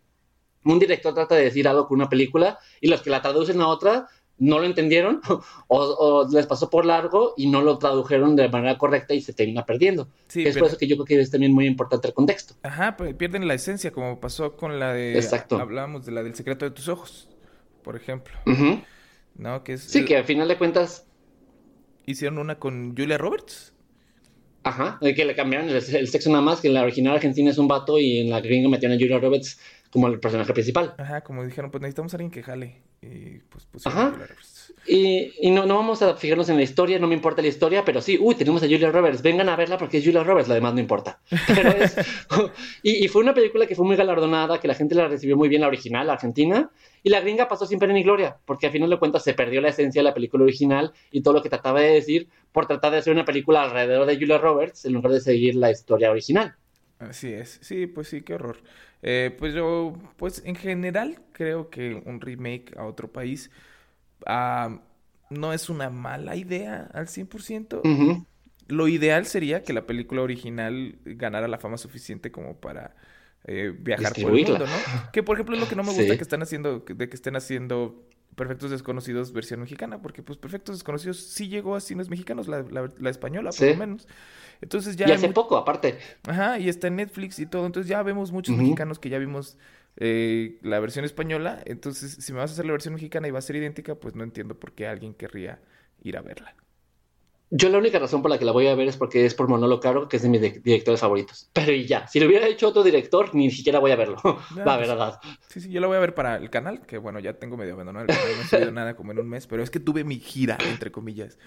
un 0.65 0.79
director 0.79 1.13
trata 1.13 1.35
de 1.35 1.45
decir 1.45 1.65
algo 1.67 1.87
con 1.87 1.95
una 1.95 2.09
película 2.09 2.59
y 2.81 2.87
los 2.87 3.01
que 3.01 3.09
la 3.09 3.21
traducen 3.21 3.61
a 3.61 3.67
otra 3.67 4.07
no 4.43 4.57
lo 4.59 4.65
entendieron 4.65 5.21
o, 5.67 5.77
o 5.77 6.27
les 6.29 6.47
pasó 6.47 6.69
por 6.69 6.85
largo 6.85 7.33
y 7.37 7.47
no 7.47 7.61
lo 7.61 7.77
tradujeron 7.77 8.35
de 8.35 8.49
manera 8.49 8.77
correcta 8.77 9.13
y 9.13 9.21
se 9.21 9.33
termina 9.33 9.65
perdiendo. 9.65 10.09
Sí, 10.27 10.41
es 10.43 10.53
pero- 10.55 10.63
por 10.65 10.67
eso 10.69 10.77
que 10.77 10.87
yo 10.87 10.95
creo 10.97 11.05
que 11.05 11.19
es 11.21 11.29
también 11.31 11.53
muy 11.53 11.67
importante 11.67 12.07
el 12.07 12.13
contexto. 12.13 12.55
Ajá, 12.63 12.97
pues 12.97 13.13
pierden 13.15 13.47
la 13.47 13.53
esencia, 13.53 13.91
como 13.91 14.19
pasó 14.19 14.57
con 14.57 14.79
la 14.79 14.93
de... 14.93 15.13
Exacto. 15.15 15.57
Hablábamos 15.57 16.05
de 16.05 16.11
la 16.11 16.23
del 16.23 16.33
secreto 16.35 16.65
de 16.65 16.71
tus 16.71 16.87
ojos, 16.87 17.29
por 17.83 17.95
ejemplo, 17.95 18.33
Ujú. 18.47 18.81
¿no? 19.35 19.63
Que 19.63 19.73
es... 19.73 19.83
Sí, 19.83 19.99
el- 19.99 20.05
que 20.05 20.17
al 20.17 20.25
final 20.25 20.47
de 20.47 20.57
cuentas, 20.57 21.05
Hicieron 22.07 22.39
una 22.39 22.57
con 22.57 22.95
Julia 22.97 23.17
Roberts. 23.19 23.73
ajá, 24.63 24.97
de 25.01 25.13
que 25.13 25.23
le 25.23 25.35
cambiaron 25.35 25.69
el, 25.69 25.75
el 25.75 26.07
sexo 26.07 26.29
nada 26.31 26.41
más, 26.41 26.59
que 26.61 26.67
en 26.67 26.73
la 26.73 26.81
original 26.81 27.13
argentina 27.15 27.51
es 27.51 27.57
un 27.59 27.67
vato 27.67 27.99
y 27.99 28.17
en 28.21 28.31
la 28.31 28.41
gringa 28.41 28.69
metieron 28.69 28.97
a 28.97 28.99
Julia 28.99 29.19
Roberts 29.19 29.59
como 29.91 30.07
el 30.07 30.19
personaje 30.19 30.51
principal. 30.53 30.95
Ajá, 30.97 31.21
como 31.21 31.43
dijeron, 31.45 31.69
pues 31.69 31.81
necesitamos 31.81 32.13
a 32.13 32.17
alguien 32.17 32.31
que 32.31 32.41
jale. 32.41 32.81
Y 33.01 33.39
pues 33.49 33.65
pusieron 33.65 33.99
Ajá. 33.99 34.25
Y, 34.87 35.31
y 35.39 35.51
no, 35.51 35.65
no 35.65 35.75
vamos 35.75 36.01
a 36.01 36.15
fijarnos 36.15 36.49
en 36.49 36.57
la 36.57 36.63
historia, 36.63 36.97
no 36.99 37.07
me 37.07 37.13
importa 37.15 37.41
la 37.41 37.47
historia, 37.47 37.83
pero 37.85 38.01
sí, 38.01 38.17
uy, 38.19 38.35
tenemos 38.35 38.61
a 38.63 38.65
Julia 38.67 38.91
Roberts, 38.91 39.21
vengan 39.21 39.47
a 39.49 39.55
verla 39.55 39.77
porque 39.77 39.97
es 39.97 40.03
Julia 40.03 40.23
Roberts, 40.23 40.47
la 40.49 40.55
demás 40.55 40.73
no 40.73 40.79
importa. 40.79 41.19
Pero 41.47 41.69
es- 41.69 41.95
y, 42.83 43.03
y 43.05 43.07
fue 43.07 43.21
una 43.21 43.33
película 43.33 43.67
que 43.67 43.75
fue 43.75 43.85
muy 43.85 43.95
galardonada, 43.95 44.59
que 44.59 44.67
la 44.67 44.73
gente 44.73 44.95
la 44.95 45.07
recibió 45.07 45.37
muy 45.37 45.49
bien, 45.49 45.61
la 45.61 45.67
original, 45.67 46.07
la 46.07 46.13
argentina, 46.13 46.71
y 47.03 47.09
la 47.09 47.21
gringa 47.21 47.47
pasó 47.47 47.65
sin 47.67 47.77
pena 47.79 47.93
ni 47.93 48.03
gloria, 48.03 48.37
porque 48.45 48.67
al 48.67 48.71
final 48.71 48.89
de 48.89 48.97
cuentas 48.97 49.23
se 49.23 49.33
perdió 49.35 49.61
la 49.61 49.69
esencia 49.69 49.99
de 50.01 50.03
la 50.03 50.13
película 50.15 50.43
original 50.43 50.91
y 51.11 51.21
todo 51.21 51.35
lo 51.35 51.41
que 51.43 51.49
trataba 51.49 51.79
de 51.81 51.91
decir 51.93 52.27
por 52.51 52.65
tratar 52.67 52.91
de 52.91 52.97
hacer 52.99 53.13
una 53.13 53.25
película 53.25 53.63
alrededor 53.63 54.07
de 54.07 54.15
Julia 54.15 54.37
Roberts 54.39 54.85
en 54.85 54.93
lugar 54.93 55.11
de 55.11 55.21
seguir 55.21 55.55
la 55.55 55.69
historia 55.71 56.09
original. 56.11 56.55
Así 56.99 57.33
es. 57.33 57.59
Sí, 57.61 57.87
pues 57.87 58.07
sí, 58.09 58.21
qué 58.21 58.33
horror. 58.35 58.57
Eh, 59.03 59.35
pues 59.39 59.53
yo, 59.53 59.93
pues 60.17 60.43
en 60.45 60.55
general 60.55 61.19
creo 61.31 61.69
que 61.69 62.01
un 62.05 62.21
remake 62.21 62.77
a 62.77 62.85
otro 62.85 63.11
país 63.11 63.49
ah, 64.25 64.79
no 65.29 65.53
es 65.53 65.69
una 65.69 65.89
mala 65.89 66.35
idea 66.35 66.89
al 66.93 67.07
100%. 67.07 67.81
Ujú. 67.83 68.25
Lo 68.67 68.87
ideal 68.87 69.25
sería 69.25 69.63
que 69.63 69.73
la 69.73 69.85
película 69.85 70.21
original 70.21 70.99
ganara 71.03 71.47
la 71.47 71.57
fama 71.57 71.77
suficiente 71.77 72.31
como 72.31 72.57
para 72.57 72.95
eh, 73.45 73.73
viajar 73.77 74.13
por 74.13 74.35
el 74.37 74.45
mundo, 74.45 74.65
¿no? 74.67 75.11
Que 75.11 75.23
por 75.23 75.35
ejemplo 75.35 75.55
es 75.55 75.61
lo 75.61 75.67
que 75.67 75.75
no 75.75 75.83
me 75.83 75.89
gusta 75.93 76.03
Sí. 76.11 76.17
que 76.17 76.23
están 76.23 76.41
haciendo, 76.43 76.79
de 76.87 77.09
que 77.09 77.15
estén 77.15 77.35
haciendo 77.35 78.07
Perfectos 78.35 78.71
Desconocidos 78.71 79.33
versión 79.33 79.59
mexicana, 79.59 80.01
porque 80.01 80.23
pues 80.23 80.37
Perfectos 80.39 80.77
Desconocidos 80.77 81.17
sí 81.19 81.47
llegó 81.49 81.75
a 81.75 81.81
cines 81.81 82.09
mexicanos, 82.09 82.47
la, 82.47 82.61
la- 82.63 82.91
la 82.97 83.09
española 83.09 83.49
por 83.51 83.67
lo 83.67 83.75
menos. 83.75 84.07
Entonces 84.61 84.95
ya 84.95 85.07
y 85.09 85.11
hace 85.11 85.29
poco, 85.29 85.57
aparte. 85.57 85.97
Ajá, 86.27 86.57
y 86.59 86.69
está 86.69 86.87
en 86.87 86.95
Netflix 86.97 87.39
y 87.39 87.45
todo. 87.45 87.65
Entonces 87.65 87.89
ya 87.89 88.01
vemos 88.03 88.31
muchos 88.31 88.55
mexicanos 88.55 88.99
que 88.99 89.09
ya 89.09 89.17
vimos 89.19 89.57
eh, 89.97 90.59
la 90.61 90.79
versión 90.79 91.03
española. 91.05 91.61
Entonces, 91.65 92.17
si 92.19 92.31
me 92.33 92.39
vas 92.39 92.51
a 92.51 92.53
hacer 92.53 92.65
la 92.65 92.71
versión 92.71 92.93
mexicana 92.93 93.27
y 93.27 93.31
va 93.31 93.39
a 93.39 93.41
ser 93.41 93.55
idéntica, 93.57 93.95
pues 93.95 94.15
no 94.15 94.23
entiendo 94.23 94.59
por 94.59 94.71
qué 94.73 94.87
alguien 94.87 95.13
querría 95.13 95.59
ir 96.03 96.17
a 96.17 96.21
verla. 96.21 96.55
Yo 97.53 97.67
la 97.69 97.77
única 97.79 97.99
razón 97.99 98.21
por 98.21 98.31
la 98.31 98.39
que 98.39 98.45
la 98.45 98.53
voy 98.53 98.67
a 98.67 98.75
ver 98.75 98.87
es 98.87 98.95
porque 98.95 99.25
es 99.25 99.35
por 99.35 99.49
Manolo 99.49 99.81
Caro, 99.81 100.07
que 100.07 100.15
es 100.15 100.23
de 100.23 100.29
mis 100.29 100.39
de- 100.39 100.61
directores 100.63 101.01
favoritos. 101.01 101.49
Pero 101.51 101.73
y 101.73 101.85
ya, 101.85 102.07
si 102.07 102.19
lo 102.21 102.27
hubiera 102.27 102.47
hecho 102.47 102.69
otro 102.69 102.81
director, 102.81 103.35
ni 103.35 103.51
siquiera 103.51 103.79
voy 103.79 103.91
a 103.91 103.97
verlo. 103.97 104.15
Ya, 104.55 104.63
la 104.65 104.77
pues. 104.77 104.87
verdad. 104.87 105.19
Sí, 105.49 105.59
sí, 105.59 105.69
yo 105.69 105.81
la 105.81 105.87
voy 105.87 105.97
a 105.97 105.99
ver 105.99 106.15
para 106.15 106.37
el 106.37 106.49
canal, 106.49 106.85
que 106.85 106.97
bueno, 106.97 107.19
ya 107.19 107.33
tengo 107.33 107.57
medio 107.57 107.73
abandonado 107.73 108.05
el 108.05 108.15
canal, 108.15 108.35
no 108.37 108.41
he 108.41 108.45
subido 108.45 108.71
nada 108.71 108.95
como 108.95 109.11
en 109.11 109.19
un 109.19 109.27
mes, 109.29 109.47
pero 109.47 109.61
es 109.63 109.69
que 109.69 109.81
tuve 109.81 110.03
mi 110.05 110.19
gira, 110.19 110.57
entre 110.69 110.91
comillas. 110.91 111.37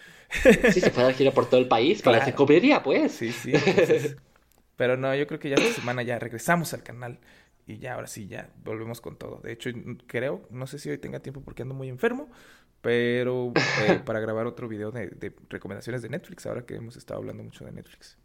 Sí, 0.72 0.80
se 0.80 0.90
fue 0.90 1.04
a 1.04 1.12
gira 1.14 1.30
por 1.32 1.46
todo 1.46 1.58
el 1.58 1.68
país 1.68 2.02
para 2.02 2.18
Claro. 2.18 2.30
se 2.30 2.82
pues. 2.82 3.12
Sí, 3.12 3.32
sí. 3.32 3.52
entonces- 3.54 4.16
pero 4.76 4.96
no, 4.96 5.14
yo 5.14 5.26
creo 5.26 5.38
que 5.40 5.48
ya 5.48 5.54
esta 5.54 5.72
semana 5.80 6.02
ya 6.02 6.18
regresamos 6.18 6.74
al 6.74 6.82
canal 6.82 7.18
y 7.66 7.78
ya, 7.78 7.94
ahora 7.94 8.08
sí, 8.08 8.26
ya 8.26 8.50
volvemos 8.62 9.00
con 9.00 9.16
todo. 9.16 9.40
De 9.42 9.52
hecho, 9.52 9.70
creo, 10.06 10.46
no 10.50 10.66
sé 10.66 10.78
si 10.78 10.90
hoy 10.90 10.98
tenga 10.98 11.20
tiempo 11.20 11.40
porque 11.40 11.62
ando 11.62 11.74
muy 11.74 11.88
enfermo, 11.88 12.28
pero 12.84 13.52
eh, 13.88 14.00
para 14.04 14.20
grabar 14.20 14.46
otro 14.46 14.68
video 14.68 14.92
de, 14.92 15.08
de 15.08 15.34
recomendaciones 15.48 16.02
de 16.02 16.10
Netflix, 16.10 16.46
ahora 16.46 16.64
que 16.64 16.76
hemos 16.76 16.96
estado 16.96 17.18
hablando 17.18 17.42
mucho 17.42 17.64
de 17.64 17.72
Netflix. 17.72 18.18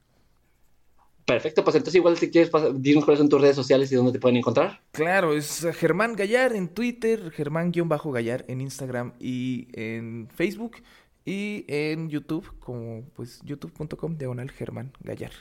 Perfecto, 1.25 1.63
pues 1.63 1.75
entonces 1.75 1.95
igual 1.95 2.17
si 2.17 2.29
quieres 2.31 2.51
dinos 2.75 3.05
cuáles 3.05 3.19
son 3.19 3.29
tus 3.29 3.39
redes 3.39 3.55
sociales 3.55 3.91
y 3.91 3.95
dónde 3.95 4.11
te 4.11 4.19
pueden 4.19 4.37
encontrar. 4.37 4.81
Claro, 4.91 5.33
es 5.33 5.65
Germán 5.75 6.15
Gallar 6.15 6.53
en 6.55 6.67
Twitter, 6.67 7.31
Germán-Gallar 7.31 8.45
en 8.47 8.61
Instagram 8.61 9.13
y 9.19 9.67
en 9.73 10.27
Facebook 10.33 10.77
y 11.25 11.65
en 11.67 12.09
YouTube 12.09 12.51
como 12.59 13.03
pues 13.15 13.41
youtube.com 13.43 14.17
diagonal 14.17 14.49
Germán 14.49 14.91
Gallar. 15.01 15.31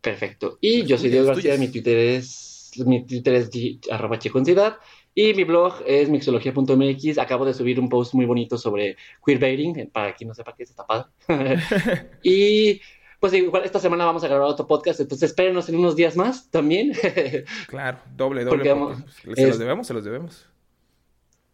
Perfecto. 0.00 0.56
Y 0.62 0.84
yo 0.84 0.96
soy 0.96 1.10
Diego 1.10 1.26
García, 1.26 1.58
mi 1.58 1.68
Twitter 1.68 1.98
es 1.98 2.72
mi 2.86 3.04
Twitter 3.04 3.34
es 3.34 3.50
arroba 3.90 4.18
chicoansiedad 4.18 4.78
y 5.20 5.34
mi 5.34 5.42
blog 5.42 5.74
es 5.84 6.08
mixología.mx. 6.08 7.18
Acabo 7.18 7.44
de 7.44 7.52
subir 7.54 7.80
un 7.80 7.88
post 7.88 8.14
muy 8.14 8.24
bonito 8.24 8.56
sobre 8.56 8.96
queerbaiting, 9.26 9.78
eh, 9.80 9.90
para 9.92 10.14
quien 10.14 10.28
no 10.28 10.34
sepa 10.34 10.54
qué 10.56 10.62
es, 10.62 10.70
está 10.70 10.86
padre. 10.86 11.08
y 12.22 12.80
pues 13.18 13.32
igual 13.32 13.64
esta 13.64 13.80
semana 13.80 14.04
vamos 14.04 14.22
a 14.22 14.28
grabar 14.28 14.46
otro 14.48 14.68
podcast, 14.68 15.00
entonces 15.00 15.30
espérenos 15.30 15.68
en 15.68 15.74
unos 15.76 15.96
días 15.96 16.14
más 16.16 16.48
también 16.52 16.92
Claro, 17.66 17.98
doble, 18.16 18.44
doble. 18.44 18.58
Porque 18.58 18.68
vamos- 18.68 18.98
se 19.34 19.46
los 19.48 19.58
debemos, 19.58 19.86
se 19.88 19.94
los 19.94 20.04
debemos. 20.04 20.46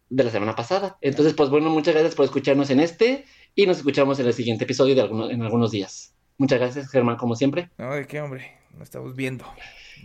de 0.09 0.23
la 0.23 0.29
semana 0.29 0.55
pasada. 0.55 0.97
Entonces, 1.01 1.33
pues 1.33 1.49
bueno, 1.49 1.71
muchas 1.71 1.95
gracias 1.95 2.13
por 2.13 2.25
escucharnos 2.25 2.69
en 2.69 2.79
este 2.81 3.25
y 3.55 3.65
nos 3.65 3.77
escuchamos 3.77 4.19
en 4.19 4.27
el 4.27 4.33
siguiente 4.33 4.65
episodio 4.65 4.93
de 4.93 5.01
alguno- 5.01 5.31
en 5.31 5.41
algunos 5.41 5.71
días. 5.71 6.13
Muchas 6.37 6.59
gracias, 6.59 6.89
Germán, 6.91 7.17
como 7.17 7.35
siempre. 7.35 7.71
No, 7.79 7.95
¿de 7.95 8.05
qué, 8.05 8.21
hombre? 8.21 8.59
Nos 8.73 8.83
estamos 8.83 9.15
viendo. 9.15 9.43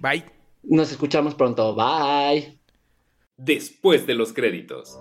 Bye. 0.01 0.25
Nos 0.63 0.91
escuchamos 0.93 1.35
pronto. 1.35 1.75
Bye. 1.75 2.60
Después 3.43 4.07
de 4.07 4.15
los 4.15 4.35
créditos. 4.35 5.01